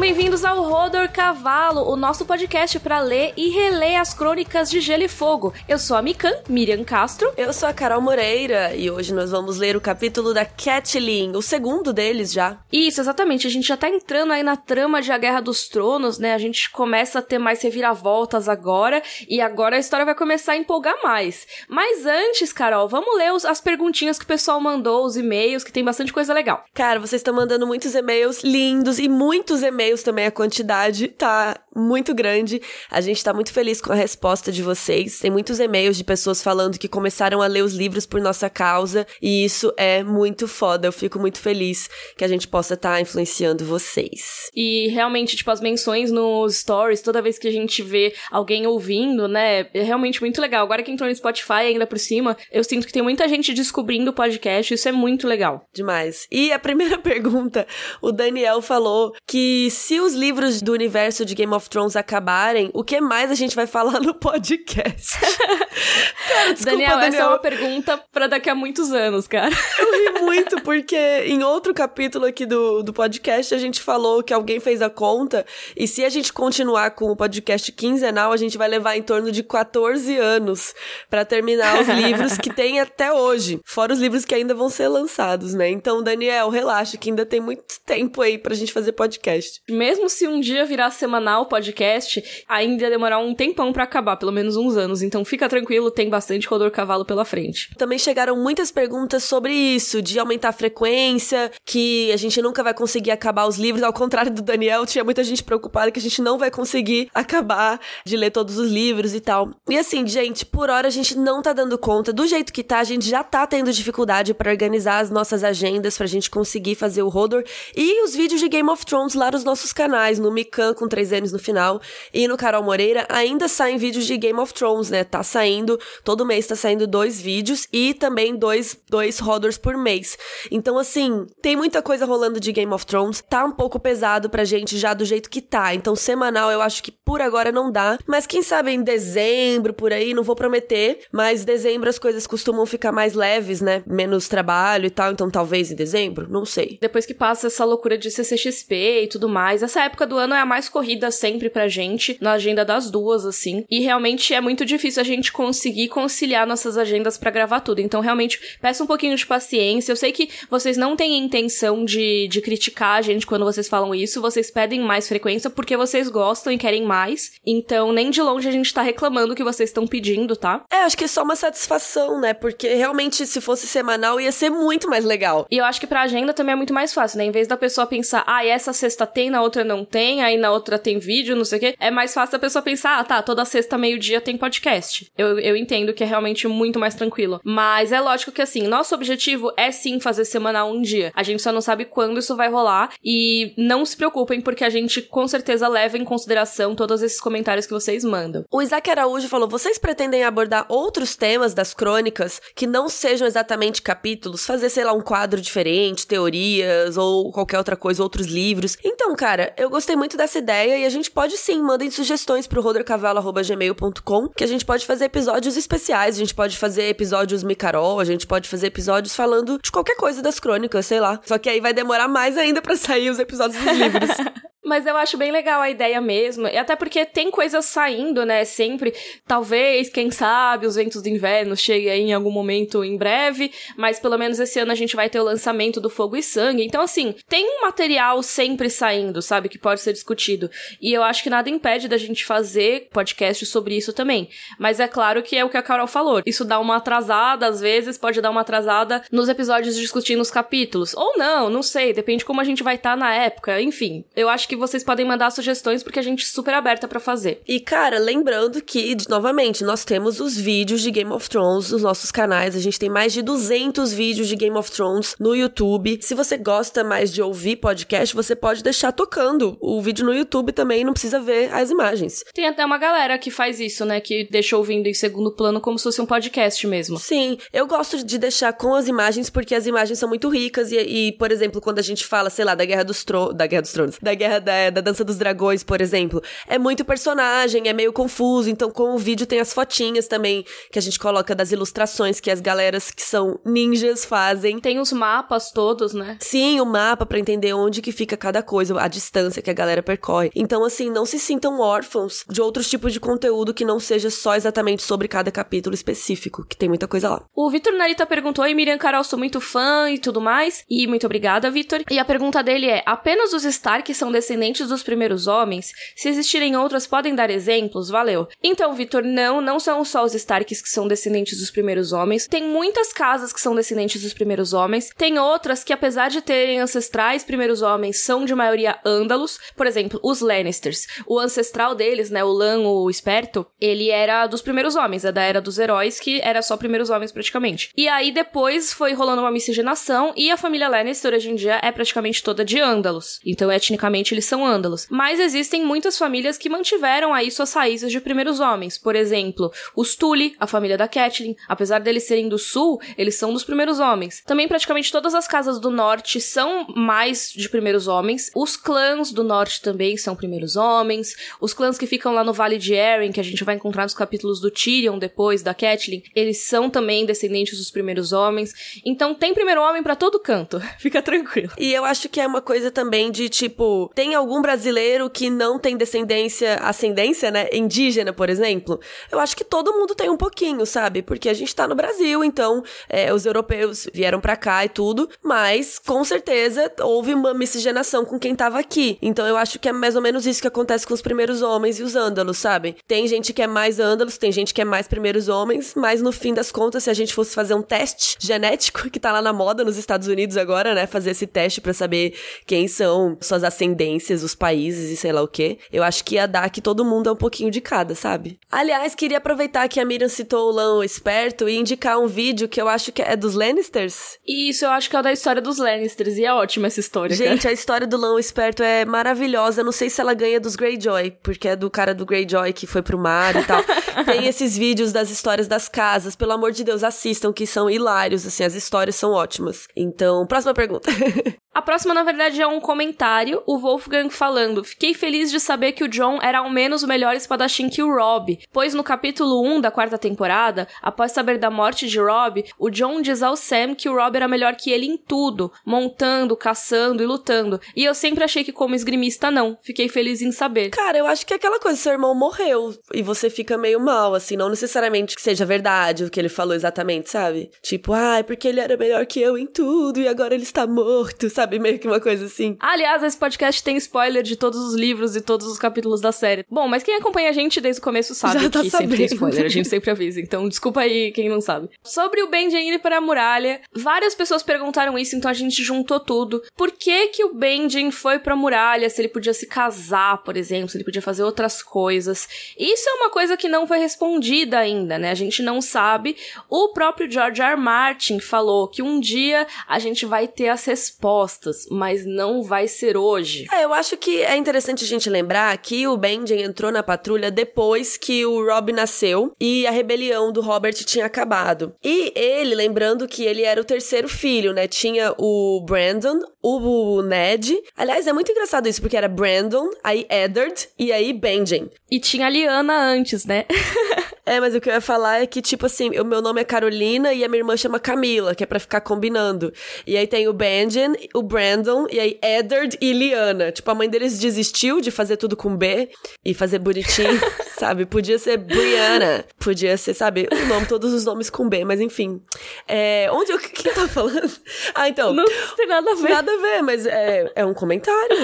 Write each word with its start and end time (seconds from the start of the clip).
bem-vindos 0.00 0.46
ao 0.46 0.62
Rodor 0.62 1.10
Cavalo, 1.10 1.82
o 1.82 1.94
nosso 1.94 2.24
podcast 2.24 2.80
para 2.80 3.00
ler 3.00 3.34
e 3.36 3.50
reler 3.50 4.00
as 4.00 4.14
crônicas 4.14 4.70
de 4.70 4.80
Gelo 4.80 5.02
e 5.02 5.08
Fogo. 5.08 5.52
Eu 5.68 5.78
sou 5.78 5.94
a 5.94 6.00
Mikan, 6.00 6.32
Miriam 6.48 6.82
Castro. 6.84 7.30
Eu 7.36 7.52
sou 7.52 7.68
a 7.68 7.74
Carol 7.74 8.00
Moreira 8.00 8.74
e 8.74 8.90
hoje 8.90 9.12
nós 9.12 9.30
vamos 9.30 9.58
ler 9.58 9.76
o 9.76 9.80
capítulo 9.80 10.32
da 10.32 10.46
Catelyn, 10.46 11.36
o 11.36 11.42
segundo 11.42 11.92
deles 11.92 12.32
já. 12.32 12.56
Isso, 12.72 12.98
exatamente. 12.98 13.46
A 13.46 13.50
gente 13.50 13.68
já 13.68 13.76
tá 13.76 13.90
entrando 13.90 14.32
aí 14.32 14.42
na 14.42 14.56
trama 14.56 15.02
de 15.02 15.12
A 15.12 15.18
Guerra 15.18 15.40
dos 15.42 15.68
Tronos, 15.68 16.18
né? 16.18 16.32
A 16.32 16.38
gente 16.38 16.70
começa 16.70 17.18
a 17.18 17.22
ter 17.22 17.38
mais 17.38 17.60
reviravoltas 17.60 18.48
agora 18.48 19.02
e 19.28 19.38
agora 19.38 19.76
a 19.76 19.80
história 19.80 20.06
vai 20.06 20.14
começar 20.14 20.52
a 20.52 20.56
empolgar 20.56 20.96
mais. 21.02 21.46
Mas 21.68 22.06
antes, 22.06 22.54
Carol, 22.54 22.88
vamos 22.88 23.18
ler 23.18 23.34
os, 23.34 23.44
as 23.44 23.60
perguntinhas 23.60 24.18
que 24.18 24.24
o 24.24 24.28
pessoal 24.28 24.62
mandou, 24.62 25.04
os 25.04 25.18
e-mails, 25.18 25.62
que 25.62 25.70
tem 25.70 25.84
bastante 25.84 26.10
coisa 26.10 26.32
legal. 26.32 26.64
Cara, 26.72 26.98
vocês 26.98 27.20
estão 27.20 27.34
mandando 27.34 27.66
muitos 27.66 27.94
e-mails 27.94 28.42
lindos 28.42 28.98
e 28.98 29.06
muitos 29.06 29.62
e-mails 29.62 29.89
também. 29.98 30.26
A 30.26 30.30
quantidade 30.30 31.08
tá 31.08 31.60
muito 31.74 32.14
grande. 32.14 32.60
A 32.90 33.00
gente 33.00 33.22
tá 33.22 33.32
muito 33.32 33.52
feliz 33.52 33.80
com 33.80 33.92
a 33.92 33.96
resposta 33.96 34.50
de 34.50 34.62
vocês. 34.62 35.18
Tem 35.18 35.30
muitos 35.30 35.60
e-mails 35.60 35.96
de 35.96 36.04
pessoas 36.04 36.42
falando 36.42 36.78
que 36.78 36.88
começaram 36.88 37.42
a 37.42 37.46
ler 37.46 37.62
os 37.62 37.74
livros 37.74 38.06
por 38.06 38.20
nossa 38.20 38.48
causa 38.48 39.06
e 39.20 39.44
isso 39.44 39.72
é 39.76 40.02
muito 40.02 40.46
foda. 40.48 40.88
Eu 40.88 40.92
fico 40.92 41.18
muito 41.18 41.38
feliz 41.38 41.88
que 42.16 42.24
a 42.24 42.28
gente 42.28 42.48
possa 42.48 42.74
estar 42.74 42.94
tá 42.94 43.00
influenciando 43.00 43.64
vocês. 43.64 44.50
E 44.54 44.88
realmente, 44.88 45.36
tipo, 45.36 45.50
as 45.50 45.60
menções 45.60 46.10
nos 46.10 46.56
stories, 46.56 47.02
toda 47.02 47.22
vez 47.22 47.38
que 47.38 47.48
a 47.48 47.52
gente 47.52 47.82
vê 47.82 48.14
alguém 48.30 48.66
ouvindo, 48.66 49.26
né, 49.28 49.68
é 49.74 49.82
realmente 49.82 50.20
muito 50.20 50.40
legal. 50.40 50.64
Agora 50.64 50.82
que 50.82 50.90
entrou 50.90 51.08
no 51.08 51.14
Spotify 51.14 51.52
ainda 51.52 51.86
por 51.86 51.98
cima, 51.98 52.36
eu 52.52 52.62
sinto 52.64 52.86
que 52.86 52.92
tem 52.92 53.02
muita 53.02 53.28
gente 53.28 53.52
descobrindo 53.52 54.10
o 54.10 54.14
podcast, 54.14 54.74
isso 54.74 54.88
é 54.88 54.92
muito 54.92 55.26
legal. 55.26 55.66
Demais. 55.72 56.26
E 56.30 56.52
a 56.52 56.58
primeira 56.58 56.98
pergunta, 57.00 57.66
o 58.00 58.12
Daniel 58.12 58.60
falou 58.62 59.12
que 59.26 59.68
se 59.80 59.98
os 59.98 60.12
livros 60.12 60.60
do 60.60 60.72
universo 60.72 61.24
de 61.24 61.34
Game 61.34 61.52
of 61.54 61.68
Thrones 61.70 61.96
acabarem, 61.96 62.70
o 62.74 62.84
que 62.84 63.00
mais 63.00 63.30
a 63.30 63.34
gente 63.34 63.56
vai 63.56 63.66
falar 63.66 63.98
no 63.98 64.12
podcast? 64.12 65.18
cara, 66.28 66.52
desculpa, 66.52 66.70
Daniel, 66.70 66.90
Daniel, 66.90 67.08
essa 67.08 67.16
é 67.16 67.26
uma 67.26 67.38
pergunta 67.38 68.04
para 68.12 68.26
daqui 68.26 68.50
a 68.50 68.54
muitos 68.54 68.92
anos, 68.92 69.26
cara. 69.26 69.50
Eu 69.78 69.92
ri 69.92 70.20
muito, 70.20 70.60
porque 70.60 70.96
em 71.24 71.42
outro 71.42 71.72
capítulo 71.72 72.26
aqui 72.26 72.44
do, 72.44 72.82
do 72.82 72.92
podcast 72.92 73.54
a 73.54 73.58
gente 73.58 73.80
falou 73.80 74.22
que 74.22 74.34
alguém 74.34 74.60
fez 74.60 74.82
a 74.82 74.90
conta, 74.90 75.46
e 75.74 75.88
se 75.88 76.04
a 76.04 76.10
gente 76.10 76.30
continuar 76.30 76.90
com 76.90 77.10
o 77.10 77.16
podcast 77.16 77.72
quinzenal, 77.72 78.32
a 78.32 78.36
gente 78.36 78.58
vai 78.58 78.68
levar 78.68 78.96
em 78.96 79.02
torno 79.02 79.32
de 79.32 79.42
14 79.42 80.14
anos 80.18 80.74
para 81.08 81.24
terminar 81.24 81.80
os 81.80 81.88
livros 81.88 82.36
que 82.36 82.52
tem 82.52 82.80
até 82.80 83.10
hoje, 83.10 83.58
fora 83.64 83.94
os 83.94 83.98
livros 83.98 84.26
que 84.26 84.34
ainda 84.34 84.54
vão 84.54 84.68
ser 84.68 84.88
lançados, 84.88 85.54
né? 85.54 85.70
Então, 85.70 86.02
Daniel, 86.02 86.50
relaxa 86.50 86.98
que 86.98 87.08
ainda 87.08 87.24
tem 87.24 87.40
muito 87.40 87.80
tempo 87.86 88.20
aí 88.20 88.36
pra 88.36 88.54
gente 88.54 88.74
fazer 88.74 88.92
podcast. 88.92 89.62
Mesmo 89.72 90.08
se 90.08 90.26
um 90.26 90.40
dia 90.40 90.64
virar 90.64 90.90
semanal 90.90 91.46
podcast, 91.46 92.44
ainda 92.48 92.90
demorar 92.90 93.18
um 93.18 93.34
tempão 93.34 93.72
para 93.72 93.84
acabar, 93.84 94.16
pelo 94.16 94.32
menos 94.32 94.56
uns 94.56 94.76
anos. 94.76 95.02
Então 95.02 95.24
fica 95.24 95.48
tranquilo, 95.48 95.90
tem 95.90 96.08
bastante 96.08 96.46
Rodor 96.46 96.70
Cavalo 96.70 97.04
pela 97.04 97.24
frente. 97.24 97.70
Também 97.76 97.98
chegaram 97.98 98.36
muitas 98.36 98.70
perguntas 98.70 99.24
sobre 99.24 99.52
isso, 99.52 100.00
de 100.00 100.18
aumentar 100.18 100.50
a 100.50 100.52
frequência, 100.52 101.50
que 101.64 102.10
a 102.12 102.16
gente 102.16 102.40
nunca 102.40 102.62
vai 102.62 102.74
conseguir 102.74 103.10
acabar 103.10 103.46
os 103.46 103.58
livros. 103.58 103.82
Ao 103.82 103.92
contrário 103.92 104.32
do 104.32 104.42
Daniel, 104.42 104.86
tinha 104.86 105.04
muita 105.04 105.22
gente 105.22 105.42
preocupada 105.42 105.90
que 105.90 105.98
a 105.98 106.02
gente 106.02 106.22
não 106.22 106.38
vai 106.38 106.50
conseguir 106.50 107.10
acabar 107.14 107.80
de 108.04 108.16
ler 108.16 108.30
todos 108.30 108.58
os 108.58 108.70
livros 108.70 109.14
e 109.14 109.20
tal. 109.20 109.50
E 109.68 109.76
assim, 109.76 110.06
gente, 110.06 110.46
por 110.46 110.70
hora 110.70 110.88
a 110.88 110.90
gente 110.90 111.16
não 111.16 111.42
tá 111.42 111.52
dando 111.52 111.76
conta. 111.76 112.12
Do 112.12 112.26
jeito 112.26 112.52
que 112.52 112.62
tá, 112.62 112.78
a 112.78 112.84
gente 112.84 113.08
já 113.08 113.22
tá 113.22 113.46
tendo 113.46 113.72
dificuldade 113.72 114.32
para 114.32 114.50
organizar 114.50 115.00
as 115.00 115.10
nossas 115.10 115.44
agendas 115.44 115.96
pra 115.96 116.06
gente 116.06 116.30
conseguir 116.30 116.74
fazer 116.74 117.02
o 117.02 117.08
Rodor 117.08 117.44
e 117.76 118.04
os 118.04 118.14
vídeos 118.14 118.40
de 118.40 118.48
Game 118.48 118.68
of 118.70 118.86
Thrones 118.86 119.14
lá 119.14 119.30
nos 119.30 119.44
nossos 119.44 119.59
canais, 119.72 120.18
no 120.18 120.30
Mikan 120.30 120.74
com 120.74 120.88
três 120.88 121.10
N's 121.10 121.32
no 121.32 121.38
final 121.38 121.80
e 122.12 122.26
no 122.26 122.36
Carol 122.36 122.62
Moreira 122.62 123.06
ainda 123.08 123.48
saem 123.48 123.76
vídeos 123.76 124.06
de 124.06 124.16
Game 124.16 124.38
of 124.38 124.52
Thrones, 124.54 124.90
né? 124.90 125.04
Tá 125.04 125.22
saindo, 125.22 125.78
todo 126.04 126.26
mês 126.26 126.46
tá 126.46 126.56
saindo 126.56 126.86
dois 126.86 127.20
vídeos 127.20 127.66
e 127.72 127.94
também 127.94 128.36
dois, 128.36 128.76
dois 128.88 129.18
Rodors 129.18 129.58
por 129.58 129.76
mês. 129.76 130.16
Então, 130.50 130.78
assim, 130.78 131.26
tem 131.42 131.56
muita 131.56 131.82
coisa 131.82 132.06
rolando 132.06 132.40
de 132.40 132.52
Game 132.52 132.72
of 132.72 132.86
Thrones, 132.86 133.22
tá 133.28 133.44
um 133.44 133.52
pouco 133.52 133.78
pesado 133.78 134.30
pra 134.30 134.44
gente 134.44 134.78
já 134.78 134.94
do 134.94 135.04
jeito 135.04 135.30
que 135.30 135.40
tá. 135.40 135.74
Então, 135.74 135.94
semanal 135.94 136.50
eu 136.50 136.60
acho 136.60 136.82
que 136.82 136.90
por 136.90 137.20
agora 137.20 137.52
não 137.52 137.70
dá, 137.70 137.98
mas 138.06 138.26
quem 138.26 138.42
sabe 138.42 138.72
em 138.72 138.82
dezembro, 138.82 139.72
por 139.72 139.92
aí, 139.92 140.14
não 140.14 140.22
vou 140.22 140.36
prometer, 140.36 141.00
mas 141.12 141.44
dezembro 141.44 141.88
as 141.88 141.98
coisas 141.98 142.26
costumam 142.26 142.64
ficar 142.66 142.92
mais 142.92 143.14
leves, 143.14 143.60
né? 143.60 143.82
Menos 143.86 144.28
trabalho 144.28 144.86
e 144.86 144.90
tal, 144.90 145.12
então 145.12 145.30
talvez 145.30 145.70
em 145.70 145.74
dezembro, 145.74 146.26
não 146.28 146.44
sei. 146.44 146.78
Depois 146.80 147.04
que 147.04 147.14
passa 147.14 147.48
essa 147.48 147.64
loucura 147.64 147.98
de 147.98 148.10
CCXP 148.10 149.02
e 149.02 149.06
tudo 149.08 149.28
mais, 149.28 149.39
essa 149.48 149.82
época 149.82 150.06
do 150.06 150.16
ano 150.16 150.34
é 150.34 150.40
a 150.40 150.46
mais 150.46 150.68
corrida 150.68 151.10
sempre 151.10 151.48
pra 151.48 151.68
gente, 151.68 152.16
na 152.20 152.32
agenda 152.32 152.64
das 152.64 152.90
duas, 152.90 153.24
assim, 153.24 153.64
e 153.70 153.80
realmente 153.80 154.34
é 154.34 154.40
muito 154.40 154.64
difícil 154.64 155.00
a 155.00 155.04
gente 155.04 155.32
conseguir 155.32 155.88
conciliar 155.88 156.46
nossas 156.46 156.76
agendas 156.76 157.16
para 157.16 157.30
gravar 157.30 157.60
tudo, 157.60 157.80
então 157.80 158.00
realmente 158.00 158.58
peço 158.60 158.84
um 158.84 158.86
pouquinho 158.86 159.16
de 159.16 159.26
paciência, 159.26 159.92
eu 159.92 159.96
sei 159.96 160.12
que 160.12 160.28
vocês 160.48 160.76
não 160.76 160.96
têm 160.96 161.18
intenção 161.18 161.84
de, 161.84 162.28
de 162.28 162.40
criticar 162.40 162.98
a 162.98 163.02
gente 163.02 163.26
quando 163.26 163.44
vocês 163.44 163.68
falam 163.68 163.94
isso, 163.94 164.20
vocês 164.20 164.50
pedem 164.50 164.80
mais 164.80 165.08
frequência 165.08 165.50
porque 165.50 165.76
vocês 165.76 166.08
gostam 166.08 166.52
e 166.52 166.58
querem 166.58 166.84
mais, 166.84 167.32
então 167.46 167.92
nem 167.92 168.10
de 168.10 168.20
longe 168.20 168.48
a 168.48 168.52
gente 168.52 168.72
tá 168.72 168.82
reclamando 168.82 169.34
que 169.34 169.44
vocês 169.44 169.70
estão 169.70 169.86
pedindo, 169.86 170.36
tá? 170.36 170.64
É, 170.70 170.82
acho 170.84 170.96
que 170.96 171.04
é 171.04 171.08
só 171.08 171.22
uma 171.22 171.36
satisfação, 171.36 172.20
né? 172.20 172.34
Porque 172.34 172.74
realmente 172.74 173.26
se 173.26 173.40
fosse 173.40 173.66
semanal 173.66 174.20
ia 174.20 174.32
ser 174.32 174.50
muito 174.50 174.88
mais 174.88 175.04
legal. 175.04 175.46
E 175.50 175.58
eu 175.58 175.64
acho 175.64 175.80
que 175.80 175.86
pra 175.86 176.02
agenda 176.02 176.32
também 176.32 176.52
é 176.52 176.56
muito 176.56 176.74
mais 176.74 176.92
fácil, 176.92 177.18
né? 177.18 177.24
Em 177.24 177.30
vez 177.30 177.46
da 177.46 177.56
pessoa 177.56 177.86
pensar, 177.86 178.24
ah, 178.26 178.44
essa 178.44 178.72
sexta 178.72 179.06
tem, 179.06 179.29
na 179.30 179.42
outra 179.42 179.64
não 179.64 179.84
tem, 179.84 180.22
aí 180.22 180.36
na 180.36 180.50
outra 180.50 180.78
tem 180.78 180.98
vídeo, 180.98 181.36
não 181.36 181.44
sei 181.44 181.58
o 181.58 181.60
quê, 181.60 181.74
é 181.78 181.90
mais 181.90 182.12
fácil 182.12 182.36
a 182.36 182.40
pessoa 182.40 182.62
pensar, 182.62 182.98
ah, 182.98 183.04
tá, 183.04 183.22
toda 183.22 183.44
sexta, 183.44 183.78
meio-dia 183.78 184.20
tem 184.20 184.36
podcast. 184.36 185.10
Eu, 185.16 185.38
eu 185.38 185.56
entendo 185.56 185.92
que 185.92 186.04
é 186.04 186.06
realmente 186.06 186.46
muito 186.48 186.78
mais 186.78 186.94
tranquilo. 186.94 187.40
Mas 187.44 187.92
é 187.92 188.00
lógico 188.00 188.32
que, 188.32 188.42
assim, 188.42 188.62
nosso 188.62 188.94
objetivo 188.94 189.52
é 189.56 189.70
sim 189.70 190.00
fazer 190.00 190.24
semanal 190.24 190.70
um 190.70 190.82
dia. 190.82 191.12
A 191.14 191.22
gente 191.22 191.42
só 191.42 191.52
não 191.52 191.60
sabe 191.60 191.84
quando 191.84 192.18
isso 192.18 192.36
vai 192.36 192.50
rolar. 192.50 192.90
E 193.04 193.52
não 193.56 193.84
se 193.84 193.96
preocupem, 193.96 194.40
porque 194.40 194.64
a 194.64 194.70
gente 194.70 195.02
com 195.02 195.26
certeza 195.26 195.68
leva 195.68 195.96
em 195.98 196.04
consideração 196.04 196.74
todos 196.74 197.02
esses 197.02 197.20
comentários 197.20 197.66
que 197.66 197.72
vocês 197.72 198.04
mandam. 198.04 198.44
O 198.50 198.62
Isaac 198.62 198.90
Araújo 198.90 199.28
falou: 199.28 199.48
vocês 199.48 199.78
pretendem 199.78 200.24
abordar 200.24 200.66
outros 200.68 201.16
temas 201.16 201.54
das 201.54 201.74
crônicas 201.74 202.40
que 202.54 202.66
não 202.66 202.88
sejam 202.88 203.26
exatamente 203.26 203.82
capítulos? 203.82 204.44
Fazer, 204.44 204.70
sei 204.70 204.84
lá, 204.84 204.92
um 204.92 205.00
quadro 205.00 205.40
diferente, 205.40 206.06
teorias 206.06 206.96
ou 206.96 207.30
qualquer 207.32 207.58
outra 207.58 207.76
coisa, 207.76 208.02
outros 208.02 208.26
livros? 208.26 208.76
Então, 208.84 209.14
cara, 209.20 209.52
eu 209.54 209.68
gostei 209.68 209.94
muito 209.94 210.16
dessa 210.16 210.38
ideia 210.38 210.78
e 210.78 210.86
a 210.86 210.88
gente 210.88 211.10
pode 211.10 211.36
sim, 211.36 211.60
mandem 211.60 211.90
sugestões 211.90 212.46
pro 212.46 212.62
rodercavalo.gmail.com 212.62 214.28
que 214.28 214.42
a 214.42 214.46
gente 214.46 214.64
pode 214.64 214.86
fazer 214.86 215.04
episódios 215.04 215.58
especiais, 215.58 216.16
a 216.16 216.18
gente 216.18 216.34
pode 216.34 216.56
fazer 216.56 216.84
episódios 216.84 217.42
Micarol, 217.42 218.00
a 218.00 218.04
gente 218.06 218.26
pode 218.26 218.48
fazer 218.48 218.68
episódios 218.68 219.14
falando 219.14 219.58
de 219.62 219.70
qualquer 219.70 219.96
coisa 219.96 220.22
das 220.22 220.40
crônicas, 220.40 220.86
sei 220.86 221.00
lá. 221.00 221.20
Só 221.22 221.36
que 221.36 221.50
aí 221.50 221.60
vai 221.60 221.74
demorar 221.74 222.08
mais 222.08 222.38
ainda 222.38 222.62
para 222.62 222.76
sair 222.76 223.10
os 223.10 223.18
episódios 223.18 223.62
dos 223.62 223.76
livros. 223.76 224.08
Mas 224.62 224.86
eu 224.86 224.96
acho 224.96 225.16
bem 225.16 225.32
legal 225.32 225.60
a 225.60 225.70
ideia 225.70 226.00
mesmo. 226.00 226.46
E 226.46 226.56
até 226.56 226.76
porque 226.76 227.06
tem 227.06 227.30
coisas 227.30 227.64
saindo, 227.64 228.26
né? 228.26 228.44
Sempre. 228.44 228.92
Talvez, 229.26 229.88
quem 229.88 230.10
sabe, 230.10 230.66
os 230.66 230.76
ventos 230.76 231.02
do 231.02 231.08
inverno 231.08 231.56
cheguem 231.56 231.90
aí 231.90 232.00
em 232.02 232.12
algum 232.12 232.30
momento 232.30 232.84
em 232.84 232.96
breve. 232.96 233.50
Mas 233.76 233.98
pelo 233.98 234.18
menos 234.18 234.38
esse 234.38 234.58
ano 234.58 234.70
a 234.70 234.74
gente 234.74 234.94
vai 234.94 235.08
ter 235.08 235.18
o 235.18 235.24
lançamento 235.24 235.80
do 235.80 235.88
Fogo 235.88 236.16
e 236.16 236.22
Sangue. 236.22 236.64
Então, 236.64 236.82
assim, 236.82 237.14
tem 237.26 237.46
um 237.46 237.62
material 237.62 238.22
sempre 238.22 238.68
saindo, 238.68 239.22
sabe? 239.22 239.48
Que 239.48 239.58
pode 239.58 239.80
ser 239.80 239.94
discutido. 239.94 240.50
E 240.80 240.92
eu 240.92 241.02
acho 241.02 241.22
que 241.22 241.30
nada 241.30 241.48
impede 241.48 241.88
da 241.88 241.96
gente 241.96 242.24
fazer 242.24 242.88
podcast 242.92 243.46
sobre 243.46 243.76
isso 243.76 243.94
também. 243.94 244.28
Mas 244.58 244.78
é 244.78 244.86
claro 244.86 245.22
que 245.22 245.36
é 245.36 245.44
o 245.44 245.48
que 245.48 245.56
a 245.56 245.62
Carol 245.62 245.86
falou. 245.86 246.20
Isso 246.26 246.44
dá 246.44 246.58
uma 246.58 246.76
atrasada, 246.76 247.46
às 247.46 247.60
vezes, 247.60 247.96
pode 247.96 248.20
dar 248.20 248.30
uma 248.30 248.42
atrasada 248.42 249.02
nos 249.10 249.28
episódios 249.28 249.76
discutindo 249.76 250.20
os 250.20 250.30
capítulos. 250.30 250.92
Ou 250.94 251.16
não, 251.16 251.48
não 251.48 251.62
sei. 251.62 251.94
Depende 251.94 252.26
como 252.26 252.42
a 252.42 252.44
gente 252.44 252.62
vai 252.62 252.74
estar 252.74 252.90
tá 252.90 252.96
na 252.96 253.14
época. 253.14 253.60
Enfim, 253.60 254.04
eu 254.14 254.28
acho 254.28 254.49
que 254.50 254.56
vocês 254.56 254.82
podem 254.82 255.06
mandar 255.06 255.30
sugestões 255.30 255.80
porque 255.80 256.00
a 256.00 256.02
gente 256.02 256.24
é 256.24 256.26
super 256.26 256.52
aberta 256.54 256.88
para 256.88 256.98
fazer. 256.98 257.40
E 257.46 257.60
cara, 257.60 258.00
lembrando 258.00 258.60
que, 258.60 258.96
novamente, 259.08 259.62
nós 259.62 259.84
temos 259.84 260.18
os 260.18 260.36
vídeos 260.36 260.80
de 260.80 260.90
Game 260.90 261.12
of 261.12 261.30
Thrones 261.30 261.70
nos 261.70 261.82
nossos 261.82 262.10
canais. 262.10 262.56
A 262.56 262.58
gente 262.58 262.76
tem 262.76 262.90
mais 262.90 263.12
de 263.12 263.22
200 263.22 263.92
vídeos 263.92 264.26
de 264.26 264.34
Game 264.34 264.56
of 264.56 264.68
Thrones 264.72 265.14
no 265.20 265.36
YouTube. 265.36 266.00
Se 266.02 266.16
você 266.16 266.36
gosta 266.36 266.82
mais 266.82 267.12
de 267.12 267.22
ouvir 267.22 267.56
podcast, 267.56 268.12
você 268.12 268.34
pode 268.34 268.64
deixar 268.64 268.90
tocando 268.90 269.56
o 269.60 269.80
vídeo 269.80 270.04
no 270.04 270.12
YouTube 270.12 270.50
também, 270.50 270.82
não 270.82 270.94
precisa 270.94 271.20
ver 271.20 271.52
as 271.52 271.70
imagens. 271.70 272.24
Tem 272.34 272.48
até 272.48 272.66
uma 272.66 272.76
galera 272.76 273.16
que 273.18 273.30
faz 273.30 273.60
isso, 273.60 273.84
né, 273.84 274.00
que 274.00 274.26
deixa 274.32 274.56
ouvindo 274.56 274.88
em 274.88 274.94
segundo 274.94 275.30
plano 275.30 275.60
como 275.60 275.78
se 275.78 275.84
fosse 275.84 276.02
um 276.02 276.06
podcast 276.06 276.66
mesmo. 276.66 276.98
Sim, 276.98 277.38
eu 277.52 277.68
gosto 277.68 278.04
de 278.04 278.18
deixar 278.18 278.52
com 278.52 278.74
as 278.74 278.88
imagens 278.88 279.30
porque 279.30 279.54
as 279.54 279.66
imagens 279.66 280.00
são 280.00 280.08
muito 280.08 280.28
ricas 280.28 280.72
e, 280.72 280.76
e 280.76 281.12
por 281.12 281.30
exemplo, 281.30 281.60
quando 281.60 281.78
a 281.78 281.82
gente 281.82 282.04
fala, 282.04 282.30
sei 282.30 282.44
lá, 282.44 282.56
da 282.56 282.64
Guerra 282.64 282.82
dos 282.82 283.04
Tronos, 283.04 283.36
da 283.36 283.46
Guerra 283.46 283.62
dos 283.62 283.72
Tronos, 283.72 283.98
da 284.02 284.12
Guerra 284.12 284.39
da, 284.40 284.70
da 284.70 284.80
Dança 284.80 285.04
dos 285.04 285.16
Dragões, 285.16 285.62
por 285.62 285.80
exemplo. 285.80 286.22
É 286.48 286.58
muito 286.58 286.84
personagem, 286.84 287.68
é 287.68 287.72
meio 287.72 287.92
confuso, 287.92 288.50
então 288.50 288.70
com 288.70 288.94
o 288.94 288.98
vídeo 288.98 289.26
tem 289.26 289.40
as 289.40 289.52
fotinhas 289.52 290.08
também 290.08 290.44
que 290.72 290.78
a 290.78 290.82
gente 290.82 290.98
coloca 290.98 291.34
das 291.34 291.52
ilustrações 291.52 292.18
que 292.20 292.30
as 292.30 292.40
galeras 292.40 292.90
que 292.90 293.02
são 293.02 293.38
ninjas 293.44 294.04
fazem. 294.04 294.58
Tem 294.60 294.78
os 294.78 294.92
mapas 294.92 295.50
todos, 295.50 295.92
né? 295.94 296.16
Sim, 296.20 296.60
o 296.60 296.66
mapa 296.66 297.06
para 297.06 297.18
entender 297.18 297.52
onde 297.52 297.82
que 297.82 297.92
fica 297.92 298.16
cada 298.16 298.42
coisa, 298.42 298.80
a 298.80 298.88
distância 298.88 299.42
que 299.42 299.50
a 299.50 299.54
galera 299.54 299.82
percorre. 299.82 300.30
Então, 300.34 300.64
assim, 300.64 300.90
não 300.90 301.04
se 301.04 301.18
sintam 301.18 301.60
órfãos 301.60 302.24
de 302.28 302.40
outros 302.40 302.68
tipos 302.68 302.92
de 302.92 303.00
conteúdo 303.00 303.54
que 303.54 303.64
não 303.64 303.78
seja 303.78 304.10
só 304.10 304.34
exatamente 304.34 304.82
sobre 304.82 305.08
cada 305.08 305.30
capítulo 305.30 305.74
específico, 305.74 306.44
que 306.44 306.56
tem 306.56 306.68
muita 306.68 306.88
coisa 306.88 307.10
lá. 307.10 307.22
O 307.34 307.50
Vitor 307.50 307.72
Narita 307.72 308.06
perguntou, 308.06 308.46
e 308.46 308.54
Miriam 308.54 308.78
Carol, 308.78 309.04
sou 309.04 309.18
muito 309.18 309.40
fã 309.40 309.90
e 309.90 309.98
tudo 309.98 310.20
mais. 310.20 310.64
E 310.68 310.86
muito 310.86 311.06
obrigada, 311.06 311.50
Vitor. 311.50 311.82
E 311.90 311.98
a 311.98 312.04
pergunta 312.04 312.42
dele 312.42 312.66
é: 312.66 312.82
apenas 312.86 313.32
os 313.32 313.44
Stark 313.44 313.92
são 313.94 314.10
descendentes 314.30 314.68
dos 314.68 314.82
primeiros 314.84 315.26
homens? 315.26 315.72
Se 315.96 316.08
existirem 316.08 316.56
outras, 316.56 316.86
podem 316.86 317.14
dar 317.14 317.30
exemplos? 317.30 317.88
Valeu. 317.88 318.28
Então, 318.42 318.72
Vitor, 318.74 319.02
não, 319.02 319.40
não 319.40 319.58
são 319.58 319.84
só 319.84 320.04
os 320.04 320.14
Starks 320.14 320.62
que 320.62 320.68
são 320.68 320.86
descendentes 320.86 321.40
dos 321.40 321.50
primeiros 321.50 321.92
homens. 321.92 322.28
Tem 322.28 322.44
muitas 322.44 322.92
casas 322.92 323.32
que 323.32 323.40
são 323.40 323.54
descendentes 323.54 324.02
dos 324.02 324.14
primeiros 324.14 324.52
homens. 324.52 324.90
Tem 324.96 325.18
outras 325.18 325.64
que, 325.64 325.72
apesar 325.72 326.10
de 326.10 326.20
terem 326.20 326.60
ancestrais 326.60 327.24
primeiros 327.24 327.60
homens, 327.60 328.04
são 328.04 328.24
de 328.24 328.34
maioria 328.34 328.78
ândalos. 328.84 329.38
Por 329.56 329.66
exemplo, 329.66 329.98
os 330.02 330.20
Lannisters. 330.20 330.86
O 331.06 331.18
ancestral 331.18 331.74
deles, 331.74 332.10
né, 332.10 332.22
o 332.22 332.30
Lan, 332.30 332.60
o 332.60 332.88
esperto, 332.88 333.44
ele 333.60 333.90
era 333.90 334.28
dos 334.28 334.42
primeiros 334.42 334.76
homens, 334.76 335.04
é 335.04 335.10
da 335.10 335.22
era 335.22 335.40
dos 335.40 335.58
heróis, 335.58 335.98
que 335.98 336.20
era 336.20 336.40
só 336.40 336.56
primeiros 336.56 336.88
homens 336.88 337.10
praticamente. 337.10 337.70
E 337.76 337.88
aí 337.88 338.12
depois 338.12 338.72
foi 338.72 338.92
rolando 338.92 339.22
uma 339.22 339.30
miscigenação 339.32 340.12
e 340.16 340.30
a 340.30 340.36
família 340.36 340.68
Lannister 340.68 341.14
hoje 341.14 341.30
em 341.30 341.34
dia 341.34 341.58
é 341.62 341.72
praticamente 341.72 342.22
toda 342.22 342.44
de 342.44 342.60
ândalos. 342.60 343.18
Então, 343.26 343.50
etnicamente, 343.50 344.14
eles 344.14 344.19
são 344.24 344.44
ândalos. 344.44 344.86
Mas 344.90 345.20
existem 345.20 345.64
muitas 345.64 345.98
famílias 345.98 346.38
que 346.38 346.48
mantiveram 346.48 347.12
aí 347.12 347.30
suas 347.30 347.52
raízes 347.52 347.90
de 347.90 348.00
primeiros 348.00 348.40
homens. 348.40 348.78
Por 348.78 348.96
exemplo, 348.96 349.52
os 349.74 349.94
Tully, 349.94 350.34
a 350.38 350.46
família 350.46 350.76
da 350.76 350.88
Catelyn, 350.88 351.34
apesar 351.48 351.78
deles 351.80 352.04
serem 352.04 352.28
do 352.28 352.38
sul, 352.38 352.80
eles 352.96 353.14
são 353.16 353.32
dos 353.32 353.44
primeiros 353.44 353.78
homens. 353.78 354.22
Também 354.26 354.48
praticamente 354.48 354.92
todas 354.92 355.14
as 355.14 355.26
casas 355.26 355.58
do 355.58 355.70
norte 355.70 356.20
são 356.20 356.66
mais 356.74 357.30
de 357.34 357.48
primeiros 357.48 357.88
homens. 357.88 358.30
Os 358.34 358.56
clãs 358.56 359.12
do 359.12 359.22
norte 359.22 359.60
também 359.60 359.96
são 359.96 360.16
primeiros 360.16 360.56
homens. 360.56 361.14
Os 361.40 361.52
clãs 361.52 361.78
que 361.78 361.86
ficam 361.86 362.14
lá 362.14 362.24
no 362.24 362.32
Vale 362.32 362.58
de 362.58 362.78
Arryn, 362.78 363.12
que 363.12 363.20
a 363.20 363.24
gente 363.24 363.44
vai 363.44 363.54
encontrar 363.54 363.84
nos 363.84 363.94
capítulos 363.94 364.40
do 364.40 364.50
Tyrion 364.50 364.98
depois, 364.98 365.42
da 365.42 365.54
Catelyn, 365.54 366.02
eles 366.14 366.38
são 366.38 366.68
também 366.70 367.04
descendentes 367.04 367.58
dos 367.58 367.70
primeiros 367.70 368.12
homens. 368.12 368.52
Então 368.84 369.14
tem 369.14 369.34
primeiro 369.34 369.62
homem 369.62 369.82
para 369.82 369.96
todo 369.96 370.18
canto. 370.18 370.60
Fica 370.78 371.02
tranquilo. 371.02 371.52
E 371.58 371.72
eu 371.72 371.84
acho 371.84 372.08
que 372.08 372.20
é 372.20 372.26
uma 372.26 372.40
coisa 372.40 372.70
também 372.70 373.10
de 373.10 373.28
tipo, 373.28 373.90
tem 373.94 374.09
algum 374.14 374.42
brasileiro 374.42 375.08
que 375.08 375.30
não 375.30 375.58
tem 375.58 375.76
descendência, 375.76 376.56
ascendência, 376.56 377.30
né, 377.30 377.48
indígena, 377.52 378.12
por 378.12 378.28
exemplo? 378.28 378.80
Eu 379.10 379.18
acho 379.18 379.36
que 379.36 379.44
todo 379.44 379.72
mundo 379.72 379.94
tem 379.94 380.08
um 380.08 380.16
pouquinho, 380.16 380.64
sabe? 380.66 381.02
Porque 381.02 381.28
a 381.28 381.34
gente 381.34 381.54
tá 381.54 381.66
no 381.66 381.74
Brasil, 381.74 382.22
então 382.24 382.62
é, 382.88 383.12
os 383.12 383.26
europeus 383.26 383.88
vieram 383.92 384.20
para 384.20 384.36
cá 384.36 384.64
e 384.64 384.68
tudo, 384.68 385.08
mas 385.22 385.78
com 385.78 386.04
certeza 386.04 386.72
houve 386.80 387.14
uma 387.14 387.34
miscigenação 387.34 388.04
com 388.04 388.18
quem 388.18 388.34
tava 388.34 388.58
aqui. 388.58 388.98
Então 389.02 389.26
eu 389.26 389.36
acho 389.36 389.58
que 389.58 389.68
é 389.68 389.72
mais 389.72 389.96
ou 389.96 390.02
menos 390.02 390.26
isso 390.26 390.40
que 390.40 390.48
acontece 390.48 390.86
com 390.86 390.94
os 390.94 391.02
primeiros 391.02 391.42
homens 391.42 391.78
e 391.78 391.82
os 391.82 391.96
ândalos, 391.96 392.38
sabe? 392.38 392.76
Tem 392.86 393.06
gente 393.06 393.32
que 393.32 393.42
é 393.42 393.46
mais 393.46 393.78
ândalos, 393.78 394.18
tem 394.18 394.32
gente 394.32 394.54
que 394.54 394.60
é 394.60 394.64
mais 394.64 394.86
primeiros 394.86 395.28
homens, 395.28 395.74
mas 395.76 396.02
no 396.02 396.12
fim 396.12 396.34
das 396.34 396.50
contas, 396.50 396.84
se 396.84 396.90
a 396.90 396.94
gente 396.94 397.14
fosse 397.14 397.34
fazer 397.34 397.54
um 397.54 397.62
teste 397.62 398.16
genético, 398.18 398.88
que 398.90 399.00
tá 399.00 399.12
lá 399.12 399.22
na 399.22 399.32
moda 399.32 399.64
nos 399.64 399.76
Estados 399.76 400.08
Unidos 400.08 400.36
agora, 400.36 400.74
né? 400.74 400.86
Fazer 400.86 401.10
esse 401.10 401.26
teste 401.26 401.60
para 401.60 401.72
saber 401.72 402.14
quem 402.46 402.66
são 402.68 403.16
suas 403.20 403.44
ascendências, 403.44 403.99
os 404.08 404.34
países 404.34 404.90
e 404.90 404.96
sei 404.96 405.12
lá 405.12 405.22
o 405.22 405.28
quê. 405.28 405.58
Eu 405.72 405.82
acho 405.82 406.04
que 406.04 406.14
ia 406.16 406.26
dar 406.26 406.48
que 406.50 406.60
todo 406.60 406.84
mundo 406.84 407.08
é 407.08 407.12
um 407.12 407.16
pouquinho 407.16 407.50
de 407.50 407.60
cada, 407.60 407.94
sabe? 407.94 408.38
Aliás, 408.50 408.94
queria 408.94 409.18
aproveitar 409.18 409.68
que 409.68 409.80
a 409.80 409.84
Miriam 409.84 410.08
citou 410.08 410.48
o 410.48 410.52
Lão 410.52 410.84
Esperto 410.84 411.48
e 411.48 411.56
indicar 411.56 411.98
um 411.98 412.06
vídeo 412.06 412.48
que 412.48 412.60
eu 412.60 412.68
acho 412.68 412.92
que 412.92 413.02
é 413.02 413.16
dos 413.16 413.34
Lannisters. 413.34 414.18
Isso, 414.26 414.64
eu 414.64 414.70
acho 414.70 414.88
que 414.88 414.96
é 414.96 415.00
o 415.00 415.02
da 415.02 415.12
história 415.12 415.42
dos 415.42 415.58
Lannisters 415.58 416.16
e 416.16 416.24
é 416.24 416.32
ótima 416.32 416.66
essa 416.66 416.80
história. 416.80 417.14
Gente, 417.14 417.42
cara. 417.42 417.50
a 417.50 417.52
história 417.52 417.86
do 417.86 417.96
Lão 417.96 418.18
Esperto 418.18 418.62
é 418.62 418.84
maravilhosa. 418.84 419.60
Eu 419.60 419.64
não 419.64 419.72
sei 419.72 419.90
se 419.90 420.00
ela 420.00 420.14
ganha 420.14 420.40
dos 420.40 420.56
Greyjoy, 420.56 421.12
porque 421.22 421.48
é 421.48 421.56
do 421.56 421.70
cara 421.70 421.94
do 421.94 422.06
Greyjoy 422.06 422.52
que 422.52 422.66
foi 422.66 422.82
pro 422.82 422.98
mar 422.98 423.36
e 423.36 423.44
tal. 423.44 423.62
Tem 424.04 424.26
esses 424.26 424.56
vídeos 424.56 424.92
das 424.92 425.10
histórias 425.10 425.46
das 425.46 425.68
casas. 425.68 426.16
Pelo 426.16 426.32
amor 426.32 426.52
de 426.52 426.64
Deus, 426.64 426.82
assistam, 426.82 427.32
que 427.32 427.46
são 427.46 427.68
hilários, 427.68 428.26
assim, 428.26 428.44
as 428.44 428.54
histórias 428.54 428.96
são 428.96 429.12
ótimas. 429.12 429.66
Então, 429.76 430.26
próxima 430.26 430.54
pergunta. 430.54 430.90
A 431.52 431.60
próxima, 431.60 431.92
na 431.92 432.04
verdade, 432.04 432.40
é 432.40 432.46
um 432.46 432.60
comentário, 432.60 433.42
o 433.44 433.58
Wolfgang 433.58 434.08
falando: 434.08 434.62
Fiquei 434.62 434.94
feliz 434.94 435.32
de 435.32 435.40
saber 435.40 435.72
que 435.72 435.82
o 435.82 435.88
John 435.88 436.20
era 436.22 436.38
ao 436.38 436.48
menos 436.48 436.84
o 436.84 436.86
melhor 436.86 437.16
espadachim 437.16 437.68
que 437.68 437.82
o 437.82 437.92
Rob, 437.92 438.38
pois 438.52 438.72
no 438.72 438.84
capítulo 438.84 439.42
1 439.44 439.60
da 439.60 439.70
quarta 439.70 439.98
temporada, 439.98 440.68
após 440.80 441.10
saber 441.10 441.38
da 441.38 441.50
morte 441.50 441.88
de 441.88 441.98
Rob, 441.98 442.44
o 442.56 442.70
John 442.70 443.02
diz 443.02 443.20
ao 443.20 443.36
Sam 443.36 443.74
que 443.74 443.88
o 443.88 443.96
Rob 443.96 444.14
era 444.14 444.28
melhor 444.28 444.54
que 444.54 444.70
ele 444.70 444.86
em 444.86 444.96
tudo, 444.96 445.50
montando, 445.66 446.36
caçando 446.36 447.02
e 447.02 447.06
lutando. 447.06 447.60
E 447.74 447.84
eu 447.84 447.94
sempre 447.94 448.22
achei 448.22 448.44
que 448.44 448.52
como 448.52 448.76
esgrimista 448.76 449.28
não. 449.28 449.58
Fiquei 449.60 449.88
feliz 449.88 450.22
em 450.22 450.30
saber. 450.30 450.70
Cara, 450.70 450.98
eu 450.98 451.06
acho 451.06 451.26
que 451.26 451.32
é 451.32 451.36
aquela 451.36 451.58
coisa, 451.58 451.76
seu 451.76 451.92
irmão 451.92 452.14
morreu 452.14 452.72
e 452.94 453.02
você 453.02 453.28
fica 453.28 453.58
meio 453.58 453.80
mal, 453.80 454.14
assim, 454.14 454.36
não 454.36 454.48
necessariamente 454.48 455.16
que 455.16 455.22
seja 455.22 455.44
verdade 455.44 456.04
o 456.04 456.10
que 456.10 456.20
ele 456.20 456.28
falou 456.28 456.54
exatamente, 456.54 457.10
sabe? 457.10 457.50
Tipo, 457.60 457.92
ai, 457.92 458.20
ah, 458.20 458.24
porque 458.24 458.46
ele 458.46 458.60
era 458.60 458.76
melhor 458.76 459.04
que 459.04 459.20
eu 459.20 459.36
em 459.36 459.46
tudo 459.46 459.98
e 459.98 460.06
agora 460.06 460.32
ele 460.32 460.44
está 460.44 460.64
morto, 460.64 461.28
sabe? 461.28 461.39
Sabe? 461.40 461.58
Meio 461.58 461.78
que 461.78 461.86
uma 461.86 462.00
coisa 462.00 462.26
assim. 462.26 462.56
Aliás, 462.60 463.02
esse 463.02 463.16
podcast 463.16 463.62
tem 463.62 463.76
spoiler 463.78 464.22
de 464.22 464.36
todos 464.36 464.58
os 464.60 464.74
livros 464.74 465.16
e 465.16 465.20
todos 465.20 465.46
os 465.46 465.58
capítulos 465.58 466.00
da 466.00 466.12
série. 466.12 466.44
Bom, 466.50 466.68
mas 466.68 466.82
quem 466.82 466.96
acompanha 466.96 467.30
a 467.30 467.32
gente 467.32 467.60
desde 467.60 467.80
o 467.80 467.84
começo 467.84 468.14
sabe 468.14 468.40
Já 468.40 468.50
tá 468.50 468.60
que 468.60 468.70
sabendo. 468.70 468.90
sempre 468.90 468.96
tem 468.98 469.06
spoiler. 469.06 469.44
A 469.46 469.48
gente 469.48 469.68
sempre 469.68 469.90
avisa. 469.90 470.20
Então, 470.20 470.48
desculpa 470.48 470.80
aí 470.80 471.12
quem 471.12 471.28
não 471.28 471.40
sabe. 471.40 471.70
Sobre 471.82 472.22
o 472.22 472.28
Benjen 472.28 472.70
ir 472.70 472.78
para 472.78 472.98
a 472.98 473.00
muralha, 473.00 473.60
várias 473.74 474.14
pessoas 474.14 474.42
perguntaram 474.42 474.98
isso, 474.98 475.16
então 475.16 475.30
a 475.30 475.34
gente 475.34 475.62
juntou 475.62 475.98
tudo. 475.98 476.42
Por 476.56 476.72
que 476.72 477.08
que 477.08 477.24
o 477.24 477.34
Benjen 477.34 477.90
foi 477.90 478.18
pra 478.18 478.36
muralha? 478.36 478.90
Se 478.90 479.00
ele 479.00 479.08
podia 479.08 479.32
se 479.32 479.46
casar, 479.46 480.22
por 480.22 480.36
exemplo, 480.36 480.68
se 480.68 480.76
ele 480.76 480.84
podia 480.84 481.02
fazer 481.02 481.22
outras 481.22 481.62
coisas. 481.62 482.28
Isso 482.58 482.88
é 482.88 482.92
uma 482.94 483.10
coisa 483.10 483.36
que 483.36 483.48
não 483.48 483.66
foi 483.66 483.78
respondida 483.78 484.58
ainda, 484.58 484.98
né? 484.98 485.10
A 485.10 485.14
gente 485.14 485.42
não 485.42 485.62
sabe. 485.62 486.16
O 486.48 486.68
próprio 486.68 487.10
George 487.10 487.40
R. 487.40 487.52
R. 487.52 487.56
Martin 487.60 488.20
falou 488.20 488.68
que 488.68 488.82
um 488.82 489.00
dia 489.00 489.46
a 489.66 489.78
gente 489.78 490.04
vai 490.04 490.28
ter 490.28 490.48
as 490.48 490.64
respostas 490.66 491.29
mas 491.70 492.04
não 492.06 492.42
vai 492.42 492.68
ser 492.68 492.96
hoje. 492.96 493.46
É, 493.52 493.64
eu 493.64 493.72
acho 493.72 493.96
que 493.96 494.22
é 494.22 494.36
interessante 494.36 494.84
a 494.84 494.86
gente 494.86 495.08
lembrar 495.08 495.56
que 495.58 495.86
o 495.86 495.96
Benjen 495.96 496.42
entrou 496.42 496.70
na 496.72 496.82
patrulha 496.82 497.30
depois 497.30 497.96
que 497.96 498.24
o 498.24 498.44
Rob 498.44 498.72
nasceu 498.72 499.32
e 499.40 499.66
a 499.66 499.70
rebelião 499.70 500.32
do 500.32 500.40
Robert 500.40 500.74
tinha 500.74 501.06
acabado. 501.06 501.74
E 501.82 502.12
ele, 502.14 502.54
lembrando 502.54 503.08
que 503.08 503.24
ele 503.24 503.42
era 503.42 503.60
o 503.60 503.64
terceiro 503.64 504.08
filho, 504.08 504.52
né? 504.52 504.66
Tinha 504.66 505.14
o 505.18 505.62
Brandon, 505.64 506.20
o 506.42 507.02
Ned. 507.02 507.56
Aliás, 507.76 508.06
é 508.06 508.12
muito 508.12 508.32
engraçado 508.32 508.68
isso, 508.68 508.80
porque 508.80 508.96
era 508.96 509.08
Brandon, 509.08 509.70
aí 509.82 510.06
Eddard 510.08 510.68
e 510.78 510.92
aí 510.92 511.12
Benjen. 511.12 511.70
E 511.90 512.00
tinha 512.00 512.26
a 512.26 512.30
Liana 512.30 512.74
antes, 512.74 513.24
né? 513.24 513.44
é, 514.30 514.38
mas 514.38 514.54
o 514.54 514.60
que 514.60 514.68
eu 514.68 514.74
ia 514.74 514.80
falar 514.80 515.20
é 515.20 515.26
que, 515.26 515.42
tipo 515.42 515.66
assim, 515.66 515.90
o 515.98 516.04
meu 516.04 516.22
nome 516.22 516.40
é 516.40 516.44
Carolina 516.44 517.12
e 517.12 517.24
a 517.24 517.28
minha 517.28 517.40
irmã 517.40 517.56
chama 517.56 517.80
Camila, 517.80 518.32
que 518.32 518.44
é 518.44 518.46
pra 518.46 518.60
ficar 518.60 518.80
combinando. 518.80 519.52
E 519.84 519.96
aí 519.96 520.06
tem 520.06 520.28
o 520.28 520.32
Benjen, 520.32 520.94
o 521.12 521.20
Brandon, 521.20 521.88
e 521.90 521.98
aí 521.98 522.16
Eddard 522.22 522.78
e 522.80 522.92
Liana. 522.92 523.50
Tipo, 523.50 523.72
a 523.72 523.74
mãe 523.74 523.90
deles 523.90 524.20
desistiu 524.20 524.80
de 524.80 524.92
fazer 524.92 525.16
tudo 525.16 525.36
com 525.36 525.56
B 525.56 525.90
e 526.24 526.32
fazer 526.32 526.60
bonitinho, 526.60 527.20
sabe? 527.58 527.84
Podia 527.84 528.20
ser 528.20 528.36
Brianna, 528.36 529.24
podia 529.36 529.76
ser, 529.76 529.94
sabe, 529.94 530.28
o 530.30 530.46
nome, 530.46 530.64
todos 530.66 530.92
os 530.92 531.04
nomes 531.04 531.28
com 531.28 531.48
B, 531.48 531.64
mas 531.64 531.80
enfim. 531.80 532.22
É, 532.68 533.08
onde 533.10 533.32
eu. 533.32 533.40
O 533.40 533.40
que 533.40 533.68
eu 533.68 533.74
tava 533.74 533.88
falando? 533.88 534.30
Ah, 534.76 534.88
então. 534.88 535.12
Não 535.12 535.24
tem 535.56 535.66
nada 535.66 535.90
a 535.90 535.94
ver. 535.96 536.08
Nada 536.08 536.32
a 536.32 536.36
ver, 536.36 536.62
mas 536.62 536.86
é, 536.86 537.32
é 537.34 537.44
um 537.44 537.52
comentário. 537.52 538.16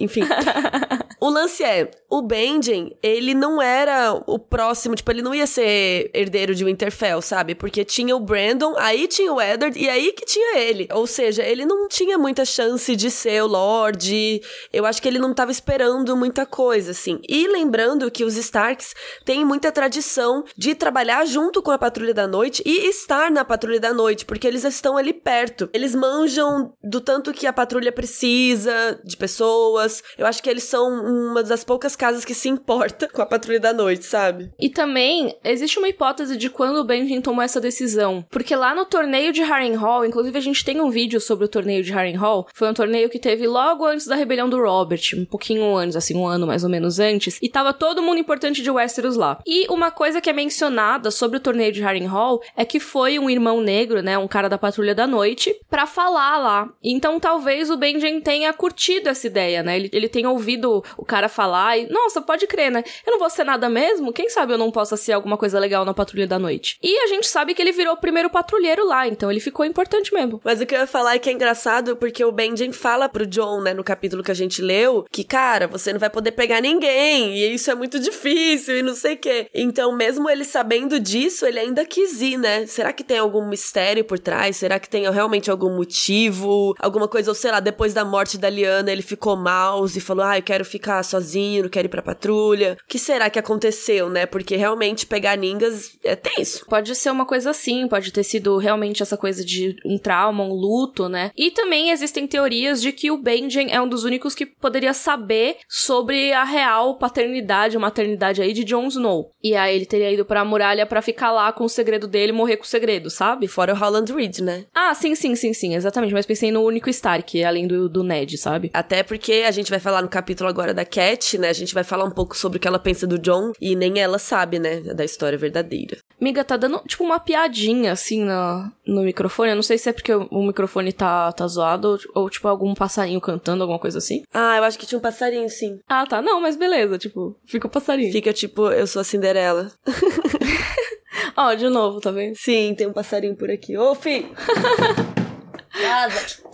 Enfim. 0.00 0.22
o 1.24 1.30
lance 1.30 1.64
é: 1.64 1.90
o 2.10 2.20
Benjen, 2.20 2.94
ele 3.02 3.34
não 3.34 3.60
era 3.60 4.12
o 4.26 4.38
próximo, 4.38 4.94
tipo, 4.94 5.10
ele 5.10 5.22
não 5.22 5.34
ia 5.34 5.46
ser 5.46 6.10
herdeiro 6.12 6.54
de 6.54 6.62
Winterfell, 6.62 7.22
sabe? 7.22 7.54
Porque 7.54 7.82
tinha 7.82 8.14
o 8.14 8.20
Brandon, 8.20 8.74
aí 8.76 9.08
tinha 9.08 9.32
o 9.32 9.40
Eddard, 9.40 9.78
e 9.78 9.88
aí 9.88 10.12
que 10.12 10.26
tinha 10.26 10.58
ele. 10.58 10.86
Ou 10.92 11.06
seja, 11.06 11.42
ele 11.42 11.64
não 11.64 11.88
tinha 11.88 12.18
muita 12.18 12.44
chance 12.44 12.94
de 12.94 13.10
ser 13.10 13.42
o 13.42 13.46
Lorde. 13.46 14.42
Eu 14.70 14.84
acho 14.84 15.00
que 15.00 15.08
ele 15.08 15.18
não 15.18 15.32
tava 15.32 15.50
esperando 15.50 16.14
muita 16.14 16.44
coisa, 16.44 16.90
assim. 16.90 17.18
E 17.26 17.48
lembrando 17.48 18.10
que 18.10 18.22
os 18.22 18.36
Starks 18.36 18.94
têm 19.24 19.46
muita 19.46 19.72
tradição 19.72 20.44
de 20.54 20.74
trabalhar 20.74 21.24
junto 21.24 21.62
com 21.62 21.70
a 21.70 21.78
Patrulha 21.78 22.12
da 22.12 22.26
Noite 22.26 22.62
e 22.66 22.86
estar 22.86 23.30
na 23.30 23.46
Patrulha 23.46 23.80
da 23.80 23.94
Noite, 23.94 24.26
porque 24.26 24.46
eles 24.46 24.62
estão 24.62 24.98
ali 24.98 25.14
perto. 25.14 25.70
Eles 25.72 25.94
manjam 25.94 26.74
do 26.82 27.00
tanto 27.00 27.32
que 27.32 27.46
a 27.46 27.52
patrulha 27.52 27.90
precisa 27.90 29.00
de 29.02 29.16
pessoas. 29.16 30.02
Eu 30.18 30.26
acho 30.26 30.42
que 30.42 30.50
eles 30.50 30.64
são 30.64 31.13
uma 31.14 31.42
das 31.42 31.64
poucas 31.64 31.94
casas 31.94 32.24
que 32.24 32.34
se 32.34 32.48
importa 32.48 33.08
com 33.08 33.22
a 33.22 33.26
patrulha 33.26 33.60
da 33.60 33.72
noite, 33.72 34.04
sabe? 34.04 34.50
E 34.58 34.68
também 34.68 35.36
existe 35.44 35.78
uma 35.78 35.88
hipótese 35.88 36.36
de 36.36 36.50
quando 36.50 36.76
o 36.78 36.84
Benjen 36.84 37.20
tomou 37.20 37.42
essa 37.42 37.60
decisão. 37.60 38.24
Porque 38.30 38.54
lá 38.54 38.74
no 38.74 38.84
torneio 38.84 39.32
de 39.32 39.42
Harrenhal, 39.42 40.04
inclusive 40.04 40.36
a 40.36 40.40
gente 40.40 40.64
tem 40.64 40.80
um 40.80 40.90
vídeo 40.90 41.20
sobre 41.20 41.44
o 41.44 41.48
torneio 41.48 41.82
de 41.82 41.92
Harrenhal, 41.92 42.46
foi 42.54 42.68
um 42.68 42.74
torneio 42.74 43.08
que 43.08 43.18
teve 43.18 43.46
logo 43.46 43.84
antes 43.84 44.06
da 44.06 44.14
rebelião 44.14 44.48
do 44.48 44.60
Robert, 44.60 45.00
um 45.16 45.24
pouquinho 45.24 45.76
antes, 45.76 45.96
assim, 45.96 46.16
um 46.16 46.26
ano 46.26 46.46
mais 46.46 46.64
ou 46.64 46.70
menos 46.70 46.98
antes, 46.98 47.38
e 47.40 47.48
tava 47.48 47.72
todo 47.72 48.02
mundo 48.02 48.18
importante 48.18 48.62
de 48.62 48.70
Westeros 48.70 49.16
lá. 49.16 49.40
E 49.46 49.66
uma 49.68 49.90
coisa 49.90 50.20
que 50.20 50.30
é 50.30 50.32
mencionada 50.32 51.10
sobre 51.10 51.36
o 51.36 51.40
torneio 51.40 51.72
de 51.72 51.82
Harrenhal 51.82 52.40
é 52.56 52.64
que 52.64 52.80
foi 52.80 53.18
um 53.18 53.30
irmão 53.30 53.60
negro, 53.60 54.02
né, 54.02 54.18
um 54.18 54.28
cara 54.28 54.48
da 54.48 54.58
patrulha 54.58 54.94
da 54.94 55.06
noite, 55.06 55.54
para 55.68 55.86
falar 55.86 56.38
lá. 56.38 56.68
Então 56.82 57.20
talvez 57.20 57.70
o 57.70 57.76
Benjen 57.76 58.20
tenha 58.20 58.52
curtido 58.52 59.08
essa 59.08 59.26
ideia, 59.26 59.62
né? 59.62 59.76
Ele, 59.76 59.90
ele 59.92 60.08
tenha 60.08 60.30
ouvido 60.30 60.82
o 60.96 61.04
cara 61.04 61.28
falar 61.28 61.78
e, 61.78 61.88
nossa, 61.90 62.20
pode 62.20 62.46
crer, 62.46 62.70
né? 62.70 62.82
Eu 63.06 63.12
não 63.12 63.18
vou 63.18 63.30
ser 63.30 63.44
nada 63.44 63.68
mesmo? 63.68 64.12
Quem 64.12 64.28
sabe 64.28 64.52
eu 64.52 64.58
não 64.58 64.70
possa 64.70 64.96
ser 64.96 65.12
alguma 65.12 65.36
coisa 65.36 65.58
legal 65.58 65.84
na 65.84 65.94
patrulha 65.94 66.26
da 66.26 66.38
noite? 66.38 66.78
E 66.82 66.98
a 66.98 67.06
gente 67.06 67.26
sabe 67.26 67.54
que 67.54 67.62
ele 67.62 67.72
virou 67.72 67.94
o 67.94 68.00
primeiro 68.00 68.30
patrulheiro 68.30 68.86
lá, 68.86 69.06
então 69.06 69.30
ele 69.30 69.40
ficou 69.40 69.64
importante 69.64 70.12
mesmo. 70.12 70.40
Mas 70.44 70.60
o 70.60 70.66
que 70.66 70.74
eu 70.74 70.80
ia 70.80 70.86
falar 70.86 71.14
é 71.14 71.18
que 71.18 71.30
é 71.30 71.32
engraçado 71.32 71.96
porque 71.96 72.24
o 72.24 72.32
Benjen 72.32 72.72
fala 72.72 73.08
pro 73.08 73.26
John, 73.26 73.60
né, 73.60 73.72
no 73.72 73.84
capítulo 73.84 74.22
que 74.22 74.30
a 74.30 74.34
gente 74.34 74.60
leu, 74.60 75.06
que, 75.10 75.24
cara, 75.24 75.66
você 75.66 75.92
não 75.92 76.00
vai 76.00 76.10
poder 76.10 76.32
pegar 76.32 76.60
ninguém, 76.60 77.36
e 77.36 77.54
isso 77.54 77.70
é 77.70 77.74
muito 77.74 77.98
difícil, 77.98 78.78
e 78.78 78.82
não 78.82 78.94
sei 78.94 79.14
o 79.14 79.18
quê. 79.18 79.48
Então, 79.54 79.96
mesmo 79.96 80.28
ele 80.28 80.44
sabendo 80.44 81.00
disso, 81.00 81.46
ele 81.46 81.58
ainda 81.58 81.84
quis 81.84 82.20
ir, 82.20 82.36
né? 82.36 82.66
Será 82.66 82.92
que 82.92 83.02
tem 83.02 83.18
algum 83.18 83.48
mistério 83.48 84.04
por 84.04 84.18
trás? 84.18 84.56
Será 84.56 84.78
que 84.78 84.88
tem 84.88 85.10
realmente 85.10 85.50
algum 85.50 85.74
motivo? 85.74 86.74
Alguma 86.78 87.08
coisa, 87.08 87.30
ou 87.30 87.34
sei 87.34 87.50
lá, 87.50 87.60
depois 87.60 87.94
da 87.94 88.04
morte 88.04 88.38
da 88.38 88.50
Liana, 88.50 88.92
ele 88.92 89.02
ficou 89.02 89.36
mal 89.36 89.84
e 89.86 90.00
falou, 90.00 90.24
ah, 90.24 90.38
eu 90.38 90.42
quero 90.42 90.64
ficar 90.64 90.83
sozinho, 91.02 91.64
não 91.64 91.70
quero 91.70 91.86
ir 91.86 91.90
pra 91.90 92.02
patrulha. 92.02 92.76
O 92.82 92.88
que 92.88 92.98
será 92.98 93.30
que 93.30 93.38
aconteceu, 93.38 94.08
né? 94.08 94.26
Porque 94.26 94.56
realmente 94.56 95.06
pegar 95.06 95.36
ningas 95.36 95.98
é 96.04 96.14
tenso. 96.14 96.66
Pode 96.66 96.94
ser 96.94 97.10
uma 97.10 97.26
coisa 97.26 97.50
assim, 97.50 97.88
pode 97.88 98.12
ter 98.12 98.22
sido 98.22 98.56
realmente 98.58 99.02
essa 99.02 99.16
coisa 99.16 99.44
de 99.44 99.76
um 99.84 99.98
trauma, 99.98 100.44
um 100.44 100.52
luto, 100.52 101.08
né? 101.08 101.30
E 101.36 101.50
também 101.50 101.90
existem 101.90 102.26
teorias 102.26 102.82
de 102.82 102.92
que 102.92 103.10
o 103.10 103.18
Benjen 103.18 103.72
é 103.72 103.80
um 103.80 103.88
dos 103.88 104.04
únicos 104.04 104.34
que 104.34 104.46
poderia 104.46 104.92
saber 104.92 105.56
sobre 105.68 106.32
a 106.32 106.44
real 106.44 106.98
paternidade 106.98 107.76
ou 107.76 107.80
maternidade 107.80 108.42
aí 108.42 108.52
de 108.52 108.64
Jon 108.64 108.88
Snow. 108.88 109.32
E 109.42 109.54
aí 109.54 109.74
ele 109.74 109.86
teria 109.86 110.12
ido 110.12 110.24
pra 110.24 110.44
muralha 110.44 110.86
para 110.86 111.02
ficar 111.02 111.30
lá 111.30 111.52
com 111.52 111.64
o 111.64 111.68
segredo 111.68 112.06
dele 112.06 112.32
morrer 112.32 112.56
com 112.56 112.64
o 112.64 112.66
segredo, 112.66 113.10
sabe? 113.10 113.48
Fora 113.48 113.72
o 113.72 113.76
Holland 113.76 114.12
Reed, 114.12 114.40
né? 114.40 114.64
Ah, 114.74 114.94
sim, 114.94 115.14
sim, 115.14 115.34
sim, 115.34 115.52
sim, 115.52 115.74
exatamente. 115.74 116.12
Mas 116.12 116.26
pensei 116.26 116.50
no 116.50 116.62
único 116.62 116.90
Stark, 116.90 117.42
além 117.42 117.66
do, 117.66 117.88
do 117.88 118.02
Ned, 118.02 118.36
sabe? 118.36 118.70
Até 118.72 119.02
porque 119.02 119.44
a 119.46 119.50
gente 119.50 119.70
vai 119.70 119.80
falar 119.80 120.02
no 120.02 120.08
capítulo 120.08 120.48
agora 120.48 120.73
da 120.74 120.84
Cat, 120.84 121.38
né? 121.38 121.48
A 121.48 121.52
gente 121.52 121.72
vai 121.72 121.84
falar 121.84 122.04
um 122.04 122.10
pouco 122.10 122.36
sobre 122.36 122.58
o 122.58 122.60
que 122.60 122.68
ela 122.68 122.78
pensa 122.78 123.06
do 123.06 123.18
John 123.18 123.52
e 123.60 123.74
nem 123.74 124.00
ela 124.00 124.18
sabe, 124.18 124.58
né? 124.58 124.80
Da 124.80 125.04
história 125.04 125.38
verdadeira. 125.38 125.98
Miga, 126.20 126.44
tá 126.44 126.56
dando 126.56 126.78
tipo 126.86 127.04
uma 127.04 127.20
piadinha 127.20 127.92
assim 127.92 128.24
no, 128.24 128.72
no 128.86 129.02
microfone. 129.02 129.50
Eu 129.50 129.56
não 129.56 129.62
sei 129.62 129.78
se 129.78 129.88
é 129.88 129.92
porque 129.92 130.12
o, 130.12 130.42
microfone 130.42 130.92
tá, 130.92 131.32
tá 131.32 131.46
zoado 131.46 131.98
ou, 132.14 132.22
ou, 132.22 132.30
tipo 132.30 132.48
algum 132.48 132.74
passarinho 132.74 133.20
cantando, 133.20 133.62
alguma 133.62 133.78
coisa 133.78 133.98
assim. 133.98 134.22
Ah, 134.32 134.56
eu 134.56 134.64
acho 134.64 134.78
que 134.78 134.86
tinha 134.86 134.98
um 134.98 135.02
passarinho, 135.02 135.48
sim. 135.48 135.78
Ah, 135.88 136.06
tá. 136.06 136.22
Não, 136.22 136.40
mas 136.40 136.56
beleza. 136.56 136.98
Tipo, 136.98 137.36
fica 137.46 137.66
o 137.66 137.70
passarinho. 137.70 138.12
Fica 138.12 138.32
tipo, 138.32 138.70
eu 138.70 138.86
sou 138.86 139.00
a 139.00 139.04
Cinderela. 139.04 139.70
Ó, 141.36 141.48
oh, 141.50 141.54
de 141.54 141.68
novo, 141.68 142.00
tá 142.00 142.10
vendo? 142.10 142.34
Sim, 142.36 142.74
tem 142.76 142.86
um 142.86 142.92
passarinho 142.92 143.36
por 143.36 143.50
aqui. 143.50 143.76
Ô, 143.76 143.94
fi! 143.94 144.26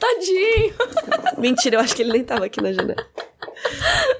Tadinho. 0.00 0.74
Mentira, 1.38 1.76
eu 1.76 1.80
acho 1.80 1.94
que 1.94 2.02
ele 2.02 2.12
nem 2.12 2.24
tava 2.24 2.46
aqui 2.46 2.60
na 2.60 2.72
janela. 2.72 3.06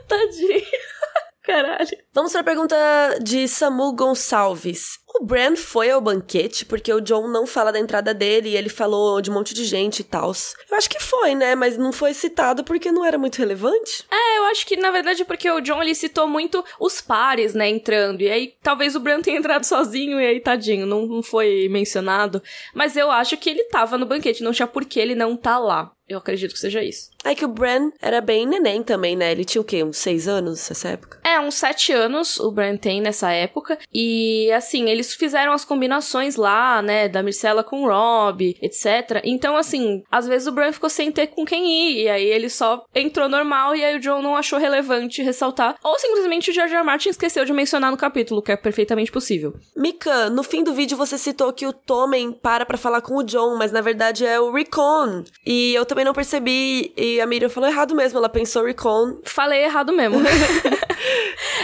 Tadinho. 0.09 0.63
Caralho. 1.43 1.89
Vamos 2.13 2.33
para 2.33 2.43
a 2.43 2.45
pergunta 2.45 2.77
de 3.21 3.49
Samu 3.49 3.95
Gonçalves. 3.95 5.00
O 5.15 5.25
Bran 5.25 5.57
foi 5.57 5.91
ao 5.91 6.01
banquete 6.01 6.65
porque 6.65 6.93
o 6.93 7.01
John 7.01 7.27
não 7.29 7.47
fala 7.47 7.73
da 7.73 7.81
entrada 7.81 8.15
dele 8.15 8.51
e 8.51 8.57
ele 8.57 8.69
falou 8.69 9.21
de 9.21 9.31
um 9.31 9.35
monte 9.35 9.53
de 9.53 9.65
gente 9.65 10.01
e 10.01 10.05
tal. 10.05 10.33
Eu 10.71 10.77
acho 10.77 10.89
que 10.89 11.01
foi, 11.01 11.35
né? 11.35 11.55
Mas 11.55 11.77
não 11.77 11.93
foi 11.93 12.15
citado 12.15 12.63
porque 12.63 12.93
não 12.93 13.05
era 13.05 13.19
muito 13.19 13.39
relevante. 13.39 14.05
É, 14.11 14.39
eu 14.39 14.45
acho 14.45 14.65
que 14.67 14.77
na 14.77 14.91
verdade 14.91 15.25
porque 15.25 15.51
o 15.51 15.61
John 15.61 15.83
ele 15.83 15.95
citou 15.95 16.29
muito 16.29 16.65
os 16.79 17.01
pares, 17.01 17.55
né, 17.55 17.69
entrando. 17.69 18.23
E 18.23 18.31
aí 18.31 18.55
talvez 18.63 18.95
o 18.95 19.01
Bran 19.01 19.21
tenha 19.21 19.39
entrado 19.39 19.65
sozinho 19.65 20.21
e 20.21 20.27
aí 20.27 20.41
tadinho, 20.41 20.87
não, 20.87 21.07
não 21.07 21.23
foi 21.23 21.69
mencionado. 21.69 22.43
Mas 22.75 22.97
eu 22.97 23.11
acho 23.11 23.37
que 23.37 23.51
ele 23.51 23.65
tava 23.65 23.99
no 23.99 24.07
banquete, 24.07 24.45
não 24.45 24.53
tinha 24.53 24.67
por 24.67 24.85
que 24.85 25.01
ele 25.01 25.15
não 25.15 25.37
tá 25.37 25.59
lá. 25.59 25.93
Eu 26.11 26.19
acredito 26.19 26.53
que 26.53 26.59
seja 26.59 26.83
isso. 26.83 27.09
É 27.25 27.37
que 27.37 27.45
o 27.45 27.49
Bran 27.49 27.93
era 28.03 28.21
bem 28.21 28.45
neném 28.45 28.83
também, 28.83 29.15
né? 29.15 29.31
Ele 29.31 29.45
tinha 29.45 29.63
o 29.63 29.65
quê? 29.65 29.85
Uns 29.85 29.97
seis 29.99 30.27
anos 30.27 30.69
nessa 30.69 30.89
época? 30.89 31.21
É, 31.23 31.39
uns 31.39 31.55
sete 31.55 31.93
anos 31.93 32.41
o 32.41 32.51
Bran 32.51 32.77
tem 32.77 33.01
nessa 33.01 33.31
época. 33.31 33.79
E, 33.95 34.51
assim, 34.51 34.91
eles 35.01 35.15
fizeram 35.15 35.53
as 35.53 35.65
combinações 35.65 36.37
lá, 36.37 36.83
né? 36.83 37.09
Da 37.09 37.23
Myrcella 37.23 37.63
com 37.63 37.83
o 37.83 37.89
Rob, 37.89 38.57
etc. 38.61 39.23
Então, 39.25 39.57
assim, 39.57 40.03
às 40.11 40.27
vezes 40.27 40.49
o 40.49 40.53
Bran 40.53 40.73
ficou 40.73 40.91
sem 40.91 41.13
ter 41.13 41.29
com 41.29 41.45
quem 41.45 41.71
ir. 41.71 42.03
E 42.03 42.09
aí 42.09 42.25
ele 42.25 42.49
só 42.49 42.85
entrou 42.95 43.29
normal 43.29 43.77
e 43.77 43.85
aí 43.85 43.97
o 43.97 44.01
John 44.01 44.21
não 44.23 44.37
achou 44.37 44.59
relevante 44.59 45.23
ressaltar. 45.23 45.77
Ou 45.83 45.99
simplesmente 45.99 46.51
o 46.51 46.55
George 46.55 46.75
R. 46.75 46.83
Martin 46.83 47.11
esqueceu 47.11 47.45
de 47.45 47.53
mencionar 47.53 47.91
no 47.91 47.97
capítulo, 47.97 48.43
que 48.43 48.53
é 48.53 48.57
perfeitamente 48.57 49.13
possível. 49.13 49.55
Mika, 49.77 50.29
no 50.29 50.43
fim 50.43 50.65
do 50.65 50.75
vídeo 50.75 50.97
você 50.97 51.17
citou 51.17 51.53
que 51.53 51.67
o 51.67 51.73
Tommen 51.73 52.33
para 52.33 52.67
pra 52.67 52.77
falar 52.77 53.01
com 53.01 53.17
o 53.17 53.23
John, 53.23 53.57
mas 53.57 53.71
na 53.73 53.81
verdade 53.81 54.27
é 54.27 54.41
o 54.41 54.53
Recon. 54.53 55.25
E 55.47 55.73
eu 55.75 55.87
também 55.87 56.01
também 56.01 56.05
não 56.05 56.15
percebi 56.15 56.93
e 56.97 57.21
a 57.21 57.27
Miriam 57.27 57.49
falou 57.49 57.69
errado 57.69 57.95
mesmo. 57.95 58.19
Ela 58.19 58.29
pensou 58.29 58.65
Recon. 58.65 59.21
Falei 59.25 59.65
errado 59.65 59.93
mesmo. 59.93 60.19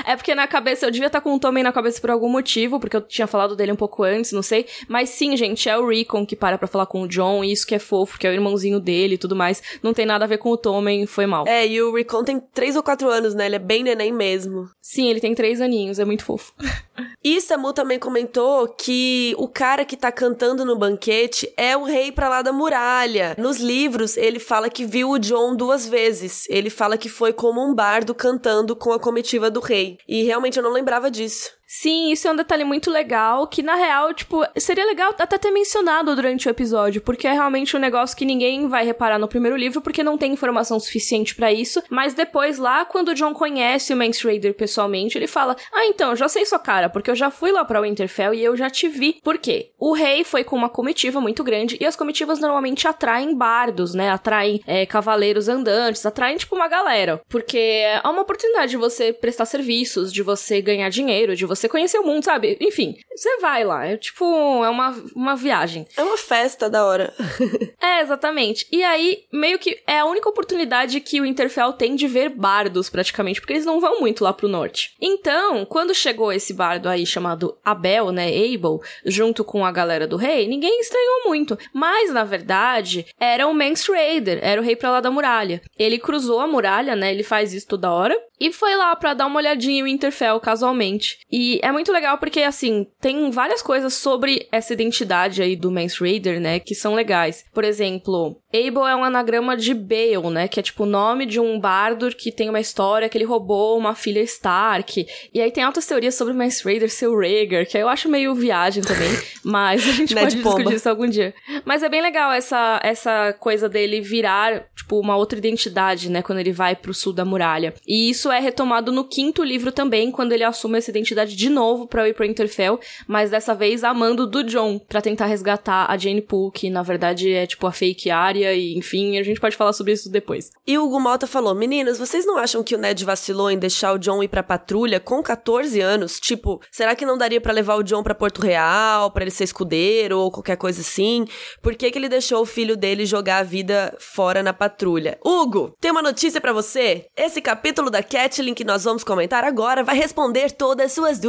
é 0.07 0.17
porque 0.17 0.35
na 0.35 0.47
cabeça, 0.47 0.87
eu 0.87 0.91
devia 0.91 1.07
estar 1.07 1.21
com 1.21 1.35
o 1.35 1.39
Tommen 1.39 1.63
na 1.63 1.73
cabeça 1.73 2.01
por 2.01 2.11
algum 2.11 2.29
motivo, 2.29 2.79
porque 2.79 2.97
eu 2.97 3.01
tinha 3.01 3.27
falado 3.27 3.57
dele 3.57 3.73
um 3.73 3.77
pouco 3.77 4.03
antes, 4.03 4.33
não 4.33 4.43
sei. 4.43 4.67
Mas 4.89 5.11
sim, 5.11 5.37
gente, 5.37 5.69
é 5.69 5.79
o 5.79 5.89
Recon 5.89 6.27
que 6.27 6.37
para 6.37 6.59
pra 6.59 6.69
falar 6.69 6.87
com 6.87 7.03
o 7.03 7.09
John, 7.09 7.45
e 7.45 7.53
isso 7.53 7.67
que 7.67 7.75
é 7.75 7.79
fofo, 7.79 8.19
que 8.19 8.27
é 8.27 8.31
o 8.31 8.33
irmãozinho 8.33 8.81
dele 8.81 9.15
e 9.15 9.19
tudo 9.19 9.37
mais. 9.37 9.63
Não 9.83 9.93
tem 9.93 10.07
nada 10.07 10.25
a 10.25 10.29
ver 10.29 10.39
com 10.39 10.51
o 10.51 10.57
Tommen, 10.57 11.07
foi 11.07 11.27
mal. 11.27 11.47
É, 11.47 11.67
e 11.67 11.81
o 11.83 11.95
Recon 11.95 12.25
tem 12.25 12.41
três 12.41 12.77
ou 12.77 12.83
quatro 12.83 13.09
anos, 13.09 13.35
né? 13.35 13.47
Ele 13.47 13.57
é 13.57 13.61
bem 13.61 13.83
neném 13.83 14.13
mesmo. 14.13 14.69
Sim, 14.81 15.09
ele 15.09 15.21
tem 15.21 15.35
três 15.35 15.61
aninhos, 15.61 15.99
é 15.99 16.05
muito 16.05 16.25
fofo. 16.25 16.53
E 17.23 17.41
Samu 17.41 17.73
também 17.73 17.99
comentou 17.99 18.69
que 18.69 19.35
o 19.39 19.49
cara 19.49 19.85
que 19.85 19.97
tá 19.97 20.13
cantando 20.13 20.65
no 20.65 20.77
banquete 20.77 21.53
é 21.57 21.77
o 21.77 21.85
rei 21.85 22.13
pra 22.13 22.29
lá 22.29 22.43
da 22.43 22.53
muralha. 22.53 23.35
Nos 23.39 23.59
livros, 23.59 24.17
ele 24.17 24.39
fala 24.39 24.71
que 24.71 24.85
viu 24.85 25.11
o 25.11 25.19
John 25.19 25.55
duas 25.55 25.87
vezes. 25.87 26.47
Ele 26.49 26.71
fala 26.71 26.97
que 26.97 27.09
foi 27.09 27.33
como 27.33 27.65
um 27.65 27.75
bardo 27.75 28.15
cantando 28.15 28.77
com 28.77 28.93
a 28.93 29.01
comitiva 29.01 29.51
do 29.51 29.61
rei. 29.61 29.99
E 30.07 30.23
realmente 30.25 30.57
eu 30.57 30.63
não 30.63 30.73
lembrava 30.73 31.11
disso. 31.11 31.51
Sim, 31.69 32.13
isso 32.13 32.29
é 32.29 32.33
um 32.33 32.37
detalhe 32.37 32.63
muito 32.63 32.93
legal, 32.93 33.49
que 33.49 33.61
na 33.61 33.75
real, 33.75 34.15
tipo, 34.15 34.45
seria 34.57 34.87
legal 34.87 35.13
até 35.19 35.37
ter 35.37 35.51
mencionado 35.51 36.15
durante 36.15 36.47
o 36.47 36.51
episódio, 36.51 37.01
porque 37.01 37.27
é 37.27 37.33
realmente 37.33 37.77
um 37.77 37.81
negócio 37.81 38.17
que 38.17 38.25
ninguém 38.25 38.69
vai 38.69 38.85
reparar 38.85 39.19
no 39.19 39.27
primeiro 39.27 39.57
livro, 39.57 39.81
porque 39.81 40.05
não 40.05 40.17
tem 40.17 40.33
informação 40.33 40.79
suficiente 40.79 41.35
para 41.35 41.53
isso, 41.53 41.83
mas 41.91 42.15
depois 42.15 42.57
lá, 42.59 42.85
quando 42.85 43.09
o 43.09 43.15
John 43.15 43.35
conhece 43.35 43.93
o 43.93 43.97
Mance 43.97 44.25
Raider 44.25 44.55
pessoalmente, 44.55 45.19
ele 45.19 45.27
fala, 45.27 45.57
ah, 45.75 45.87
então, 45.87 46.15
já 46.15 46.29
sei 46.29 46.47
sua 46.47 46.61
cara, 46.61 46.89
porque 46.89 47.11
eu 47.11 47.17
já 47.17 47.33
fui 47.33 47.51
lá 47.51 47.65
pra 47.65 47.81
Winterfell 47.81 48.33
e 48.33 48.45
eu 48.45 48.57
já 48.57 48.71
te 48.71 48.89
vi. 48.89 49.21
Por 49.25 49.37
quê? 49.37 49.73
O 49.77 49.93
rei 49.93 50.23
foi 50.23 50.45
com 50.45 50.55
uma 50.55 50.69
comitiva 50.69 51.21
muito 51.21 51.43
grande, 51.43 51.77
e 51.81 51.85
as 51.85 51.97
comitivas 51.97 52.39
normalmente 52.39 52.87
atraem 52.87 53.35
bardos, 53.35 53.93
né, 53.93 54.09
atraem 54.11 54.63
é, 54.69 54.87
cavaleiros 54.87 55.49
andantes, 55.49 56.07
atraem, 56.07 56.37
tipo, 56.37 56.55
uma 56.55 56.69
galera, 56.69 57.21
porque 57.29 57.59
é 57.59 58.01
uma 58.05 58.23
oportunidade 58.23 58.71
de 58.71 58.77
você 58.77 59.13
prestar 59.13 59.47
serviços, 59.47 60.13
de 60.13 60.23
você 60.23 60.61
ganhar 60.61 60.89
dinheiro, 60.91 61.35
de 61.35 61.45
você 61.45 61.56
você 61.57 61.69
conhecer 61.69 61.99
o 61.99 62.05
mundo, 62.05 62.25
sabe? 62.25 62.57
Enfim, 62.61 62.97
você 63.15 63.39
vai 63.39 63.65
lá. 63.65 63.87
É 63.87 63.97
tipo, 63.97 64.25
é 64.65 64.69
uma, 64.69 64.91
uma 65.15 65.37
viagem. 65.37 65.87
É 65.97 66.03
uma 66.03 66.17
festa 66.17 66.69
da 66.69 66.85
hora. 66.85 67.13
é, 67.81 68.01
exatamente. 68.03 68.67
E 68.71 68.83
aí, 68.85 69.25
meio 69.33 69.59
que 69.59 69.81
é 69.87 70.01
a 70.01 70.05
única 70.05 70.29
oportunidade 70.29 71.01
que 71.01 71.21
o 71.21 71.27
Interfell 71.27 71.73
tem 71.73 71.95
de 71.97 72.07
ver 72.07 72.29
bardos, 72.29 72.91
praticamente, 72.91 73.41
porque 73.41 73.55
eles 73.55 73.65
não 73.65 73.81
vão 73.81 74.01
muito 74.01 74.23
lá 74.23 74.33
pro 74.33 74.49
norte. 74.49 74.95
Então, 75.01 75.65
quando 75.65 75.95
chegou 75.95 76.33
esse 76.33 76.53
bardo 76.53 76.89
aí 76.89 77.07
chamado 77.07 77.57
Abel, 77.65 78.11
né, 78.13 78.29
Abel, 78.29 78.81
junto 79.05 79.45
com 79.45 79.65
a 79.65 79.73
galera 79.73 80.07
do 80.07 80.17
rei, 80.17 80.47
ninguém 80.47 80.81
estranhou 80.81 81.25
muito. 81.27 81.59
Mas, 81.73 82.13
na 82.13 82.25
verdade, 82.25 83.07
era 83.19 83.47
o 83.47 83.55
Mance 83.55 83.91
Raider, 83.91 84.39
era 84.43 84.61
o 84.61 84.65
rei 84.65 84.77
pra 84.77 84.91
lá 84.91 85.01
da 85.01 85.11
muralha. 85.11 85.63
Ele 85.79 85.99
cruzou 85.99 86.41
a 86.41 86.47
muralha, 86.47 86.95
né, 86.95 87.13
ele 87.13 87.23
faz 87.23 87.53
isso 87.53 87.67
toda 87.67 87.93
hora, 87.93 88.17
e 88.39 88.53
foi 88.53 88.75
lá 88.77 88.95
para 88.95 89.15
dar 89.15 89.27
uma 89.27 89.39
olhadinha 89.39 89.81
em 89.81 89.85
Winterfell 89.85 90.39
casualmente. 90.41 91.19
E 91.31 91.46
E 91.47 91.61
é 91.63 91.71
muito 91.71 91.93
legal 91.93 92.19
porque, 92.19 92.41
assim, 92.41 92.89
tem 93.01 93.31
várias 93.31 93.63
coisas 93.63 93.95
sobre 93.95 94.49
essa 94.51 94.73
identidade 94.73 95.41
aí 95.41 95.55
do 95.55 95.71
Mance 95.71 96.01
Raider, 96.01 96.41
né, 96.41 96.59
que 96.59 96.75
são 96.75 96.93
legais. 96.93 97.45
Por 97.55 97.63
exemplo, 97.63 98.37
Abel 98.53 98.85
é 98.85 98.97
um 98.97 99.05
anagrama 99.05 99.57
de 99.57 99.73
Bale, 99.73 100.29
né, 100.33 100.49
que 100.49 100.59
é 100.59 100.63
tipo 100.63 100.83
o 100.83 100.87
nome 100.87 101.25
de 101.25 101.39
um 101.39 101.61
bardo 101.61 102.09
que 102.11 102.33
tem 102.33 102.49
uma 102.49 102.59
história 102.59 103.09
que 103.09 103.17
ele 103.17 103.25
roubou 103.25 103.79
uma 103.79 103.95
filha 103.95 104.21
Stark. 104.23 105.07
E 105.33 105.41
aí 105.41 105.53
tem 105.53 105.63
altas 105.63 105.87
teorias 105.87 106.17
sobre 106.17 106.35
o 106.35 106.37
Mance 106.37 106.65
Raider 106.65 106.91
ser 106.91 107.07
o 107.07 107.17
Rhaegar, 107.17 107.65
que 107.65 107.79
eu 107.79 107.89
acho 107.89 108.09
meio 108.09 108.35
viagem 108.35 108.83
também, 108.83 109.11
mas 109.45 109.89
a 109.89 109.93
gente 109.93 110.17
pode 110.17 110.35
discutir 110.35 110.75
isso 110.75 110.89
algum 110.89 111.07
dia. 111.09 111.33
Mas 111.65 111.85
é 111.85 111.89
bem 111.89 112.03
legal 112.03 112.33
essa, 112.33 112.81
essa 112.83 113.33
coisa 113.35 113.69
dele 113.69 114.01
virar, 114.01 114.67
tipo, 114.75 114.99
uma 114.99 115.17
outra 115.17 115.39
identidade, 115.39 116.11
né, 116.11 116.23
quando 116.23 116.41
ele 116.41 116.53
vai 116.53 116.75
pro 116.75 116.93
sul 116.93 117.13
da 117.13 117.25
muralha. 117.25 117.73
E 117.87 118.11
isso 118.11 118.33
é 118.33 118.41
retomado 118.41 118.91
no 118.91 119.05
quinto 119.05 119.45
livro 119.45 119.71
também, 119.71 120.11
quando 120.11 120.33
ele 120.33 120.43
assume 120.43 120.79
essa 120.79 120.91
identidade 120.91 121.36
de 121.37 121.51
novo 121.51 121.87
pra 121.87 122.09
ir 122.09 122.15
pro 122.15 122.25
Interfell, 122.25 122.81
mas 123.07 123.31
dessa 123.31 123.55
vez 123.55 123.85
amando 123.85 124.27
do 124.27 124.43
John, 124.43 124.79
para 124.79 125.03
tentar 125.03 125.27
resgatar 125.27 125.87
a 125.91 125.97
Jane 125.97 126.23
Poole, 126.23 126.51
que 126.53 126.71
na 126.71 126.83
verdade 126.83 127.31
é 127.33 127.47
tipo 127.47 127.67
a 127.67 127.73
fake 127.73 128.11
área, 128.11 128.55
e 128.55 128.77
enfim, 128.77 129.19
a 129.19 129.23
gente 129.23 129.41
pode 129.41 129.57
falar 129.57 129.73
sobre 129.73 129.93
isso 129.93 130.11
depois. 130.11 130.51
E 130.67 130.79
o 130.79 130.85
Hugo 130.85 130.99
Malta 130.99 131.27
falou: 131.27 131.55
Meninas, 131.55 131.99
vocês 131.99 132.25
não 132.25 132.39
acham 132.39 132.63
que 132.65 132.75
o 132.75 132.79
Ned 132.79 133.05
vacilou 133.05 133.51
em 133.51 133.59
deixar 133.59 133.93
o 133.93 133.99
John 133.99 134.23
ir 134.23 134.29
pra 134.29 134.43
patrulha 134.43 134.99
com 134.99 135.23
14 135.23 135.81
anos? 135.81 136.19
Tipo, 136.19 136.61
será 136.71 136.97
que 136.97 137.05
não 137.05 137.19
daria 137.19 137.41
para 137.41 137.53
levar 137.53 137.77
o 137.77 137.83
John 137.83 138.03
pra 138.03 138.15
Porto 138.15 138.41
Real, 138.41 139.11
para 139.11 139.25
ele 139.25 139.31
ser 139.31 139.45
escudeiro 139.45 140.19
ou 140.19 140.31
qualquer 140.31 140.57
coisa 140.57 140.81
assim? 140.81 141.27
Por 141.61 141.75
que, 141.75 141.91
que 141.91 141.99
ele 141.99 142.09
deixou 142.09 142.41
o 142.41 142.47
filho 142.47 142.77
dele 142.77 143.05
jogar 143.05 143.39
a 143.39 143.43
vida 143.43 143.95
fora 143.99 144.43
na 144.43 144.55
patrulha? 144.55 145.19
Hugo, 145.25 145.77
tem 145.81 145.91
uma 145.91 146.03
notícia 146.03 146.41
para 146.41 146.53
você? 146.53 147.07
Esse 147.17 147.43
capítulo 147.43 147.91
da 147.91 148.03
Catelyn 148.03 148.55
que 148.55 148.65
nós 148.65 148.85
vamos 148.85 149.05
comentar 149.05 149.45
agora 149.45 149.85
vai 149.85 149.97
responder 149.97 150.53
todas 150.53 150.87
as 150.87 150.93
suas 150.93 151.19
dúvidas. 151.19 151.26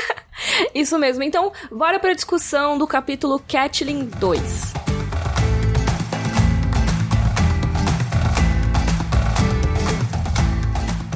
Isso 0.74 0.98
mesmo. 0.98 1.22
Então, 1.22 1.52
bora 1.70 1.98
pra 1.98 2.12
discussão 2.12 2.76
do 2.78 2.86
capítulo 2.86 3.40
Catelyn 3.46 4.04
2. 4.04 4.95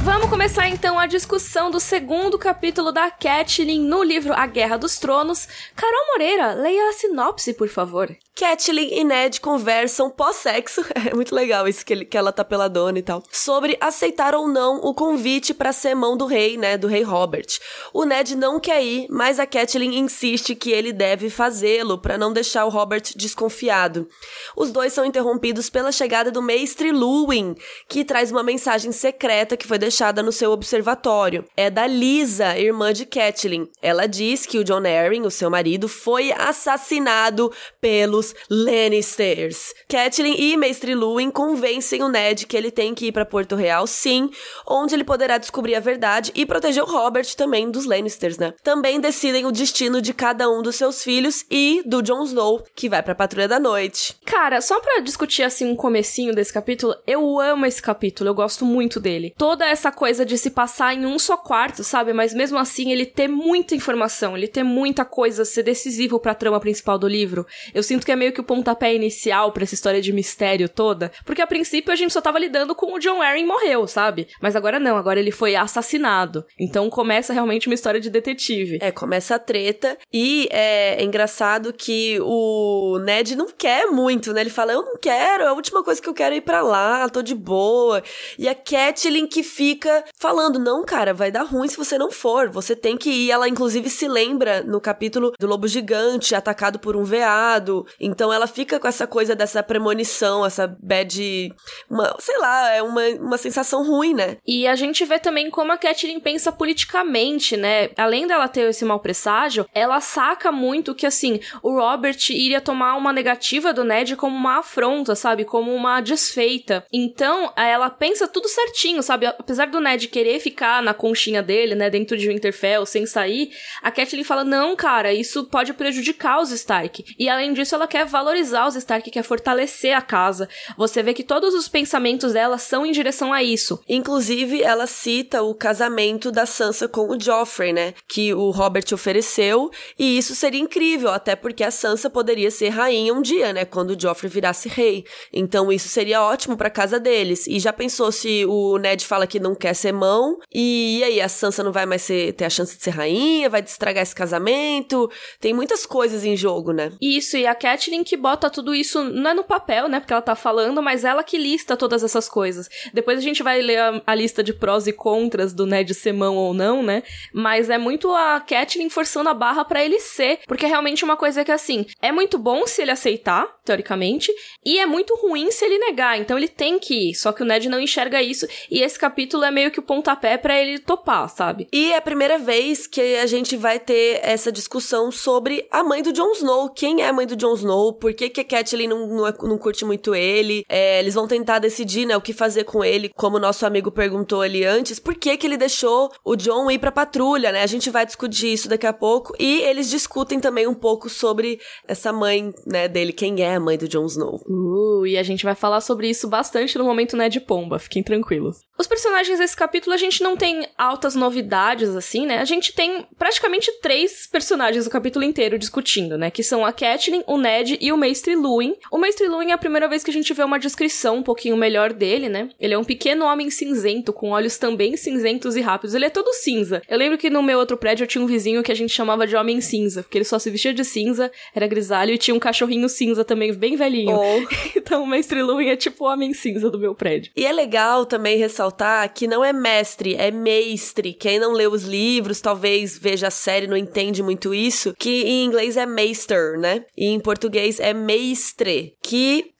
Vamos 0.02 0.30
começar 0.30 0.66
então 0.66 0.98
a 0.98 1.04
discussão 1.04 1.70
do 1.70 1.78
segundo 1.78 2.38
capítulo 2.38 2.90
da 2.90 3.10
Catelyn 3.10 3.82
no 3.82 4.02
livro 4.02 4.32
A 4.32 4.46
Guerra 4.46 4.78
dos 4.78 4.98
Tronos. 4.98 5.46
Carol 5.76 6.06
Moreira, 6.12 6.54
leia 6.54 6.88
a 6.88 6.92
sinopse, 6.94 7.52
por 7.52 7.68
favor. 7.68 8.08
Catelyn 8.34 8.88
e 8.92 9.04
Ned 9.04 9.38
conversam 9.42 10.08
pós-sexo, 10.08 10.82
é 11.06 11.14
muito 11.14 11.34
legal 11.34 11.68
isso 11.68 11.84
que, 11.84 11.92
ele, 11.92 12.04
que 12.06 12.16
ela 12.16 12.32
tá 12.32 12.42
pela 12.42 12.68
dona 12.68 12.98
e 12.98 13.02
tal, 13.02 13.22
sobre 13.30 13.76
aceitar 13.78 14.34
ou 14.34 14.48
não 14.48 14.76
o 14.76 14.94
convite 14.94 15.52
para 15.52 15.72
ser 15.72 15.94
mão 15.94 16.16
do 16.16 16.24
rei, 16.24 16.56
né, 16.56 16.78
do 16.78 16.86
rei 16.86 17.02
Robert. 17.02 17.58
O 17.92 18.06
Ned 18.06 18.34
não 18.36 18.58
quer 18.58 18.82
ir, 18.82 19.06
mas 19.10 19.38
a 19.38 19.46
Catelyn 19.46 19.98
insiste 19.98 20.54
que 20.54 20.70
ele 20.70 20.94
deve 20.94 21.28
fazê-lo 21.28 21.98
para 21.98 22.16
não 22.16 22.32
deixar 22.32 22.64
o 22.64 22.70
Robert 22.70 23.02
desconfiado. 23.14 24.08
Os 24.56 24.70
dois 24.70 24.94
são 24.94 25.04
interrompidos 25.04 25.68
pela 25.68 25.92
chegada 25.92 26.30
do 26.30 26.40
mestre 26.40 26.90
Luwin, 26.90 27.54
que 27.86 28.02
traz 28.02 28.30
uma 28.32 28.42
mensagem 28.42 28.92
secreta 28.92 29.58
que 29.58 29.66
foi 29.66 29.76
deixada 29.76 29.89
no 30.22 30.32
seu 30.32 30.50
observatório. 30.52 31.44
É 31.56 31.68
da 31.68 31.86
Lisa, 31.86 32.58
irmã 32.58 32.92
de 32.92 33.04
Catelyn. 33.04 33.66
Ela 33.82 34.06
diz 34.06 34.46
que 34.46 34.58
o 34.58 34.64
John 34.64 34.82
Arryn, 34.86 35.26
o 35.26 35.30
seu 35.30 35.50
marido, 35.50 35.88
foi 35.88 36.32
assassinado 36.32 37.52
pelos 37.80 38.34
Lannisters. 38.48 39.72
Catelyn 39.88 40.34
e 40.38 40.56
Mestre 40.56 40.94
Luwin 40.94 41.30
convencem 41.30 42.02
o 42.02 42.08
Ned 42.08 42.46
que 42.46 42.56
ele 42.56 42.70
tem 42.70 42.94
que 42.94 43.06
ir 43.06 43.12
para 43.12 43.24
Porto 43.24 43.56
Real, 43.56 43.86
sim, 43.86 44.30
onde 44.66 44.94
ele 44.94 45.04
poderá 45.04 45.38
descobrir 45.38 45.74
a 45.74 45.80
verdade 45.80 46.30
e 46.34 46.44
proteger 46.44 46.82
o 46.82 46.86
Robert 46.86 47.26
também 47.36 47.70
dos 47.70 47.86
Lannisters, 47.86 48.38
né? 48.38 48.52
Também 48.62 49.00
decidem 49.00 49.46
o 49.46 49.52
destino 49.52 50.02
de 50.02 50.12
cada 50.12 50.50
um 50.50 50.62
dos 50.62 50.76
seus 50.76 51.02
filhos 51.02 51.44
e 51.50 51.82
do 51.86 52.02
Jon 52.02 52.24
Snow, 52.24 52.62
que 52.74 52.88
vai 52.88 53.02
pra 53.02 53.14
Patrulha 53.14 53.48
da 53.48 53.58
Noite. 53.58 54.16
Cara, 54.26 54.60
só 54.60 54.80
pra 54.80 55.00
discutir 55.00 55.42
assim 55.42 55.66
um 55.66 55.76
comecinho 55.76 56.34
desse 56.34 56.52
capítulo, 56.52 56.94
eu 57.06 57.40
amo 57.40 57.66
esse 57.66 57.80
capítulo, 57.80 58.28
eu 58.28 58.34
gosto 58.34 58.64
muito 58.64 59.00
dele. 59.00 59.32
Toda 59.38 59.66
essa 59.66 59.79
coisa 59.88 60.26
de 60.26 60.36
se 60.36 60.50
passar 60.50 60.92
em 60.94 61.06
um 61.06 61.18
só 61.18 61.36
quarto, 61.36 61.82
sabe? 61.82 62.12
Mas 62.12 62.34
mesmo 62.34 62.58
assim 62.58 62.92
ele 62.92 63.06
ter 63.06 63.28
muita 63.28 63.74
informação, 63.74 64.36
ele 64.36 64.48
ter 64.48 64.62
muita 64.62 65.04
coisa, 65.04 65.44
ser 65.44 65.62
decisivo 65.62 66.20
pra 66.20 66.34
trama 66.34 66.60
principal 66.60 66.98
do 66.98 67.08
livro. 67.08 67.46
Eu 67.72 67.82
sinto 67.82 68.04
que 68.04 68.12
é 68.12 68.16
meio 68.16 68.32
que 68.32 68.40
o 68.40 68.44
pontapé 68.44 68.94
inicial 68.94 69.52
para 69.52 69.62
essa 69.62 69.74
história 69.74 70.02
de 70.02 70.12
mistério 70.12 70.68
toda, 70.68 71.10
porque 71.24 71.40
a 71.40 71.46
princípio 71.46 71.92
a 71.92 71.96
gente 71.96 72.12
só 72.12 72.20
tava 72.20 72.38
lidando 72.38 72.74
com 72.74 72.94
o 72.94 72.98
John 72.98 73.22
Arryn 73.22 73.46
morreu, 73.46 73.86
sabe? 73.86 74.28
Mas 74.42 74.56
agora 74.56 74.78
não, 74.78 74.96
agora 74.96 75.20
ele 75.20 75.30
foi 75.30 75.54
assassinado. 75.56 76.44
Então 76.58 76.90
começa 76.90 77.32
realmente 77.32 77.68
uma 77.68 77.74
história 77.74 78.00
de 78.00 78.10
detetive. 78.10 78.78
É, 78.82 78.90
começa 78.90 79.36
a 79.36 79.38
treta 79.38 79.96
e 80.12 80.48
é, 80.50 81.02
engraçado 81.02 81.72
que 81.72 82.18
o 82.20 82.98
Ned 83.04 83.36
não 83.36 83.48
quer 83.48 83.86
muito, 83.86 84.32
né? 84.32 84.40
Ele 84.40 84.50
fala: 84.50 84.72
"Eu 84.72 84.82
não 84.82 84.96
quero, 84.98 85.44
é 85.44 85.46
a 85.46 85.52
última 85.52 85.82
coisa 85.84 86.02
que 86.02 86.08
eu 86.08 86.14
quero 86.14 86.34
é 86.34 86.38
ir 86.38 86.42
para 86.42 86.62
lá, 86.62 87.08
tô 87.08 87.22
de 87.22 87.34
boa". 87.34 88.02
E 88.38 88.48
a 88.48 88.54
Catelyn 88.54 89.26
que 89.26 89.42
fica 89.42 89.69
falando: 90.18 90.58
"Não, 90.58 90.84
cara, 90.84 91.12
vai 91.12 91.30
dar 91.30 91.42
ruim 91.42 91.68
se 91.68 91.76
você 91.76 91.98
não 91.98 92.10
for. 92.10 92.48
Você 92.50 92.74
tem 92.74 92.96
que 92.96 93.10
ir". 93.10 93.30
Ela 93.30 93.48
inclusive 93.48 93.88
se 93.90 94.08
lembra 94.08 94.62
no 94.62 94.80
capítulo 94.80 95.32
do 95.38 95.46
lobo 95.46 95.68
gigante 95.68 96.34
atacado 96.34 96.78
por 96.78 96.96
um 96.96 97.04
veado. 97.04 97.86
Então 97.98 98.32
ela 98.32 98.46
fica 98.46 98.78
com 98.78 98.88
essa 98.88 99.06
coisa 99.06 99.34
dessa 99.34 99.62
premonição, 99.62 100.44
essa 100.44 100.66
bad. 100.82 101.54
Uma, 101.88 102.16
sei 102.18 102.38
lá, 102.38 102.70
é 102.70 102.82
uma, 102.82 103.06
uma 103.20 103.38
sensação 103.38 103.86
ruim, 103.86 104.14
né? 104.14 104.36
E 104.46 104.66
a 104.66 104.74
gente 104.74 105.04
vê 105.04 105.18
também 105.18 105.50
como 105.50 105.72
a 105.72 105.76
Catelyn 105.78 106.20
pensa 106.20 106.52
politicamente, 106.52 107.56
né? 107.56 107.90
Além 107.96 108.26
dela 108.26 108.48
ter 108.48 108.68
esse 108.68 108.84
mau 108.84 109.00
presságio, 109.00 109.66
ela 109.74 110.00
saca 110.00 110.50
muito 110.52 110.94
que, 110.94 111.06
assim, 111.06 111.40
o 111.62 111.72
Robert 111.78 112.18
iria 112.30 112.60
tomar 112.60 112.96
uma 112.96 113.12
negativa 113.12 113.72
do 113.72 113.84
Ned 113.84 114.16
como 114.16 114.36
uma 114.36 114.58
afronta, 114.58 115.14
sabe? 115.14 115.44
Como 115.44 115.74
uma 115.74 116.00
desfeita. 116.00 116.84
Então, 116.92 117.52
ela 117.56 117.90
pensa 117.90 118.26
tudo 118.26 118.48
certinho, 118.48 119.02
sabe? 119.02 119.26
Apesar 119.26 119.59
do 119.66 119.80
Ned 119.80 120.08
querer 120.08 120.40
ficar 120.40 120.82
na 120.82 120.94
conchinha 120.94 121.42
dele, 121.42 121.74
né? 121.74 121.90
Dentro 121.90 122.16
de 122.16 122.28
Winterfell, 122.28 122.86
sem 122.86 123.06
sair, 123.06 123.50
a 123.82 123.90
Catelyn 123.90 124.24
fala: 124.24 124.44
não, 124.44 124.76
cara, 124.76 125.12
isso 125.12 125.44
pode 125.44 125.72
prejudicar 125.72 126.40
os 126.40 126.50
Stark. 126.50 127.04
E 127.18 127.28
além 127.28 127.52
disso, 127.52 127.74
ela 127.74 127.86
quer 127.86 128.04
valorizar 128.06 128.66
os 128.66 128.76
Stark, 128.76 129.10
quer 129.10 129.22
fortalecer 129.22 129.96
a 129.96 130.02
casa. 130.02 130.48
Você 130.76 131.02
vê 131.02 131.14
que 131.14 131.22
todos 131.22 131.54
os 131.54 131.68
pensamentos 131.68 132.32
dela 132.32 132.58
são 132.58 132.84
em 132.84 132.92
direção 132.92 133.32
a 133.32 133.42
isso. 133.42 133.80
Inclusive, 133.88 134.62
ela 134.62 134.86
cita 134.86 135.42
o 135.42 135.54
casamento 135.54 136.30
da 136.30 136.46
Sansa 136.46 136.88
com 136.88 137.08
o 137.08 137.20
Joffrey, 137.20 137.72
né? 137.72 137.94
Que 138.08 138.32
o 138.34 138.50
Robert 138.50 138.84
ofereceu, 138.92 139.70
e 139.98 140.18
isso 140.18 140.34
seria 140.34 140.60
incrível, 140.60 141.10
até 141.10 141.36
porque 141.36 141.64
a 141.64 141.70
Sansa 141.70 142.10
poderia 142.10 142.50
ser 142.50 142.68
rainha 142.68 143.14
um 143.14 143.22
dia, 143.22 143.52
né? 143.52 143.64
Quando 143.64 143.90
o 143.90 144.00
Joffrey 144.00 144.30
virasse 144.30 144.68
rei. 144.68 145.04
Então, 145.32 145.72
isso 145.72 145.88
seria 145.88 146.22
ótimo 146.22 146.56
pra 146.56 146.70
casa 146.70 146.98
deles. 146.98 147.46
E 147.46 147.58
já 147.58 147.72
pensou 147.72 148.10
se 148.12 148.44
o 148.46 148.78
Ned 148.78 149.04
fala 149.04 149.26
que 149.26 149.40
não 149.40 149.49
quer 149.54 149.74
ser 149.74 149.92
mão, 149.92 150.38
e, 150.52 150.98
e 151.00 151.04
aí 151.04 151.20
a 151.20 151.28
Sansa 151.28 151.62
não 151.62 151.72
vai 151.72 151.86
mais 151.86 152.02
ser, 152.02 152.32
ter 152.34 152.44
a 152.44 152.50
chance 152.50 152.76
de 152.76 152.82
ser 152.82 152.90
rainha, 152.90 153.48
vai 153.48 153.60
estragar 153.60 154.02
esse 154.02 154.14
casamento? 154.14 155.10
Tem 155.40 155.52
muitas 155.52 155.84
coisas 155.84 156.24
em 156.24 156.36
jogo, 156.36 156.72
né? 156.72 156.92
Isso, 157.00 157.36
e 157.36 157.46
a 157.46 157.54
Cat 157.54 157.80
Catelyn 157.80 158.04
que 158.04 158.16
bota 158.16 158.50
tudo 158.50 158.74
isso, 158.74 159.02
não 159.02 159.30
é 159.30 159.34
no 159.34 159.44
papel, 159.44 159.88
né? 159.88 160.00
Porque 160.00 160.12
ela 160.12 160.20
tá 160.20 160.34
falando, 160.34 160.82
mas 160.82 161.04
ela 161.04 161.24
que 161.24 161.38
lista 161.38 161.76
todas 161.76 162.04
essas 162.04 162.28
coisas. 162.28 162.68
Depois 162.92 163.18
a 163.18 163.22
gente 163.22 163.42
vai 163.42 163.62
ler 163.62 163.78
a, 163.78 164.02
a 164.06 164.14
lista 164.14 164.42
de 164.42 164.52
prós 164.52 164.86
e 164.86 164.92
contras 164.92 165.54
do 165.54 165.66
Ned 165.66 165.94
ser 165.94 166.12
mão 166.12 166.36
ou 166.36 166.52
não, 166.52 166.82
né? 166.82 167.02
Mas 167.32 167.70
é 167.70 167.78
muito 167.78 168.12
a 168.12 168.40
Catelyn 168.40 168.90
forçando 168.90 169.28
a 169.30 169.34
barra 169.34 169.64
para 169.64 169.84
ele 169.84 169.98
ser. 169.98 170.40
Porque 170.46 170.66
é 170.66 170.68
realmente 170.68 171.04
uma 171.04 171.16
coisa 171.16 171.44
que, 171.44 171.52
assim, 171.52 171.86
é 172.02 172.12
muito 172.12 172.38
bom 172.38 172.66
se 172.66 172.82
ele 172.82 172.90
aceitar, 172.90 173.46
teoricamente, 173.64 174.32
e 174.64 174.78
é 174.78 174.84
muito 174.84 175.14
ruim 175.16 175.50
se 175.50 175.64
ele 175.64 175.78
negar. 175.78 176.18
Então 176.18 176.36
ele 176.36 176.48
tem 176.48 176.78
que 176.78 177.10
ir. 177.10 177.14
Só 177.14 177.32
que 177.32 177.42
o 177.42 177.46
Ned 177.46 177.68
não 177.68 177.80
enxerga 177.80 178.22
isso. 178.22 178.46
E 178.70 178.82
esse 178.82 178.98
capítulo 178.98 179.39
é 179.44 179.50
meio 179.50 179.70
que 179.70 179.80
o 179.80 179.82
pontapé 179.82 180.36
para 180.36 180.60
ele 180.60 180.78
topar, 180.78 181.28
sabe? 181.28 181.68
E 181.72 181.92
é 181.92 181.96
a 181.96 182.02
primeira 182.02 182.38
vez 182.38 182.86
que 182.86 183.16
a 183.16 183.26
gente 183.26 183.56
vai 183.56 183.78
ter 183.78 184.20
essa 184.22 184.50
discussão 184.50 185.10
sobre 185.10 185.66
a 185.70 185.82
mãe 185.82 186.02
do 186.02 186.12
Jon 186.12 186.32
Snow. 186.32 186.70
Quem 186.70 187.02
é 187.02 187.08
a 187.08 187.12
mãe 187.12 187.26
do 187.26 187.36
Jon 187.36 187.54
Snow? 187.54 187.92
Por 187.92 188.12
que, 188.14 188.28
que 188.28 188.40
a 188.40 188.44
Catelyn 188.44 188.88
não, 188.88 189.06
não, 189.06 189.26
é, 189.26 189.34
não 189.42 189.58
curte 189.58 189.84
muito 189.84 190.14
ele. 190.14 190.64
É, 190.68 190.98
eles 190.98 191.14
vão 191.14 191.28
tentar 191.28 191.58
decidir, 191.58 192.06
né, 192.06 192.16
o 192.16 192.20
que 192.20 192.32
fazer 192.32 192.64
com 192.64 192.84
ele, 192.84 193.10
como 193.14 193.36
o 193.36 193.40
nosso 193.40 193.64
amigo 193.64 193.90
perguntou 193.90 194.42
ali 194.42 194.64
antes, 194.64 194.98
por 194.98 195.14
que 195.14 195.36
que 195.36 195.46
ele 195.46 195.56
deixou 195.56 196.10
o 196.24 196.34
John 196.34 196.70
ir 196.70 196.78
pra 196.78 196.90
patrulha, 196.90 197.52
né? 197.52 197.62
A 197.62 197.66
gente 197.66 197.90
vai 197.90 198.04
discutir 198.04 198.52
isso 198.52 198.68
daqui 198.68 198.86
a 198.86 198.92
pouco. 198.92 199.34
E 199.38 199.60
eles 199.62 199.88
discutem 199.88 200.40
também 200.40 200.66
um 200.66 200.74
pouco 200.74 201.08
sobre 201.08 201.60
essa 201.86 202.12
mãe, 202.12 202.52
né, 202.66 202.88
dele, 202.88 203.12
quem 203.12 203.40
é 203.42 203.54
a 203.54 203.60
mãe 203.60 203.78
do 203.78 203.88
Jon 203.88 204.06
Snow. 204.06 204.40
Uh, 204.46 205.06
e 205.06 205.16
a 205.16 205.22
gente 205.22 205.44
vai 205.44 205.54
falar 205.54 205.80
sobre 205.80 206.08
isso 206.08 206.28
bastante 206.28 206.76
no 206.78 206.84
momento, 206.84 207.16
né, 207.16 207.28
de 207.28 207.40
pomba, 207.40 207.78
fiquem 207.78 208.02
tranquilos. 208.02 208.58
Os 208.78 208.86
personagens 208.86 209.29
nesse 209.38 209.56
capítulo 209.56 209.94
a 209.94 209.98
gente 209.98 210.22
não 210.22 210.36
tem 210.36 210.66
altas 210.76 211.14
novidades, 211.14 211.94
assim, 211.96 212.26
né? 212.26 212.38
A 212.38 212.44
gente 212.44 212.72
tem 212.72 213.06
praticamente 213.18 213.70
três 213.80 214.26
personagens 214.26 214.84
do 214.84 214.90
capítulo 214.90 215.24
inteiro 215.24 215.58
discutindo, 215.58 216.18
né? 216.18 216.30
Que 216.30 216.42
são 216.42 216.64
a 216.64 216.72
Catelyn, 216.72 217.22
o 217.26 217.38
Ned 217.38 217.78
e 217.80 217.92
o 217.92 217.96
Mestre 217.96 218.34
Luwin. 218.34 218.74
O 218.90 218.98
Mestre 218.98 219.28
Luwin 219.28 219.50
é 219.50 219.52
a 219.52 219.58
primeira 219.58 219.88
vez 219.88 220.02
que 220.02 220.10
a 220.10 220.12
gente 220.12 220.32
vê 220.32 220.42
uma 220.42 220.58
descrição 220.58 221.18
um 221.18 221.22
pouquinho 221.22 221.56
melhor 221.56 221.92
dele, 221.92 222.28
né? 222.28 222.48
Ele 222.58 222.74
é 222.74 222.78
um 222.78 222.84
pequeno 222.84 223.24
homem 223.24 223.50
cinzento, 223.50 224.12
com 224.12 224.30
olhos 224.30 224.58
também 224.58 224.96
cinzentos 224.96 225.56
e 225.56 225.60
rápidos. 225.60 225.94
Ele 225.94 226.06
é 226.06 226.10
todo 226.10 226.32
cinza. 226.32 226.82
Eu 226.88 226.98
lembro 226.98 227.18
que 227.18 227.30
no 227.30 227.42
meu 227.42 227.58
outro 227.58 227.76
prédio 227.76 228.04
eu 228.04 228.08
tinha 228.08 228.22
um 228.22 228.26
vizinho 228.26 228.62
que 228.62 228.72
a 228.72 228.74
gente 228.74 228.92
chamava 228.92 229.26
de 229.26 229.36
Homem 229.36 229.60
Cinza, 229.60 230.02
porque 230.02 230.18
ele 230.18 230.24
só 230.24 230.38
se 230.38 230.50
vestia 230.50 230.72
de 230.72 230.84
cinza, 230.84 231.30
era 231.54 231.66
grisalho 231.66 232.12
e 232.12 232.18
tinha 232.18 232.34
um 232.34 232.38
cachorrinho 232.38 232.88
cinza 232.88 233.24
também, 233.24 233.52
bem 233.52 233.76
velhinho. 233.76 234.16
Oh. 234.16 234.48
então 234.76 235.02
o 235.02 235.06
Mestre 235.06 235.42
Luwin 235.42 235.68
é 235.68 235.76
tipo 235.76 236.04
o 236.04 236.08
Homem 236.08 236.32
Cinza 236.32 236.70
do 236.70 236.78
meu 236.78 236.94
prédio. 236.94 237.32
E 237.36 237.44
é 237.44 237.52
legal 237.52 238.06
também 238.06 238.38
ressaltar 238.38 239.02
que 239.14 239.26
não 239.26 239.44
é 239.44 239.52
mestre, 239.52 240.14
é 240.14 240.30
mestre. 240.30 241.12
Quem 241.12 241.38
não 241.38 241.52
leu 241.52 241.72
os 241.72 241.84
livros, 241.84 242.40
talvez 242.40 242.96
veja 242.98 243.28
a 243.28 243.30
série, 243.30 243.66
não 243.66 243.76
entende 243.76 244.22
muito 244.22 244.54
isso, 244.54 244.94
que 244.98 245.22
em 245.22 245.44
inglês 245.44 245.76
é 245.76 245.86
maester, 245.86 246.58
né? 246.58 246.84
E 246.96 247.06
em 247.06 247.20
português 247.20 247.80
é 247.80 247.92
meistre, 247.92 248.94
que 249.02 249.52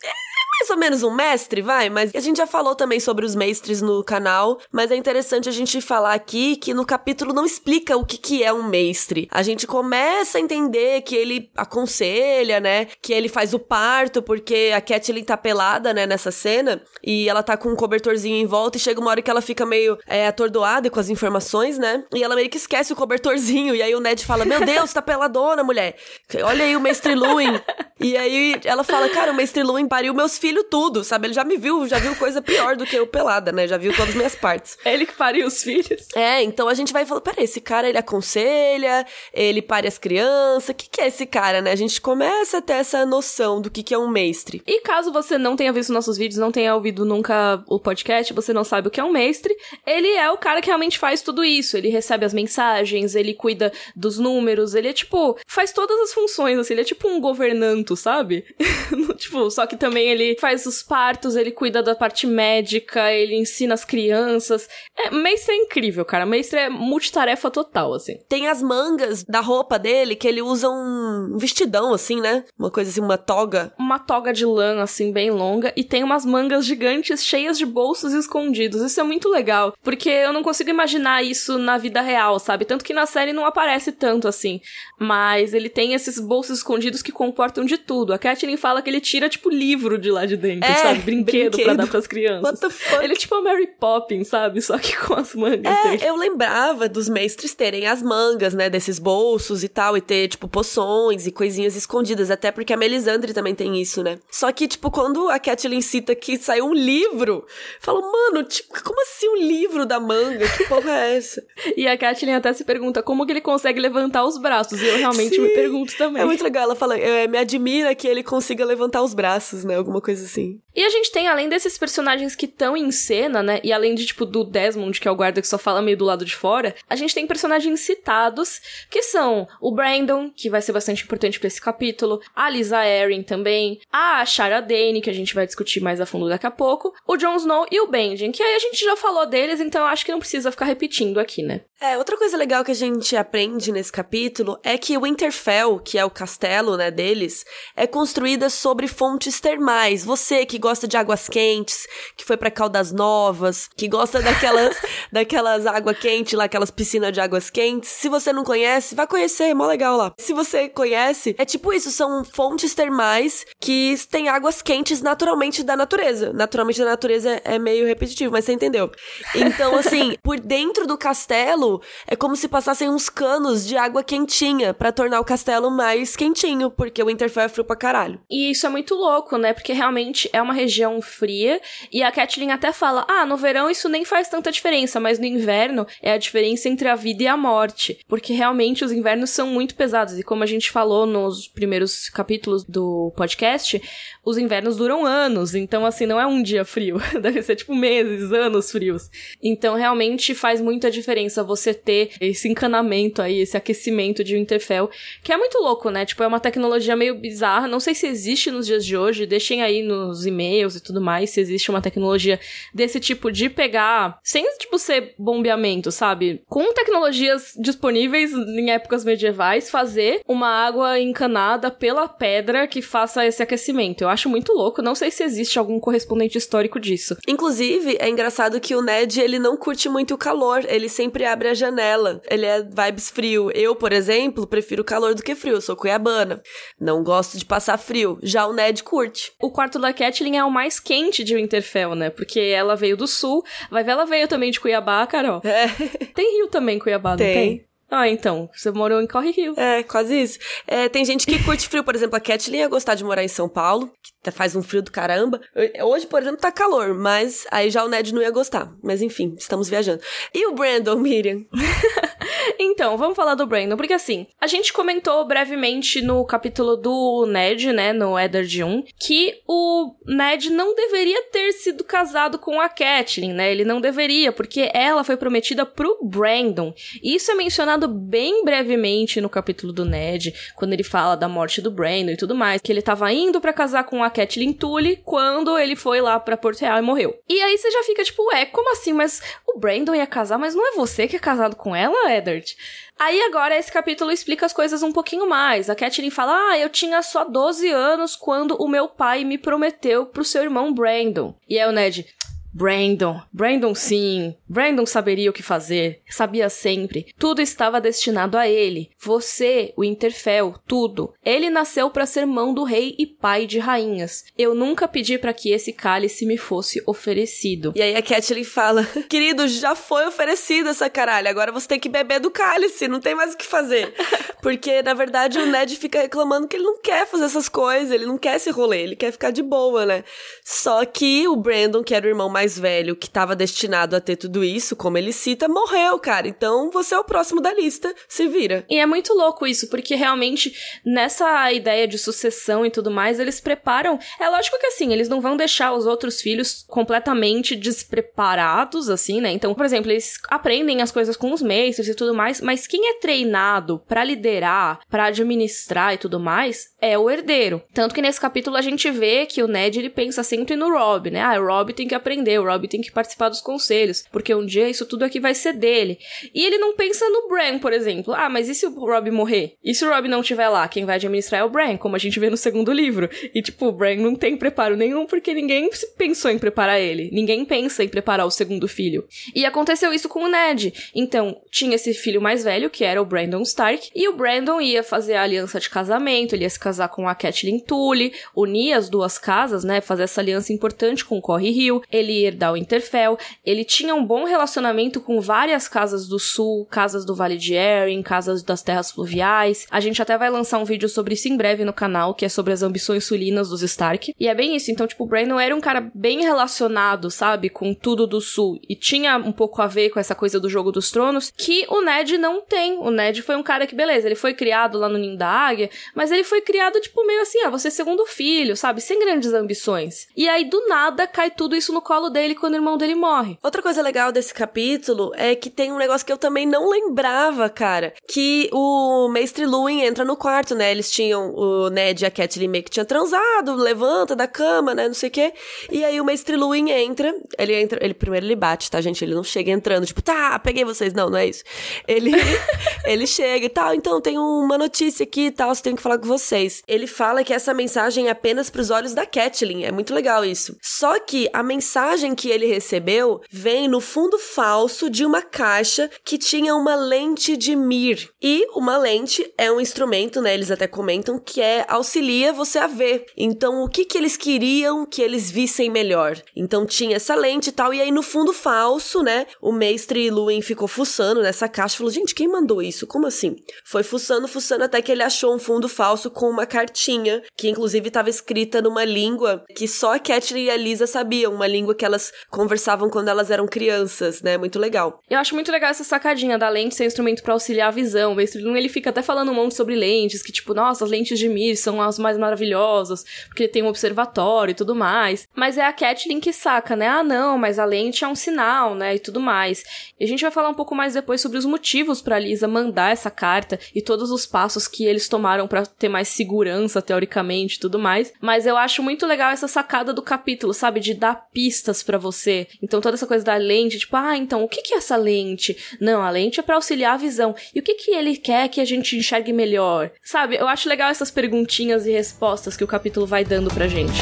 mais 0.61 0.69
ou 0.69 0.77
menos 0.77 1.03
um 1.03 1.11
mestre, 1.11 1.63
vai, 1.63 1.89
mas 1.89 2.15
a 2.15 2.21
gente 2.21 2.37
já 2.37 2.47
falou 2.47 2.75
também 2.75 3.01
sobre 3.01 3.25
os 3.25 3.35
mestres 3.35 3.81
no 3.81 4.05
canal, 4.05 4.61
mas 4.71 4.91
é 4.91 4.95
interessante 4.95 5.49
a 5.49 5.53
gente 5.53 5.81
falar 5.81 6.13
aqui 6.13 6.55
que 6.55 6.75
no 6.75 6.85
capítulo 6.85 7.33
não 7.33 7.47
explica 7.47 7.97
o 7.97 8.05
que, 8.05 8.19
que 8.19 8.45
é 8.45 8.53
um 8.53 8.65
mestre. 8.65 9.27
A 9.31 9.43
gente 9.43 9.67
começa 9.67 10.37
a 10.37 10.41
entender 10.41 11.01
que 11.01 11.17
ele 11.17 11.51
aconselha, 11.57 12.61
né, 12.61 12.89
que 13.01 13.11
ele 13.11 13.27
faz 13.27 13.55
o 13.55 13.59
parto, 13.59 14.21
porque 14.21 14.71
a 14.77 14.83
Catelyn 14.83 15.25
tá 15.25 15.35
pelada, 15.35 15.95
né, 15.95 16.07
nessa 16.07 16.31
cena, 16.31 16.83
e 17.03 17.27
ela 17.27 17.43
tá 17.43 17.57
com 17.57 17.71
um 17.71 17.77
cobertorzinho 17.77 18.37
em 18.37 18.47
volta, 18.47 18.77
e 18.77 18.81
chega 18.81 19.01
uma 19.01 19.11
hora 19.11 19.23
que 19.23 19.31
ela 19.31 19.41
fica 19.41 19.65
meio 19.65 19.97
é, 20.07 20.27
atordoada 20.27 20.91
com 20.91 21.01
as 21.01 21.09
informações, 21.09 21.79
né, 21.79 22.05
e 22.15 22.23
ela 22.23 22.35
meio 22.35 22.51
que 22.51 22.59
esquece 22.59 22.93
o 22.93 22.97
cobertorzinho, 22.97 23.75
e 23.75 23.83
aí 23.83 23.95
o 23.95 24.01
Ned 24.01 24.27
fala, 24.27 24.45
meu 24.45 24.61
Deus, 24.61 24.93
tá 24.93 25.01
peladona, 25.01 25.65
mulher, 25.65 25.97
olha 26.45 26.67
aí 26.67 26.77
o 26.77 26.81
mestre 26.81 27.15
Luin. 27.15 27.59
e 27.99 28.15
aí 28.15 28.61
ela 28.67 28.85
fala, 28.85 29.09
cara, 29.09 29.33
o 29.33 29.35
mestre 29.35 29.63
Luin 29.63 29.89
pariu 29.89 30.13
meus 30.13 30.37
filhos 30.37 30.50
filho 30.51 30.65
tudo, 30.65 31.05
sabe? 31.05 31.29
Ele 31.29 31.35
já 31.35 31.45
me 31.45 31.57
viu, 31.57 31.87
já 31.87 31.99
viu 31.99 32.15
coisa 32.17 32.43
pior 32.43 32.77
do 32.77 32.85
que 32.85 32.97
eu 32.97 33.07
pelada, 33.07 33.53
né? 33.53 33.69
Já 33.69 33.77
viu 33.77 33.93
todas 33.93 34.11
as 34.11 34.15
minhas 34.17 34.35
partes. 34.35 34.77
É 34.85 34.93
ele 34.93 35.07
que 35.07 35.15
pariu 35.15 35.47
os 35.47 35.63
filhos. 35.63 36.09
É, 36.15 36.43
então 36.43 36.69
a 36.69 36.75
gente 36.75 36.93
vai 36.93 37.07
falando, 37.07 37.23
peraí, 37.23 37.45
esse 37.45 37.61
cara 37.61 37.89
ele 37.89 37.99
aconselha, 37.99 39.07
ele 39.33 39.63
pare 39.63 39.87
as 39.87 39.97
crianças, 39.97 40.71
o 40.71 40.75
que, 40.75 40.89
que 40.91 41.01
é 41.01 41.07
esse 41.07 41.25
cara, 41.25 41.61
né? 41.61 41.71
A 41.71 41.77
gente 41.77 42.01
começa 42.01 42.59
a 42.59 42.63
ter 42.63 42.75
essa 42.75 43.07
noção 43.07 43.61
do 43.61 43.71
que, 43.71 43.83
que 43.83 43.95
é 43.95 43.99
um 43.99 44.09
mestre. 44.09 44.61
E 44.67 44.81
caso 44.81 45.13
você 45.13 45.39
não 45.39 45.55
tenha 45.55 45.73
visto 45.73 45.93
nossos 45.93 46.17
vídeos, 46.17 46.41
não 46.41 46.51
tenha 46.51 46.75
ouvido 46.75 47.05
nunca 47.05 47.63
o 47.69 47.79
podcast, 47.79 48.33
você 48.33 48.53
não 48.53 48.65
sabe 48.65 48.89
o 48.89 48.91
que 48.91 48.99
é 48.99 49.05
um 49.05 49.13
mestre, 49.13 49.57
ele 49.87 50.09
é 50.09 50.31
o 50.31 50.39
cara 50.39 50.61
que 50.61 50.67
realmente 50.67 50.99
faz 50.99 51.23
tudo 51.23 51.45
isso. 51.45 51.77
Ele 51.77 51.89
recebe 51.89 52.25
as 52.25 52.35
mensagens, 52.35 53.15
ele 53.15 53.35
cuida 53.35 53.73
dos 53.95 54.19
números, 54.19 54.75
ele 54.75 54.89
é 54.89 54.93
tipo, 54.93 55.39
faz 55.47 55.73
todas 55.73 55.99
as 56.01 56.13
funções, 56.13 56.59
assim, 56.59 56.75
ele 56.75 56.81
é 56.81 56.85
tipo 56.85 57.09
um 57.09 57.21
governanto, 57.21 57.95
sabe? 57.95 58.45
tipo, 59.17 59.49
só 59.51 59.67
que 59.67 59.77
também 59.77 60.09
ele 60.09 60.37
faz 60.41 60.67
os 60.67 60.83
partos, 60.83 61.37
ele 61.37 61.51
cuida 61.51 61.83
da 61.83 61.95
parte 61.95 62.27
médica, 62.27 63.13
ele 63.13 63.37
ensina 63.37 63.75
as 63.75 63.85
crianças. 63.85 64.69
É, 64.99 65.11
Mestre 65.11 65.55
é 65.55 65.59
incrível, 65.59 66.05
cara. 66.05 66.27
Mestre 66.27 66.59
é 66.59 66.69
multitarefa 66.69 67.51
total, 67.51 67.95
assim. 67.95 68.19
Tem 68.29 68.49
as 68.49 68.63
mangas 68.63 69.23
da 69.25 69.41
roupa 69.41 69.79
dele, 69.79 70.17
que 70.17 70.27
ele 70.27 70.43
usa 70.43 70.69
um 70.69 71.37
vestidão, 71.37 71.93
assim, 71.93 72.21
né? 72.21 72.45
Uma 72.59 72.71
coisa 72.71 72.91
assim, 72.91 73.01
uma 73.01 73.19
toga. 73.19 73.73
Uma 73.79 73.99
toga 73.99 74.33
de 74.33 74.45
lã, 74.45 74.83
assim, 74.83 75.13
bem 75.13 75.31
longa. 75.31 75.73
E 75.77 75.85
tem 75.85 76.03
umas 76.03 76.25
mangas 76.25 76.65
gigantes 76.65 77.25
cheias 77.25 77.59
de 77.59 77.67
bolsos 77.67 78.13
escondidos. 78.13 78.83
Isso 78.83 79.01
é 79.01 79.05
muito 79.05 79.29
legal, 79.29 79.75
porque 79.83 80.09
eu 80.09 80.33
não 80.33 80.43
consigo 80.43 80.71
imaginar 80.71 81.23
isso 81.23 81.59
na 81.59 81.77
vida 81.77 82.01
real, 82.01 82.39
sabe? 82.39 82.65
Tanto 82.65 82.85
que 82.85 82.95
na 82.95 83.07
série 83.07 83.33
não 83.33 83.45
aparece 83.45 83.93
tanto 83.93 84.27
assim. 84.27 84.61
Mas 84.99 85.53
ele 85.53 85.69
tem 85.69 85.95
esses 85.95 86.19
bolsos 86.19 86.59
escondidos 86.59 87.03
que 87.03 87.13
comportam 87.13 87.65
de 87.65 87.77
tudo. 87.77 88.13
A 88.13 88.19
Kathleen 88.19 88.57
fala 88.57 88.81
que 88.81 88.89
ele 88.89 89.01
tira, 89.01 89.29
tipo, 89.29 89.51
livro 89.51 89.99
de 89.99 90.11
lá 90.11 90.25
de 90.31 90.37
dentro, 90.37 90.71
é, 90.71 90.75
sabe? 90.75 91.01
Brinquedo, 91.01 91.51
brinquedo 91.51 91.65
pra 91.65 91.75
dar 91.75 91.87
pras 91.87 92.07
crianças. 92.07 92.43
What 92.43 92.61
the 92.61 92.71
fuck? 92.71 93.05
Ele 93.05 93.13
é 93.13 93.17
tipo 93.17 93.35
a 93.35 93.43
Mary 93.43 93.67
Poppins, 93.67 94.29
sabe? 94.29 94.63
Só 94.63 94.79
que 94.79 94.97
com 94.97 95.15
as 95.15 95.35
mangas. 95.35 95.65
É, 95.65 95.91
dele. 95.91 96.05
eu 96.05 96.17
lembrava 96.17 96.89
dos 96.89 97.09
mestres 97.09 97.55
terem 97.55 97.87
as 97.87 98.03
mangas, 98.03 98.55
né? 98.55 98.71
Desses 98.71 98.99
bolsos 98.99 99.65
e 99.65 99.69
tal, 99.69 99.97
e 99.97 100.01
ter, 100.01 100.29
tipo, 100.29 100.49
poções 100.49 101.27
e 101.27 101.33
coisinhas 101.33 101.77
escondidas. 101.77 102.31
Até 102.31 102.51
porque 102.51 102.73
a 102.73 102.77
Melisandre 102.77 103.33
também 103.33 103.55
tem 103.55 103.81
isso, 103.81 104.03
né? 104.03 104.19
Só 104.31 104.51
que, 104.53 104.69
tipo, 104.69 104.91
quando 104.91 105.29
a 105.29 105.39
Catelyn 105.39 105.81
cita 105.81 106.15
que 106.15 106.39
saiu 106.39 106.67
um 106.67 106.75
livro, 106.75 107.45
falo, 107.81 108.01
mano, 108.01 108.45
tipo, 108.45 108.83
como 108.83 109.01
assim 109.03 109.29
um 109.29 109.37
livro 109.37 109.85
da 109.85 109.99
manga? 109.99 110.49
Que 110.49 110.65
porra 110.65 110.91
é 110.91 111.17
essa? 111.17 111.43
e 111.77 111.87
a 111.87 111.97
Catelyn 111.97 112.35
até 112.35 112.53
se 112.53 112.65
pergunta 112.65 113.03
como 113.03 113.27
que 113.27 113.33
ele 113.33 113.41
consegue 113.41 113.81
levantar 113.81 114.25
os 114.25 114.39
braços. 114.39 114.81
E 114.81 114.87
eu 114.87 114.99
realmente 114.99 115.35
Sim, 115.35 115.43
me 115.43 115.49
pergunto 115.51 115.97
também. 115.97 116.23
É 116.23 116.25
muito 116.25 116.43
legal. 116.43 116.65
Ela 116.65 116.75
fala, 116.75 116.99
é, 116.99 117.27
me 117.27 117.39
admira 117.39 117.95
que 117.95 118.07
ele 118.07 118.23
consiga 118.23 118.65
levantar 118.65 119.03
os 119.03 119.15
braços, 119.15 119.65
né? 119.65 119.77
Alguma 119.77 120.01
coisa 120.01 120.10
assim. 120.19 120.61
E 120.75 120.85
a 120.85 120.89
gente 120.89 121.11
tem, 121.11 121.27
além 121.27 121.49
desses 121.49 121.77
personagens 121.77 122.37
que 122.37 122.47
estão 122.47 122.77
em 122.77 122.91
cena, 122.91 123.43
né? 123.43 123.61
E 123.63 123.73
além 123.73 123.95
de, 123.95 124.07
tipo, 124.07 124.25
do 124.25 124.45
Desmond, 124.45 125.01
que 125.01 125.09
é 125.09 125.11
o 125.11 125.17
guarda 125.17 125.41
que 125.41 125.49
só 125.49 125.59
fala 125.59 125.83
meio 125.83 125.97
do 125.97 126.05
lado 126.05 126.25
de 126.25 126.35
fora, 126.35 126.75
a 126.89 126.95
gente 126.95 127.15
tem 127.15 127.27
personagens 127.27 127.81
citados, 127.81 128.61
que 128.89 129.03
são 129.03 129.49
o 129.61 129.73
Brandon, 129.73 130.31
que 130.31 130.49
vai 130.49 130.63
ser 130.63 130.73
bastante 130.73 131.05
importante 131.05 131.39
para 131.39 131.49
esse 131.49 131.61
capítulo, 131.61 132.21
a 132.35 132.49
Lisa 132.49 132.87
Erin 132.87 133.23
também, 133.23 133.81
a 133.93 134.25
Shara 134.25 134.63
Dane, 134.63 135.01
que 135.01 135.11
a 135.11 135.15
gente 135.15 135.35
vai 135.35 135.47
discutir 135.47 135.81
mais 135.81 136.01
a 136.01 136.07
fundo 136.07 136.29
daqui 136.29 136.47
a 136.47 136.51
pouco, 136.51 136.95
o 137.07 137.17
Jon 137.17 137.37
Snow 137.37 137.67
e 137.71 137.81
o 137.81 137.89
Benjen, 137.89 138.33
que 138.33 138.43
aí 138.43 138.55
a 138.55 138.61
gente 138.61 138.85
já 138.85 138.97
falou 138.97 139.27
deles, 139.27 139.61
então 139.61 139.83
eu 139.83 139.89
acho 139.89 140.05
que 140.05 140.13
não 140.13 140.19
precisa 140.19 140.51
ficar 140.51 140.67
repetindo 140.67 141.19
aqui, 141.19 141.43
né? 141.43 141.63
É, 141.81 141.97
outra 141.97 142.17
coisa 142.19 142.37
legal 142.37 142.63
que 142.63 142.71
a 142.71 142.75
gente 142.75 143.17
aprende 143.17 143.73
nesse 143.73 143.91
capítulo 143.91 144.59
é 144.63 144.77
que 144.77 144.99
o 144.99 145.03
Winterfell, 145.03 145.79
que 145.79 145.99
é 145.99 146.05
o 146.05 146.11
castelo, 146.11 146.77
né, 146.77 146.91
deles, 146.91 147.43
é 147.75 147.87
construída 147.87 148.51
sobre 148.51 148.87
fontes 148.87 149.41
termais. 149.41 150.00
Você 150.05 150.45
que 150.47 150.59
gosta 150.59 150.87
de 150.87 150.97
águas 150.97 151.29
quentes, 151.29 151.87
que 152.17 152.25
foi 152.25 152.37
para 152.37 152.51
Caldas 152.51 152.93
Novas, 152.93 153.69
que 153.77 153.89
gosta 153.89 154.21
daquelas 154.21 154.77
daquelas 155.13 155.67
água 155.67 155.95
quente 155.95 156.37
lá, 156.37 156.45
aquelas 156.45 156.71
piscinas 156.71 157.13
de 157.13 157.21
águas 157.21 157.51
quentes, 157.51 157.91
se 157.91 158.09
você 158.09 158.33
não 158.33 158.45
conhece, 158.45 158.95
vai 158.95 159.07
conhecer, 159.07 159.45
é 159.45 159.55
mó 159.55 159.67
legal 159.67 159.97
lá. 159.97 160.13
Se 160.19 160.33
você 160.33 160.69
conhece, 160.69 161.35
é 161.39 161.45
tipo 161.45 161.73
isso, 161.73 161.91
são 161.91 162.25
fontes 162.25 162.75
termais 162.75 163.45
que 163.61 163.95
têm 164.11 164.29
águas 164.29 164.63
quentes 164.63 165.03
naturalmente 165.03 165.63
da 165.63 165.77
natureza. 165.77 166.33
Naturalmente 166.33 166.79
da 166.79 166.87
natureza 166.87 167.41
é 167.45 167.59
meio 167.59 167.87
repetitivo, 167.87 168.33
mas 168.33 168.45
você 168.45 168.53
entendeu. 168.53 168.91
Então, 169.35 169.77
assim, 169.79 170.17
por 170.23 170.39
dentro 170.39 170.87
do 170.87 170.97
castelo 170.97 171.81
é 172.07 172.17
como 172.17 172.37
se 172.37 172.49
passassem 172.49 172.89
uns 172.89 173.09
canos 173.09 173.67
de 173.67 173.77
água 173.77 174.03
quentinha 174.03 174.73
para 174.73 174.93
tornar 174.93 175.21
o 175.21 175.25
castelo 175.25 175.71
mais 175.71 176.17
quentinho, 176.17 176.71
porque 176.71 177.03
o 177.03 177.07
Winterfell 177.07 177.45
é 177.45 177.49
frio 177.49 177.65
pra 177.65 177.77
caralho. 177.77 178.21
E 178.31 178.51
isso 178.51 178.67
é 178.67 178.69
muito 178.69 178.95
louco, 178.95 179.37
né? 179.37 179.53
Porque 179.53 179.73
realmente 179.73 179.90
é 180.33 180.41
uma 180.43 180.55
região 180.55 181.01
fria 181.01 181.61
e 181.93 182.03
a 182.03 182.11
Catelyn 182.11 182.51
até 182.51 182.73
fala: 182.73 183.07
"Ah, 183.09 183.27
no 183.27 183.37
verão 183.37 183.71
isso 183.71 183.89
nem 183.89 184.05
faz 184.05 184.29
tanta 184.29 184.53
diferença, 184.53 185.01
mas 185.01 185.19
no 185.19 185.27
inverno 185.27 185.87
é 186.03 186.13
a 186.13 186.19
diferença 186.19 186.69
entre 186.69 186.89
a 186.89 186.95
vida 186.95 187.23
e 187.25 187.27
a 187.27 187.37
morte, 187.37 187.99
porque 188.09 188.33
realmente 188.33 188.85
os 188.85 188.93
invernos 188.93 189.31
são 189.31 189.47
muito 189.47 189.75
pesados 189.75 190.19
e 190.19 190.23
como 190.23 190.43
a 190.43 190.47
gente 190.47 190.71
falou 190.71 191.07
nos 191.07 191.49
primeiros 191.49 192.09
capítulos 192.09 192.65
do 192.65 193.13
podcast, 193.17 193.81
os 194.25 194.39
invernos 194.39 194.77
duram 194.77 195.05
anos, 195.05 195.55
então 195.55 195.85
assim, 195.85 196.07
não 196.07 196.21
é 196.21 196.27
um 196.27 196.43
dia 196.43 196.65
frio, 196.65 196.99
deve 197.21 197.43
ser 197.43 197.57
tipo 197.57 197.75
meses, 197.75 198.33
anos 198.33 198.71
frios. 198.71 199.11
Então 199.43 199.75
realmente 199.75 200.35
faz 200.35 200.61
muita 200.61 200.91
diferença 200.91 201.43
você 201.43 201.73
ter 201.73 202.11
esse 202.21 202.49
encanamento 202.49 203.23
aí, 203.23 203.41
esse 203.41 203.57
aquecimento 203.57 204.23
de 204.23 204.35
Winterfell, 204.35 204.91
que 205.23 205.33
é 205.33 205.37
muito 205.37 205.59
louco, 205.59 205.91
né? 205.91 206.05
Tipo, 206.05 206.23
é 206.23 206.27
uma 206.27 206.41
tecnologia 206.41 206.97
meio 206.97 207.15
bizarra, 207.15 207.67
não 207.67 207.81
sei 207.81 207.95
se 207.95 208.07
existe 208.07 208.51
nos 208.51 208.67
dias 208.67 208.85
de 208.85 208.97
hoje, 208.97 209.27
deixem 209.27 209.63
aí 209.63 209.80
nos 209.83 210.27
e-mails 210.27 210.77
e 210.77 210.83
tudo 210.83 211.01
mais 211.01 211.31
se 211.31 211.41
existe 211.41 211.71
uma 211.71 211.83
tecnologia 211.83 212.39
desse 212.75 213.01
tipo 213.01 213.31
de 213.31 213.49
pegar, 213.49 214.19
sem 214.23 214.45
tipo 214.59 214.79
ser 214.79 215.15
bombeamento, 215.19 215.91
sabe? 215.91 216.43
Com 216.49 216.73
tecnologias 216.73 217.53
disponíveis 217.59 218.33
em 218.33 218.71
épocas 218.71 219.05
medievais, 219.05 219.71
fazer 219.71 220.21
uma 220.27 220.49
água 220.49 220.99
encanada 220.99 221.71
pela 221.71 222.09
pedra 222.09 222.67
que 222.67 222.83
faça 222.83 223.27
esse 223.27 223.43
aquecimento. 223.43 224.03
Eu 224.03 224.09
acho 224.09 224.29
muito 224.29 224.53
louco, 224.53 224.83
não 224.83 224.95
sei 224.95 225.11
se 225.11 225.23
existe 225.23 225.59
algum 225.59 225.79
correspondente 225.79 226.39
histórico 226.39 226.81
disso. 226.81 227.17
Inclusive, 227.27 227.97
é 228.01 228.09
engraçado 228.09 228.61
que 228.61 228.75
o 228.75 228.83
Ned, 228.83 229.21
ele 229.21 229.39
não 229.39 229.57
curte 229.57 229.89
muito 229.89 230.15
o 230.15 230.19
calor, 230.19 230.65
ele 230.69 230.89
sempre 230.89 231.25
abre 231.25 231.49
a 231.49 231.55
janela. 231.55 232.21
Ele 232.29 232.47
é 232.47 232.63
vibes 232.63 233.11
frio. 233.11 233.51
Eu, 233.55 233.77
por 233.77 233.93
exemplo, 233.93 234.47
prefiro 234.47 234.85
calor 234.85 235.15
do 235.15 235.23
que 235.23 235.35
frio, 235.35 235.55
eu 235.55 235.61
sou 235.61 235.77
cuiabana. 235.77 236.43
Não 236.81 237.05
gosto 237.05 237.39
de 237.39 237.45
passar 237.45 237.79
frio. 237.79 238.19
Já 238.23 238.47
o 238.47 238.53
Ned 238.53 238.83
curte. 238.83 239.33
O 239.41 239.51
quarto 239.51 239.70
da 239.79 239.93
Catelyn 239.93 240.37
é 240.37 240.45
o 240.45 240.51
mais 240.51 240.81
quente 240.81 241.23
de 241.23 241.35
Winterfell, 241.35 241.95
né? 241.95 242.11
Porque 242.11 242.41
ela 242.41 242.75
veio 242.77 242.97
do 242.97 243.07
sul, 243.07 243.45
vai 243.71 243.85
ver 243.85 243.93
ela 243.93 244.07
veio 244.07 244.29
também 244.29 244.51
de 244.51 244.61
Cuiabá, 244.61 245.07
Carol. 245.07 245.41
É. 245.45 245.69
Tem 246.15 246.39
rio 246.39 246.49
também, 246.49 246.79
Cuiabá, 246.79 247.17
tem. 247.17 247.27
não 247.27 247.35
tem? 247.35 247.70
Ah, 247.91 248.09
então, 248.09 248.49
você 248.55 248.71
morou 248.71 249.01
em 249.01 249.07
Corre 249.07 249.33
Rio. 249.33 249.55
É, 249.57 249.83
quase 249.83 250.15
isso. 250.15 250.39
É, 250.67 250.89
tem 250.89 251.05
gente 251.05 251.27
que 251.27 251.43
curte 251.43 251.69
frio, 251.69 251.83
por 251.83 251.95
exemplo, 251.95 252.17
a 252.17 252.21
Kathleen 252.21 252.63
ia 252.63 252.69
gostar 252.69 252.95
de 252.95 253.03
morar 253.03 253.25
em 253.25 253.29
São 253.29 253.49
Paulo, 253.49 253.93
que 254.23 254.31
faz 254.31 254.55
um 254.55 254.63
frio 254.63 254.83
do 254.83 254.93
caramba. 254.93 255.41
Hoje, 255.83 256.07
por 256.07 256.23
exemplo, 256.23 256.41
tá 256.41 256.53
calor, 256.53 256.95
mas 256.95 257.47
aí 257.51 257.69
já 257.71 257.85
o 257.85 257.89
Ned 257.89 258.15
não 258.15 258.23
ia 258.23 258.31
gostar. 258.31 258.73
Mas 258.83 259.03
enfim, 259.03 259.35
estamos 259.37 259.69
viajando. 259.69 260.03
E 260.33 260.47
o 260.47 260.55
Brandon, 260.55 260.97
Miriam? 260.97 261.45
então, 262.61 262.97
vamos 262.97 263.17
falar 263.17 263.35
do 263.35 263.47
Brandon, 263.47 263.77
porque 263.77 263.93
assim, 263.93 264.27
a 264.41 264.47
gente 264.47 264.73
comentou 264.73 265.27
brevemente 265.27 266.01
no 266.01 266.25
capítulo 266.25 266.77
do 266.77 267.27
Ned, 267.27 267.73
né, 267.73 267.93
no 267.93 268.19
Eddard 268.19 268.63
1, 268.63 268.85
que 268.99 269.41
o 269.49 269.95
Ned 270.07 270.51
não 270.51 270.75
deveria 270.75 271.23
ter 271.31 271.53
sido 271.53 271.83
casado 271.83 272.39
com 272.39 272.61
a 272.61 272.69
Catelyn, 272.69 273.33
né? 273.33 273.51
Ele 273.51 273.65
não 273.65 273.81
deveria, 273.81 274.31
porque 274.31 274.71
ela 274.73 275.03
foi 275.03 275.17
prometida 275.17 275.67
pro 275.67 275.99
Brandon. 276.03 276.73
E 277.03 277.17
isso 277.17 277.31
é 277.31 277.35
mencionado 277.35 277.80
bem 277.89 278.45
brevemente 278.45 279.21
no 279.21 279.29
capítulo 279.29 279.73
do 279.73 279.85
Ned, 279.85 280.35
quando 280.55 280.73
ele 280.73 280.83
fala 280.83 281.17
da 281.17 281.29
morte 281.29 281.61
do 281.61 281.71
Brandon 281.71 282.13
e 282.13 282.17
tudo 282.17 282.35
mais, 282.35 282.61
que 282.61 282.73
ele 282.73 282.83
tava 282.83 283.13
indo 283.13 283.41
para 283.41 283.53
casar 283.53 283.85
com 283.85 284.03
a 284.03 284.11
Catelyn 284.11 284.53
Tully 284.53 285.01
quando 285.05 285.59
ele 285.59 285.77
foi 285.77 286.01
lá 286.01 286.19
para 286.19 286.37
Porto 286.37 286.61
Real 286.61 286.79
e 286.79 286.83
morreu. 286.83 287.19
E 287.29 287.41
aí 287.41 287.57
você 287.57 287.71
já 287.71 287.83
fica 287.83 288.05
tipo, 288.05 288.23
ué, 288.33 288.47
como 288.47 288.73
assim? 288.73 288.93
Mas 288.93 289.23
o 289.47 289.59
Brandon 289.59 289.95
ia 289.95 290.07
casar, 290.07 290.39
mas 290.39 290.55
não 290.55 290.67
é 290.67 290.77
você 290.77 291.07
que 291.07 291.17
é 291.17 291.19
casado 291.21 291.57
com 291.57 291.75
ela, 291.75 292.13
Eddard? 292.13 292.57
Aí 293.01 293.19
agora 293.23 293.57
esse 293.57 293.73
capítulo 293.73 294.13
explica 294.13 294.45
as 294.45 294.53
coisas 294.53 294.83
um 294.83 294.93
pouquinho 294.93 295.27
mais. 295.27 295.71
A 295.71 295.75
Catelyn 295.75 296.11
fala: 296.11 296.51
"Ah, 296.51 296.59
eu 296.59 296.69
tinha 296.69 297.01
só 297.01 297.25
12 297.25 297.67
anos 297.71 298.15
quando 298.15 298.55
o 298.57 298.69
meu 298.69 298.89
pai 298.89 299.25
me 299.25 299.39
prometeu 299.39 300.05
pro 300.05 300.23
seu 300.23 300.43
irmão 300.43 300.75
Brandon". 300.75 301.35
E 301.49 301.59
aí 301.59 301.67
o 301.67 301.73
Ned: 301.73 302.07
Brandon. 302.53 303.21
Brandon 303.33 303.75
sim. 303.75 304.35
Brandon 304.49 304.85
saberia 304.85 305.31
o 305.31 305.33
que 305.33 305.43
fazer. 305.43 306.03
Sabia 306.09 306.49
sempre. 306.49 307.07
Tudo 307.19 307.41
estava 307.41 307.81
destinado 307.81 308.37
a 308.37 308.49
ele. 308.49 308.91
Você, 308.99 309.73
o 309.77 309.85
Interfell, 309.85 310.55
tudo. 310.67 311.15
Ele 311.25 311.49
nasceu 311.49 311.91
para 311.91 312.07
ser 312.07 312.27
mão 312.27 312.53
do 312.53 312.65
rei 312.65 312.95
e 312.99 313.07
pai 313.07 313.47
de 313.47 313.59
rainhas. 313.59 314.25
Eu 314.37 314.55
nunca 314.55 314.89
pedi 314.89 315.19
para 315.19 315.33
que 315.33 315.51
esse 315.51 315.73
cálice 315.73 316.27
me 316.27 316.37
fosse 316.37 316.83
oferecido. 316.87 317.73
E 317.77 317.83
aí 317.83 317.95
a 317.95 318.03
Catelyn 318.03 318.45
fala: 318.45 318.85
Querido, 319.09 319.47
já 319.47 319.75
foi 319.75 320.07
oferecido 320.07 320.69
essa 320.69 320.91
caralho. 320.91 321.29
Agora 321.29 321.53
você 321.53 321.69
tem 321.69 321.81
que 321.81 321.89
beber 321.89 322.21
do 322.21 322.31
cálice. 322.31 322.89
Não 322.89 323.01
tem 323.01 323.15
mais 323.15 323.35
o 323.35 323.37
que 323.37 323.47
fazer. 323.47 323.95
Porque, 324.43 324.83
na 324.83 324.95
verdade, 324.95 325.39
o 325.39 325.47
Ned 325.47 325.77
fica 325.77 326.01
reclamando 326.01 326.49
que 326.49 326.57
ele 326.57 326.65
não 326.65 326.81
quer 326.81 327.07
fazer 327.07 327.25
essas 327.25 327.49
coisas. 327.49 327.91
Ele 327.91 328.07
não 328.07 328.19
quer 328.19 328.37
esse 328.37 328.51
rolê. 328.51 328.83
Ele 328.83 328.97
quer 328.97 329.13
ficar 329.13 329.31
de 329.31 329.43
boa, 329.43 329.87
né? 329.87 330.03
Só 330.45 330.85
que 330.85 331.29
o 331.29 331.37
Brandon, 331.37 331.83
que 331.83 331.95
era 331.95 332.07
o 332.07 332.09
irmão 332.09 332.29
mais 332.29 332.40
mais 332.41 332.59
velho 332.59 332.97
que 332.97 333.07
estava 333.07 333.37
destinado 333.37 333.95
a 333.95 334.01
ter 334.01 334.17
tudo 334.17 334.43
isso, 334.43 334.75
como 334.75 334.97
ele 334.97 335.13
cita, 335.13 335.47
morreu, 335.47 335.99
cara. 335.99 336.27
Então 336.27 336.71
você 336.71 336.95
é 336.95 336.99
o 336.99 337.05
próximo 337.05 337.39
da 337.39 337.53
lista, 337.53 337.95
se 338.09 338.27
vira. 338.29 338.65
E 338.69 338.79
é 338.79 338.87
muito 338.87 339.13
louco 339.13 339.47
isso, 339.47 339.69
porque 339.69 339.95
realmente 339.95 340.55
nessa 340.85 341.53
ideia 341.53 341.87
de 341.87 341.99
sucessão 341.99 342.65
e 342.65 342.71
tudo 342.71 342.91
mais, 342.91 343.21
eles 343.21 343.41
preparam. 343.43 343.99
É 344.19 344.27
lógico 344.31 344.59
que 344.59 344.69
assim, 344.69 344.91
eles 344.91 345.07
não 345.07 345.21
vão 345.21 345.37
deixar 345.37 345.75
os 345.75 345.85
outros 345.85 346.23
filhos 346.23 346.65
completamente 346.67 347.55
despreparados, 347.55 348.89
assim, 348.89 349.21
né? 349.21 349.31
Então, 349.31 349.53
por 349.53 349.67
exemplo, 349.67 349.91
eles 349.91 350.15
aprendem 350.31 350.81
as 350.81 350.91
coisas 350.91 351.19
com 351.19 351.35
os 351.35 351.43
mestres 351.43 351.89
e 351.89 351.95
tudo 351.95 352.15
mais, 352.15 352.41
mas 352.41 352.67
quem 352.67 352.89
é 352.89 353.01
treinado 353.01 353.83
para 353.87 354.03
liderar, 354.03 354.81
para 354.89 355.05
administrar 355.07 355.93
e 355.93 355.99
tudo 355.99 356.19
mais, 356.19 356.69
é 356.81 356.97
o 356.97 357.11
herdeiro. 357.11 357.63
Tanto 357.75 357.95
que 357.95 358.01
nesse 358.01 358.21
capítulo 358.21 358.57
a 358.57 358.63
gente 358.63 358.91
vê 358.91 359.27
que 359.27 359.43
o 359.43 359.47
Ned 359.47 359.79
ele 359.79 359.91
pensa 359.91 360.23
sempre 360.23 360.57
no 360.57 360.71
Rob, 360.71 361.11
né? 361.11 361.21
Ah, 361.21 361.39
o 361.39 361.47
Rob 361.47 361.75
tem 361.75 361.87
que 361.87 361.95
aprender 361.95 362.30
o 362.39 362.45
Rob 362.45 362.69
tem 362.69 362.81
que 362.81 362.93
participar 362.93 363.29
dos 363.29 363.41
conselhos, 363.41 364.05
porque 364.11 364.35
um 364.35 364.45
dia 364.45 364.69
isso 364.69 364.87
tudo 364.87 365.05
aqui 365.05 365.21
vai 365.21 365.35
ser 365.35 365.53
dele. 365.53 365.99
E 366.35 366.45
ele 366.45 366.59
não 366.59 366.75
pensa 366.75 367.09
no 367.09 367.29
Bran, 367.29 367.59
por 367.59 367.73
exemplo. 367.73 368.15
Ah, 368.15 368.29
mas 368.29 368.49
e 368.49 368.55
se 368.55 368.67
o 368.67 368.71
Rob 368.71 369.11
morrer? 369.11 369.55
E 369.65 369.75
se 369.75 369.85
o 369.85 369.89
Rob 369.89 370.09
não 370.09 370.21
estiver 370.21 370.49
lá? 370.49 370.67
Quem 370.69 370.85
vai 370.85 370.97
administrar 370.97 371.41
é 371.41 371.45
o 371.45 371.51
Bran, 371.51 371.77
como 371.77 371.97
a 371.97 371.99
gente 371.99 372.21
vê 372.21 372.31
no 372.31 372.37
segundo 372.37 372.73
livro. 372.73 373.09
E 373.35 373.43
tipo, 373.43 373.67
o 373.67 373.73
Bran 373.73 373.97
não 373.97 374.15
tem 374.15 374.37
preparo 374.37 374.77
nenhum 374.77 375.07
porque 375.07 375.35
ninguém 375.35 375.69
pensou 375.97 376.31
em 376.31 376.39
preparar 376.39 376.81
ele. 376.81 377.11
Ninguém 377.13 377.45
pensa 377.45 377.83
em 377.85 377.89
preparar 377.89 378.27
o 378.27 378.31
segundo 378.31 378.69
filho. 378.69 379.07
E 379.35 379.45
aconteceu 379.45 379.93
isso 379.93 380.09
com 380.09 380.25
o 380.25 380.29
Ned. 380.29 380.91
Então, 380.95 381.41
tinha 381.51 381.75
esse 381.75 381.93
filho 381.95 382.21
mais 382.21 382.45
velho, 382.45 382.71
que 382.71 382.85
era 382.85 383.01
o 383.01 383.05
Brandon 383.05 383.43
Stark, 383.43 383.91
e 383.95 384.09
o 384.09 384.13
Brandon 384.13 384.61
ia 384.61 384.83
fazer 384.83 385.15
a 385.15 385.23
aliança 385.23 385.61
de 385.61 385.71
casamento, 385.71 386.35
ele 386.35 386.45
ia 386.45 386.51
se 386.51 386.59
casar 386.59 386.89
com 386.89 387.09
a 387.09 387.15
Catelyn 387.15 387.59
Tully, 387.59 388.13
unir 388.35 388.75
as 388.75 388.89
duas 388.89 389.19
casas, 389.19 389.65
né, 389.65 389.81
fazer 389.81 390.05
essa 390.05 390.21
aliança 390.21 390.53
importante 390.53 391.05
com 391.05 391.19
o 391.19 391.23
Corre 391.23 391.51
Rio. 391.51 391.83
Ele 391.91 392.20
herdar 392.25 392.53
o 392.53 392.57
Interfell. 392.57 393.19
Ele 393.45 393.65
tinha 393.65 393.95
um 393.95 394.05
bom 394.05 394.25
relacionamento 394.25 395.01
com 395.01 395.21
várias 395.21 395.69
casas 395.69 396.09
do 396.09 396.19
sul, 396.19 396.67
casas 396.67 397.05
do 397.05 397.15
Vale 397.15 397.37
de 397.37 397.55
Erin, 397.55 398.03
casas 398.03 398.43
das 398.43 398.63
terras 398.63 398.91
fluviais. 398.91 399.67
A 399.71 399.81
gente 399.81 400.01
até 400.01 400.17
vai 400.17 400.31
lançar 400.31 400.59
um 400.59 400.65
vídeo 400.65 400.89
sobre 400.89 401.15
isso 401.15 401.29
em 401.29 401.37
breve 401.37 401.65
no 401.65 401.73
canal, 401.73 402.15
que 402.15 402.25
é 402.25 402.29
sobre 402.29 402.53
as 402.53 402.63
ambições 402.63 403.05
sulinas 403.05 403.49
dos 403.49 403.63
Stark. 403.63 404.15
E 404.19 404.29
é 404.29 404.35
bem 404.35 404.57
isso. 404.57 404.71
Então, 404.71 404.87
tipo, 404.87 405.05
o 405.05 405.07
Brandon 405.07 405.39
era 405.39 405.55
um 405.55 405.61
cara 405.61 405.91
bem 405.95 406.23
relacionado, 406.23 407.11
sabe, 407.11 407.49
com 407.49 407.73
tudo 407.73 408.07
do 408.07 408.21
sul. 408.21 408.61
E 408.69 408.75
tinha 408.75 409.17
um 409.17 409.33
pouco 409.33 409.63
a 409.63 409.67
ver 409.67 409.91
com 409.91 410.01
essa 410.01 410.15
coisa 410.15 410.39
do 410.39 410.49
jogo 410.49 410.71
dos 410.73 410.91
tronos, 410.91 411.33
que 411.37 411.65
o 411.69 411.81
Ned 411.81 412.19
não 412.19 412.41
tem. 412.41 412.77
O 412.79 412.91
Ned 412.91 413.23
foi 413.23 413.37
um 413.37 413.43
cara 413.43 413.67
que, 413.67 413.75
beleza, 413.75 414.07
ele 414.07 414.15
foi 414.15 414.35
criado 414.35 414.79
lá 414.79 414.89
no 414.89 414.99
Ninho 414.99 415.17
da 415.17 415.29
Águia, 415.29 415.71
mas 415.95 416.11
ele 416.11 416.25
foi 416.25 416.41
criado, 416.41 416.81
tipo, 416.81 417.07
meio 417.07 417.23
assim, 417.23 417.41
ah, 417.43 417.51
você 417.51 417.69
é 417.69 417.71
segundo 417.71 418.05
filho, 418.07 418.57
sabe? 418.57 418.81
Sem 418.81 418.99
grandes 418.99 419.33
ambições. 419.33 420.07
E 420.17 420.29
aí, 420.29 420.45
do 420.45 420.67
nada, 420.67 421.07
cai 421.07 421.31
tudo 421.31 421.57
isso 421.57 421.73
no 421.73 421.81
colo 421.81 422.10
dele 422.11 422.35
quando 422.35 422.55
o 422.55 422.57
irmão 422.57 422.77
dele 422.77 422.95
morre. 422.95 423.39
Outra 423.43 423.63
coisa 423.63 423.83
legal 423.83 424.13
desse 424.13 424.35
capítulo 424.35 425.13
é 425.17 425.35
que 425.35 425.49
tem 425.49 425.73
um 425.73 425.79
negócio 425.79 426.07
que 426.07 426.13
eu 426.13 426.19
também 426.19 426.47
não 426.47 426.69
lembrava, 426.69 427.49
cara. 427.49 427.95
Que 428.09 428.49
o 428.53 429.09
Mestre 429.09 429.47
Luin 429.47 429.83
entra 429.83 430.05
no 430.05 430.17
quarto, 430.17 430.55
né? 430.55 430.71
Eles 430.71 430.91
tinham 430.91 431.35
o 431.35 431.71
Ned 431.71 432.03
e 432.03 432.07
a 432.07 432.11
Catelyn 432.11 432.49
meio 432.49 432.65
que 432.65 432.71
tinha 432.71 432.85
transado, 432.85 433.55
levanta 433.55 434.17
da 434.17 434.27
cama, 434.27 434.75
né? 434.75 434.87
Não 434.87 434.95
sei 434.95 435.09
o 435.09 435.13
quê. 435.13 435.33
E 435.71 435.85
aí 435.85 436.01
o 436.01 436.05
Mestre 436.05 436.37
Luin 436.37 436.71
entra. 436.71 437.15
Ele 437.39 437.55
entra. 437.55 437.85
Ele 437.85 437.95
primeiro 437.95 438.27
ele 438.27 438.37
bate, 438.37 438.71
tá, 438.71 438.81
gente? 438.81 439.05
Ele 439.05 439.15
não 439.15 439.25
chega 439.25 439.51
entrando, 439.51 439.87
tipo, 439.87 440.03
tá, 440.03 440.39
peguei 440.39 440.65
vocês. 440.65 440.93
Não, 440.93 441.09
não 441.11 441.19
é 441.19 441.27
isso. 441.27 441.45
Ele, 441.87 442.13
ele 442.85 443.07
chega 443.07 443.47
e 443.47 443.49
tal. 443.49 443.75
Então, 443.75 444.01
tem 444.01 444.19
uma 444.19 444.57
notícia 444.59 445.05
aqui 445.05 445.27
e 445.27 445.31
tal, 445.31 445.55
você 445.55 445.63
tem 445.63 445.77
que 445.77 445.83
falar 445.83 445.99
com 445.99 446.07
vocês. 446.07 446.63
Ele 446.67 446.87
fala 446.87 447.25
que 447.25 447.33
essa 447.33 447.55
mensagem 447.55 448.09
é 448.09 448.11
apenas 448.11 448.51
pros 448.51 448.71
olhos 448.71 448.95
da 448.95 449.07
Catelyn. 449.07 449.65
É 449.65 449.73
muito 449.73 449.95
legal 449.95 450.25
isso. 450.25 450.57
Só 450.63 450.99
que 450.99 451.29
a 451.33 451.43
mensagem 451.43 452.00
que 452.15 452.31
ele 452.31 452.47
recebeu 452.47 453.21
vem 453.31 453.69
no 453.69 453.81
fundo 453.81 454.19
falso 454.19 454.89
de 454.89 455.05
uma 455.05 455.23
caixa 455.23 455.91
que 456.05 456.19
tinha 456.19 456.55
uma 456.55 456.75
lente 456.75 457.37
de 457.37 457.55
mir. 457.55 458.11
E 458.23 458.47
uma 458.55 458.77
lente 458.77 459.33
é 459.37 459.51
um 459.51 459.61
instrumento, 459.61 460.21
né? 460.21 460.35
Eles 460.35 460.51
até 460.51 460.67
comentam 460.67 461.19
que 461.19 461.41
é 461.41 461.65
auxilia 461.69 462.33
você 462.33 462.59
a 462.59 462.67
ver. 462.67 463.07
Então, 463.17 463.63
o 463.63 463.69
que 463.69 463.85
que 463.85 463.99
eles 463.99 464.17
queriam 464.17 464.87
que 464.87 465.03
eles 465.03 465.31
vissem 465.31 465.71
melhor? 465.71 466.21
Então, 466.35 466.67
tinha 466.67 466.97
essa 466.97 467.15
lente 467.15 467.51
e 467.51 467.53
tal. 467.53 467.73
E 467.73 467.81
aí, 467.81 467.91
no 467.91 468.03
fundo 468.03 468.33
falso, 468.33 469.03
né? 469.03 469.27
O 469.41 469.53
mestre 469.53 470.11
Luin 470.11 470.43
ficou 470.43 470.69
fuçando 470.69 471.23
nessa 471.23 471.49
caixa. 471.49 471.77
Falou, 471.77 471.93
gente, 471.93 472.15
quem 472.15 472.29
mandou 472.29 472.63
isso? 472.63 472.87
Como 472.87 473.07
assim? 473.07 473.37
Foi 473.65 473.83
fuçando, 473.83 474.27
fuçando 474.27 474.65
até 474.65 474.81
que 474.83 474.91
ele 474.91 475.03
achou 475.03 475.35
um 475.35 475.39
fundo 475.39 475.69
falso 475.69 476.11
com 476.11 476.29
uma 476.29 476.47
cartinha 476.47 477.23
que, 477.37 477.49
inclusive, 477.49 477.89
estava 477.89 478.11
escrita 478.11 478.63
numa 478.63 478.85
língua 478.85 479.45
que 479.55 479.67
só 479.69 479.95
a 479.95 479.99
Catherine 479.99 480.47
e 480.47 480.51
a 480.51 480.57
Lisa 480.57 480.87
sabiam. 480.87 481.35
Uma 481.35 481.47
língua 481.47 481.75
que 481.75 481.85
elas 481.91 482.13
conversavam 482.31 482.89
quando 482.89 483.09
elas 483.09 483.31
eram 483.31 483.47
crianças, 483.47 484.23
né? 484.23 484.39
Muito 484.39 484.59
legal. 484.59 485.01
Eu 485.09 485.19
acho 485.19 485.35
muito 485.35 485.53
legal 485.53 485.71
essa 485.71 485.85
sacadinha 485.85 486.39
da 486.39 486.49
lente 486.49 486.75
ser 486.75 486.87
instrumento 486.87 487.23
para 487.23 487.35
auxiliar 487.35 487.69
a 487.69 487.73
visão. 487.73 488.13
O 488.13 488.15
Mestre 488.15 488.43
Lun, 488.43 488.57
ele 488.57 488.69
fica 488.69 488.91
até 488.91 489.03
falando 489.03 489.31
um 489.31 489.35
monte 489.35 489.55
sobre 489.55 489.75
lentes, 489.75 490.23
que 490.23 490.33
tipo, 490.33 490.55
nossa, 490.55 490.85
as 490.85 490.91
lentes 490.91 491.19
de 491.19 491.29
Mir 491.29 491.57
são 491.57 491.83
as 491.83 491.99
mais 491.99 492.17
maravilhosas, 492.17 493.05
porque 493.27 493.49
tem 493.49 493.63
um 493.63 493.69
observatório 493.69 494.53
e 494.53 494.55
tudo 494.55 494.75
mais. 494.75 495.29
Mas 495.35 495.59
é 495.59 495.65
a 495.65 495.73
Catelyn 495.73 496.21
que 496.21 496.33
saca, 496.33 496.77
né? 496.77 496.89
Ah, 496.89 497.03
não, 497.03 497.37
mas 497.37 497.59
a 497.59 497.65
lente 497.65 498.05
é 498.05 498.09
um 498.09 498.15
sinal, 498.15 498.75
né? 498.75 498.95
E 498.97 498.99
tudo 498.99 499.21
mais. 499.21 499.63
E 499.99 500.05
a 500.05 500.09
gente 500.09 500.23
vai 500.23 500.31
falar 500.31 500.49
um 500.49 500.55
pouco 500.55 500.75
mais 500.75 500.95
depois 500.95 501.21
sobre 501.21 501.39
os 501.39 501.45
motivos 501.45 502.01
para 502.01 502.19
Lisa 502.19 502.49
mandar 502.49 502.93
essa 502.93 503.11
carta 503.11 503.59
e 503.75 503.83
todos 503.83 504.11
os 504.11 504.27
passos 504.27 504.67
que 504.69 504.85
eles 504.85 505.09
tomaram 505.09 505.47
para 505.47 505.67
ter 505.67 505.89
mais 505.89 506.09
segurança, 506.09 506.83
teoricamente, 506.83 507.57
e 507.57 507.61
tudo 507.61 507.79
mais. 507.79 508.13
Mas 508.21 508.47
eu 508.47 508.57
acho 508.57 508.83
muito 508.83 509.07
legal 509.07 509.31
essa 509.31 509.49
sacada 509.49 509.93
do 509.93 510.03
capítulo, 510.03 510.53
sabe? 510.53 510.81
De 510.81 510.95
dar 510.95 511.29
pistas 511.33 511.80
para 511.85 511.99
você. 511.99 512.47
Então 512.63 512.81
toda 512.81 512.95
essa 512.95 513.07
coisa 513.07 513.25
da 513.25 513.37
lente, 513.37 513.79
tipo, 513.79 513.97
ah, 513.97 514.17
então 514.17 514.43
o 514.43 514.49
que 514.49 514.63
que 514.63 514.75
é 514.75 514.79
essa 514.79 514.97
lente? 514.97 515.57
Não, 515.81 516.03
a 516.03 516.11
lente 516.11 516.41
é 516.41 516.43
para 516.43 516.57
auxiliar 516.57 516.95
a 516.95 516.99
visão. 516.99 517.35
E 517.55 517.61
o 517.61 517.63
que 517.63 517.75
que 517.75 517.91
ele 517.93 518.17
quer 518.17 518.49
que 518.49 518.61
a 518.61 518.65
gente 518.65 518.97
enxergue 518.97 519.33
melhor? 519.33 519.91
Sabe? 520.03 520.37
Eu 520.37 520.49
acho 520.49 520.69
legal 520.69 520.91
essas 520.91 521.11
perguntinhas 521.11 521.87
e 521.87 521.93
respostas 521.93 522.57
que 522.57 522.65
o 522.65 522.69
capítulo 522.69 523.07
vai 523.07 523.25
dando 523.25 523.53
pra 523.53 523.69
gente. 523.69 524.01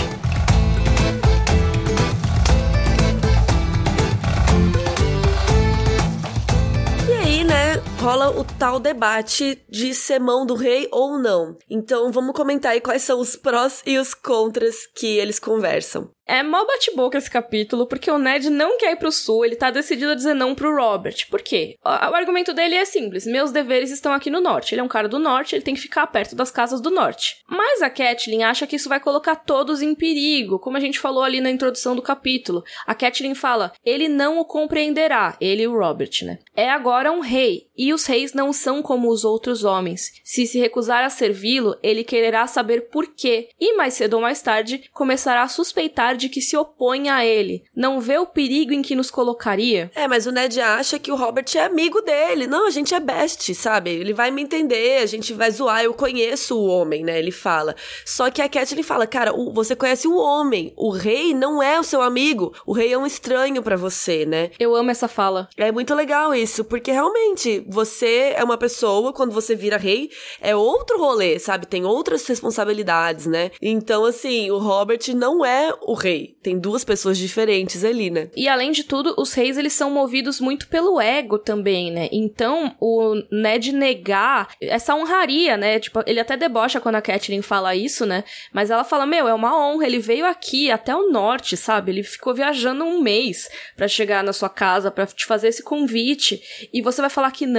Rola 8.00 8.30
o 8.30 8.44
tal 8.44 8.78
debate 8.78 9.60
de 9.68 9.92
ser 9.92 10.20
mão 10.20 10.46
do 10.46 10.54
rei 10.54 10.88
ou 10.92 11.18
não. 11.18 11.58
Então 11.68 12.12
vamos 12.12 12.34
comentar 12.34 12.72
aí 12.72 12.80
quais 12.80 13.02
são 13.02 13.18
os 13.18 13.34
prós 13.34 13.82
e 13.84 13.98
os 13.98 14.14
contras 14.14 14.86
que 14.94 15.18
eles 15.18 15.40
conversam. 15.40 16.08
É 16.28 16.42
mó 16.42 16.62
bate-boca 16.66 17.16
esse 17.16 17.30
capítulo, 17.30 17.86
porque 17.86 18.10
o 18.10 18.18
Ned 18.18 18.50
não 18.50 18.76
quer 18.76 18.92
ir 18.92 18.96
pro 18.96 19.10
sul, 19.10 19.46
ele 19.46 19.56
tá 19.56 19.70
decidido 19.70 20.12
a 20.12 20.14
dizer 20.14 20.34
não 20.34 20.54
pro 20.54 20.76
Robert. 20.76 21.26
Por 21.30 21.40
quê? 21.40 21.76
O, 21.82 21.88
o 21.88 22.14
argumento 22.14 22.52
dele 22.52 22.74
é 22.74 22.84
simples: 22.84 23.24
meus 23.26 23.50
deveres 23.50 23.90
estão 23.90 24.12
aqui 24.12 24.28
no 24.28 24.38
norte. 24.38 24.74
Ele 24.74 24.82
é 24.82 24.84
um 24.84 24.88
cara 24.88 25.08
do 25.08 25.18
norte, 25.18 25.54
ele 25.54 25.64
tem 25.64 25.74
que 25.74 25.80
ficar 25.80 26.06
perto 26.06 26.36
das 26.36 26.50
casas 26.50 26.82
do 26.82 26.90
norte. 26.90 27.36
Mas 27.48 27.80
a 27.80 27.88
Catelyn 27.88 28.42
acha 28.42 28.66
que 28.66 28.76
isso 28.76 28.90
vai 28.90 29.00
colocar 29.00 29.36
todos 29.36 29.80
em 29.80 29.94
perigo, 29.94 30.58
como 30.58 30.76
a 30.76 30.80
gente 30.80 31.00
falou 31.00 31.22
ali 31.22 31.40
na 31.40 31.50
introdução 31.50 31.96
do 31.96 32.02
capítulo. 32.02 32.62
A 32.86 32.94
Catelyn 32.94 33.34
fala: 33.34 33.72
ele 33.82 34.06
não 34.06 34.38
o 34.38 34.44
compreenderá, 34.44 35.34
ele 35.40 35.62
e 35.62 35.66
o 35.66 35.78
Robert, 35.78 36.10
né? 36.24 36.38
É 36.54 36.68
agora 36.68 37.10
um 37.10 37.20
rei, 37.20 37.67
e 37.78 37.94
os 37.94 38.04
reis 38.04 38.34
não 38.34 38.52
são 38.52 38.82
como 38.82 39.08
os 39.08 39.24
outros 39.24 39.62
homens. 39.64 40.12
Se 40.24 40.46
se 40.46 40.58
recusar 40.58 41.04
a 41.04 41.10
servi-lo, 41.10 41.76
ele 41.82 42.02
quererá 42.02 42.46
saber 42.48 42.88
por 42.90 43.06
quê, 43.06 43.50
e 43.60 43.76
mais 43.76 43.94
cedo 43.94 44.14
ou 44.14 44.20
mais 44.20 44.42
tarde 44.42 44.82
começará 44.92 45.42
a 45.42 45.48
suspeitar 45.48 46.16
de 46.16 46.28
que 46.28 46.42
se 46.42 46.56
opõe 46.56 47.08
a 47.08 47.24
ele. 47.24 47.62
Não 47.74 48.00
vê 48.00 48.18
o 48.18 48.26
perigo 48.26 48.72
em 48.72 48.82
que 48.82 48.96
nos 48.96 49.10
colocaria? 49.10 49.90
É, 49.94 50.08
mas 50.08 50.26
o 50.26 50.32
Ned 50.32 50.60
acha 50.60 50.98
que 50.98 51.12
o 51.12 51.16
Robert 51.16 51.46
é 51.54 51.60
amigo 51.60 52.00
dele. 52.02 52.46
Não, 52.48 52.66
a 52.66 52.70
gente 52.70 52.94
é 52.94 53.00
best, 53.00 53.54
sabe? 53.54 53.90
Ele 53.90 54.12
vai 54.12 54.30
me 54.30 54.42
entender, 54.42 55.02
a 55.02 55.06
gente 55.06 55.32
vai 55.32 55.50
zoar, 55.50 55.84
eu 55.84 55.94
conheço 55.94 56.58
o 56.58 56.66
homem, 56.66 57.04
né? 57.04 57.18
Ele 57.18 57.30
fala. 57.30 57.76
Só 58.04 58.30
que 58.30 58.42
a 58.42 58.48
Catelyn 58.48 58.82
fala, 58.82 59.06
cara, 59.06 59.32
você 59.52 59.76
conhece 59.76 60.08
o 60.08 60.16
homem, 60.16 60.72
o 60.76 60.90
rei 60.90 61.32
não 61.34 61.62
é 61.62 61.78
o 61.78 61.84
seu 61.84 62.02
amigo, 62.02 62.52
o 62.66 62.72
rei 62.72 62.92
é 62.92 62.98
um 62.98 63.06
estranho 63.06 63.62
para 63.62 63.76
você, 63.76 64.26
né? 64.26 64.50
Eu 64.58 64.74
amo 64.74 64.90
essa 64.90 65.06
fala. 65.06 65.48
É 65.56 65.70
muito 65.70 65.94
legal 65.94 66.34
isso, 66.34 66.64
porque 66.64 66.90
realmente 66.90 67.60
você 67.68 68.34
é 68.34 68.42
uma 68.42 68.56
pessoa, 68.56 69.12
quando 69.12 69.32
você 69.32 69.54
vira 69.54 69.76
rei, 69.76 70.10
é 70.40 70.56
outro 70.56 70.98
rolê, 70.98 71.38
sabe? 71.38 71.66
Tem 71.66 71.84
outras 71.84 72.26
responsabilidades, 72.26 73.26
né? 73.26 73.50
Então, 73.60 74.04
assim, 74.04 74.50
o 74.50 74.58
Robert 74.58 75.00
não 75.14 75.44
é 75.44 75.72
o 75.82 75.94
rei. 75.94 76.36
Tem 76.42 76.58
duas 76.58 76.82
pessoas 76.82 77.18
diferentes 77.18 77.84
ali, 77.84 78.10
né? 78.10 78.30
E 78.34 78.48
além 78.48 78.72
de 78.72 78.84
tudo, 78.84 79.14
os 79.18 79.34
reis 79.34 79.58
eles 79.58 79.74
são 79.74 79.90
movidos 79.90 80.40
muito 80.40 80.68
pelo 80.68 81.00
ego 81.00 81.38
também, 81.38 81.90
né? 81.90 82.08
Então, 82.10 82.74
o 82.80 83.14
Ned 83.30 83.72
negar 83.72 84.48
essa 84.60 84.94
honraria, 84.94 85.56
né? 85.56 85.78
Tipo, 85.78 86.02
ele 86.06 86.20
até 86.20 86.36
debocha 86.36 86.80
quando 86.80 86.94
a 86.94 87.02
Catelyn 87.02 87.42
fala 87.42 87.76
isso, 87.76 88.06
né? 88.06 88.24
Mas 88.52 88.70
ela 88.70 88.84
fala: 88.84 89.04
Meu, 89.04 89.28
é 89.28 89.34
uma 89.34 89.56
honra, 89.56 89.86
ele 89.86 89.98
veio 89.98 90.24
aqui 90.24 90.70
até 90.70 90.94
o 90.94 91.10
norte, 91.10 91.56
sabe? 91.56 91.92
Ele 91.92 92.02
ficou 92.02 92.34
viajando 92.34 92.84
um 92.84 93.00
mês 93.02 93.48
para 93.76 93.88
chegar 93.88 94.24
na 94.24 94.32
sua 94.32 94.48
casa, 94.48 94.90
para 94.90 95.06
te 95.06 95.26
fazer 95.26 95.48
esse 95.48 95.62
convite. 95.62 96.40
E 96.72 96.80
você 96.80 97.00
vai 97.00 97.10
falar 97.10 97.30
que 97.30 97.46
não? 97.46 97.57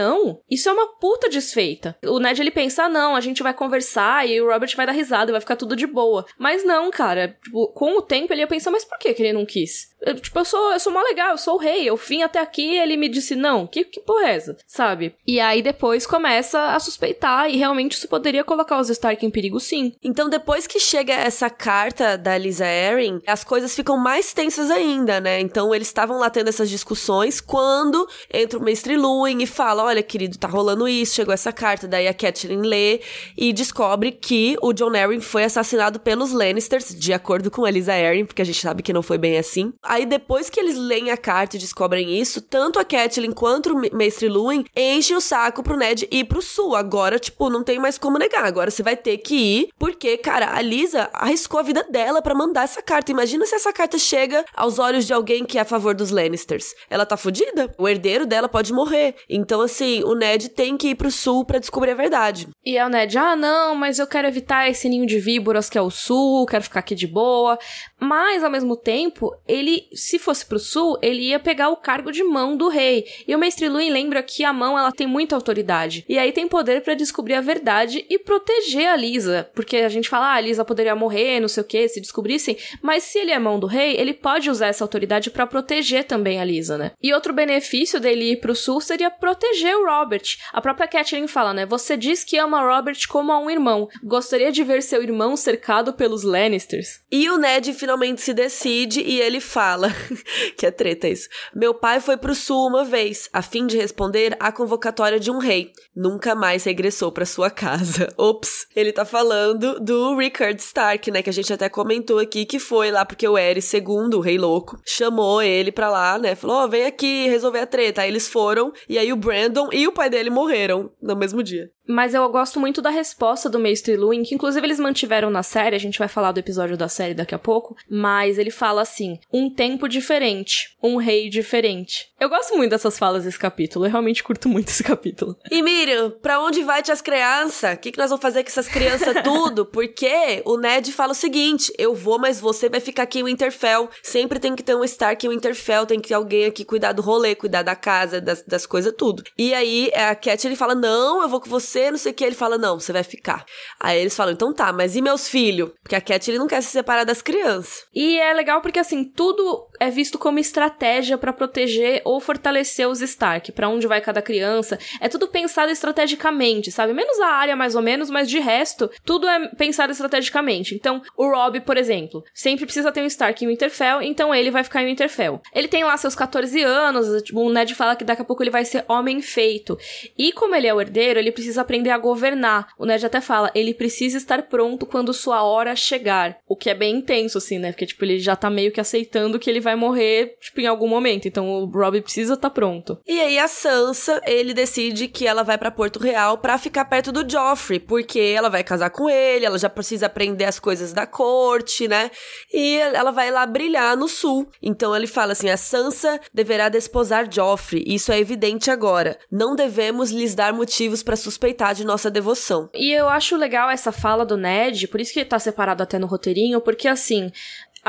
Isso 0.49 0.69
é 0.69 0.71
uma 0.71 0.97
puta 0.97 1.29
desfeita. 1.29 1.97
O 2.05 2.19
Ned 2.19 2.41
ele 2.41 2.51
pensa: 2.51 2.83
ah, 2.83 2.89
não, 2.89 3.15
a 3.15 3.21
gente 3.21 3.43
vai 3.43 3.53
conversar 3.53 4.27
e 4.27 4.39
o 4.41 4.51
Robert 4.51 4.75
vai 4.75 4.85
dar 4.85 4.91
risada, 4.91 5.31
vai 5.31 5.41
ficar 5.41 5.55
tudo 5.55 5.75
de 5.75 5.87
boa. 5.87 6.25
Mas 6.37 6.63
não, 6.63 6.89
cara. 6.91 7.37
Tipo, 7.43 7.67
com 7.69 7.97
o 7.97 8.01
tempo 8.01 8.33
ele 8.33 8.41
ia 8.41 8.47
pensar: 8.47 8.71
mas 8.71 8.85
por 8.85 8.97
que, 8.97 9.13
que 9.13 9.21
ele 9.21 9.33
não 9.33 9.45
quis? 9.45 9.88
Eu, 10.01 10.15
tipo, 10.15 10.39
eu 10.39 10.45
sou, 10.45 10.73
eu 10.73 10.79
sou 10.79 10.91
mó 10.93 11.01
legal, 11.01 11.31
eu 11.31 11.37
sou 11.37 11.55
o 11.55 11.59
rei. 11.59 11.89
Eu 11.89 11.95
vim 11.95 12.21
até 12.21 12.39
aqui 12.39 12.77
ele 12.77 12.97
me 12.97 13.09
disse 13.09 13.35
não. 13.35 13.67
Que, 13.67 13.83
que 13.83 13.99
porra 13.99 14.27
é 14.27 14.35
essa? 14.35 14.57
Sabe? 14.67 15.15
E 15.27 15.39
aí 15.39 15.61
depois 15.61 16.05
começa 16.05 16.73
a 16.73 16.79
suspeitar 16.79 17.49
e 17.49 17.57
realmente 17.57 17.93
isso 17.93 18.07
poderia 18.07 18.43
colocar 18.43 18.79
os 18.79 18.89
Stark 18.89 19.25
em 19.25 19.29
perigo 19.29 19.59
sim. 19.59 19.93
Então 20.03 20.29
depois 20.29 20.67
que 20.67 20.79
chega 20.79 21.13
essa 21.13 21.49
carta 21.49 22.17
da 22.17 22.37
Lisa 22.37 22.65
Erin, 22.65 23.21
as 23.27 23.43
coisas 23.43 23.75
ficam 23.75 23.97
mais 23.97 24.33
tensas 24.33 24.71
ainda, 24.71 25.19
né? 25.19 25.39
Então 25.39 25.73
eles 25.73 25.87
estavam 25.87 26.17
lá 26.19 26.29
tendo 26.29 26.49
essas 26.49 26.69
discussões 26.69 27.41
quando 27.41 28.07
entra 28.33 28.57
o 28.57 28.63
Mestre 28.63 28.95
Luin 28.95 29.41
e 29.41 29.47
fala: 29.47 29.83
Olha, 29.83 30.03
querido, 30.03 30.37
tá 30.37 30.47
rolando 30.47 30.87
isso, 30.87 31.15
chegou 31.15 31.33
essa 31.33 31.51
carta. 31.51 31.87
Daí 31.87 32.07
a 32.07 32.13
Catelyn 32.13 32.61
lê 32.61 33.01
e 33.37 33.51
descobre 33.53 34.11
que 34.11 34.57
o 34.61 34.73
John 34.73 34.95
Arryn 34.95 35.19
foi 35.19 35.43
assassinado 35.43 35.99
pelos 35.99 36.31
Lannisters, 36.31 36.95
de 36.95 37.13
acordo 37.13 37.51
com 37.51 37.65
a 37.65 37.71
Lisa 37.71 37.95
Erin, 37.95 38.25
porque 38.25 38.41
a 38.41 38.45
gente 38.45 38.59
sabe 38.59 38.83
que 38.83 38.93
não 38.93 39.01
foi 39.01 39.17
bem 39.17 39.37
assim. 39.37 39.73
Aí 39.89 40.05
depois 40.05 40.51
que 40.51 40.59
eles 40.59 40.77
leem 40.77 41.09
a 41.09 41.17
carta 41.17 41.55
e 41.55 41.59
descobrem 41.59 42.21
isso, 42.21 42.43
tanto 42.43 42.77
a 42.77 42.85
Catelyn 42.85 43.31
quanto 43.31 43.73
o 43.73 43.97
Mestre 43.97 44.29
Luin 44.29 44.63
enchem 44.77 45.17
o 45.17 45.19
saco 45.19 45.63
pro 45.63 45.75
Ned 45.75 46.07
ir 46.11 46.25
pro 46.25 46.43
sul. 46.43 46.75
Agora, 46.75 47.17
tipo, 47.17 47.49
não 47.49 47.63
tem 47.63 47.79
mais 47.79 47.97
como 47.97 48.19
negar. 48.19 48.45
Agora 48.45 48.69
você 48.69 48.83
vai 48.83 48.95
ter 48.95 49.17
que 49.17 49.35
ir, 49.35 49.69
porque, 49.79 50.15
cara, 50.17 50.55
a 50.55 50.61
Lisa 50.61 51.09
arriscou 51.11 51.59
a 51.59 51.63
vida 51.63 51.83
dela 51.89 52.21
para 52.21 52.35
mandar 52.35 52.65
essa 52.65 52.83
carta. 52.83 53.11
Imagina 53.11 53.47
se 53.47 53.55
essa 53.55 53.73
carta 53.73 53.97
chega 53.97 54.45
aos 54.55 54.77
olhos 54.77 55.07
de 55.07 55.13
alguém 55.13 55.43
que 55.43 55.57
é 55.57 55.61
a 55.61 55.65
favor 55.65 55.95
dos 55.95 56.11
Lannisters. 56.11 56.75
Ela 56.87 57.03
tá 57.03 57.17
fodida. 57.17 57.73
O 57.75 57.89
herdeiro 57.89 58.27
dela 58.27 58.47
pode 58.47 58.71
morrer. 58.71 59.15
Então, 59.27 59.59
assim, 59.59 60.03
o 60.03 60.13
Ned 60.13 60.49
tem 60.49 60.77
que 60.77 60.89
ir 60.89 60.95
pro 60.95 61.09
sul 61.09 61.43
para 61.43 61.57
descobrir 61.57 61.91
a 61.91 61.95
verdade. 61.95 62.47
E 62.63 62.77
a 62.77 62.87
Ned, 62.87 63.17
ah, 63.17 63.35
não, 63.35 63.73
mas 63.73 63.97
eu 63.97 64.05
quero 64.05 64.27
evitar 64.27 64.69
esse 64.69 64.87
ninho 64.87 65.07
de 65.07 65.17
víboras 65.17 65.67
que 65.67 65.79
é 65.79 65.81
o 65.81 65.89
sul, 65.89 66.45
quero 66.45 66.63
ficar 66.63 66.81
aqui 66.81 66.93
de 66.93 67.07
boa. 67.07 67.57
Mas, 67.99 68.43
ao 68.43 68.51
mesmo 68.51 68.77
tempo, 68.77 69.35
ele, 69.47 69.78
se 69.93 70.19
fosse 70.19 70.45
pro 70.45 70.59
sul, 70.59 70.97
ele 71.01 71.23
ia 71.23 71.39
pegar 71.39 71.69
o 71.69 71.77
cargo 71.77 72.11
de 72.11 72.23
mão 72.23 72.55
do 72.55 72.67
rei. 72.67 73.05
E 73.27 73.35
o 73.35 73.39
Mestre 73.39 73.69
Luin 73.69 73.89
lembra 73.89 74.23
que 74.23 74.43
a 74.43 74.53
mão, 74.53 74.77
ela 74.77 74.91
tem 74.91 75.07
muita 75.07 75.35
autoridade. 75.35 76.05
E 76.07 76.17
aí 76.17 76.31
tem 76.31 76.47
poder 76.47 76.81
para 76.81 76.93
descobrir 76.93 77.35
a 77.35 77.41
verdade 77.41 78.05
e 78.09 78.19
proteger 78.19 78.87
a 78.87 78.95
Lisa. 78.95 79.49
Porque 79.53 79.77
a 79.77 79.89
gente 79.89 80.09
fala, 80.09 80.33
ah, 80.33 80.35
a 80.35 80.41
Lisa 80.41 80.65
poderia 80.65 80.95
morrer, 80.95 81.39
não 81.39 81.47
sei 81.47 81.61
o 81.61 81.65
que, 81.65 81.87
se 81.87 82.01
descobrissem. 82.01 82.57
Mas 82.81 83.03
se 83.03 83.19
ele 83.19 83.31
é 83.31 83.39
mão 83.39 83.59
do 83.59 83.67
rei, 83.67 83.95
ele 83.97 84.13
pode 84.13 84.49
usar 84.49 84.67
essa 84.67 84.83
autoridade 84.83 85.29
para 85.29 85.47
proteger 85.47 86.03
também 86.03 86.39
a 86.39 86.43
Lisa, 86.43 86.77
né? 86.77 86.91
E 87.01 87.13
outro 87.13 87.33
benefício 87.33 87.99
dele 87.99 88.31
ir 88.31 88.39
pro 88.39 88.55
sul 88.55 88.81
seria 88.81 89.09
proteger 89.09 89.75
o 89.75 89.85
Robert. 89.85 90.37
A 90.51 90.61
própria 90.61 90.87
Catherine 90.87 91.27
fala, 91.27 91.53
né? 91.53 91.65
Você 91.65 91.95
diz 91.95 92.23
que 92.23 92.37
ama 92.37 92.61
Robert 92.61 92.97
como 93.07 93.31
a 93.31 93.39
um 93.39 93.49
irmão. 93.49 93.87
Gostaria 94.03 94.51
de 94.51 94.63
ver 94.63 94.81
seu 94.81 95.01
irmão 95.01 95.35
cercado 95.37 95.93
pelos 95.93 96.23
Lannisters. 96.23 97.01
E 97.11 97.29
o 97.29 97.37
Ned 97.37 97.73
finalmente 97.73 98.21
se 98.21 98.33
decide 98.33 99.01
e 99.01 99.19
ele 99.21 99.39
fala, 99.39 99.68
que 100.57 100.65
é 100.65 100.71
treta 100.71 101.07
isso. 101.07 101.27
Meu 101.53 101.73
pai 101.73 101.99
foi 101.99 102.17
pro 102.17 102.33
sul 102.33 102.67
uma 102.67 102.83
vez, 102.83 103.29
a 103.33 103.41
fim 103.41 103.67
de 103.67 103.77
responder 103.77 104.35
à 104.39 104.51
convocatória 104.51 105.19
de 105.19 105.29
um 105.29 105.37
rei. 105.37 105.71
Nunca 105.95 106.35
mais 106.35 106.63
regressou 106.63 107.11
para 107.11 107.25
sua 107.25 107.49
casa. 107.49 108.13
Ops, 108.17 108.67
ele 108.75 108.91
tá 108.91 109.05
falando 109.05 109.79
do 109.79 110.15
Rickard 110.15 110.61
Stark, 110.61 111.11
né, 111.11 111.21
que 111.21 111.29
a 111.29 111.33
gente 111.33 111.51
até 111.51 111.69
comentou 111.69 112.19
aqui 112.19 112.45
que 112.45 112.59
foi 112.59 112.91
lá 112.91 113.05
porque 113.05 113.27
o 113.27 113.35
Aerys 113.35 113.71
II, 113.73 114.15
o 114.15 114.19
rei 114.19 114.37
louco, 114.37 114.79
chamou 114.85 115.41
ele 115.41 115.71
pra 115.71 115.89
lá, 115.89 116.17
né, 116.17 116.35
falou, 116.35 116.57
ó, 116.57 116.65
oh, 116.65 116.69
vem 116.69 116.85
aqui 116.85 117.27
resolver 117.27 117.59
a 117.59 117.67
treta. 117.67 118.01
Aí 118.01 118.09
eles 118.09 118.27
foram, 118.27 118.71
e 118.87 118.97
aí 118.97 119.11
o 119.11 119.17
Brandon 119.17 119.69
e 119.71 119.87
o 119.87 119.91
pai 119.91 120.09
dele 120.09 120.29
morreram 120.29 120.91
no 121.01 121.15
mesmo 121.15 121.43
dia. 121.43 121.69
Mas 121.91 122.13
eu 122.13 122.29
gosto 122.29 122.59
muito 122.59 122.83
da 122.83 122.91
resposta 122.91 123.49
do 123.49 123.57
Mestre 123.57 123.97
Luin, 123.97 124.21
que 124.21 124.35
inclusive 124.35 124.63
eles 124.63 124.79
mantiveram 124.79 125.31
na 125.31 125.41
série, 125.41 125.75
a 125.75 125.79
gente 125.79 125.97
vai 125.97 126.07
falar 126.07 126.31
do 126.31 126.39
episódio 126.39 126.77
da 126.77 126.87
série 126.87 127.15
daqui 127.15 127.33
a 127.33 127.39
pouco, 127.39 127.75
mas 127.89 128.37
ele 128.37 128.51
fala 128.51 128.83
assim: 128.83 129.17
um 129.33 129.49
tempo 129.59 129.89
diferente, 129.89 130.69
um 130.81 130.95
rei 130.95 131.29
diferente. 131.29 132.07
Eu 132.19 132.29
gosto 132.29 132.55
muito 132.55 132.71
dessas 132.71 132.97
falas 132.97 133.25
desse 133.25 133.37
capítulo, 133.37 133.85
eu 133.85 133.89
realmente 133.89 134.23
curto 134.23 134.47
muito 134.47 134.69
esse 134.69 134.83
capítulo. 134.83 135.35
E 135.51 135.61
Miriam, 135.61 136.11
pra 136.21 136.39
onde 136.39 136.63
vai 136.63 136.79
as 136.79 137.01
crianças? 137.01 137.73
O 137.73 137.77
que, 137.77 137.91
que 137.91 137.97
nós 137.97 138.09
vamos 138.09 138.21
fazer 138.21 138.43
com 138.43 138.49
essas 138.49 138.67
crianças 138.67 139.15
tudo? 139.23 139.65
Porque 139.65 140.41
o 140.45 140.57
Ned 140.57 140.91
fala 140.93 141.11
o 141.11 141.15
seguinte: 141.15 141.73
eu 141.77 141.93
vou, 141.93 142.17
mas 142.17 142.39
você 142.39 142.69
vai 142.69 142.79
ficar 142.79 143.03
aqui 143.03 143.19
em 143.19 143.23
Winterfell. 143.23 143.89
Sempre 144.01 144.39
tem 144.39 144.55
que 144.55 144.63
ter 144.63 144.75
um 144.75 144.83
Stark 144.83 145.25
em 145.25 145.29
Winterfell, 145.29 145.85
tem 145.85 145.99
que 145.99 146.07
ter 146.07 146.13
alguém 146.13 146.45
aqui 146.45 146.63
cuidar 146.63 146.93
do 146.93 147.01
rolê, 147.01 147.35
cuidar 147.35 147.61
da 147.61 147.75
casa, 147.75 148.21
das, 148.21 148.41
das 148.43 148.65
coisas, 148.65 148.93
tudo. 148.97 149.23
E 149.37 149.53
aí 149.53 149.91
a 149.93 150.15
Cat 150.15 150.47
ele 150.47 150.55
fala: 150.55 150.73
não, 150.73 151.21
eu 151.21 151.29
vou 151.29 151.41
com 151.41 151.49
você 151.49 151.59
você, 151.59 151.91
não 151.91 151.97
sei 151.97 152.11
o 152.11 152.15
que. 152.15 152.23
Ele 152.23 152.35
fala, 152.35 152.57
não, 152.57 152.79
você 152.79 152.91
vai 152.91 153.03
ficar. 153.03 153.45
Aí 153.79 153.99
eles 153.99 154.15
falam, 154.15 154.33
então 154.33 154.53
tá, 154.53 154.73
mas 154.73 154.95
e 154.95 155.01
meus 155.01 155.27
filhos? 155.27 155.71
Porque 155.81 155.95
a 155.95 156.01
Cat, 156.01 156.29
ele 156.29 156.39
não 156.39 156.47
quer 156.47 156.61
se 156.61 156.69
separar 156.69 157.03
das 157.03 157.21
crianças. 157.21 157.83
E 157.93 158.19
é 158.19 158.33
legal 158.33 158.61
porque, 158.61 158.79
assim, 158.79 159.03
tudo 159.03 159.48
é 159.79 159.89
visto 159.89 160.17
como 160.17 160.39
estratégia 160.39 161.17
para 161.17 161.31
proteger 161.31 162.01
ou 162.03 162.19
fortalecer 162.19 162.87
os 162.87 163.01
Stark, 163.01 163.51
para 163.51 163.69
onde 163.69 163.87
vai 163.87 164.01
cada 164.01 164.21
criança. 164.21 164.77
É 164.99 165.07
tudo 165.07 165.27
pensado 165.27 165.71
estrategicamente, 165.71 166.71
sabe? 166.71 166.93
Menos 166.93 167.19
a 167.19 167.27
área, 167.27 167.55
mais 167.55 167.75
ou 167.75 167.81
menos, 167.81 168.09
mas 168.09 168.29
de 168.29 168.39
resto, 168.39 168.89
tudo 169.05 169.27
é 169.27 169.47
pensado 169.55 169.91
estrategicamente. 169.91 170.75
Então, 170.75 171.01
o 171.15 171.29
Rob, 171.29 171.61
por 171.61 171.77
exemplo, 171.77 172.23
sempre 172.33 172.65
precisa 172.65 172.91
ter 172.91 173.01
um 173.01 173.05
Stark 173.05 173.43
em 173.43 173.47
Winterfell, 173.47 174.01
então 174.01 174.35
ele 174.35 174.51
vai 174.51 174.63
ficar 174.63 174.83
em 174.83 174.87
Winterfell. 174.87 175.41
Ele 175.53 175.67
tem 175.67 175.83
lá 175.83 175.95
seus 175.97 176.15
14 176.15 176.61
anos, 176.61 177.23
tipo, 177.23 177.39
o 177.39 177.49
Ned 177.49 177.73
fala 177.73 177.95
que 177.95 178.03
daqui 178.03 178.21
a 178.21 178.25
pouco 178.25 178.43
ele 178.43 178.51
vai 178.51 178.65
ser 178.65 178.83
homem 178.87 179.21
feito. 179.21 179.77
E 180.17 180.31
como 180.33 180.55
ele 180.55 180.67
é 180.67 180.73
o 180.73 180.81
herdeiro, 180.81 181.19
ele 181.19 181.31
precisa 181.31 181.61
aprender 181.61 181.91
a 181.91 181.97
governar. 181.97 182.69
O 182.77 182.85
Ned 182.85 183.05
até 183.05 183.21
fala, 183.21 183.51
ele 183.55 183.73
precisa 183.73 184.17
estar 184.17 184.43
pronto 184.43 184.85
quando 184.85 185.13
sua 185.13 185.43
hora 185.43 185.75
chegar. 185.75 186.37
O 186.47 186.55
que 186.55 186.69
é 186.69 186.73
bem 186.73 186.97
intenso, 186.97 187.37
assim, 187.37 187.57
né? 187.57 187.71
Porque, 187.71 187.85
tipo, 187.85 188.03
ele 188.03 188.19
já 188.19 188.35
tá 188.35 188.49
meio 188.49 188.71
que 188.71 188.81
aceitando 188.81 189.38
que 189.39 189.49
ele 189.49 189.59
vai 189.59 189.75
morrer, 189.75 190.37
tipo, 190.39 190.59
em 190.59 190.67
algum 190.67 190.87
momento. 190.87 191.27
Então 191.27 191.49
o 191.49 191.65
Robb 191.65 192.01
precisa 192.01 192.33
estar 192.33 192.49
tá 192.49 192.53
pronto. 192.53 192.99
E 193.07 193.19
aí 193.19 193.39
a 193.39 193.47
Sansa, 193.47 194.21
ele 194.25 194.53
decide 194.53 195.07
que 195.07 195.27
ela 195.27 195.43
vai 195.43 195.57
para 195.57 195.71
Porto 195.71 195.99
Real 195.99 196.37
para 196.37 196.57
ficar 196.57 196.85
perto 196.85 197.11
do 197.11 197.29
Joffrey, 197.29 197.79
porque 197.79 198.19
ela 198.19 198.49
vai 198.49 198.63
casar 198.63 198.89
com 198.89 199.09
ele, 199.09 199.45
ela 199.45 199.57
já 199.57 199.69
precisa 199.69 200.05
aprender 200.07 200.45
as 200.45 200.59
coisas 200.59 200.93
da 200.93 201.05
corte, 201.05 201.87
né? 201.87 202.11
E 202.53 202.77
ela 202.77 203.11
vai 203.11 203.31
lá 203.31 203.45
brilhar 203.45 203.95
no 203.95 204.07
sul. 204.07 204.47
Então 204.61 204.95
ele 204.95 205.07
fala 205.07 205.31
assim: 205.31 205.49
a 205.49 205.57
Sansa 205.57 206.19
deverá 206.33 206.69
desposar 206.69 207.27
Joffrey. 207.31 207.83
Isso 207.87 208.11
é 208.11 208.19
evidente 208.19 208.69
agora. 208.69 209.17
Não 209.31 209.55
devemos 209.55 210.11
lhes 210.11 210.35
dar 210.35 210.53
motivos 210.53 211.03
para 211.03 211.15
suspeitar 211.15 211.73
de 211.73 211.85
nossa 211.85 212.09
devoção. 212.09 212.69
E 212.73 212.91
eu 212.91 213.07
acho 213.07 213.35
legal 213.35 213.69
essa 213.69 213.91
fala 213.91 214.25
do 214.25 214.37
Ned, 214.37 214.87
por 214.87 214.99
isso 214.99 215.13
que 215.13 215.23
tá 215.25 215.39
separado 215.39 215.83
até 215.83 215.99
no 215.99 216.07
roteirinho, 216.07 216.61
porque 216.61 216.87
assim, 216.87 217.31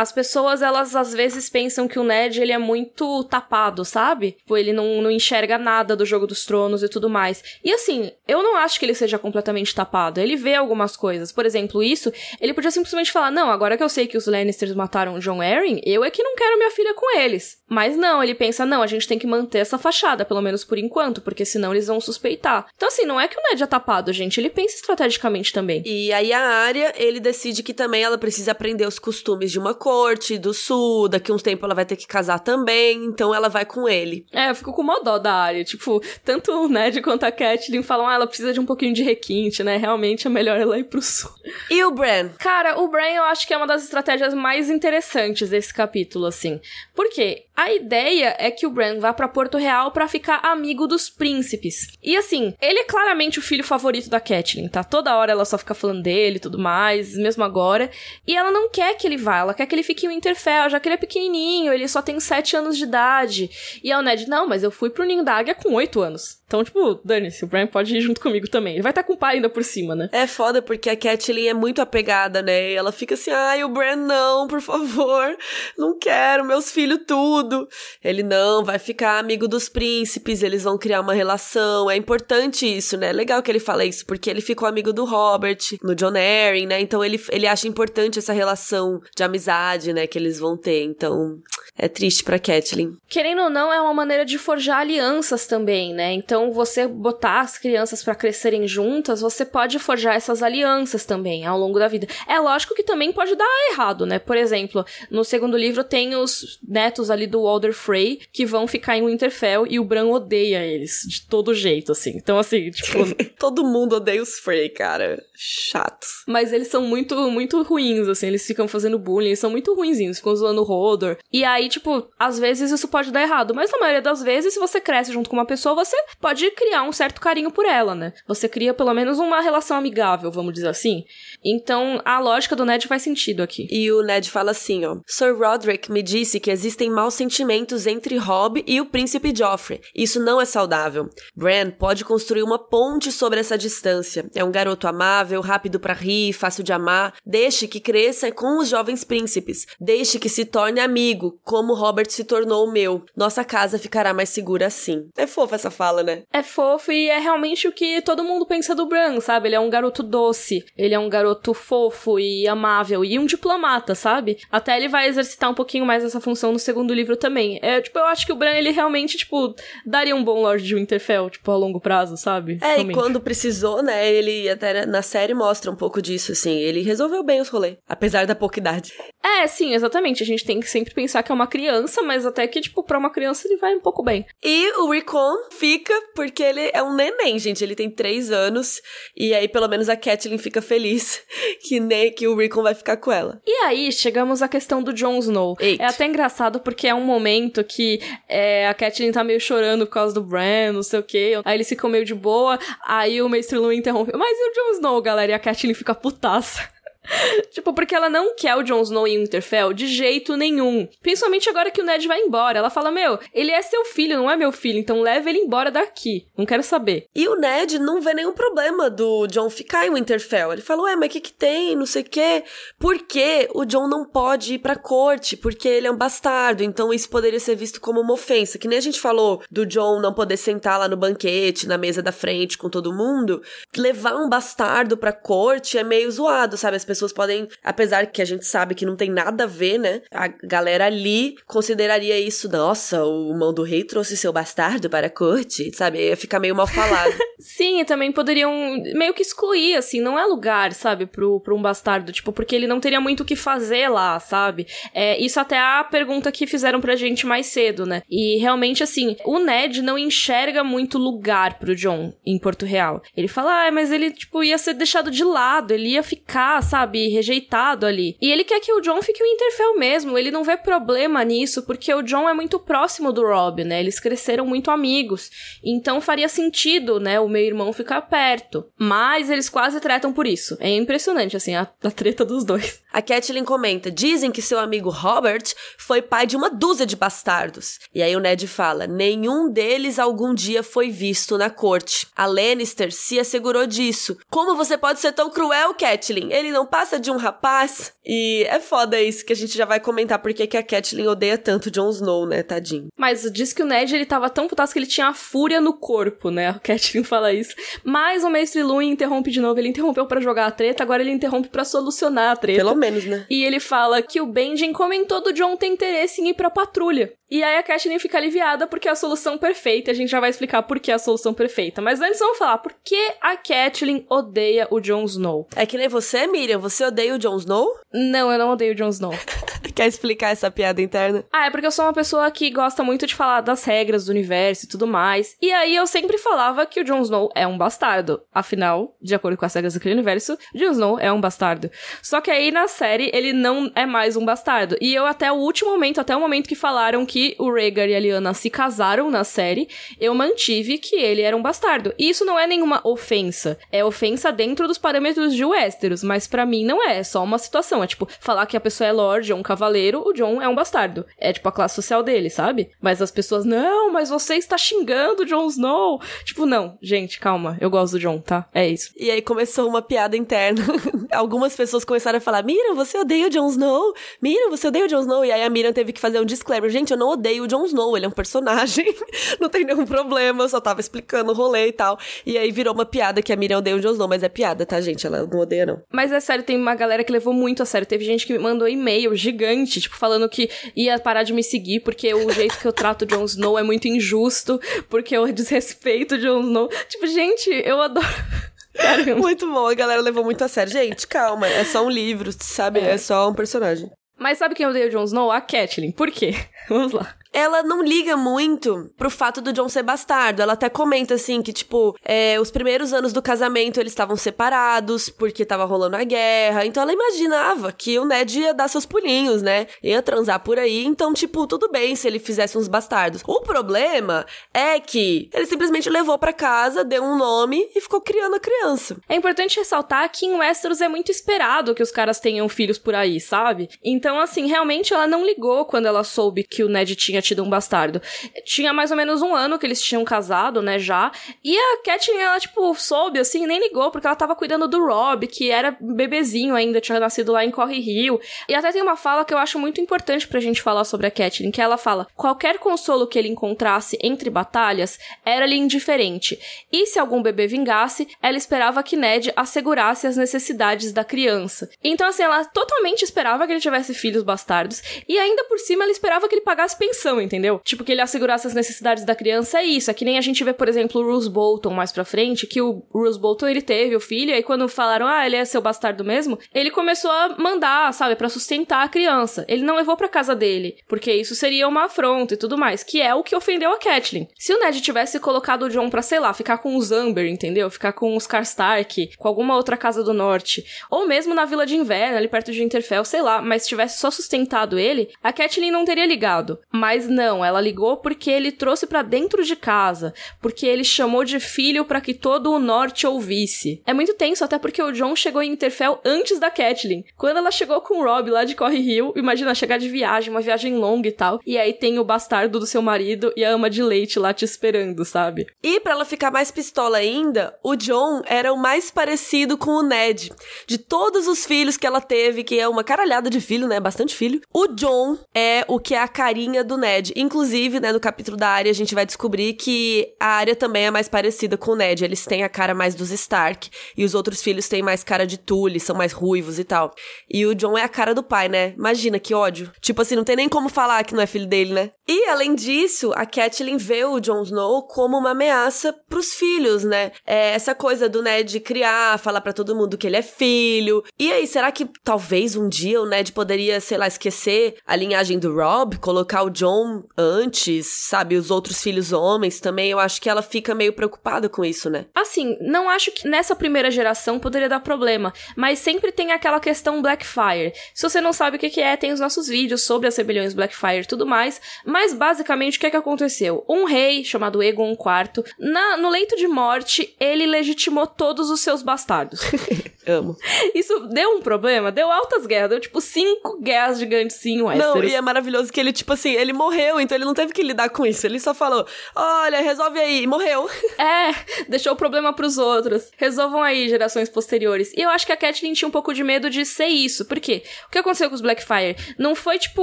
as 0.00 0.12
pessoas, 0.12 0.62
elas 0.62 0.96
às 0.96 1.12
vezes 1.12 1.48
pensam 1.48 1.86
que 1.86 1.98
o 1.98 2.04
Ned, 2.04 2.40
ele 2.40 2.52
é 2.52 2.58
muito 2.58 3.24
tapado, 3.24 3.84
sabe? 3.84 4.32
Tipo, 4.32 4.56
ele 4.56 4.72
não, 4.72 5.02
não 5.02 5.10
enxerga 5.10 5.58
nada 5.58 5.94
do 5.94 6.06
Jogo 6.06 6.26
dos 6.26 6.44
Tronos 6.44 6.82
e 6.82 6.88
tudo 6.88 7.08
mais. 7.08 7.42
E 7.62 7.72
assim, 7.72 8.10
eu 8.26 8.42
não 8.42 8.56
acho 8.56 8.78
que 8.78 8.86
ele 8.86 8.94
seja 8.94 9.18
completamente 9.18 9.74
tapado. 9.74 10.20
Ele 10.20 10.36
vê 10.36 10.54
algumas 10.54 10.96
coisas. 10.96 11.30
Por 11.32 11.44
exemplo, 11.44 11.82
isso, 11.82 12.12
ele 12.40 12.54
podia 12.54 12.70
simplesmente 12.70 13.12
falar: 13.12 13.30
Não, 13.30 13.50
agora 13.50 13.76
que 13.76 13.82
eu 13.82 13.88
sei 13.88 14.06
que 14.06 14.16
os 14.16 14.26
Lannisters 14.26 14.74
mataram 14.74 15.18
John 15.18 15.40
Arryn, 15.40 15.80
eu 15.84 16.02
é 16.02 16.10
que 16.10 16.22
não 16.22 16.34
quero 16.34 16.56
minha 16.56 16.70
filha 16.70 16.94
com 16.94 17.18
eles. 17.18 17.58
Mas 17.68 17.96
não, 17.96 18.22
ele 18.22 18.34
pensa: 18.34 18.64
Não, 18.64 18.82
a 18.82 18.86
gente 18.86 19.06
tem 19.06 19.18
que 19.18 19.26
manter 19.26 19.58
essa 19.58 19.78
fachada, 19.78 20.24
pelo 20.24 20.40
menos 20.40 20.64
por 20.64 20.78
enquanto, 20.78 21.20
porque 21.20 21.44
senão 21.44 21.72
eles 21.72 21.86
vão 21.86 22.00
suspeitar. 22.00 22.66
Então, 22.74 22.88
assim, 22.88 23.04
não 23.04 23.20
é 23.20 23.28
que 23.28 23.38
o 23.38 23.42
Ned 23.42 23.62
é 23.62 23.66
tapado, 23.66 24.12
gente. 24.12 24.40
Ele 24.40 24.50
pensa 24.50 24.76
estrategicamente 24.76 25.52
também. 25.52 25.82
E 25.84 26.12
aí 26.12 26.32
a 26.32 26.40
área, 26.40 26.94
ele 26.96 27.20
decide 27.20 27.62
que 27.62 27.74
também 27.74 28.02
ela 28.02 28.18
precisa 28.18 28.52
aprender 28.52 28.86
os 28.86 28.98
costumes 28.98 29.50
de 29.50 29.58
uma 29.58 29.74
corte 29.90 30.38
do 30.38 30.54
sul, 30.54 31.08
daqui 31.08 31.32
uns 31.32 31.42
tempos 31.42 31.64
ela 31.64 31.74
vai 31.74 31.84
ter 31.84 31.96
que 31.96 32.06
casar 32.06 32.38
também, 32.38 33.06
então 33.06 33.34
ela 33.34 33.48
vai 33.48 33.64
com 33.64 33.88
ele. 33.88 34.24
É, 34.30 34.48
eu 34.48 34.54
fico 34.54 34.72
com 34.72 34.82
uma 34.82 35.02
dó 35.02 35.18
da 35.18 35.32
área. 35.32 35.64
Tipo, 35.64 36.00
tanto 36.24 36.52
o 36.52 36.68
Ned 36.68 37.02
quanto 37.02 37.24
a 37.24 37.32
Catelyn 37.32 37.82
falam, 37.82 38.06
ah, 38.06 38.14
ela 38.14 38.26
precisa 38.28 38.52
de 38.52 38.60
um 38.60 38.64
pouquinho 38.64 38.94
de 38.94 39.02
requinte, 39.02 39.64
né? 39.64 39.76
Realmente 39.76 40.28
é 40.28 40.30
melhor 40.30 40.60
ela 40.60 40.78
ir 40.78 40.84
pro 40.84 41.02
sul. 41.02 41.32
E 41.68 41.82
o 41.82 41.90
Bran? 41.90 42.28
Cara, 42.38 42.80
o 42.80 42.86
Bran 42.86 43.08
eu 43.08 43.24
acho 43.24 43.44
que 43.48 43.52
é 43.52 43.56
uma 43.56 43.66
das 43.66 43.82
estratégias 43.82 44.32
mais 44.32 44.70
interessantes 44.70 45.50
desse 45.50 45.74
capítulo, 45.74 46.26
assim. 46.26 46.60
Por 46.94 47.10
quê? 47.10 47.46
A 47.60 47.74
ideia 47.74 48.34
é 48.38 48.50
que 48.50 48.66
o 48.66 48.70
Bran 48.70 49.00
vá 49.00 49.12
para 49.12 49.28
Porto 49.28 49.58
Real 49.58 49.90
para 49.90 50.08
ficar 50.08 50.40
amigo 50.42 50.86
dos 50.86 51.10
príncipes. 51.10 51.88
E 52.02 52.16
assim, 52.16 52.54
ele 52.58 52.78
é 52.78 52.84
claramente 52.84 53.38
o 53.38 53.42
filho 53.42 53.62
favorito 53.62 54.08
da 54.08 54.18
Catelyn, 54.18 54.66
tá? 54.66 54.82
Toda 54.82 55.14
hora 55.14 55.32
ela 55.32 55.44
só 55.44 55.58
fica 55.58 55.74
falando 55.74 56.02
dele 56.02 56.36
e 56.36 56.40
tudo 56.40 56.58
mais, 56.58 57.14
mesmo 57.18 57.44
agora. 57.44 57.90
E 58.26 58.34
ela 58.34 58.50
não 58.50 58.70
quer 58.70 58.96
que 58.96 59.06
ele 59.06 59.18
vá, 59.18 59.40
ela 59.40 59.52
quer 59.52 59.66
que 59.66 59.74
ele 59.74 59.82
fique 59.82 60.06
em 60.06 60.08
Winterfell, 60.08 60.70
já 60.70 60.80
que 60.80 60.88
ele 60.88 60.94
é 60.94 60.96
pequenininho, 60.96 61.70
ele 61.70 61.86
só 61.86 62.00
tem 62.00 62.18
7 62.18 62.56
anos 62.56 62.78
de 62.78 62.84
idade. 62.84 63.50
E 63.84 63.92
a 63.92 64.00
Ned, 64.00 64.26
não, 64.26 64.48
mas 64.48 64.62
eu 64.62 64.70
fui 64.70 64.88
pro 64.88 65.04
Ninho 65.04 65.22
da 65.22 65.34
Águia 65.34 65.54
com 65.54 65.74
8 65.74 66.00
anos. 66.00 66.40
Então, 66.46 66.64
tipo, 66.64 66.98
dane-se, 67.04 67.44
o 67.44 67.46
Bran 67.46 67.66
pode 67.66 67.94
ir 67.94 68.00
junto 68.00 68.22
comigo 68.22 68.48
também. 68.48 68.72
Ele 68.72 68.82
vai 68.82 68.90
estar 68.90 69.02
tá 69.02 69.06
com 69.06 69.12
o 69.12 69.18
pai 69.18 69.36
ainda 69.36 69.50
por 69.50 69.62
cima, 69.62 69.94
né? 69.94 70.08
É 70.12 70.26
foda 70.26 70.62
porque 70.62 70.88
a 70.88 70.96
Catelyn 70.96 71.48
é 71.48 71.54
muito 71.54 71.82
apegada, 71.82 72.40
né? 72.40 72.72
E 72.72 72.74
ela 72.74 72.90
fica 72.90 73.14
assim, 73.14 73.30
ai, 73.30 73.62
o 73.62 73.68
Bran 73.68 73.96
não, 73.96 74.48
por 74.48 74.62
favor, 74.62 75.36
não 75.76 75.98
quero, 75.98 76.44
meus 76.44 76.72
filhos 76.72 77.00
tudo 77.06 77.49
tudo. 77.50 77.68
Ele 78.02 78.22
não 78.22 78.64
vai 78.64 78.78
ficar 78.78 79.18
amigo 79.18 79.48
dos 79.48 79.68
príncipes, 79.68 80.42
eles 80.42 80.62
vão 80.62 80.78
criar 80.78 81.00
uma 81.00 81.12
relação. 81.12 81.90
É 81.90 81.96
importante 81.96 82.64
isso, 82.64 82.96
né? 82.96 83.08
É 83.08 83.12
legal 83.12 83.42
que 83.42 83.50
ele 83.50 83.58
fala 83.58 83.84
isso, 83.84 84.06
porque 84.06 84.30
ele 84.30 84.40
ficou 84.40 84.68
amigo 84.68 84.92
do 84.92 85.04
Robert, 85.04 85.58
no 85.82 85.94
John 85.94 86.14
Arryn, 86.16 86.66
né? 86.66 86.80
Então 86.80 87.04
ele, 87.04 87.20
ele 87.30 87.46
acha 87.46 87.66
importante 87.66 88.18
essa 88.18 88.32
relação 88.32 89.00
de 89.16 89.22
amizade, 89.24 89.92
né, 89.92 90.06
que 90.06 90.16
eles 90.18 90.38
vão 90.38 90.56
ter. 90.56 90.84
Então, 90.84 91.38
é 91.76 91.88
triste 91.88 92.22
pra 92.22 92.38
Kathleen. 92.38 92.96
Querendo 93.08 93.42
ou 93.42 93.50
não, 93.50 93.72
é 93.72 93.80
uma 93.80 93.94
maneira 93.94 94.24
de 94.24 94.38
forjar 94.38 94.80
alianças 94.80 95.46
também, 95.46 95.92
né? 95.92 96.12
Então, 96.12 96.52
você 96.52 96.86
botar 96.86 97.40
as 97.40 97.58
crianças 97.58 98.02
para 98.02 98.14
crescerem 98.14 98.68
juntas, 98.68 99.20
você 99.20 99.44
pode 99.44 99.78
forjar 99.78 100.14
essas 100.14 100.42
alianças 100.42 101.04
também 101.04 101.46
ao 101.46 101.58
longo 101.58 101.78
da 101.78 101.88
vida. 101.88 102.06
É 102.28 102.38
lógico 102.38 102.74
que 102.74 102.82
também 102.82 103.12
pode 103.12 103.34
dar 103.34 103.48
errado, 103.72 104.06
né? 104.06 104.18
Por 104.18 104.36
exemplo, 104.36 104.84
no 105.10 105.24
segundo 105.24 105.56
livro 105.56 105.82
tem 105.82 106.14
os 106.14 106.58
netos 106.66 107.10
ali 107.10 107.26
do 107.26 107.39
Walder 107.42 107.72
Frey 107.72 108.20
que 108.32 108.46
vão 108.46 108.66
ficar 108.66 108.96
em 108.96 109.06
Winterfell 109.06 109.66
e 109.68 109.78
o 109.78 109.84
Bran 109.84 110.06
odeia 110.06 110.64
eles 110.64 111.00
de 111.06 111.26
todo 111.26 111.54
jeito, 111.54 111.92
assim. 111.92 112.12
Então, 112.16 112.38
assim, 112.38 112.70
tipo. 112.70 112.98
todo 113.38 113.64
mundo 113.64 113.96
odeia 113.96 114.22
os 114.22 114.38
Frey, 114.38 114.68
cara. 114.68 115.22
Chatos. 115.34 116.24
Mas 116.26 116.52
eles 116.52 116.68
são 116.68 116.82
muito, 116.82 117.16
muito 117.30 117.62
ruins, 117.62 118.08
assim. 118.08 118.26
Eles 118.26 118.46
ficam 118.46 118.68
fazendo 118.68 118.98
bullying, 118.98 119.34
são 119.34 119.50
muito 119.50 119.74
ruinzinhos, 119.74 120.18
ficam 120.18 120.36
zoando 120.36 120.62
o 120.62 120.70
Hodor. 120.70 121.16
E 121.32 121.44
aí, 121.44 121.68
tipo, 121.68 122.08
às 122.18 122.38
vezes 122.38 122.70
isso 122.70 122.88
pode 122.88 123.10
dar 123.10 123.22
errado, 123.22 123.54
mas 123.54 123.70
na 123.70 123.78
maioria 123.78 124.02
das 124.02 124.22
vezes, 124.22 124.54
se 124.54 124.60
você 124.60 124.80
cresce 124.80 125.12
junto 125.12 125.30
com 125.30 125.36
uma 125.36 125.46
pessoa, 125.46 125.74
você 125.74 125.96
pode 126.20 126.50
criar 126.52 126.82
um 126.82 126.92
certo 126.92 127.20
carinho 127.20 127.50
por 127.50 127.64
ela, 127.64 127.94
né? 127.94 128.12
Você 128.26 128.48
cria 128.48 128.74
pelo 128.74 128.94
menos 128.94 129.18
uma 129.18 129.40
relação 129.40 129.76
amigável, 129.76 130.30
vamos 130.30 130.52
dizer 130.52 130.68
assim. 130.68 131.04
Então, 131.44 132.00
a 132.04 132.18
lógica 132.18 132.56
do 132.56 132.64
Ned 132.64 132.86
faz 132.86 133.02
sentido 133.02 133.42
aqui. 133.42 133.66
E 133.70 133.90
o 133.90 134.02
Ned 134.02 134.30
fala 134.30 134.50
assim, 134.50 134.84
ó: 134.84 134.98
Sir 135.06 135.36
Roderick 135.36 135.90
me 135.90 136.02
disse 136.02 136.40
que 136.40 136.50
existem 136.50 136.90
maus 136.90 137.14
sentimentos 137.20 137.86
entre 137.86 138.16
Robb 138.16 138.64
e 138.66 138.80
o 138.80 138.86
príncipe 138.86 139.30
Joffrey. 139.36 139.82
Isso 139.94 140.18
não 140.18 140.40
é 140.40 140.46
saudável. 140.46 141.10
Bran 141.36 141.70
pode 141.70 142.02
construir 142.02 142.42
uma 142.42 142.58
ponte 142.58 143.12
sobre 143.12 143.38
essa 143.38 143.58
distância. 143.58 144.24
É 144.34 144.42
um 144.42 144.50
garoto 144.50 144.88
amável, 144.88 145.42
rápido 145.42 145.78
para 145.78 145.92
rir, 145.92 146.32
fácil 146.32 146.64
de 146.64 146.72
amar. 146.72 147.12
Deixe 147.26 147.68
que 147.68 147.78
cresça 147.78 148.32
com 148.32 148.58
os 148.58 148.70
jovens 148.70 149.04
príncipes. 149.04 149.66
Deixe 149.78 150.18
que 150.18 150.30
se 150.30 150.46
torne 150.46 150.80
amigo, 150.80 151.38
como 151.44 151.74
Robert 151.74 152.08
se 152.08 152.24
tornou 152.24 152.66
o 152.66 152.72
meu. 152.72 153.04
Nossa 153.14 153.44
casa 153.44 153.78
ficará 153.78 154.14
mais 154.14 154.30
segura 154.30 154.68
assim. 154.68 155.10
É 155.14 155.26
fofa 155.26 155.56
essa 155.56 155.70
fala, 155.70 156.02
né? 156.02 156.22
É 156.32 156.42
fofo 156.42 156.90
e 156.90 157.10
é 157.10 157.18
realmente 157.18 157.68
o 157.68 157.72
que 157.72 158.00
todo 158.00 158.24
mundo 158.24 158.46
pensa 158.46 158.74
do 158.74 158.86
Bran, 158.86 159.20
sabe? 159.20 159.48
Ele 159.48 159.56
é 159.56 159.60
um 159.60 159.68
garoto 159.68 160.02
doce, 160.02 160.64
ele 160.74 160.94
é 160.94 160.98
um 160.98 161.10
garoto 161.10 161.52
fofo 161.52 162.18
e 162.18 162.48
amável 162.48 163.04
e 163.04 163.18
um 163.18 163.26
diplomata, 163.26 163.94
sabe? 163.94 164.38
Até 164.50 164.74
ele 164.78 164.88
vai 164.88 165.06
exercitar 165.06 165.50
um 165.50 165.54
pouquinho 165.54 165.84
mais 165.84 166.02
essa 166.02 166.18
função 166.18 166.50
no 166.50 166.58
segundo 166.58 166.94
livro 166.94 167.09
também. 167.16 167.58
É, 167.62 167.80
tipo, 167.80 167.98
eu 167.98 168.06
acho 168.06 168.26
que 168.26 168.32
o 168.32 168.36
Bran, 168.36 168.52
ele 168.52 168.70
realmente, 168.70 169.16
tipo, 169.16 169.54
daria 169.84 170.14
um 170.14 170.24
bom 170.24 170.40
Lord 170.40 170.62
de 170.62 170.74
Winterfell, 170.74 171.30
tipo, 171.30 171.50
a 171.50 171.56
longo 171.56 171.80
prazo, 171.80 172.16
sabe? 172.16 172.58
É, 172.60 172.74
realmente. 172.74 172.90
e 172.90 172.94
quando 172.94 173.20
precisou, 173.20 173.82
né, 173.82 174.10
ele 174.12 174.48
até 174.48 174.86
na 174.86 175.02
série 175.02 175.34
mostra 175.34 175.70
um 175.70 175.76
pouco 175.76 176.00
disso, 176.00 176.32
assim, 176.32 176.58
ele 176.58 176.82
resolveu 176.82 177.22
bem 177.22 177.40
os 177.40 177.48
rolês, 177.48 177.76
apesar 177.88 178.26
da 178.26 178.34
pouca 178.34 178.58
idade. 178.58 178.92
É, 179.22 179.46
sim, 179.46 179.74
exatamente. 179.74 180.22
A 180.22 180.26
gente 180.26 180.44
tem 180.44 180.60
que 180.60 180.68
sempre 180.68 180.94
pensar 180.94 181.22
que 181.22 181.30
é 181.30 181.34
uma 181.34 181.46
criança, 181.46 182.02
mas 182.02 182.24
até 182.24 182.46
que, 182.46 182.60
tipo, 182.60 182.82
pra 182.82 182.98
uma 182.98 183.10
criança 183.10 183.46
ele 183.46 183.56
vai 183.56 183.74
um 183.74 183.80
pouco 183.80 184.02
bem. 184.02 184.26
E 184.42 184.72
o 184.78 184.90
Recon 184.90 185.34
fica 185.52 185.94
porque 186.14 186.42
ele 186.42 186.70
é 186.72 186.82
um 186.82 186.94
neném, 186.94 187.38
gente. 187.38 187.62
Ele 187.62 187.74
tem 187.74 187.90
três 187.90 188.30
anos. 188.30 188.80
E 189.16 189.34
aí, 189.34 189.48
pelo 189.48 189.68
menos, 189.68 189.88
a 189.88 189.96
Catelyn 189.96 190.38
fica 190.38 190.62
feliz 190.62 191.22
que, 191.62 191.80
nem, 191.80 192.12
que 192.12 192.26
o 192.26 192.36
Recon 192.36 192.62
vai 192.62 192.74
ficar 192.74 192.96
com 192.96 193.12
ela. 193.12 193.40
E 193.46 193.52
aí, 193.64 193.92
chegamos 193.92 194.42
à 194.42 194.48
questão 194.48 194.82
do 194.82 194.92
Jon 194.92 195.18
Snow. 195.18 195.56
Eita. 195.60 195.82
É 195.82 195.86
até 195.86 196.06
engraçado 196.06 196.60
porque 196.60 196.86
é 196.86 196.94
um 196.94 196.99
momento 197.00 197.62
que 197.64 198.00
é, 198.28 198.68
a 198.68 198.74
Catelyn 198.74 199.12
tá 199.12 199.24
meio 199.24 199.40
chorando 199.40 199.86
por 199.86 199.92
causa 199.92 200.14
do 200.14 200.22
Bran, 200.22 200.72
não 200.72 200.82
sei 200.82 201.00
o 201.00 201.02
quê. 201.02 201.40
Aí 201.44 201.56
eles 201.56 201.68
ficam 201.68 201.90
meio 201.90 202.04
de 202.04 202.14
boa. 202.14 202.58
Aí 202.86 203.20
o 203.22 203.28
Mestre 203.28 203.58
Lu 203.58 203.72
interrompe. 203.72 204.12
Mas 204.16 204.38
e 204.38 204.50
o 204.50 204.52
Jon 204.54 204.74
Snow, 204.76 205.02
galera? 205.02 205.32
E 205.32 205.34
a 205.34 205.38
Catelyn 205.38 205.74
fica 205.74 205.94
putaça. 205.94 206.68
tipo, 207.50 207.72
porque 207.72 207.94
ela 207.94 208.08
não 208.08 208.34
quer 208.34 208.56
o 208.56 208.62
Jon 208.62 208.82
Snow 208.82 209.06
em 209.06 209.18
Winterfell 209.18 209.72
de 209.72 209.86
jeito 209.86 210.36
nenhum. 210.36 210.88
Principalmente 211.02 211.48
agora 211.48 211.70
que 211.70 211.80
o 211.80 211.84
Ned 211.84 212.06
vai 212.06 212.20
embora. 212.20 212.58
Ela 212.58 212.70
fala: 212.70 212.90
Meu, 212.90 213.18
ele 213.32 213.50
é 213.50 213.62
seu 213.62 213.84
filho, 213.84 214.16
não 214.16 214.30
é 214.30 214.36
meu 214.36 214.52
filho, 214.52 214.78
então 214.78 215.00
leva 215.00 215.28
ele 215.28 215.38
embora 215.38 215.70
daqui. 215.70 216.26
Não 216.36 216.46
quero 216.46 216.62
saber. 216.62 217.06
E 217.14 217.28
o 217.28 217.36
Ned 217.36 217.78
não 217.78 218.00
vê 218.00 218.14
nenhum 218.14 218.32
problema 218.32 218.88
do 218.88 219.26
Jon 219.26 219.50
ficar 219.50 219.86
em 219.86 219.94
Winterfell. 219.94 220.52
Ele 220.52 220.62
fala: 220.62 220.82
Ué, 220.82 220.96
mas 220.96 221.08
o 221.08 221.12
que, 221.12 221.20
que 221.20 221.32
tem? 221.32 221.76
Não 221.76 221.86
sei 221.86 222.02
o 222.02 222.04
quê. 222.04 222.44
Por 222.78 222.98
que 222.98 223.48
o 223.54 223.64
Jon 223.64 223.88
não 223.88 224.04
pode 224.04 224.54
ir 224.54 224.58
pra 224.58 224.76
corte? 224.76 225.36
Porque 225.36 225.68
ele 225.68 225.86
é 225.86 225.90
um 225.90 225.96
bastardo. 225.96 226.62
Então 226.62 226.92
isso 226.92 227.08
poderia 227.08 227.40
ser 227.40 227.54
visto 227.54 227.80
como 227.80 228.00
uma 228.00 228.14
ofensa. 228.14 228.58
Que 228.58 228.68
nem 228.68 228.78
a 228.78 228.82
gente 228.82 229.00
falou 229.00 229.42
do 229.50 229.66
Jon 229.66 230.00
não 230.00 230.14
poder 230.14 230.36
sentar 230.36 230.78
lá 230.78 230.88
no 230.88 230.96
banquete, 230.96 231.66
na 231.66 231.78
mesa 231.78 232.02
da 232.02 232.12
frente 232.12 232.58
com 232.58 232.68
todo 232.68 232.92
mundo. 232.92 233.42
Levar 233.76 234.14
um 234.14 234.28
bastardo 234.28 234.96
pra 234.96 235.12
corte 235.12 235.78
é 235.78 235.84
meio 235.84 236.10
zoado, 236.10 236.56
sabe? 236.56 236.76
As 236.76 236.84
pessoas 236.84 236.99
podem, 237.12 237.48
apesar 237.62 238.06
que 238.06 238.22
a 238.22 238.24
gente 238.24 238.46
sabe 238.46 238.74
que 238.74 238.86
não 238.86 238.96
tem 238.96 239.10
nada 239.10 239.44
a 239.44 239.46
ver, 239.46 239.78
né? 239.78 240.02
A 240.10 240.28
galera 240.28 240.86
ali 240.86 241.36
consideraria 241.46 242.18
isso, 242.18 242.48
nossa, 242.48 243.04
o 243.04 243.32
mão 243.38 243.52
do 243.52 243.62
rei 243.62 243.84
trouxe 243.84 244.16
seu 244.16 244.32
bastardo 244.32 244.90
para 244.90 245.06
a 245.06 245.10
corte, 245.10 245.74
sabe? 245.74 245.98
Ia 246.08 246.16
ficar 246.16 246.40
meio 246.40 246.54
mal 246.54 246.66
falado. 246.66 247.14
Sim, 247.38 247.80
e 247.80 247.84
também 247.84 248.12
poderiam 248.12 248.52
meio 248.94 249.14
que 249.14 249.22
excluir, 249.22 249.74
assim, 249.74 250.00
não 250.00 250.18
é 250.18 250.26
lugar, 250.26 250.72
sabe, 250.72 251.06
pro, 251.06 251.40
pro 251.40 251.56
um 251.56 251.62
bastardo, 251.62 252.12
tipo, 252.12 252.32
porque 252.32 252.54
ele 252.54 252.66
não 252.66 252.80
teria 252.80 253.00
muito 253.00 253.22
o 253.22 253.24
que 253.24 253.34
fazer 253.34 253.88
lá, 253.88 254.20
sabe? 254.20 254.66
É, 254.92 255.18
isso 255.18 255.40
até 255.40 255.56
é 255.56 255.80
a 255.80 255.84
pergunta 255.84 256.30
que 256.32 256.46
fizeram 256.46 256.80
pra 256.80 256.96
gente 256.96 257.26
mais 257.26 257.46
cedo, 257.46 257.86
né? 257.86 258.02
E 258.08 258.36
realmente, 258.38 258.82
assim, 258.82 259.16
o 259.24 259.38
Ned 259.38 259.82
não 259.82 259.98
enxerga 259.98 260.62
muito 260.62 260.98
lugar 260.98 261.58
pro 261.58 261.74
John 261.74 262.12
em 262.24 262.38
Porto 262.38 262.66
Real. 262.66 263.02
Ele 263.16 263.28
fala, 263.28 263.66
ah, 263.66 263.72
mas 263.72 263.90
ele, 263.90 264.10
tipo, 264.10 264.42
ia 264.42 264.58
ser 264.58 264.74
deixado 264.74 265.10
de 265.10 265.24
lado, 265.24 265.72
ele 265.72 265.90
ia 265.90 266.02
ficar, 266.02 266.62
sabe? 266.62 266.79
Sabe, 266.80 267.08
rejeitado 267.08 267.84
ali. 267.86 268.16
E 268.20 268.30
ele 268.30 268.44
quer 268.44 268.60
que 268.60 268.72
o 268.72 268.80
John 268.80 269.02
fique 269.02 269.22
o 269.22 269.26
Interfell 269.26 269.78
mesmo, 269.78 270.16
ele 270.16 270.30
não 270.30 270.44
vê 270.44 270.56
problema 270.56 271.22
nisso, 271.24 271.62
porque 271.62 271.92
o 271.92 272.02
John 272.02 272.28
é 272.28 272.32
muito 272.32 272.58
próximo 272.58 273.12
do 273.12 273.22
Rob, 273.22 273.64
né? 273.64 273.80
Eles 273.80 274.00
cresceram 274.00 274.46
muito 274.46 274.70
amigos. 274.70 275.30
Então 275.62 276.00
faria 276.00 276.28
sentido, 276.28 276.98
né, 276.98 277.20
o 277.20 277.28
meu 277.28 277.42
irmão 277.42 277.72
ficar 277.72 278.02
perto. 278.02 278.66
Mas 278.78 279.30
eles 279.30 279.48
quase 279.48 279.80
tretam 279.80 280.12
por 280.12 280.26
isso. 280.26 280.56
É 280.60 280.70
impressionante, 280.70 281.36
assim, 281.36 281.54
a, 281.54 281.68
a 281.82 281.90
treta 281.90 282.24
dos 282.24 282.44
dois. 282.44 282.80
A 282.92 283.00
Catelyn 283.00 283.44
comenta: 283.44 283.90
dizem 283.90 284.32
que 284.32 284.42
seu 284.42 284.58
amigo 284.58 284.90
Robert 284.90 285.44
foi 285.78 286.02
pai 286.02 286.26
de 286.26 286.36
uma 286.36 286.50
dúzia 286.50 286.84
de 286.84 286.96
bastardos. 286.96 287.78
E 287.94 288.02
aí 288.02 288.16
o 288.16 288.20
Ned 288.20 288.48
fala: 288.48 288.86
nenhum 288.86 289.48
deles 289.48 289.98
algum 289.98 290.34
dia 290.34 290.62
foi 290.62 290.90
visto 290.90 291.38
na 291.38 291.48
corte. 291.48 292.08
A 292.16 292.26
Lannister 292.26 292.92
se 292.92 293.18
assegurou 293.18 293.66
disso. 293.66 294.18
Como 294.28 294.56
você 294.56 294.76
pode 294.76 294.98
ser 294.98 295.12
tão 295.12 295.30
cruel, 295.30 295.74
Catelyn? 295.74 296.32
Ele 296.32 296.50
não 296.50 296.66
passa 296.70 296.98
de 296.98 297.10
um 297.10 297.16
rapaz 297.16 297.92
e 298.06 298.44
é 298.48 298.60
foda 298.60 299.00
isso 299.00 299.24
que 299.24 299.32
a 299.32 299.36
gente 299.36 299.56
já 299.56 299.64
vai 299.64 299.80
comentar 299.80 300.18
porque 300.20 300.46
que 300.46 300.56
a 300.56 300.62
Catelyn 300.62 301.08
odeia 301.08 301.36
tanto 301.36 301.70
Jon 301.70 301.90
Snow, 301.90 302.26
né, 302.26 302.42
tadinho. 302.42 302.88
Mas 302.96 303.30
diz 303.32 303.52
que 303.52 303.62
o 303.62 303.66
Ned 303.66 303.94
ele 303.94 304.06
tava 304.06 304.30
tão 304.30 304.46
putaço 304.46 304.72
que 304.72 304.78
ele 304.78 304.86
tinha 304.86 305.08
a 305.08 305.14
fúria 305.14 305.60
no 305.60 305.74
corpo, 305.74 306.30
né? 306.30 306.48
A 306.48 306.58
Catelyn 306.58 307.02
fala 307.04 307.32
isso. 307.32 307.54
Mas 307.84 308.24
o 308.24 308.30
Mestre 308.30 308.62
Luin 308.62 308.90
interrompe 308.90 309.30
de 309.30 309.40
novo, 309.40 309.58
ele 309.58 309.68
interrompeu 309.68 310.06
para 310.06 310.20
jogar 310.20 310.46
a 310.46 310.50
treta, 310.50 310.82
agora 310.82 311.02
ele 311.02 311.10
interrompe 311.10 311.48
para 311.48 311.64
solucionar 311.64 312.32
a 312.32 312.36
treta. 312.36 312.58
Pelo 312.58 312.74
menos, 312.74 313.04
né? 313.04 313.26
E 313.28 313.44
ele 313.44 313.60
fala 313.60 314.00
que 314.00 314.20
o 314.20 314.26
Benjen 314.26 314.72
comentou 314.72 315.22
do 315.22 315.32
John 315.32 315.56
ter 315.56 315.66
interesse 315.66 316.20
em 316.20 316.30
ir 316.30 316.34
pra 316.34 316.50
patrulha. 316.50 317.12
E 317.30 317.44
aí 317.44 317.58
a 317.58 317.62
Catelyn 317.62 317.98
fica 317.98 318.18
aliviada 318.18 318.66
porque 318.66 318.88
é 318.88 318.90
a 318.90 318.96
solução 318.96 319.38
perfeita. 319.38 319.92
A 319.92 319.94
gente 319.94 320.10
já 320.10 320.18
vai 320.18 320.30
explicar 320.30 320.62
por 320.62 320.80
que 320.80 320.90
é 320.90 320.94
a 320.94 320.98
solução 320.98 321.32
perfeita. 321.32 321.80
Mas 321.80 322.00
antes 322.00 322.18
vamos 322.18 322.38
falar 322.38 322.58
por 322.58 322.74
que 322.84 323.12
a 323.20 323.36
Catelyn 323.36 324.04
odeia 324.08 324.66
o 324.70 324.80
Jon 324.80 325.04
Snow. 325.04 325.46
É 325.54 325.64
que 325.64 325.78
nem 325.78 325.88
você, 325.88 326.26
Miriam. 326.26 326.58
Você 326.58 326.84
odeia 326.84 327.14
o 327.14 327.18
Jon 327.18 327.36
Snow? 327.36 327.68
Não, 327.92 328.32
eu 328.32 328.38
não 328.38 328.50
odeio 328.50 328.72
o 328.72 328.74
Jon 328.74 328.88
Snow. 328.88 329.12
Quer 329.74 329.86
explicar 329.86 330.30
essa 330.30 330.50
piada 330.50 330.82
interna? 330.82 331.24
Ah, 331.32 331.46
é 331.46 331.50
porque 331.50 331.66
eu 331.66 331.70
sou 331.70 331.84
uma 331.84 331.92
pessoa 331.92 332.28
que 332.30 332.50
gosta 332.50 332.82
muito 332.82 333.06
de 333.06 333.14
falar 333.14 333.40
das 333.40 333.64
regras 333.64 334.06
do 334.06 334.10
universo 334.10 334.64
e 334.64 334.68
tudo 334.68 334.86
mais. 334.86 335.36
E 335.40 335.52
aí 335.52 335.76
eu 335.76 335.86
sempre 335.86 336.18
falava 336.18 336.66
que 336.66 336.80
o 336.80 336.84
Jon 336.84 337.00
Snow 337.02 337.30
é 337.36 337.46
um 337.46 337.56
bastardo. 337.56 338.20
Afinal, 338.34 338.96
de 339.00 339.14
acordo 339.14 339.36
com 339.36 339.46
as 339.46 339.54
regras 339.54 339.74
daquele 339.74 339.94
universo, 339.94 340.36
Jon 340.54 340.72
Snow 340.72 340.98
é 340.98 341.12
um 341.12 341.20
bastardo. 341.20 341.70
Só 342.02 342.20
que 342.20 342.30
aí 342.30 342.50
na 342.50 342.66
série 342.66 343.10
ele 343.14 343.32
não 343.32 343.70
é 343.76 343.86
mais 343.86 344.16
um 344.16 344.24
bastardo. 344.24 344.76
E 344.80 344.92
eu 344.92 345.06
até 345.06 345.30
o 345.30 345.36
último 345.36 345.70
momento, 345.70 346.00
até 346.00 346.16
o 346.16 346.20
momento 346.20 346.48
que 346.48 346.56
falaram 346.56 347.06
que 347.06 347.19
que 347.20 347.34
o 347.38 347.52
Rhaegar 347.52 347.86
e 347.88 347.94
a 347.94 348.00
Lyanna 348.00 348.32
se 348.32 348.48
casaram 348.48 349.10
na 349.10 349.24
série, 349.24 349.68
eu 350.00 350.14
mantive 350.14 350.78
que 350.78 350.96
ele 350.96 351.20
era 351.20 351.36
um 351.36 351.42
bastardo. 351.42 351.92
E 351.98 352.08
isso 352.08 352.24
não 352.24 352.38
é 352.38 352.46
nenhuma 352.46 352.80
ofensa. 352.82 353.58
É 353.70 353.84
ofensa 353.84 354.32
dentro 354.32 354.66
dos 354.66 354.78
parâmetros 354.78 355.34
de 355.34 355.44
Westeros, 355.44 356.02
mas 356.02 356.26
para 356.26 356.46
mim 356.46 356.64
não 356.64 356.82
é. 356.82 357.00
É 357.00 357.02
só 357.02 357.22
uma 357.22 357.38
situação. 357.38 357.84
É 357.84 357.86
tipo, 357.86 358.08
falar 358.20 358.46
que 358.46 358.56
a 358.56 358.60
pessoa 358.60 358.88
é 358.88 358.92
Lorde 358.92 359.34
ou 359.34 359.38
um 359.38 359.42
cavaleiro, 359.42 360.02
o 360.06 360.14
John 360.14 360.40
é 360.40 360.48
um 360.48 360.54
bastardo. 360.54 361.04
É 361.18 361.30
tipo 361.30 361.46
a 361.46 361.52
classe 361.52 361.74
social 361.74 362.02
dele, 362.02 362.30
sabe? 362.30 362.70
Mas 362.80 363.02
as 363.02 363.10
pessoas, 363.10 363.44
não, 363.44 363.92
mas 363.92 364.08
você 364.08 364.36
está 364.36 364.56
xingando 364.56 365.22
o 365.22 365.26
Jon 365.26 365.46
Snow. 365.46 366.00
Tipo, 366.24 366.46
não, 366.46 366.78
gente, 366.80 367.20
calma. 367.20 367.58
Eu 367.60 367.68
gosto 367.68 367.92
do 367.94 367.98
John, 367.98 368.18
tá? 368.18 368.48
É 368.54 368.66
isso. 368.66 368.92
E 368.96 369.10
aí 369.10 369.20
começou 369.20 369.68
uma 369.68 369.82
piada 369.82 370.16
interna. 370.16 370.62
Algumas 371.12 371.54
pessoas 371.54 371.84
começaram 371.84 372.16
a 372.16 372.20
falar: 372.20 372.42
Miriam, 372.42 372.74
você 372.74 372.96
odeia 372.96 373.26
o 373.26 373.30
Jon 373.30 373.48
Snow? 373.48 373.94
Miriam, 374.22 374.48
você 374.48 374.68
odeia 374.68 374.86
o 374.86 374.88
Jon 374.88 375.00
Snow? 375.00 375.24
E 375.24 375.30
aí 375.30 375.42
a 375.42 375.50
Miriam 375.50 375.72
teve 375.72 375.92
que 375.92 376.00
fazer 376.00 376.18
um 376.18 376.24
disclaimer. 376.24 376.70
Gente, 376.70 376.92
eu 376.92 376.96
não 376.96 377.09
odeio 377.10 377.44
o 377.44 377.46
Jon 377.46 377.64
Snow, 377.64 377.96
ele 377.96 378.06
é 378.06 378.08
um 378.08 378.12
personagem, 378.12 378.94
não 379.40 379.48
tem 379.48 379.64
nenhum 379.64 379.86
problema, 379.86 380.44
eu 380.44 380.48
só 380.48 380.60
tava 380.60 380.80
explicando 380.80 381.32
o 381.32 381.34
rolê 381.34 381.68
e 381.68 381.72
tal. 381.72 381.98
E 382.24 382.38
aí 382.38 382.50
virou 382.50 382.74
uma 382.74 382.86
piada 382.86 383.22
que 383.22 383.32
a 383.32 383.36
Miriam 383.36 383.58
odeia 383.58 383.76
o 383.76 383.80
Jon 383.80 383.92
Snow, 383.92 384.08
mas 384.08 384.22
é 384.22 384.28
piada, 384.28 384.64
tá, 384.64 384.80
gente? 384.80 385.06
Ela 385.06 385.26
não 385.26 385.40
odeia, 385.40 385.66
não. 385.66 385.82
Mas 385.92 386.12
é 386.12 386.20
sério, 386.20 386.44
tem 386.44 386.56
uma 386.56 386.74
galera 386.74 387.04
que 387.04 387.12
levou 387.12 387.32
muito 387.32 387.62
a 387.62 387.66
sério. 387.66 387.86
Teve 387.86 388.04
gente 388.04 388.26
que 388.26 388.32
me 388.32 388.38
mandou 388.38 388.68
e-mail 388.68 389.14
gigante, 389.14 389.80
tipo, 389.80 389.96
falando 389.96 390.28
que 390.28 390.48
ia 390.74 390.98
parar 390.98 391.22
de 391.22 391.32
me 391.32 391.42
seguir 391.42 391.80
porque 391.80 392.12
o 392.14 392.30
jeito 392.30 392.58
que 392.58 392.66
eu 392.66 392.72
trato 392.72 393.02
o 393.02 393.06
Jon 393.06 393.24
Snow 393.24 393.58
é 393.58 393.62
muito 393.62 393.88
injusto, 393.88 394.60
porque 394.88 395.16
eu 395.16 395.30
desrespeito 395.32 396.14
o 396.14 396.18
Jon 396.18 396.40
Snow. 396.40 396.68
Tipo, 396.88 397.06
gente, 397.06 397.50
eu 397.64 397.80
adoro. 397.80 398.06
Caramba. 398.74 399.16
Muito 399.16 399.46
bom, 399.46 399.66
a 399.66 399.74
galera 399.74 400.00
levou 400.00 400.24
muito 400.24 400.42
a 400.44 400.48
sério. 400.48 400.72
Gente, 400.72 401.06
calma, 401.06 401.46
é 401.46 401.64
só 401.64 401.84
um 401.84 401.90
livro, 401.90 402.30
sabe? 402.38 402.80
É, 402.80 402.92
é 402.92 402.98
só 402.98 403.28
um 403.28 403.34
personagem. 403.34 403.90
Mas 404.20 404.38
sabe 404.38 404.54
quem 404.54 404.66
odeia 404.66 404.86
o 404.86 404.90
Jon 404.90 405.04
Snow? 405.04 405.32
A 405.32 405.40
Catelyn. 405.40 405.92
Por 405.92 406.10
quê? 406.10 406.34
Vamos 406.68 406.92
lá 406.92 407.19
ela 407.32 407.62
não 407.62 407.82
liga 407.82 408.16
muito 408.16 408.90
pro 408.96 409.10
fato 409.10 409.40
do 409.40 409.52
John 409.52 409.68
ser 409.68 409.82
bastardo. 409.82 410.42
Ela 410.42 410.54
até 410.54 410.68
comenta 410.68 411.14
assim 411.14 411.42
que, 411.42 411.52
tipo, 411.52 411.96
é, 412.04 412.38
os 412.40 412.50
primeiros 412.50 412.92
anos 412.92 413.12
do 413.12 413.22
casamento 413.22 413.78
eles 413.78 413.92
estavam 413.92 414.16
separados 414.16 415.08
porque 415.08 415.44
tava 415.44 415.64
rolando 415.64 415.96
a 415.96 416.04
guerra. 416.04 416.66
Então 416.66 416.82
ela 416.82 416.92
imaginava 416.92 417.72
que 417.72 417.98
o 417.98 418.04
Ned 418.04 418.40
ia 418.40 418.54
dar 418.54 418.68
seus 418.68 418.84
pulinhos, 418.84 419.42
né? 419.42 419.66
Ia 419.82 420.02
transar 420.02 420.40
por 420.40 420.58
aí. 420.58 420.84
Então, 420.84 421.12
tipo, 421.14 421.46
tudo 421.46 421.70
bem 421.70 421.94
se 421.94 422.06
ele 422.06 422.18
fizesse 422.18 422.58
uns 422.58 422.68
bastardos. 422.68 423.22
O 423.26 423.40
problema 423.40 424.26
é 424.52 424.78
que 424.80 425.30
ele 425.32 425.46
simplesmente 425.46 425.88
levou 425.88 426.18
para 426.18 426.32
casa, 426.32 426.84
deu 426.84 427.02
um 427.02 427.16
nome 427.16 427.68
e 427.74 427.80
ficou 427.80 428.00
criando 428.00 428.36
a 428.36 428.40
criança. 428.40 428.96
É 429.08 429.14
importante 429.14 429.58
ressaltar 429.58 430.10
que 430.10 430.26
em 430.26 430.36
Westeros 430.36 430.80
é 430.80 430.88
muito 430.88 431.10
esperado 431.10 431.74
que 431.74 431.82
os 431.82 431.90
caras 431.90 432.18
tenham 432.18 432.48
filhos 432.48 432.78
por 432.78 432.94
aí, 432.94 433.20
sabe? 433.20 433.68
Então, 433.84 434.18
assim, 434.18 434.46
realmente 434.46 434.92
ela 434.92 435.06
não 435.06 435.24
ligou 435.24 435.64
quando 435.64 435.86
ela 435.86 436.02
soube 436.02 436.44
que 436.44 436.64
o 436.64 436.68
Ned 436.68 436.96
tinha 436.96 437.19
tinha 437.20 437.40
tido 437.40 437.44
um 437.44 437.50
bastardo. 437.50 438.00
Tinha 438.44 438.72
mais 438.72 438.90
ou 438.90 438.96
menos 438.96 439.22
um 439.22 439.34
ano 439.34 439.58
que 439.58 439.66
eles 439.66 439.82
tinham 439.82 440.04
casado, 440.04 440.60
né, 440.60 440.78
já. 440.78 441.12
E 441.44 441.56
a 441.56 441.82
Catelyn, 441.84 442.18
ela, 442.18 442.40
tipo, 442.40 442.74
soube, 442.74 443.18
assim, 443.18 443.46
nem 443.46 443.60
ligou, 443.60 443.90
porque 443.90 444.06
ela 444.06 444.16
tava 444.16 444.34
cuidando 444.34 444.66
do 444.66 444.84
Rob, 444.84 445.26
que 445.26 445.50
era 445.50 445.76
bebezinho 445.80 446.54
ainda, 446.54 446.80
tinha 446.80 446.98
nascido 446.98 447.32
lá 447.32 447.44
em 447.44 447.50
Corre 447.50 447.80
Rio. 447.80 448.20
E 448.48 448.54
até 448.54 448.72
tem 448.72 448.82
uma 448.82 448.96
fala 448.96 449.24
que 449.24 449.32
eu 449.32 449.38
acho 449.38 449.58
muito 449.58 449.80
importante 449.80 450.26
pra 450.26 450.40
gente 450.40 450.62
falar 450.62 450.84
sobre 450.84 451.06
a 451.06 451.10
Catelyn, 451.10 451.50
que 451.50 451.60
ela 451.60 451.76
fala: 451.76 452.06
qualquer 452.14 452.58
consolo 452.58 453.06
que 453.06 453.18
ele 453.18 453.28
encontrasse 453.28 453.98
entre 454.02 454.30
batalhas 454.30 454.98
era-lhe 455.24 455.56
indiferente. 455.56 456.38
E 456.72 456.86
se 456.86 456.98
algum 456.98 457.22
bebê 457.22 457.46
vingasse, 457.46 458.08
ela 458.22 458.36
esperava 458.36 458.82
que 458.82 458.96
Ned 458.96 459.32
assegurasse 459.36 460.06
as 460.06 460.16
necessidades 460.16 460.92
da 460.92 461.04
criança. 461.04 461.68
Então, 461.82 462.08
assim, 462.08 462.22
ela 462.22 462.44
totalmente 462.44 463.02
esperava 463.02 463.46
que 463.46 463.52
ele 463.52 463.60
tivesse 463.60 463.94
filhos 463.94 464.22
bastardos, 464.22 464.82
e 465.08 465.18
ainda 465.18 465.44
por 465.44 465.58
cima 465.58 465.84
ela 465.84 465.92
esperava 465.92 466.28
que 466.28 466.34
ele 466.34 466.42
pagasse 466.42 466.78
pensão 466.78 467.09
entendeu? 467.18 467.58
Tipo, 467.64 467.82
que 467.82 467.92
ele 467.92 468.02
assegurasse 468.02 468.46
as 468.46 468.52
necessidades 468.52 469.06
da 469.06 469.14
criança 469.14 469.60
é 469.60 469.64
isso. 469.64 469.90
É 469.90 469.94
que 469.94 470.04
nem 470.04 470.18
a 470.18 470.20
gente 470.20 470.44
vê, 470.44 470.52
por 470.52 470.68
exemplo, 470.68 471.00
o 471.00 471.04
Bruce 471.04 471.30
Bolton 471.30 471.70
mais 471.70 471.92
pra 471.92 472.04
frente, 472.04 472.46
que 472.46 472.60
o 472.60 472.82
Bruce 472.92 473.18
Bolton, 473.18 473.48
ele 473.48 473.62
teve 473.62 473.96
o 473.96 474.00
filho, 474.00 474.30
e 474.30 474.34
aí 474.34 474.42
quando 474.42 474.68
falaram, 474.68 475.06
ah, 475.06 475.24
ele 475.24 475.36
é 475.36 475.44
seu 475.46 475.62
bastardo 475.62 476.04
mesmo, 476.04 476.38
ele 476.54 476.70
começou 476.70 477.10
a 477.10 477.36
mandar, 477.38 477.94
sabe, 477.94 478.16
para 478.16 478.28
sustentar 478.28 478.84
a 478.84 478.88
criança. 478.88 479.46
Ele 479.48 479.62
não 479.62 479.76
levou 479.76 479.96
pra 479.96 480.08
casa 480.08 480.34
dele, 480.34 480.76
porque 480.86 481.12
isso 481.12 481.34
seria 481.34 481.66
uma 481.66 481.84
afronta 481.84 482.34
e 482.34 482.36
tudo 482.36 482.58
mais, 482.58 482.82
que 482.82 483.00
é 483.00 483.14
o 483.14 483.22
que 483.22 483.34
ofendeu 483.34 483.72
a 483.72 483.78
Catelyn. 483.78 484.26
Se 484.38 484.52
o 484.52 484.60
Ned 484.60 484.80
tivesse 484.80 485.18
colocado 485.20 485.62
o 485.62 485.68
John 485.70 485.88
pra, 485.88 486.02
sei 486.02 486.20
lá, 486.20 486.34
ficar 486.34 486.58
com 486.58 486.76
os 486.76 486.92
Amber, 486.92 487.26
entendeu? 487.26 487.70
Ficar 487.70 487.92
com 487.92 488.16
os 488.16 488.26
Karstark, 488.26 489.16
com 489.16 489.28
alguma 489.28 489.56
outra 489.56 489.76
casa 489.76 490.02
do 490.02 490.12
norte, 490.12 490.64
ou 490.90 491.06
mesmo 491.06 491.34
na 491.34 491.44
Vila 491.44 491.64
de 491.64 491.76
Inverno, 491.76 492.18
ali 492.18 492.28
perto 492.28 492.52
de 492.52 492.62
Interfell, 492.62 493.04
sei 493.04 493.22
lá, 493.22 493.40
mas 493.40 493.66
tivesse 493.66 493.98
só 493.98 494.10
sustentado 494.10 494.78
ele, 494.78 495.10
a 495.22 495.32
Catelyn 495.32 495.70
não 495.70 495.84
teria 495.84 496.06
ligado. 496.06 496.58
Mas 496.72 496.99
mas 497.00 497.08
não, 497.08 497.42
ela 497.42 497.62
ligou 497.62 497.96
porque 497.96 498.30
ele 498.30 498.52
trouxe 498.52 498.86
para 498.86 499.00
dentro 499.00 499.42
de 499.42 499.56
casa, 499.56 500.12
porque 500.38 500.66
ele 500.66 500.84
chamou 500.84 501.24
de 501.24 501.40
filho 501.40 501.82
para 501.82 501.98
que 501.98 502.12
todo 502.12 502.52
o 502.52 502.58
norte 502.58 503.06
ouvisse. 503.06 503.80
É 503.86 503.94
muito 503.94 504.12
tenso, 504.12 504.44
até 504.44 504.58
porque 504.58 504.82
o 504.82 504.92
John 504.92 505.16
chegou 505.16 505.42
em 505.42 505.52
Interfell 505.52 505.98
antes 506.04 506.38
da 506.38 506.50
Catelyn. 506.50 507.02
Quando 507.16 507.38
ela 507.38 507.50
chegou 507.50 507.80
com 507.80 508.00
o 508.00 508.04
Rob 508.04 508.30
lá 508.30 508.44
de 508.44 508.54
Corre 508.54 508.80
Rio, 508.80 509.14
imagina 509.16 509.54
chegar 509.54 509.78
de 509.78 509.88
viagem, 509.88 510.28
uma 510.28 510.42
viagem 510.42 510.76
longa 510.76 511.08
e 511.08 511.12
tal, 511.12 511.40
e 511.46 511.56
aí 511.56 511.72
tem 511.72 511.98
o 511.98 512.04
bastardo 512.04 512.60
do 512.60 512.66
seu 512.66 512.82
marido 512.82 513.32
e 513.34 513.46
a 513.46 513.50
ama 513.50 513.70
de 513.70 513.82
leite 513.82 514.18
lá 514.18 514.34
te 514.34 514.44
esperando, 514.44 515.02
sabe? 515.06 515.46
E 515.62 515.80
para 515.80 515.92
ela 515.92 516.04
ficar 516.04 516.30
mais 516.30 516.50
pistola 516.50 516.98
ainda, 516.98 517.58
o 517.64 517.76
John 517.76 518.20
era 518.26 518.52
o 518.52 518.58
mais 518.58 518.90
parecido 518.90 519.56
com 519.56 519.70
o 519.70 519.82
Ned. 519.82 520.30
De 520.66 520.76
todos 520.76 521.26
os 521.26 521.46
filhos 521.46 521.78
que 521.78 521.86
ela 521.86 522.02
teve, 522.02 522.44
que 522.44 522.60
é 522.60 522.68
uma 522.68 522.84
caralhada 522.84 523.30
de 523.30 523.40
filho, 523.40 523.66
né? 523.66 523.80
Bastante 523.80 524.14
filho. 524.14 524.42
O 524.52 524.66
John 524.66 525.16
é 525.34 525.64
o 525.66 525.80
que 525.80 525.94
é 525.94 525.98
a 525.98 526.06
carinha 526.06 526.62
do 526.62 526.76
Ned. 526.76 526.89
Ned. 526.90 527.12
Inclusive, 527.16 527.80
né, 527.80 527.92
no 527.92 528.00
capítulo 528.00 528.36
da 528.36 528.48
área, 528.48 528.70
a 528.70 528.74
gente 528.74 528.94
vai 528.94 529.06
descobrir 529.06 529.54
que 529.54 530.08
a 530.18 530.26
área 530.26 530.56
também 530.56 530.86
é 530.86 530.90
mais 530.90 531.08
parecida 531.08 531.56
com 531.56 531.72
o 531.72 531.76
Ned. 531.76 532.04
Eles 532.04 532.24
têm 532.24 532.42
a 532.42 532.48
cara 532.48 532.74
mais 532.74 532.94
dos 532.94 533.10
Stark. 533.10 533.70
E 533.96 534.04
os 534.04 534.14
outros 534.14 534.42
filhos 534.42 534.68
têm 534.68 534.82
mais 534.82 535.04
cara 535.04 535.26
de 535.26 535.38
Tully, 535.38 535.78
são 535.78 535.96
mais 535.96 536.12
ruivos 536.12 536.58
e 536.58 536.64
tal. 536.64 536.92
E 537.28 537.46
o 537.46 537.54
John 537.54 537.78
é 537.78 537.82
a 537.82 537.88
cara 537.88 538.14
do 538.14 538.22
pai, 538.22 538.48
né? 538.48 538.74
Imagina 538.76 539.18
que 539.18 539.34
ódio. 539.34 539.70
Tipo 539.80 540.02
assim, 540.02 540.16
não 540.16 540.24
tem 540.24 540.36
nem 540.36 540.48
como 540.48 540.68
falar 540.68 541.04
que 541.04 541.14
não 541.14 541.22
é 541.22 541.26
filho 541.26 541.46
dele, 541.46 541.72
né? 541.72 541.90
E, 542.12 542.24
além 542.24 542.56
disso, 542.56 543.12
a 543.14 543.24
Catelyn 543.24 543.76
vê 543.76 544.04
o 544.04 544.18
Jon 544.18 544.42
Snow 544.42 544.82
como 544.82 545.16
uma 545.16 545.30
ameaça 545.30 545.92
pros 546.08 546.34
filhos, 546.34 546.82
né? 546.82 547.12
É 547.24 547.50
essa 547.50 547.72
coisa 547.72 548.08
do 548.08 548.20
Ned 548.20 548.58
criar, 548.58 549.16
falar 549.16 549.40
para 549.40 549.52
todo 549.52 549.76
mundo 549.76 549.96
que 549.96 550.08
ele 550.08 550.16
é 550.16 550.22
filho. 550.22 551.04
E 551.16 551.30
aí, 551.30 551.46
será 551.46 551.70
que 551.70 551.88
talvez 552.02 552.56
um 552.56 552.68
dia 552.68 553.00
o 553.00 553.06
Ned 553.06 553.30
poderia, 553.30 553.80
sei 553.80 553.96
lá, 553.96 554.08
esquecer 554.08 554.74
a 554.84 554.96
linhagem 554.96 555.38
do 555.38 555.54
Rob, 555.54 555.98
colocar 555.98 556.42
o 556.42 556.50
John 556.50 557.04
antes, 557.16 557.86
sabe? 557.86 558.34
Os 558.34 558.50
outros 558.50 558.82
filhos 558.82 559.12
homens 559.12 559.60
também. 559.60 559.92
Eu 559.92 560.00
acho 560.00 560.20
que 560.20 560.28
ela 560.28 560.42
fica 560.42 560.74
meio 560.74 560.92
preocupada 560.92 561.48
com 561.48 561.64
isso, 561.64 561.88
né? 561.88 562.06
Assim, 562.12 562.58
não 562.60 562.90
acho 562.90 563.12
que 563.12 563.28
nessa 563.28 563.54
primeira 563.54 563.88
geração 563.88 564.40
poderia 564.40 564.68
dar 564.68 564.80
problema, 564.80 565.32
mas 565.56 565.78
sempre 565.78 566.10
tem 566.10 566.32
aquela 566.32 566.58
questão 566.58 567.00
Blackfire. 567.00 567.72
Se 567.94 568.02
você 568.02 568.20
não 568.20 568.32
sabe 568.32 568.56
o 568.56 568.58
que, 568.58 568.68
que 568.68 568.80
é, 568.80 568.96
tem 568.96 569.12
os 569.12 569.20
nossos 569.20 569.46
vídeos 569.46 569.84
sobre 569.84 570.08
as 570.08 570.16
rebeliões 570.16 570.54
Blackfire 570.54 571.02
e 571.02 571.06
tudo 571.06 571.24
mais. 571.24 571.60
Mas 571.84 571.99
basicamente 572.14 572.76
o 572.76 572.80
que, 572.80 572.86
é 572.86 572.90
que 572.90 572.96
aconteceu? 572.96 573.64
Um 573.68 573.84
rei 573.84 574.24
chamado 574.24 574.62
Egon 574.62 574.92
IV, 574.92 575.44
na, 575.58 575.96
no 575.96 576.08
leito 576.08 576.36
de 576.36 576.48
morte, 576.48 577.14
ele 577.18 577.46
legitimou 577.46 578.06
todos 578.06 578.50
os 578.50 578.60
seus 578.60 578.82
bastardos. 578.82 579.40
Amo. 580.06 580.36
Isso 580.74 580.98
deu 581.08 581.36
um 581.36 581.40
problema, 581.40 581.92
deu 581.92 582.10
altas 582.10 582.46
guerras, 582.46 582.70
deu 582.70 582.80
tipo 582.80 583.00
cinco 583.00 583.60
guerras 583.60 583.98
gigantes 583.98 584.36
sim, 584.36 584.62
Westeros. 584.62 584.94
Não, 584.94 585.04
e 585.04 585.14
é 585.14 585.20
maravilhoso 585.20 585.70
que 585.70 585.78
ele, 585.78 585.92
tipo 585.92 586.12
assim, 586.12 586.32
ele 586.32 586.52
morreu, 586.52 586.98
então 586.98 587.16
ele 587.16 587.24
não 587.24 587.34
teve 587.34 587.52
que 587.52 587.62
lidar 587.62 587.90
com 587.90 588.06
isso. 588.06 588.26
Ele 588.26 588.40
só 588.40 588.54
falou: 588.54 588.86
olha, 589.14 589.60
resolve 589.60 589.98
aí, 589.98 590.22
e 590.22 590.26
morreu. 590.26 590.68
É, 591.00 591.34
deixou 591.68 591.94
o 591.94 591.96
problema 591.96 592.32
pros 592.32 592.58
outros. 592.58 593.10
Resolvam 593.16 593.62
aí, 593.62 593.88
gerações 593.88 594.28
posteriores. 594.28 594.92
E 594.94 595.00
eu 595.00 595.08
acho 595.08 595.24
que 595.24 595.32
a 595.32 595.36
Catelyn 595.36 595.72
tinha 595.72 595.88
um 595.88 595.90
pouco 595.90 596.12
de 596.12 596.22
medo 596.22 596.50
de 596.50 596.64
ser 596.66 596.88
isso. 596.88 597.24
Por 597.24 597.40
quê? 597.40 597.62
O 597.86 597.90
que 597.90 597.98
aconteceu 597.98 598.28
com 598.28 598.34
os 598.34 598.42
Blackfire? 598.42 598.96
Não 599.18 599.34
foi, 599.34 599.58
tipo, 599.58 599.82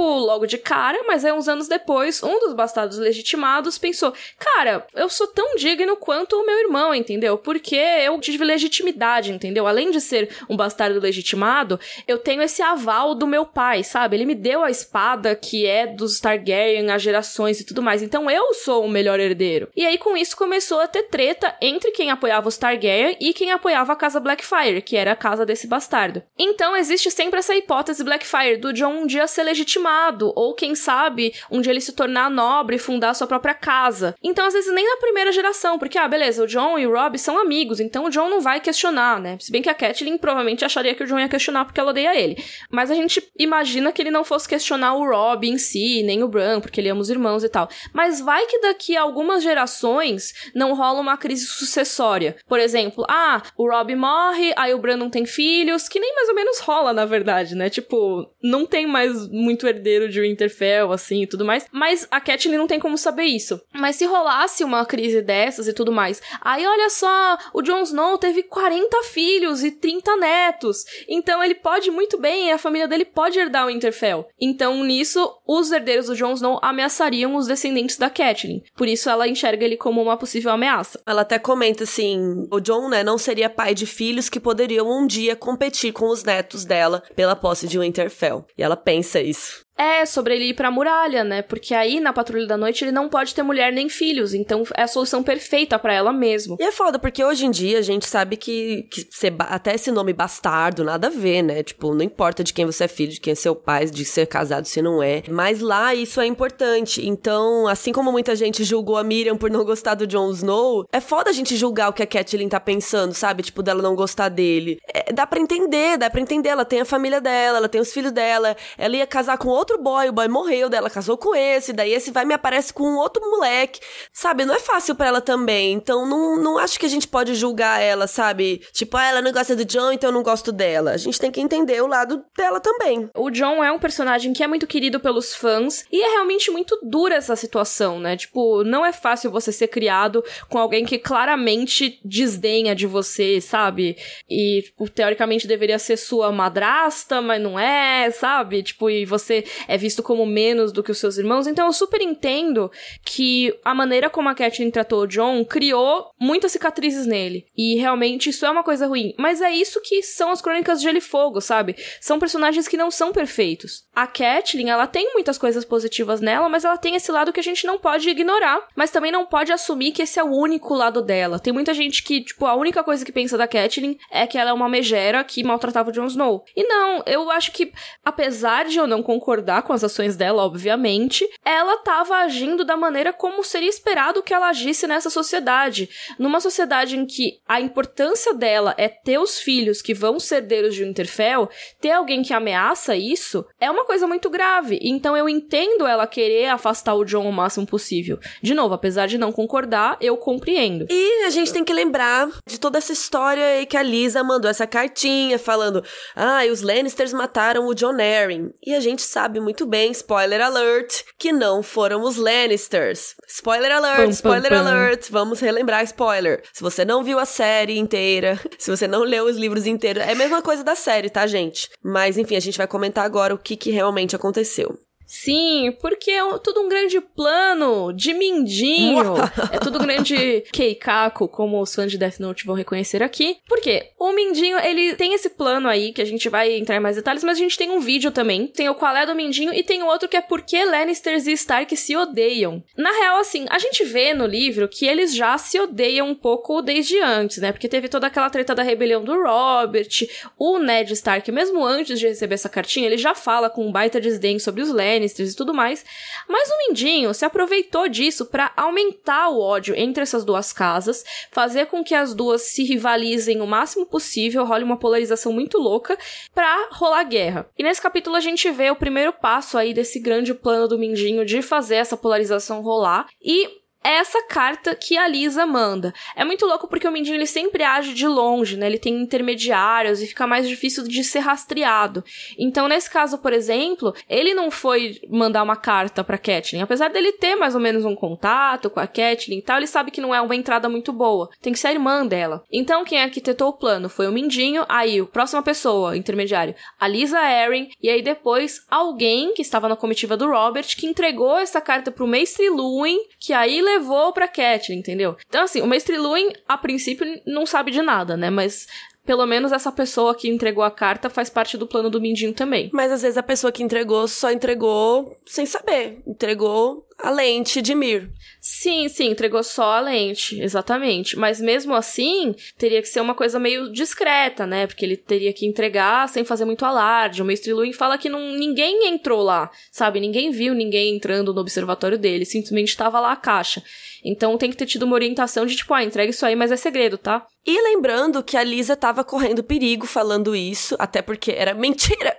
logo 0.00 0.46
de 0.46 0.58
cara, 0.58 1.02
mas 1.06 1.24
é 1.24 1.32
uns 1.32 1.48
anos 1.48 1.66
depois, 1.66 2.22
um 2.22 2.38
dos 2.38 2.54
bastardos 2.54 2.98
legitimados 2.98 3.78
pensou: 3.78 4.12
cara, 4.38 4.86
eu 4.94 5.08
sou 5.08 5.26
tão 5.26 5.56
digno 5.56 5.96
quanto 5.96 6.36
o 6.36 6.46
meu 6.46 6.58
irmão, 6.60 6.94
entendeu? 6.94 7.36
Porque 7.36 7.76
eu 7.76 8.18
tive 8.20 8.44
legitimidade, 8.44 9.32
entendeu? 9.32 9.66
Além 9.66 9.90
de 9.90 10.00
ser 10.00 10.17
um 10.48 10.56
bastardo 10.56 10.98
legitimado, 10.98 11.78
eu 12.06 12.18
tenho 12.18 12.42
esse 12.42 12.62
aval 12.62 13.14
do 13.14 13.26
meu 13.26 13.44
pai, 13.44 13.84
sabe? 13.84 14.16
Ele 14.16 14.24
me 14.24 14.34
deu 14.34 14.62
a 14.62 14.70
espada 14.70 15.34
que 15.34 15.66
é 15.66 15.86
dos 15.86 16.20
Targaryen, 16.20 16.90
as 16.90 17.02
gerações 17.02 17.60
e 17.60 17.64
tudo 17.64 17.82
mais. 17.82 18.02
Então 18.02 18.30
eu 18.30 18.54
sou 18.54 18.84
o 18.84 18.88
melhor 18.88 19.20
herdeiro. 19.20 19.68
E 19.76 19.84
aí 19.84 19.98
com 19.98 20.16
isso 20.16 20.36
começou 20.36 20.80
a 20.80 20.86
ter 20.86 21.04
treta 21.04 21.54
entre 21.60 21.90
quem 21.90 22.10
apoiava 22.10 22.48
os 22.48 22.56
Targaryen 22.56 23.16
e 23.20 23.32
quem 23.32 23.50
apoiava 23.50 23.92
a 23.92 23.96
casa 23.96 24.20
Blackfire, 24.20 24.82
que 24.82 24.96
era 24.96 25.12
a 25.12 25.16
casa 25.16 25.44
desse 25.44 25.66
bastardo. 25.66 26.22
Então 26.38 26.76
existe 26.76 27.10
sempre 27.10 27.38
essa 27.38 27.54
hipótese 27.54 28.04
Blackfire 28.04 28.56
do 28.56 28.72
John 28.72 29.02
um 29.02 29.06
dia 29.06 29.26
ser 29.26 29.42
legitimado, 29.42 30.32
ou 30.34 30.54
quem 30.54 30.74
sabe 30.74 31.34
um 31.50 31.60
dia 31.60 31.72
ele 31.72 31.80
se 31.80 31.92
tornar 31.92 32.30
nobre 32.30 32.76
e 32.76 32.78
fundar 32.78 33.14
sua 33.14 33.26
própria 33.26 33.54
casa. 33.54 34.14
Então 34.22 34.46
às 34.46 34.54
vezes 34.54 34.72
nem 34.72 34.88
na 34.88 34.96
primeira 34.96 35.32
geração, 35.32 35.78
porque 35.78 35.98
ah, 35.98 36.08
beleza, 36.08 36.44
o 36.44 36.46
John 36.46 36.78
e 36.78 36.86
o 36.86 36.92
Rob 36.92 37.18
são 37.18 37.38
amigos, 37.38 37.80
então 37.80 38.04
o 38.04 38.10
John 38.10 38.28
não 38.28 38.40
vai 38.40 38.60
questionar, 38.60 39.20
né? 39.20 39.36
Se 39.40 39.52
bem 39.52 39.62
que 39.62 39.70
a 39.70 39.74
Catelyn 39.98 40.18
provavelmente 40.18 40.64
acharia 40.64 40.94
que 40.94 41.02
o 41.02 41.06
John 41.06 41.18
ia 41.18 41.28
questionar 41.28 41.64
porque 41.64 41.80
ela 41.80 41.90
odeia 41.90 42.18
ele. 42.18 42.42
Mas 42.70 42.90
a 42.90 42.94
gente 42.94 43.22
imagina 43.38 43.92
que 43.92 44.00
ele 44.00 44.10
não 44.10 44.24
fosse 44.24 44.48
questionar 44.48 44.94
o 44.94 45.08
Rob 45.08 45.48
em 45.48 45.58
si, 45.58 46.02
nem 46.02 46.22
o 46.22 46.28
Bran, 46.28 46.60
porque 46.60 46.80
ele 46.80 46.88
ama 46.88 47.00
os 47.00 47.10
irmãos 47.10 47.42
e 47.42 47.48
tal. 47.48 47.68
Mas 47.92 48.20
vai 48.20 48.46
que 48.46 48.60
daqui 48.60 48.96
a 48.96 49.02
algumas 49.02 49.42
gerações 49.42 50.32
não 50.54 50.74
rola 50.74 51.00
uma 51.00 51.16
crise 51.16 51.46
sucessória. 51.46 52.36
Por 52.46 52.60
exemplo, 52.60 53.04
ah, 53.08 53.42
o 53.56 53.68
Rob 53.68 53.94
morre, 53.94 54.52
aí 54.56 54.72
o 54.72 54.78
Bran 54.78 54.96
não 54.96 55.10
tem 55.10 55.26
filhos, 55.26 55.88
que 55.88 56.00
nem 56.00 56.14
mais 56.14 56.28
ou 56.28 56.34
menos 56.34 56.58
rola, 56.60 56.92
na 56.92 57.04
verdade, 57.04 57.54
né? 57.54 57.68
Tipo, 57.68 58.28
não 58.42 58.64
tem 58.64 58.86
mais 58.86 59.28
muito 59.28 59.66
herdeiro 59.66 60.08
de 60.08 60.20
Winterfell, 60.20 60.92
assim, 60.92 61.22
e 61.22 61.26
tudo 61.26 61.44
mais. 61.44 61.66
Mas 61.72 62.06
a 62.10 62.20
Catelyn 62.20 62.58
não 62.58 62.66
tem 62.66 62.78
como 62.78 62.96
saber 62.96 63.24
isso. 63.24 63.60
Mas 63.74 63.96
se 63.96 64.04
rolasse 64.04 64.62
uma 64.62 64.84
crise 64.84 65.22
dessas 65.22 65.66
e 65.66 65.72
tudo 65.72 65.92
mais, 65.92 66.22
aí 66.40 66.66
olha 66.66 66.90
só, 66.90 67.38
o 67.52 67.62
Jon 67.62 67.82
Snow 67.82 68.18
teve 68.18 68.42
40 68.42 69.02
filhos 69.04 69.64
e 69.64 69.70
30 69.70 69.87
netos. 70.16 70.84
Então 71.08 71.42
ele 71.42 71.54
pode 71.54 71.90
muito 71.90 72.18
bem, 72.18 72.52
a 72.52 72.58
família 72.58 72.88
dele 72.88 73.04
pode 73.04 73.38
herdar 73.38 73.64
o 73.64 73.68
Winterfell. 73.68 74.26
Então 74.40 74.82
nisso, 74.84 75.30
os 75.46 75.70
herdeiros 75.70 76.06
do 76.06 76.16
Jon 76.16 76.32
Snow 76.32 76.58
ameaçariam 76.62 77.34
os 77.36 77.46
descendentes 77.46 77.96
da 77.96 78.10
Catelyn. 78.10 78.62
Por 78.76 78.88
isso 78.88 79.08
ela 79.08 79.28
enxerga 79.28 79.64
ele 79.64 79.76
como 79.76 80.02
uma 80.02 80.16
possível 80.16 80.50
ameaça. 80.52 81.00
Ela 81.06 81.22
até 81.22 81.38
comenta 81.38 81.84
assim: 81.84 82.46
o 82.50 82.60
Jon, 82.60 82.88
né, 82.88 83.02
não 83.02 83.18
seria 83.18 83.50
pai 83.50 83.74
de 83.74 83.86
filhos 83.86 84.28
que 84.28 84.40
poderiam 84.40 84.88
um 84.90 85.06
dia 85.06 85.36
competir 85.36 85.92
com 85.92 86.08
os 86.08 86.24
netos 86.24 86.64
dela 86.64 87.02
pela 87.14 87.36
posse 87.36 87.66
de 87.66 87.78
Winterfell. 87.78 88.44
E 88.56 88.62
ela 88.62 88.76
pensa 88.76 89.20
isso. 89.20 89.67
É, 89.78 90.04
sobre 90.04 90.34
ele 90.34 90.46
ir 90.46 90.54
pra 90.54 90.70
muralha, 90.70 91.22
né? 91.22 91.40
Porque 91.40 91.72
aí 91.72 92.00
na 92.00 92.12
Patrulha 92.12 92.46
da 92.46 92.56
Noite 92.56 92.84
ele 92.84 92.90
não 92.90 93.08
pode 93.08 93.32
ter 93.32 93.44
mulher 93.44 93.72
nem 93.72 93.88
filhos, 93.88 94.34
então 94.34 94.64
é 94.76 94.82
a 94.82 94.88
solução 94.88 95.22
perfeita 95.22 95.78
para 95.78 95.94
ela 95.94 96.12
mesmo. 96.12 96.56
E 96.58 96.64
é 96.64 96.72
foda, 96.72 96.98
porque 96.98 97.24
hoje 97.24 97.46
em 97.46 97.50
dia 97.50 97.78
a 97.78 97.82
gente 97.82 98.06
sabe 98.06 98.36
que, 98.36 98.88
que 98.90 99.06
ser, 99.10 99.34
até 99.38 99.74
esse 99.74 99.92
nome 99.92 100.12
bastardo, 100.12 100.82
nada 100.82 101.06
a 101.06 101.10
ver, 101.10 101.42
né? 101.42 101.62
Tipo, 101.62 101.94
não 101.94 102.02
importa 102.02 102.42
de 102.42 102.52
quem 102.52 102.66
você 102.66 102.84
é 102.84 102.88
filho, 102.88 103.12
de 103.12 103.20
quem 103.20 103.32
é 103.32 103.36
seu 103.36 103.54
pai, 103.54 103.86
de 103.86 104.04
ser 104.04 104.26
casado, 104.26 104.66
se 104.66 104.82
não 104.82 105.00
é. 105.00 105.22
Mas 105.28 105.60
lá 105.60 105.94
isso 105.94 106.20
é 106.20 106.26
importante. 106.26 107.06
Então, 107.06 107.68
assim 107.68 107.92
como 107.92 108.10
muita 108.10 108.34
gente 108.34 108.64
julgou 108.64 108.96
a 108.96 109.04
Miriam 109.04 109.36
por 109.36 109.50
não 109.50 109.64
gostar 109.64 109.94
do 109.94 110.06
Jon 110.06 110.30
Snow, 110.32 110.86
é 110.92 111.00
foda 111.00 111.30
a 111.30 111.32
gente 111.32 111.56
julgar 111.56 111.90
o 111.90 111.92
que 111.92 112.02
a 112.02 112.06
Catelyn 112.06 112.48
tá 112.48 112.58
pensando, 112.58 113.14
sabe? 113.14 113.44
Tipo, 113.44 113.62
dela 113.62 113.80
não 113.80 113.94
gostar 113.94 114.28
dele. 114.28 114.78
É, 114.92 115.12
dá 115.12 115.24
pra 115.24 115.38
entender, 115.38 115.96
dá 115.98 116.10
pra 116.10 116.20
entender. 116.20 116.48
Ela 116.48 116.64
tem 116.64 116.80
a 116.80 116.84
família 116.84 117.20
dela, 117.20 117.58
ela 117.58 117.68
tem 117.68 117.80
os 117.80 117.92
filhos 117.92 118.10
dela, 118.10 118.56
ela 118.76 118.96
ia 118.96 119.06
casar 119.06 119.38
com 119.38 119.48
outro 119.48 119.67
outro 119.68 119.82
boy, 119.82 120.08
o 120.08 120.12
boy 120.12 120.28
morreu, 120.28 120.68
daí 120.68 120.78
ela 120.78 120.88
casou 120.88 121.18
com 121.18 121.34
esse, 121.34 121.72
daí 121.72 121.92
esse 121.92 122.10
vai 122.10 122.24
me 122.24 122.32
aparece 122.32 122.72
com 122.72 122.96
outro 122.96 123.22
moleque. 123.30 123.80
Sabe, 124.12 124.44
não 124.44 124.54
é 124.54 124.58
fácil 124.58 124.94
para 124.94 125.08
ela 125.08 125.20
também. 125.20 125.72
Então 125.72 126.06
não, 126.06 126.40
não 126.40 126.58
acho 126.58 126.78
que 126.78 126.86
a 126.86 126.88
gente 126.88 127.06
pode 127.06 127.34
julgar 127.34 127.80
ela, 127.80 128.06
sabe? 128.06 128.62
Tipo, 128.72 128.96
ah, 128.96 129.06
ela 129.06 129.22
não 129.22 129.32
gosta 129.32 129.54
do 129.54 129.64
John, 129.64 129.92
então 129.92 130.08
eu 130.08 130.14
não 130.14 130.22
gosto 130.22 130.50
dela. 130.50 130.92
A 130.92 130.96
gente 130.96 131.20
tem 131.20 131.30
que 131.30 131.40
entender 131.40 131.82
o 131.82 131.86
lado 131.86 132.24
dela 132.36 132.60
também. 132.60 133.08
O 133.14 133.30
John 133.30 133.62
é 133.62 133.70
um 133.70 133.78
personagem 133.78 134.32
que 134.32 134.42
é 134.42 134.46
muito 134.46 134.66
querido 134.66 134.98
pelos 135.00 135.34
fãs 135.34 135.84
e 135.92 136.00
é 136.02 136.12
realmente 136.12 136.50
muito 136.50 136.78
dura 136.82 137.14
essa 137.14 137.36
situação, 137.36 138.00
né? 138.00 138.16
Tipo, 138.16 138.64
não 138.64 138.84
é 138.84 138.92
fácil 138.92 139.30
você 139.30 139.52
ser 139.52 139.68
criado 139.68 140.24
com 140.48 140.58
alguém 140.58 140.84
que 140.84 140.98
claramente 140.98 142.00
desdenha 142.04 142.74
de 142.74 142.86
você, 142.86 143.40
sabe? 143.40 143.96
E, 144.28 144.62
tipo, 144.62 144.88
teoricamente 144.88 145.46
deveria 145.46 145.78
ser 145.78 145.96
sua 145.96 146.32
madrasta, 146.32 147.20
mas 147.20 147.42
não 147.42 147.58
é, 147.58 148.10
sabe? 148.10 148.62
Tipo, 148.62 148.88
e 148.88 149.04
você 149.04 149.44
é 149.66 149.76
visto 149.76 150.02
como 150.02 150.24
menos 150.26 150.72
do 150.72 150.82
que 150.82 150.90
os 150.90 150.98
seus 150.98 151.18
irmãos. 151.18 151.46
Então 151.46 151.66
eu 151.66 151.72
super 151.72 152.00
entendo 152.00 152.70
que 153.04 153.54
a 153.64 153.74
maneira 153.74 154.10
como 154.10 154.28
a 154.28 154.34
Catelyn 154.34 154.70
tratou 154.70 155.02
o 155.02 155.06
John 155.06 155.44
criou 155.44 156.10
muitas 156.18 156.52
cicatrizes 156.52 157.06
nele. 157.06 157.46
E 157.56 157.76
realmente 157.76 158.30
isso 158.30 158.44
é 158.46 158.50
uma 158.50 158.62
coisa 158.62 158.86
ruim. 158.86 159.14
Mas 159.18 159.40
é 159.40 159.50
isso 159.50 159.80
que 159.82 160.02
são 160.02 160.30
as 160.30 160.40
crônicas 160.40 160.78
de 160.78 160.84
Gelo 160.84 160.98
e 160.98 161.00
Fogo, 161.00 161.40
sabe? 161.40 161.76
São 162.00 162.18
personagens 162.18 162.68
que 162.68 162.76
não 162.76 162.90
são 162.90 163.12
perfeitos. 163.12 163.86
A 163.94 164.06
Catelyn, 164.06 164.68
ela 164.70 164.86
tem 164.86 165.12
muitas 165.12 165.38
coisas 165.38 165.64
positivas 165.64 166.20
nela, 166.20 166.48
mas 166.48 166.64
ela 166.64 166.76
tem 166.76 166.94
esse 166.94 167.10
lado 167.10 167.32
que 167.32 167.40
a 167.40 167.42
gente 167.42 167.66
não 167.66 167.78
pode 167.78 168.08
ignorar. 168.08 168.66
Mas 168.76 168.90
também 168.90 169.10
não 169.10 169.26
pode 169.26 169.52
assumir 169.52 169.92
que 169.92 170.02
esse 170.02 170.18
é 170.18 170.24
o 170.24 170.34
único 170.34 170.74
lado 170.74 171.02
dela. 171.02 171.38
Tem 171.38 171.52
muita 171.52 171.74
gente 171.74 172.02
que, 172.02 172.22
tipo, 172.22 172.46
a 172.46 172.54
única 172.54 172.84
coisa 172.84 173.04
que 173.04 173.12
pensa 173.12 173.36
da 173.36 173.48
Catelyn 173.48 173.96
é 174.10 174.26
que 174.26 174.38
ela 174.38 174.50
é 174.50 174.52
uma 174.52 174.68
megera 174.68 175.24
que 175.24 175.42
maltratava 175.42 175.90
o 175.90 175.92
Jon 175.92 176.06
Snow. 176.06 176.44
E 176.56 176.64
não, 176.64 177.02
eu 177.06 177.30
acho 177.30 177.52
que, 177.52 177.72
apesar 178.04 178.66
de 178.66 178.78
eu 178.78 178.86
não 178.86 179.02
concordar 179.02 179.47
concordar 179.48 179.62
com 179.62 179.72
as 179.72 179.82
ações 179.82 180.14
dela, 180.14 180.44
obviamente, 180.44 181.26
ela 181.44 181.74
estava 181.74 182.16
agindo 182.16 182.64
da 182.64 182.76
maneira 182.76 183.12
como 183.12 183.42
seria 183.42 183.68
esperado 183.68 184.22
que 184.22 184.34
ela 184.34 184.48
agisse 184.50 184.86
nessa 184.86 185.08
sociedade. 185.08 185.88
Numa 186.18 186.40
sociedade 186.40 186.96
em 186.96 187.06
que 187.06 187.40
a 187.48 187.60
importância 187.60 188.34
dela 188.34 188.74
é 188.76 188.88
ter 188.88 189.18
os 189.18 189.40
filhos 189.40 189.80
que 189.80 189.94
vão 189.94 190.20
ser 190.20 190.38
herdeiros 190.38 190.74
de 190.74 190.84
Winterfell, 190.84 191.48
ter 191.80 191.92
alguém 191.92 192.22
que 192.22 192.34
ameaça 192.34 192.94
isso 192.94 193.44
é 193.58 193.70
uma 193.70 193.84
coisa 193.84 194.06
muito 194.06 194.28
grave. 194.28 194.78
Então 194.82 195.16
eu 195.16 195.28
entendo 195.28 195.86
ela 195.86 196.06
querer 196.06 196.48
afastar 196.48 196.94
o 196.94 197.04
John 197.04 197.28
o 197.28 197.32
máximo 197.32 197.66
possível. 197.66 198.18
De 198.42 198.54
novo, 198.54 198.74
apesar 198.74 199.06
de 199.06 199.18
não 199.18 199.32
concordar, 199.32 199.96
eu 200.00 200.16
compreendo. 200.16 200.86
E 200.90 201.24
a 201.24 201.30
gente 201.30 201.52
tem 201.52 201.64
que 201.64 201.72
lembrar 201.72 202.28
de 202.46 202.60
toda 202.60 202.78
essa 202.78 202.92
história 202.92 203.44
aí 203.44 203.66
que 203.66 203.76
a 203.76 203.82
Lisa 203.82 204.22
mandou 204.22 204.50
essa 204.50 204.66
cartinha 204.66 205.38
falando: 205.38 205.82
ah, 206.14 206.42
os 206.50 206.60
Lannisters 206.60 207.12
mataram 207.12 207.66
o 207.66 207.74
John 207.74 207.96
Arryn. 207.98 208.50
E 208.64 208.74
a 208.74 208.80
gente 208.80 209.02
sabe 209.02 209.37
sabe 209.38 209.40
muito 209.40 209.66
bem, 209.66 209.90
spoiler 209.92 210.40
alert, 210.40 211.04
que 211.18 211.32
não 211.32 211.62
foram 211.62 212.02
os 212.02 212.16
Lannisters. 212.16 213.14
Spoiler 213.28 213.72
alert, 213.72 214.04
pum, 214.04 214.10
spoiler 214.10 214.50
pum, 214.50 214.58
alert. 214.58 215.06
Pum. 215.06 215.12
Vamos 215.12 215.40
relembrar 215.40 215.84
spoiler. 215.84 216.42
Se 216.52 216.62
você 216.62 216.84
não 216.84 217.02
viu 217.02 217.18
a 217.18 217.24
série 217.24 217.78
inteira, 217.78 218.38
se 218.58 218.70
você 218.70 218.86
não 218.86 219.02
leu 219.02 219.24
os 219.24 219.36
livros 219.36 219.66
inteiros, 219.66 220.02
é 220.02 220.12
a 220.12 220.16
mesma 220.16 220.42
coisa 220.42 220.62
da 220.62 220.74
série, 220.74 221.08
tá, 221.08 221.26
gente? 221.26 221.68
Mas 221.82 222.18
enfim, 222.18 222.36
a 222.36 222.40
gente 222.40 222.58
vai 222.58 222.66
comentar 222.66 223.04
agora 223.04 223.34
o 223.34 223.38
que, 223.38 223.56
que 223.56 223.70
realmente 223.70 224.16
aconteceu. 224.16 224.78
Sim, 225.08 225.74
porque 225.80 226.10
é 226.10 226.22
tudo 226.44 226.60
um 226.60 226.68
grande 226.68 227.00
plano 227.00 227.94
de 227.94 228.12
Mindinho. 228.12 229.16
é 229.50 229.58
tudo 229.58 229.78
um 229.78 229.82
grande 229.82 230.44
keikaku, 230.52 231.26
como 231.26 231.62
os 231.62 231.74
fãs 231.74 231.90
de 231.90 231.96
Death 231.96 232.20
Note 232.20 232.44
vão 232.44 232.54
reconhecer 232.54 233.02
aqui. 233.02 233.38
Por 233.48 233.58
quê? 233.58 233.88
O 233.98 234.12
Mindinho, 234.12 234.58
ele 234.58 234.94
tem 234.96 235.14
esse 235.14 235.30
plano 235.30 235.66
aí, 235.66 235.94
que 235.94 236.02
a 236.02 236.04
gente 236.04 236.28
vai 236.28 236.54
entrar 236.58 236.76
em 236.76 236.80
mais 236.80 236.96
detalhes, 236.96 237.24
mas 237.24 237.38
a 237.38 237.40
gente 237.40 237.56
tem 237.56 237.70
um 237.70 237.80
vídeo 237.80 238.10
também. 238.10 238.48
Tem 238.48 238.68
o 238.68 238.74
qual 238.74 238.94
é 238.94 239.06
do 239.06 239.14
Mindinho 239.14 239.54
e 239.54 239.62
tem 239.62 239.82
o 239.82 239.86
outro 239.86 240.10
que 240.10 240.16
é 240.16 240.20
por 240.20 240.42
que 240.42 240.62
Lannisters 240.62 241.26
e 241.26 241.32
Stark 241.32 241.74
se 241.74 241.96
odeiam. 241.96 242.62
Na 242.76 242.92
real, 242.92 243.16
assim, 243.16 243.46
a 243.48 243.58
gente 243.58 243.84
vê 243.84 244.12
no 244.12 244.26
livro 244.26 244.68
que 244.68 244.86
eles 244.86 245.14
já 245.14 245.38
se 245.38 245.58
odeiam 245.58 246.06
um 246.06 246.14
pouco 246.14 246.60
desde 246.60 247.00
antes, 247.00 247.38
né? 247.38 247.50
Porque 247.50 247.66
teve 247.66 247.88
toda 247.88 248.08
aquela 248.08 248.28
treta 248.28 248.54
da 248.54 248.62
rebelião 248.62 249.02
do 249.02 249.22
Robert, 249.22 250.06
o 250.38 250.58
Ned 250.58 250.92
Stark, 250.92 251.32
mesmo 251.32 251.64
antes 251.64 251.98
de 251.98 252.08
receber 252.08 252.34
essa 252.34 252.50
cartinha, 252.50 252.86
ele 252.86 252.98
já 252.98 253.14
fala 253.14 253.48
com 253.48 253.66
um 253.66 253.72
baita 253.72 253.98
desdém 253.98 254.38
sobre 254.38 254.60
os 254.60 254.68
Lannisters 254.68 254.97
Lannisters 254.98 255.32
e 255.32 255.36
tudo 255.36 255.54
mais. 255.54 255.84
Mas 256.28 256.50
o 256.50 256.58
Mindinho 256.66 257.14
se 257.14 257.24
aproveitou 257.24 257.88
disso 257.88 258.26
para 258.26 258.52
aumentar 258.56 259.28
o 259.28 259.40
ódio 259.40 259.74
entre 259.76 260.02
essas 260.02 260.24
duas 260.24 260.52
casas, 260.52 261.04
fazer 261.30 261.66
com 261.66 261.84
que 261.84 261.94
as 261.94 262.14
duas 262.14 262.42
se 262.42 262.64
rivalizem 262.64 263.40
o 263.40 263.46
máximo 263.46 263.86
possível, 263.86 264.44
role 264.44 264.64
uma 264.64 264.78
polarização 264.78 265.32
muito 265.32 265.58
louca 265.58 265.96
para 266.34 266.68
rolar 266.72 267.04
guerra. 267.04 267.48
E 267.56 267.62
nesse 267.62 267.80
capítulo 267.80 268.16
a 268.16 268.20
gente 268.20 268.50
vê 268.50 268.70
o 268.70 268.76
primeiro 268.76 269.12
passo 269.12 269.56
aí 269.56 269.72
desse 269.72 269.98
grande 270.00 270.34
plano 270.34 270.68
do 270.68 270.78
Mindinho 270.78 271.24
de 271.24 271.40
fazer 271.40 271.76
essa 271.76 271.96
polarização 271.96 272.60
rolar 272.60 273.06
e 273.22 273.48
essa 273.94 274.22
carta 274.22 274.74
que 274.74 274.96
a 274.96 275.06
Lisa 275.08 275.46
manda. 275.46 275.92
É 276.14 276.24
muito 276.24 276.46
louco 276.46 276.68
porque 276.68 276.86
o 276.86 276.92
Mindinho 276.92 277.16
ele 277.16 277.26
sempre 277.26 277.62
age 277.62 277.94
de 277.94 278.06
longe, 278.06 278.56
né? 278.56 278.66
Ele 278.66 278.78
tem 278.78 279.00
intermediários 279.00 280.02
e 280.02 280.06
fica 280.06 280.26
mais 280.26 280.48
difícil 280.48 280.84
de 280.84 281.02
ser 281.02 281.20
rastreado. 281.20 282.04
Então, 282.38 282.68
nesse 282.68 282.90
caso, 282.90 283.18
por 283.18 283.32
exemplo, 283.32 283.94
ele 284.08 284.34
não 284.34 284.50
foi 284.50 285.00
mandar 285.08 285.42
uma 285.42 285.56
carta 285.56 286.04
para 286.04 286.18
Kathleen, 286.18 286.62
apesar 286.62 286.88
dele 286.88 287.12
ter 287.12 287.34
mais 287.36 287.54
ou 287.54 287.60
menos 287.60 287.84
um 287.84 287.94
contato 287.94 288.70
com 288.70 288.80
a 288.80 288.86
Kathleen 288.86 289.38
e 289.38 289.42
tal, 289.42 289.56
ele 289.56 289.66
sabe 289.66 289.90
que 289.90 290.00
não 290.00 290.14
é 290.14 290.20
uma 290.20 290.36
entrada 290.36 290.68
muito 290.68 290.92
boa. 290.92 291.30
Tem 291.40 291.52
que 291.52 291.58
ser 291.58 291.68
a 291.68 291.72
irmã 291.72 292.06
dela. 292.06 292.44
Então, 292.52 292.84
quem 292.84 293.00
arquitetou 293.00 293.48
o 293.48 293.52
plano 293.52 293.88
foi 293.88 294.06
o 294.06 294.12
Mindinho, 294.12 294.64
aí, 294.68 295.00
a 295.00 295.06
próxima 295.06 295.42
pessoa, 295.42 295.96
intermediário, 295.96 296.54
a 296.78 296.86
Lisa 296.86 297.18
Erin, 297.20 297.68
e 297.82 297.88
aí 297.88 298.02
depois 298.02 298.60
alguém 298.70 299.34
que 299.34 299.42
estava 299.42 299.68
na 299.68 299.76
comitiva 299.76 300.16
do 300.16 300.28
Robert 300.28 300.66
que 300.76 300.86
entregou 300.86 301.38
essa 301.38 301.60
carta 301.60 301.90
pro 301.90 302.06
Mestre 302.06 302.48
Luin, 302.50 302.98
que 303.18 303.32
aí 303.32 303.60
levou 303.60 303.77
pra 304.12 304.28
Kathleen, 304.28 304.80
entendeu? 304.80 305.16
Então, 305.28 305.42
assim, 305.42 305.60
o 305.60 305.66
Mestre 305.66 305.96
Luin, 305.96 306.32
a 306.46 306.56
princípio, 306.56 307.06
não 307.26 307.46
sabe 307.46 307.70
de 307.70 307.82
nada, 307.82 308.16
né? 308.16 308.30
Mas 308.30 308.66
pelo 309.08 309.24
menos 309.24 309.52
essa 309.52 309.72
pessoa 309.72 310.14
que 310.14 310.28
entregou 310.28 310.62
a 310.62 310.70
carta 310.70 311.08
faz 311.08 311.30
parte 311.30 311.56
do 311.56 311.66
plano 311.66 311.88
do 311.88 311.98
Mindinho 311.98 312.34
também. 312.34 312.68
Mas 312.74 312.92
às 312.92 313.00
vezes 313.00 313.16
a 313.16 313.22
pessoa 313.22 313.50
que 313.50 313.62
entregou 313.62 314.06
só 314.06 314.30
entregou 314.30 315.16
sem 315.24 315.46
saber. 315.46 316.02
Entregou 316.06 316.86
a 316.98 317.10
lente 317.10 317.62
de 317.62 317.74
Mir. 317.74 318.10
Sim, 318.40 318.88
sim, 318.88 319.10
entregou 319.10 319.42
só 319.42 319.72
a 319.72 319.80
lente, 319.80 320.40
exatamente. 320.40 321.16
Mas 321.16 321.40
mesmo 321.40 321.74
assim, 321.74 322.34
teria 322.56 322.80
que 322.80 322.88
ser 322.88 323.00
uma 323.00 323.14
coisa 323.14 323.38
meio 323.38 323.70
discreta, 323.72 324.46
né? 324.46 324.66
Porque 324.66 324.84
ele 324.84 324.96
teria 324.96 325.32
que 325.32 325.46
entregar 325.46 326.08
sem 326.08 326.24
fazer 326.24 326.44
muito 326.44 326.64
alarde. 326.64 327.22
O 327.22 327.24
Mestre 327.24 327.52
Luin 327.52 327.72
fala 327.72 327.98
que 327.98 328.08
não, 328.08 328.32
ninguém 328.32 328.88
entrou 328.88 329.22
lá, 329.22 329.50
sabe? 329.70 330.00
Ninguém 330.00 330.30
viu 330.30 330.54
ninguém 330.54 330.96
entrando 330.96 331.32
no 331.32 331.40
observatório 331.40 331.98
dele, 331.98 332.24
simplesmente 332.24 332.68
estava 332.68 333.00
lá 333.00 333.12
a 333.12 333.16
caixa. 333.16 333.62
Então 334.04 334.38
tem 334.38 334.50
que 334.50 334.56
ter 334.56 334.66
tido 334.66 334.84
uma 334.84 334.94
orientação 334.94 335.44
de 335.44 335.56
tipo, 335.56 335.74
ah, 335.74 335.82
entrega 335.82 336.10
isso 336.10 336.24
aí, 336.24 336.36
mas 336.36 336.52
é 336.52 336.56
segredo, 336.56 336.96
tá? 336.96 337.26
E 337.46 337.60
lembrando 337.62 338.22
que 338.22 338.36
a 338.36 338.42
Lisa 338.42 338.76
tava 338.76 339.02
correndo 339.02 339.42
perigo 339.42 339.86
falando 339.86 340.36
isso, 340.36 340.76
até 340.78 341.02
porque 341.02 341.32
era 341.32 341.54
mentira. 341.54 342.16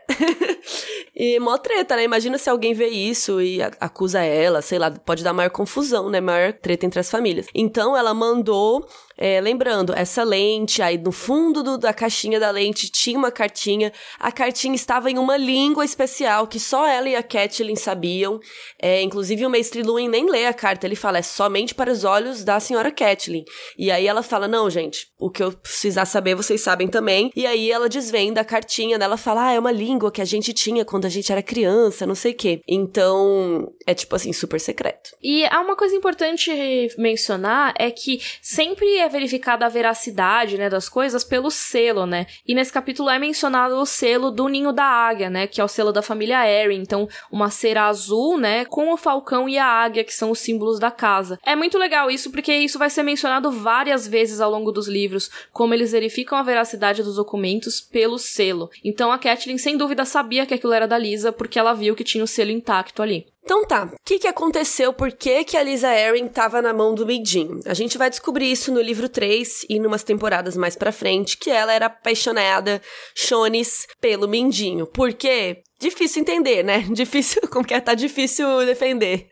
E 1.22 1.38
mó 1.38 1.58
treta, 1.58 1.98
né? 1.98 2.06
Imagina 2.06 2.38
se 2.38 2.50
alguém 2.50 2.74
vê 2.74 2.88
isso 2.88 3.42
e 3.42 3.62
acusa 3.62 4.22
ela, 4.22 4.62
sei 4.62 4.80
lá, 4.80 4.90
pode 4.90 5.22
dar 5.22 5.34
maior 5.34 5.50
confusão, 5.50 6.10
né? 6.10 6.22
Maior 6.22 6.54
treta 6.54 6.86
entre 6.86 6.98
as 6.98 7.12
famílias. 7.12 7.46
Então 7.54 7.98
ela 7.98 8.14
mandou 8.14 8.88
é, 9.22 9.42
lembrando, 9.42 9.94
essa 9.94 10.24
lente, 10.24 10.82
aí 10.82 10.98
no 10.98 11.12
fundo 11.12 11.62
do, 11.62 11.78
da 11.78 11.94
caixinha 11.94 12.40
da 12.40 12.50
lente 12.50 12.90
tinha 12.90 13.18
uma 13.18 13.30
cartinha. 13.30 13.92
A 14.18 14.32
cartinha 14.32 14.74
estava 14.74 15.12
em 15.12 15.18
uma 15.18 15.36
língua 15.36 15.84
especial 15.84 16.48
que 16.48 16.58
só 16.58 16.88
ela 16.88 17.10
e 17.10 17.18
a 17.18 17.22
Kathleen 17.22 17.76
sabiam. 17.76 18.40
É, 18.82 19.02
inclusive 19.02 19.46
o 19.46 19.50
Mestre 19.50 19.84
Luin 19.84 20.08
nem 20.08 20.30
lê 20.30 20.46
a 20.46 20.54
carta, 20.54 20.88
ele 20.88 20.96
fala, 20.96 21.18
é 21.18 21.22
somente 21.22 21.76
para 21.76 21.92
os 21.92 22.06
olhos 22.06 22.46
da 22.46 22.62
senhora 22.62 22.92
Kathleen. 22.92 23.44
E 23.78 23.92
aí 23.92 24.08
ela 24.08 24.24
fala, 24.24 24.48
não, 24.48 24.70
gente, 24.70 25.08
o 25.20 25.30
que 25.30 25.44
eu 25.44 25.52
precisar 25.52 26.06
saber 26.06 26.34
vocês 26.34 26.62
sabem 26.62 26.88
também. 26.88 27.30
E 27.36 27.46
aí 27.46 27.70
ela 27.70 27.90
desvenda 27.90 28.40
a 28.40 28.46
cartinha, 28.46 28.98
né? 28.98 29.10
Fala, 29.18 29.48
ah, 29.48 29.54
é 29.54 29.60
uma 29.60 29.72
língua 29.72 30.12
que 30.12 30.22
a 30.22 30.26
gente 30.26 30.54
tinha 30.54 30.86
quando 30.86 31.04
a 31.04 31.10
gente 31.10 31.30
era 31.30 31.44
criança, 31.44 32.06
não 32.06 32.16
sei 32.16 32.32
o 32.32 32.36
quê. 32.36 32.62
Então, 32.66 33.70
é 33.86 33.94
tipo 33.94 34.16
assim, 34.16 34.32
super 34.32 34.62
secreto. 34.62 35.10
E 35.22 35.44
há 35.46 35.60
uma 35.60 35.76
coisa 35.76 35.94
importante 35.94 36.50
mencionar 36.98 37.74
é 37.78 37.92
que 37.92 38.22
sempre 38.42 38.96
é 38.96 39.09
verificada 39.10 39.66
a 39.66 39.70
veracidade, 39.70 40.58
né, 40.58 40.70
das 40.70 40.88
coisas 40.88 41.24
pelo 41.24 41.52
selo, 41.52 42.06
né? 42.06 42.28
E 42.48 42.56
nesse 42.56 42.72
capítulo 42.72 43.10
é 43.10 43.20
mencionado 43.20 43.76
o 43.76 43.86
selo 43.86 44.32
do 44.32 44.48
ninho 44.48 44.72
da 44.72 44.86
águia, 44.86 45.30
né, 45.30 45.48
que 45.48 45.60
é 45.60 45.64
o 45.64 45.68
selo 45.68 45.92
da 45.92 46.02
família 46.02 46.48
Erin. 46.48 46.82
Então, 46.82 47.08
uma 47.32 47.50
cera 47.50 47.88
azul, 47.88 48.38
né, 48.38 48.66
com 48.66 48.94
o 48.94 48.98
falcão 48.98 49.50
e 49.50 49.58
a 49.58 49.66
águia, 49.66 50.04
que 50.04 50.14
são 50.14 50.32
os 50.32 50.40
símbolos 50.40 50.80
da 50.80 50.92
casa. 50.92 51.38
É 51.46 51.56
muito 51.56 51.78
legal 51.78 52.10
isso 52.10 52.32
porque 52.32 52.54
isso 52.54 52.80
vai 52.80 52.90
ser 52.90 53.04
mencionado 53.04 53.52
várias 53.52 54.08
vezes 54.08 54.40
ao 54.40 54.52
longo 54.52 54.72
dos 54.72 54.88
livros, 54.88 55.30
como 55.52 55.74
eles 55.74 55.92
verificam 55.92 56.38
a 56.38 56.44
veracidade 56.44 57.04
dos 57.04 57.16
documentos 57.16 57.82
pelo 57.82 58.18
selo. 58.18 58.70
Então, 58.84 59.12
a 59.12 59.18
Kathleen 59.18 59.58
sem 59.58 59.76
dúvida 59.76 60.06
sabia 60.06 60.46
que 60.46 60.54
aquilo 60.54 60.74
era 60.74 60.88
da 60.88 60.98
Lisa 60.98 61.32
porque 61.32 61.60
ela 61.60 61.74
viu 61.74 61.96
que 61.96 62.04
tinha 62.04 62.24
o 62.24 62.28
selo 62.28 62.52
intacto 62.52 63.02
ali. 63.02 63.26
Então 63.50 63.66
tá, 63.66 63.86
o 63.86 63.96
que, 64.06 64.20
que 64.20 64.28
aconteceu? 64.28 64.94
Por 64.94 65.12
que, 65.12 65.44
que 65.44 65.58
a 65.58 65.64
Lisa 65.64 65.92
Erin 65.92 66.28
tava 66.28 66.62
na 66.62 66.72
mão 66.72 66.94
do 66.94 67.04
Mindinho? 67.04 67.60
A 67.66 67.74
gente 67.74 67.98
vai 67.98 68.08
descobrir 68.08 68.52
isso 68.52 68.72
no 68.72 68.80
livro 68.80 69.10
3 69.10 69.66
e 69.68 69.80
numas 69.80 70.04
temporadas 70.04 70.56
mais 70.56 70.76
pra 70.76 70.92
frente, 70.92 71.36
que 71.36 71.50
ela 71.50 71.74
era 71.74 71.88
apaixonada, 71.88 72.80
Shones, 73.16 73.88
pelo 74.00 74.28
Mindinho. 74.28 74.86
Por 74.86 75.14
quê? 75.14 75.64
Difícil 75.80 76.22
entender, 76.22 76.64
né? 76.64 76.80
Difícil, 76.92 77.42
como 77.50 77.66
que 77.66 77.74
é, 77.74 77.80
tá 77.80 77.94
difícil 77.94 78.66
defender. 78.66 79.30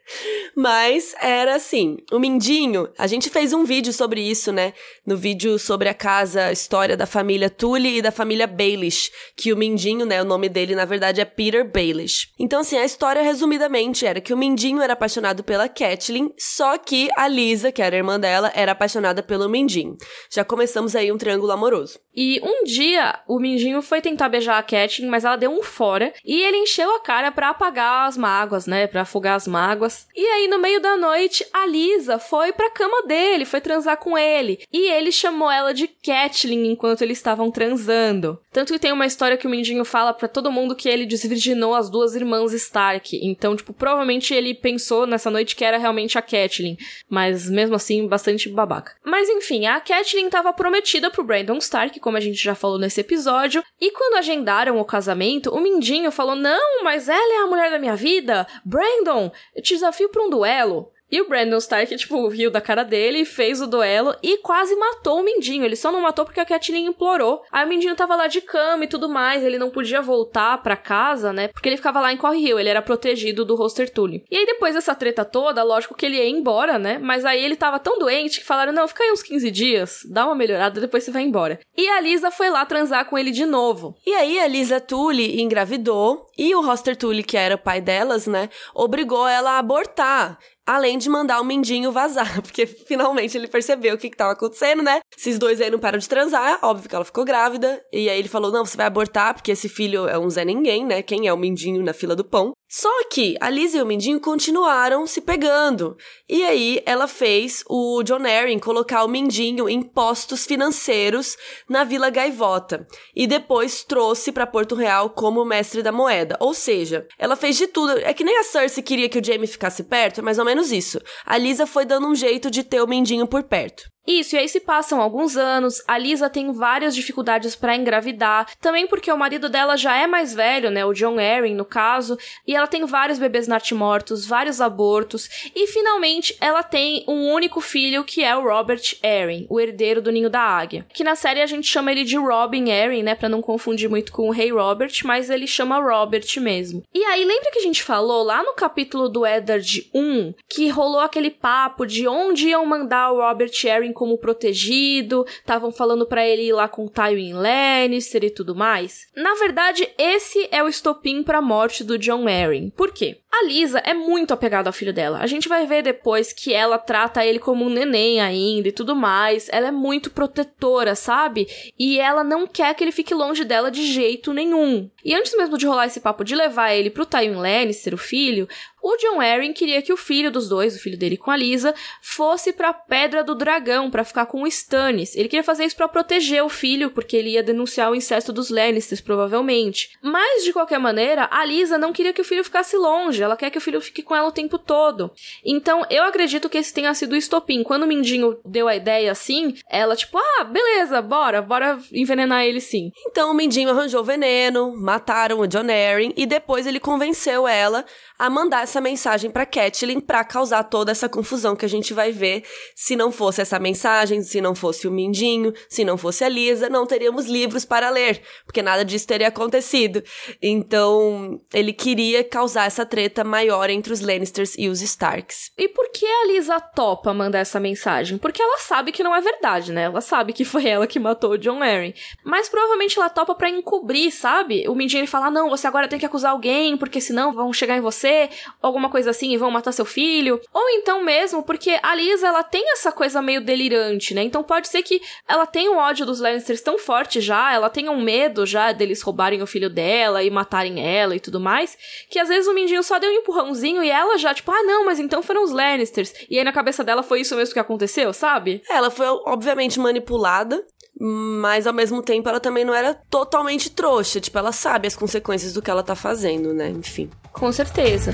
Mas 0.55 1.13
era 1.21 1.55
assim, 1.55 1.97
o 2.11 2.17
Mindinho, 2.17 2.89
a 2.97 3.05
gente 3.05 3.29
fez 3.29 3.51
um 3.51 3.65
vídeo 3.65 3.91
sobre 3.91 4.21
isso, 4.21 4.51
né? 4.51 4.73
No 5.05 5.17
vídeo 5.17 5.59
sobre 5.59 5.89
a 5.89 5.93
casa, 5.93 6.45
a 6.45 6.51
história 6.51 6.95
da 6.95 7.05
família 7.05 7.49
Tully 7.49 7.97
e 7.97 8.01
da 8.01 8.11
família 8.11 8.47
Baelish, 8.47 9.11
que 9.35 9.51
o 9.51 9.57
Mindinho, 9.57 10.05
né, 10.05 10.21
o 10.21 10.25
nome 10.25 10.47
dele 10.47 10.73
na 10.73 10.85
verdade 10.85 11.19
é 11.19 11.25
Peter 11.25 11.69
Baelish. 11.69 12.29
Então 12.39 12.61
assim, 12.61 12.77
a 12.77 12.85
história 12.85 13.21
resumidamente 13.21 14.05
era 14.05 14.21
que 14.21 14.33
o 14.33 14.37
Mindinho 14.37 14.81
era 14.81 14.93
apaixonado 14.93 15.43
pela 15.43 15.67
Kathleen, 15.67 16.33
só 16.37 16.77
que 16.77 17.09
a 17.17 17.27
Lisa, 17.27 17.71
que 17.71 17.81
era 17.81 17.95
irmã 17.95 18.19
dela, 18.19 18.51
era 18.55 18.71
apaixonada 18.71 19.21
pelo 19.21 19.49
Mindinho. 19.49 19.97
Já 20.31 20.45
começamos 20.45 20.95
aí 20.95 21.11
um 21.11 21.17
triângulo 21.17 21.51
amoroso. 21.51 21.99
E 22.15 22.39
um 22.41 22.63
dia, 22.63 23.19
o 23.27 23.39
Mindinho 23.39 23.81
foi 23.81 24.01
tentar 24.01 24.29
beijar 24.29 24.57
a 24.57 24.63
Kathleen, 24.63 25.09
mas 25.09 25.23
ela 25.23 25.35
deu 25.35 25.51
um 25.51 25.61
fora, 25.61 26.11
e 26.25 26.36
ele 26.39 26.57
encheu 26.57 26.95
a 26.95 26.99
cara 26.99 27.31
para 27.31 27.49
apagar 27.49 28.07
as 28.07 28.17
mágoas, 28.17 28.65
né, 28.67 28.87
para 28.87 29.01
afogar 29.01 29.35
as 29.35 29.47
mágoas. 29.47 30.07
E 30.15 30.25
aí, 30.25 30.47
no 30.47 30.59
meio 30.59 30.81
da 30.81 30.97
noite, 30.97 31.45
a 31.53 31.65
Lisa 31.65 32.19
foi 32.19 32.51
pra 32.51 32.69
cama 32.69 33.03
dele, 33.03 33.45
foi 33.45 33.61
transar 33.61 33.97
com 33.97 34.17
ele, 34.17 34.59
e 34.71 34.89
ele 34.91 35.11
chamou 35.11 35.49
ela 35.49 35.73
de 35.73 35.87
Kathleen 35.87 36.71
enquanto 36.71 37.01
eles 37.01 37.17
estavam 37.17 37.51
transando. 37.51 38.39
Tanto 38.51 38.73
que 38.73 38.79
tem 38.79 38.91
uma 38.91 39.05
história 39.05 39.37
que 39.37 39.47
o 39.47 39.49
Mindinho 39.49 39.85
fala 39.85 40.13
para 40.13 40.27
todo 40.27 40.51
mundo 40.51 40.75
que 40.75 40.89
ele 40.89 41.05
desvirginou 41.05 41.75
as 41.75 41.89
duas 41.89 42.15
irmãs 42.15 42.53
Stark. 42.53 43.19
Então, 43.23 43.55
tipo, 43.55 43.73
provavelmente 43.73 44.33
ele 44.33 44.53
pensou 44.53 45.05
nessa 45.05 45.29
noite 45.29 45.55
que 45.55 45.63
era 45.63 45.77
realmente 45.77 46.17
a 46.17 46.21
Kathleen, 46.21 46.77
mas 47.09 47.49
mesmo 47.49 47.75
assim, 47.75 48.07
bastante 48.07 48.49
babaca. 48.49 48.93
Mas 49.05 49.29
enfim, 49.29 49.65
a 49.65 49.79
Kathleen 49.79 50.25
estava 50.25 50.51
prometida 50.53 51.09
pro 51.09 51.23
Brandon 51.23 51.57
Stark, 51.57 51.99
como 51.99 52.17
a 52.17 52.19
gente 52.19 52.43
já 52.43 52.55
falou 52.55 52.79
nesse 52.79 53.01
episódio. 53.01 53.63
E 53.79 53.91
quando 53.91 54.17
agendaram 54.17 54.79
o 54.79 54.85
casamento, 54.85 55.53
o 55.53 55.59
Mindinho 55.59 56.11
falou: 56.11 56.26
Não, 56.35 56.83
mas 56.83 57.09
ela 57.09 57.33
é 57.35 57.43
a 57.43 57.47
mulher 57.47 57.71
da 57.71 57.79
minha 57.79 57.95
vida. 57.95 58.47
Brandon, 58.63 59.31
eu 59.55 59.61
te 59.61 59.73
desafio 59.73 60.09
pra 60.09 60.23
um 60.23 60.29
duelo. 60.29 60.91
E 61.09 61.21
o 61.21 61.27
Brandon 61.27 61.57
Stark, 61.57 61.95
tipo, 61.95 62.27
riu 62.27 62.51
da 62.51 62.59
cara 62.59 62.83
dele, 62.83 63.23
fez 63.23 63.61
o 63.61 63.67
duelo 63.67 64.13
e 64.21 64.37
quase 64.37 64.75
matou 64.75 65.19
o 65.19 65.23
Mindinho. 65.23 65.63
Ele 65.63 65.75
só 65.75 65.91
não 65.91 66.01
matou 66.01 66.25
porque 66.25 66.39
a 66.39 66.45
Catelyn 66.45 66.85
implorou. 66.85 67.41
Aí 67.51 67.65
o 67.65 67.67
Mindinho 67.67 67.95
tava 67.95 68.15
lá 68.15 68.27
de 68.27 68.41
cama 68.41 68.83
e 68.83 68.87
tudo 68.87 69.07
mais, 69.07 69.43
ele 69.43 69.57
não 69.57 69.69
podia 69.69 70.01
voltar 70.01 70.61
pra 70.61 70.75
casa, 70.75 71.31
né? 71.31 71.47
Porque 71.49 71.69
ele 71.69 71.77
ficava 71.77 72.01
lá 72.01 72.11
em 72.11 72.17
Corre 72.17 72.39
Hill, 72.39 72.59
ele 72.59 72.69
era 72.69 72.81
protegido 72.81 73.45
do 73.45 73.55
Roster 73.55 73.89
Tully. 73.89 74.23
E 74.29 74.37
aí 74.37 74.45
depois 74.45 74.75
dessa 74.75 74.93
treta 74.93 75.23
toda, 75.23 75.63
lógico 75.63 75.95
que 75.95 76.05
ele 76.05 76.17
ia 76.17 76.27
embora, 76.27 76.77
né? 76.77 76.97
Mas 76.97 77.23
aí 77.25 77.43
ele 77.43 77.55
tava 77.55 77.79
tão 77.79 77.97
doente 77.97 78.39
que 78.39 78.45
falaram: 78.45 78.73
não, 78.73 78.87
fica 78.87 79.03
aí 79.03 79.11
uns 79.11 79.23
15 79.23 79.49
dias, 79.49 79.99
dá 80.11 80.25
uma 80.25 80.35
melhorada, 80.35 80.81
depois 80.81 81.03
você 81.03 81.11
vai 81.11 81.23
embora. 81.23 81.59
E 81.75 81.87
a 81.87 82.01
Lisa 82.01 82.31
foi 82.31 82.49
lá 82.49 82.65
transar 82.65 83.05
com 83.05 83.17
ele 83.17 83.31
de 83.31 83.45
novo. 83.45 83.95
E 84.05 84.13
aí 84.13 84.39
a 84.39 84.47
Lisa 84.47 84.79
Tully 84.81 85.41
engravidou 85.41 86.25
e 86.37 86.53
o 86.53 86.61
Roster 86.61 86.95
Tully, 86.95 87.23
que 87.23 87.37
era 87.37 87.55
o 87.55 87.59
pai 87.59 87.81
delas, 87.81 88.27
né, 88.27 88.49
obrigou 88.75 89.27
ela 89.27 89.51
a 89.51 89.59
abortar. 89.59 90.37
Além 90.67 90.97
de 90.97 91.09
mandar 91.09 91.39
o 91.39 91.45
Mindinho 91.45 91.93
vazar, 91.93 92.41
porque 92.43 92.67
finalmente 92.67 93.37
ele 93.37 93.47
percebeu 93.47 93.95
o 93.95 93.97
que, 93.97 94.09
que 94.09 94.17
tava 94.17 94.33
acontecendo, 94.33 94.83
né? 94.83 94.99
Esses 95.17 95.39
dois 95.39 95.61
aí 95.61 95.71
não 95.71 95.79
param 95.79 95.97
de 95.97 96.09
transar, 96.09 96.59
óbvio 96.61 96.89
que 96.89 96.95
ela 96.95 97.05
ficou 97.05 97.23
grávida. 97.23 97.81
E 97.91 98.09
aí 98.09 98.19
ele 98.19 98.27
falou: 98.27 98.51
não, 98.51 98.65
você 98.65 98.75
vai 98.75 98.85
abortar, 98.85 99.33
porque 99.33 99.51
esse 99.51 99.69
filho 99.69 100.09
é 100.09 100.19
um 100.19 100.29
Zé 100.29 100.43
Ninguém, 100.43 100.85
né? 100.85 101.01
Quem 101.01 101.25
é 101.25 101.33
o 101.33 101.37
Mindinho 101.37 101.81
na 101.81 101.93
fila 101.93 102.15
do 102.17 102.25
pão? 102.25 102.51
Só 102.69 102.89
que 103.09 103.37
a 103.39 103.49
Liz 103.49 103.73
e 103.73 103.81
o 103.81 103.85
Mindinho 103.85 104.19
continuaram 104.19 105.07
se 105.07 105.21
pegando. 105.21 105.95
E 106.27 106.43
aí 106.43 106.81
ela 106.85 107.07
fez 107.07 107.63
o 107.69 108.03
John 108.03 108.25
Arryn 108.25 108.59
colocar 108.59 109.05
o 109.05 109.07
Mindinho 109.07 109.69
em 109.69 109.81
postos 109.81 110.45
financeiros 110.45 111.37
na 111.69 111.85
Vila 111.85 112.09
Gaivota. 112.09 112.85
E 113.15 113.25
depois 113.25 113.85
trouxe 113.85 114.33
para 114.33 114.45
Porto 114.45 114.75
Real 114.75 115.09
como 115.11 115.45
mestre 115.45 115.81
da 115.81 115.93
moeda. 115.93 116.35
Ou 116.41 116.53
seja, 116.53 117.07
ela 117.17 117.37
fez 117.37 117.55
de 117.55 117.67
tudo. 117.67 117.99
É 117.99 118.13
que 118.13 118.25
nem 118.25 118.37
a 118.37 118.43
Cersei 118.43 118.83
queria 118.83 119.07
que 119.07 119.19
o 119.19 119.23
Jaime 119.23 119.47
ficasse 119.47 119.83
perto, 119.83 120.19
é 120.19 120.23
mais 120.23 120.37
ou 120.37 120.43
menos 120.43 120.56
isso. 120.71 120.99
A 121.25 121.37
Lisa 121.37 121.65
foi 121.65 121.85
dando 121.85 122.07
um 122.07 122.15
jeito 122.15 122.49
de 122.51 122.63
ter 122.63 122.81
o 122.81 122.87
Mindinho 122.87 123.27
por 123.27 123.43
perto. 123.43 123.83
Isso, 124.07 124.35
e 124.35 124.39
aí 124.39 124.47
se 124.47 124.61
passam 124.61 125.01
alguns 125.01 125.35
anos, 125.35 125.83
a 125.85 125.97
Lisa 125.97 126.29
tem 126.29 126.49
várias 126.53 126.95
dificuldades 126.95 127.57
para 127.57 127.75
engravidar, 127.75 128.47
também 128.61 128.87
porque 128.87 129.11
o 129.11 129.17
marido 129.17 129.49
dela 129.49 129.75
já 129.75 129.97
é 129.97 130.07
mais 130.07 130.33
velho, 130.33 130.71
né, 130.71 130.85
o 130.85 130.93
John 130.93 131.19
Arryn 131.19 131.53
no 131.53 131.65
caso, 131.65 132.17
e 132.47 132.55
ela 132.55 132.67
tem 132.67 132.85
vários 132.85 133.19
bebês 133.19 133.49
natimortos, 133.49 134.25
vários 134.25 134.61
abortos, 134.61 135.51
e 135.53 135.67
finalmente 135.67 136.37
ela 136.39 136.63
tem 136.63 137.03
um 137.05 137.33
único 137.33 137.59
filho 137.59 138.05
que 138.05 138.23
é 138.23 138.33
o 138.33 138.43
Robert 138.43 138.81
Arryn, 139.03 139.45
o 139.49 139.59
herdeiro 139.59 140.01
do 140.01 140.09
Ninho 140.09 140.29
da 140.29 140.39
Águia. 140.39 140.85
Que 140.93 141.03
na 141.03 141.17
série 141.17 141.41
a 141.41 141.45
gente 141.45 141.67
chama 141.67 141.91
ele 141.91 142.05
de 142.05 142.15
Robin 142.15 142.71
Arryn, 142.71 143.03
né, 143.03 143.13
para 143.13 143.27
não 143.27 143.41
confundir 143.41 143.89
muito 143.89 144.13
com 144.13 144.29
o 144.29 144.31
Rei 144.31 144.53
Robert, 144.53 144.93
mas 145.03 145.29
ele 145.29 145.45
chama 145.45 145.81
Robert 145.81 146.27
mesmo. 146.37 146.81
E 146.93 147.03
aí 147.03 147.25
lembra 147.25 147.51
que 147.51 147.59
a 147.59 147.63
gente 147.63 147.83
falou 147.83 148.23
lá 148.23 148.41
no 148.41 148.53
capítulo 148.53 149.09
do 149.09 149.25
Eddard 149.25 149.89
1 149.93 150.33
que 150.49 150.69
rolou 150.69 150.99
aquele 151.01 151.29
papo 151.29 151.85
de 151.85 152.07
onde 152.07 152.49
iam 152.49 152.65
mandar 152.65 153.11
o 153.11 153.17
Robert 153.17 153.51
Arryn 153.69 153.91
como 153.91 154.17
protegido, 154.17 155.25
estavam 155.27 155.71
falando 155.71 156.05
para 156.05 156.25
ele 156.25 156.43
ir 156.43 156.53
lá 156.53 156.67
com 156.67 156.87
Tywin 156.87 157.33
Lannister 157.33 158.23
e 158.23 158.29
tudo 158.29 158.55
mais? 158.55 159.07
Na 159.15 159.35
verdade, 159.35 159.89
esse 159.97 160.47
é 160.51 160.63
o 160.63 160.67
estopim 160.67 161.21
para 161.21 161.39
a 161.39 161.41
morte 161.41 161.83
do 161.83 161.97
John 161.97 162.27
Arryn. 162.27 162.69
Por 162.69 162.91
quê? 162.93 163.17
A 163.39 163.45
Lisa 163.45 163.79
é 163.79 163.93
muito 163.93 164.33
apegada 164.33 164.67
ao 164.67 164.73
filho 164.73 164.91
dela. 164.91 165.19
A 165.19 165.27
gente 165.27 165.47
vai 165.47 165.67
ver 165.67 165.83
depois 165.83 166.33
que 166.33 166.53
ela 166.53 166.79
trata 166.79 167.23
ele 167.23 167.37
como 167.37 167.65
um 167.65 167.69
neném 167.69 168.19
ainda 168.19 168.67
e 168.67 168.71
tudo 168.71 168.95
mais. 168.95 169.47
Ela 169.51 169.67
é 169.67 169.71
muito 169.71 170.09
protetora, 170.09 170.95
sabe? 170.95 171.47
E 171.77 171.99
ela 171.99 172.23
não 172.23 172.47
quer 172.47 172.73
que 172.73 172.83
ele 172.83 172.91
fique 172.91 173.13
longe 173.13 173.43
dela 173.43 173.69
de 173.69 173.85
jeito 173.85 174.33
nenhum. 174.33 174.89
E 175.05 175.13
antes 175.13 175.37
mesmo 175.37 175.57
de 175.57 175.67
rolar 175.67 175.85
esse 175.85 175.99
papo 175.99 176.23
de 176.23 176.35
levar 176.35 176.73
ele 176.73 176.89
pro 176.89 177.05
Tywin 177.05 177.35
Lannister, 177.35 177.93
o 177.93 177.97
filho, 177.97 178.47
o 178.81 178.95
John 178.95 179.19
Arryn 179.19 179.51
queria 179.51 179.81
que 179.81 179.91
o 179.91 179.97
filho 179.97 180.31
dos 180.31 180.47
dois, 180.47 180.75
o 180.75 180.79
filho 180.79 180.97
dele 180.97 181.17
com 181.17 181.29
a 181.29 181.35
Lisa, 181.35 181.75
fosse 182.01 182.53
pra 182.53 182.73
Pedra 182.73 183.21
do 183.21 183.35
Dragão 183.35 183.91
para 183.91 184.05
ficar 184.05 184.25
com 184.27 184.43
o 184.43 184.47
Stannis. 184.47 185.13
Ele 185.15 185.27
queria 185.27 185.43
fazer 185.43 185.65
isso 185.65 185.75
para 185.75 185.89
proteger 185.89 186.41
o 186.41 186.47
filho, 186.47 186.89
porque 186.91 187.17
ele 187.17 187.31
ia 187.31 187.43
denunciar 187.43 187.91
o 187.91 187.95
incesto 187.95 188.31
dos 188.31 188.49
Lannisters, 188.49 189.01
provavelmente. 189.01 189.89
Mas, 190.01 190.45
de 190.45 190.53
qualquer 190.53 190.79
maneira, 190.79 191.27
a 191.29 191.43
Lisa 191.43 191.77
não 191.77 191.91
queria 191.91 192.13
que 192.13 192.21
o 192.21 192.25
filho 192.25 192.43
ficasse 192.45 192.77
longe, 192.77 193.21
ela 193.27 193.37
quer 193.37 193.49
que 193.49 193.57
o 193.57 193.61
filho 193.61 193.79
fique 193.79 194.01
com 194.01 194.15
ela 194.15 194.27
o 194.27 194.31
tempo 194.31 194.57
todo. 194.57 195.11
Então, 195.45 195.85
eu 195.89 196.03
acredito 196.03 196.49
que 196.49 196.57
esse 196.57 196.73
tenha 196.73 196.93
sido 196.93 197.13
o 197.13 197.15
estopim. 197.15 197.63
Quando 197.63 197.83
o 197.83 197.87
Mindinho 197.87 198.39
deu 198.43 198.67
a 198.67 198.75
ideia 198.75 199.11
assim, 199.11 199.55
ela 199.69 199.95
tipo, 199.95 200.17
ah, 200.17 200.43
beleza, 200.43 201.01
bora, 201.01 201.41
bora 201.41 201.79
envenenar 201.91 202.43
ele 202.43 202.59
sim. 202.59 202.91
Então, 203.07 203.31
o 203.31 203.33
Mindinho 203.33 203.69
arranjou 203.69 204.03
veneno, 204.03 204.75
mataram 204.75 205.39
o 205.39 205.47
John 205.47 205.67
Arryn, 205.69 206.13
e 206.15 206.25
depois 206.25 206.65
ele 206.65 206.79
convenceu 206.79 207.47
ela 207.47 207.85
a 208.17 208.29
mandar 208.29 208.63
essa 208.63 208.81
mensagem 208.81 209.29
para 209.29 209.45
Catelyn 209.45 209.99
para 209.99 210.23
causar 210.23 210.63
toda 210.63 210.91
essa 210.91 211.07
confusão 211.07 211.55
que 211.55 211.65
a 211.65 211.69
gente 211.69 211.93
vai 211.93 212.11
ver. 212.11 212.43
Se 212.75 212.95
não 212.95 213.11
fosse 213.11 213.41
essa 213.41 213.59
mensagem, 213.59 214.21
se 214.21 214.41
não 214.41 214.55
fosse 214.55 214.87
o 214.87 214.91
Mindinho, 214.91 215.53
se 215.69 215.83
não 215.83 215.97
fosse 215.97 216.23
a 216.23 216.29
Lisa, 216.29 216.69
não 216.69 216.85
teríamos 216.85 217.25
livros 217.25 217.65
para 217.65 217.89
ler, 217.89 218.21
porque 218.45 218.61
nada 218.61 218.83
disso 218.83 219.07
teria 219.07 219.27
acontecido. 219.27 220.03
Então, 220.41 221.39
ele 221.53 221.73
queria 221.73 222.23
causar 222.23 222.65
essa 222.65 222.85
treta 222.85 223.06
maior 223.23 223.69
entre 223.69 223.93
os 223.93 224.01
Lannisters 224.01 224.55
e 224.57 224.69
os 224.69 224.81
Starks. 224.81 225.51
E 225.57 225.67
por 225.67 225.89
que 225.89 226.05
a 226.05 226.27
Lisa 226.27 226.59
topa 226.59 227.13
mandar 227.13 227.39
essa 227.39 227.59
mensagem? 227.59 228.17
Porque 228.17 228.41
ela 228.41 228.59
sabe 228.59 228.91
que 228.91 229.03
não 229.03 229.15
é 229.15 229.21
verdade, 229.21 229.71
né? 229.71 229.83
Ela 229.83 230.01
sabe 230.01 230.33
que 230.33 230.45
foi 230.45 230.67
ela 230.67 230.87
que 230.87 230.99
matou 230.99 231.31
o 231.31 231.37
John 231.37 231.61
Arryn. 231.61 231.93
Mas 232.23 232.47
provavelmente 232.47 232.97
ela 232.97 233.09
topa 233.09 233.35
para 233.35 233.49
encobrir, 233.49 234.11
sabe? 234.11 234.67
O 234.67 234.75
Mindinho 234.75 235.01
ele 235.01 235.07
fala: 235.07 235.29
"Não, 235.29 235.49
você 235.49 235.67
agora 235.67 235.87
tem 235.87 235.99
que 235.99 236.05
acusar 236.05 236.31
alguém, 236.31 236.77
porque 236.77 237.01
senão 237.01 237.33
vão 237.33 237.51
chegar 237.51 237.75
em 237.75 237.81
você 237.81 237.97
você, 237.97 238.29
alguma 238.61 238.89
coisa 238.89 239.09
assim, 239.09 239.33
e 239.33 239.37
vão 239.37 239.49
matar 239.51 239.71
seu 239.71 239.85
filho. 239.85 240.39
Ou 240.53 240.69
então 240.69 241.03
mesmo, 241.03 241.43
porque 241.43 241.79
a 241.81 241.95
Lisa, 241.95 242.27
ela 242.27 242.43
tem 242.43 242.71
essa 242.71 242.91
coisa 242.91 243.21
meio 243.21 243.41
delirante, 243.41 244.13
né? 244.13 244.23
Então 244.23 244.43
pode 244.43 244.67
ser 244.67 244.83
que 244.83 245.01
ela 245.27 245.45
tenha 245.45 245.71
um 245.71 245.77
ódio 245.77 246.05
dos 246.05 246.19
Lannisters 246.19 246.61
tão 246.61 246.77
forte 246.77 247.19
já, 247.19 247.53
ela 247.53 247.69
tenha 247.69 247.91
um 247.91 248.01
medo 248.01 248.45
já 248.45 248.71
deles 248.71 249.01
roubarem 249.01 249.41
o 249.41 249.47
filho 249.47 249.69
dela 249.69 250.23
e 250.23 250.29
matarem 250.29 250.85
ela 250.85 251.15
e 251.15 251.19
tudo 251.19 251.39
mais, 251.39 251.77
que 252.09 252.19
às 252.19 252.29
vezes 252.29 252.47
o 252.47 252.53
Mindinho 252.53 252.83
só 252.83 252.96
deu 252.99 253.09
um 253.09 253.13
empurrãozinho 253.13 253.83
e 253.83 253.89
ela 253.89 254.17
já, 254.17 254.33
tipo, 254.33 254.51
ah, 254.51 254.63
não, 254.63 254.85
mas 254.85 254.99
então 254.99 255.21
foram 255.21 255.43
os 255.43 255.51
Lannisters. 255.51 256.13
E 256.29 256.37
aí 256.37 256.43
na 256.43 256.51
cabeça 256.51 256.83
dela 256.83 257.03
foi 257.03 257.21
isso 257.21 257.35
mesmo 257.35 257.53
que 257.53 257.59
aconteceu, 257.59 258.13
sabe? 258.13 258.61
Ela 258.69 258.89
foi, 258.89 259.07
obviamente, 259.25 259.79
manipulada 259.79 260.63
mas 260.99 261.67
ao 261.67 261.73
mesmo 261.73 262.01
tempo 262.01 262.27
ela 262.27 262.39
também 262.39 262.65
não 262.65 262.73
era 262.73 262.95
totalmente 263.09 263.69
trouxa. 263.69 264.19
Tipo, 264.19 264.39
ela 264.39 264.51
sabe 264.51 264.87
as 264.87 264.95
consequências 264.95 265.53
do 265.53 265.61
que 265.61 265.69
ela 265.69 265.83
tá 265.83 265.95
fazendo, 265.95 266.53
né? 266.53 266.69
Enfim. 266.69 267.09
Com 267.31 267.51
certeza. 267.51 268.13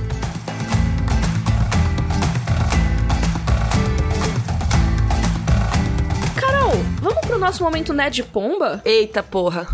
Nosso 7.43 7.61
momento 7.61 7.91
Ned 7.91 8.23
Pomba? 8.23 8.81
Eita 8.85 9.21
porra. 9.21 9.67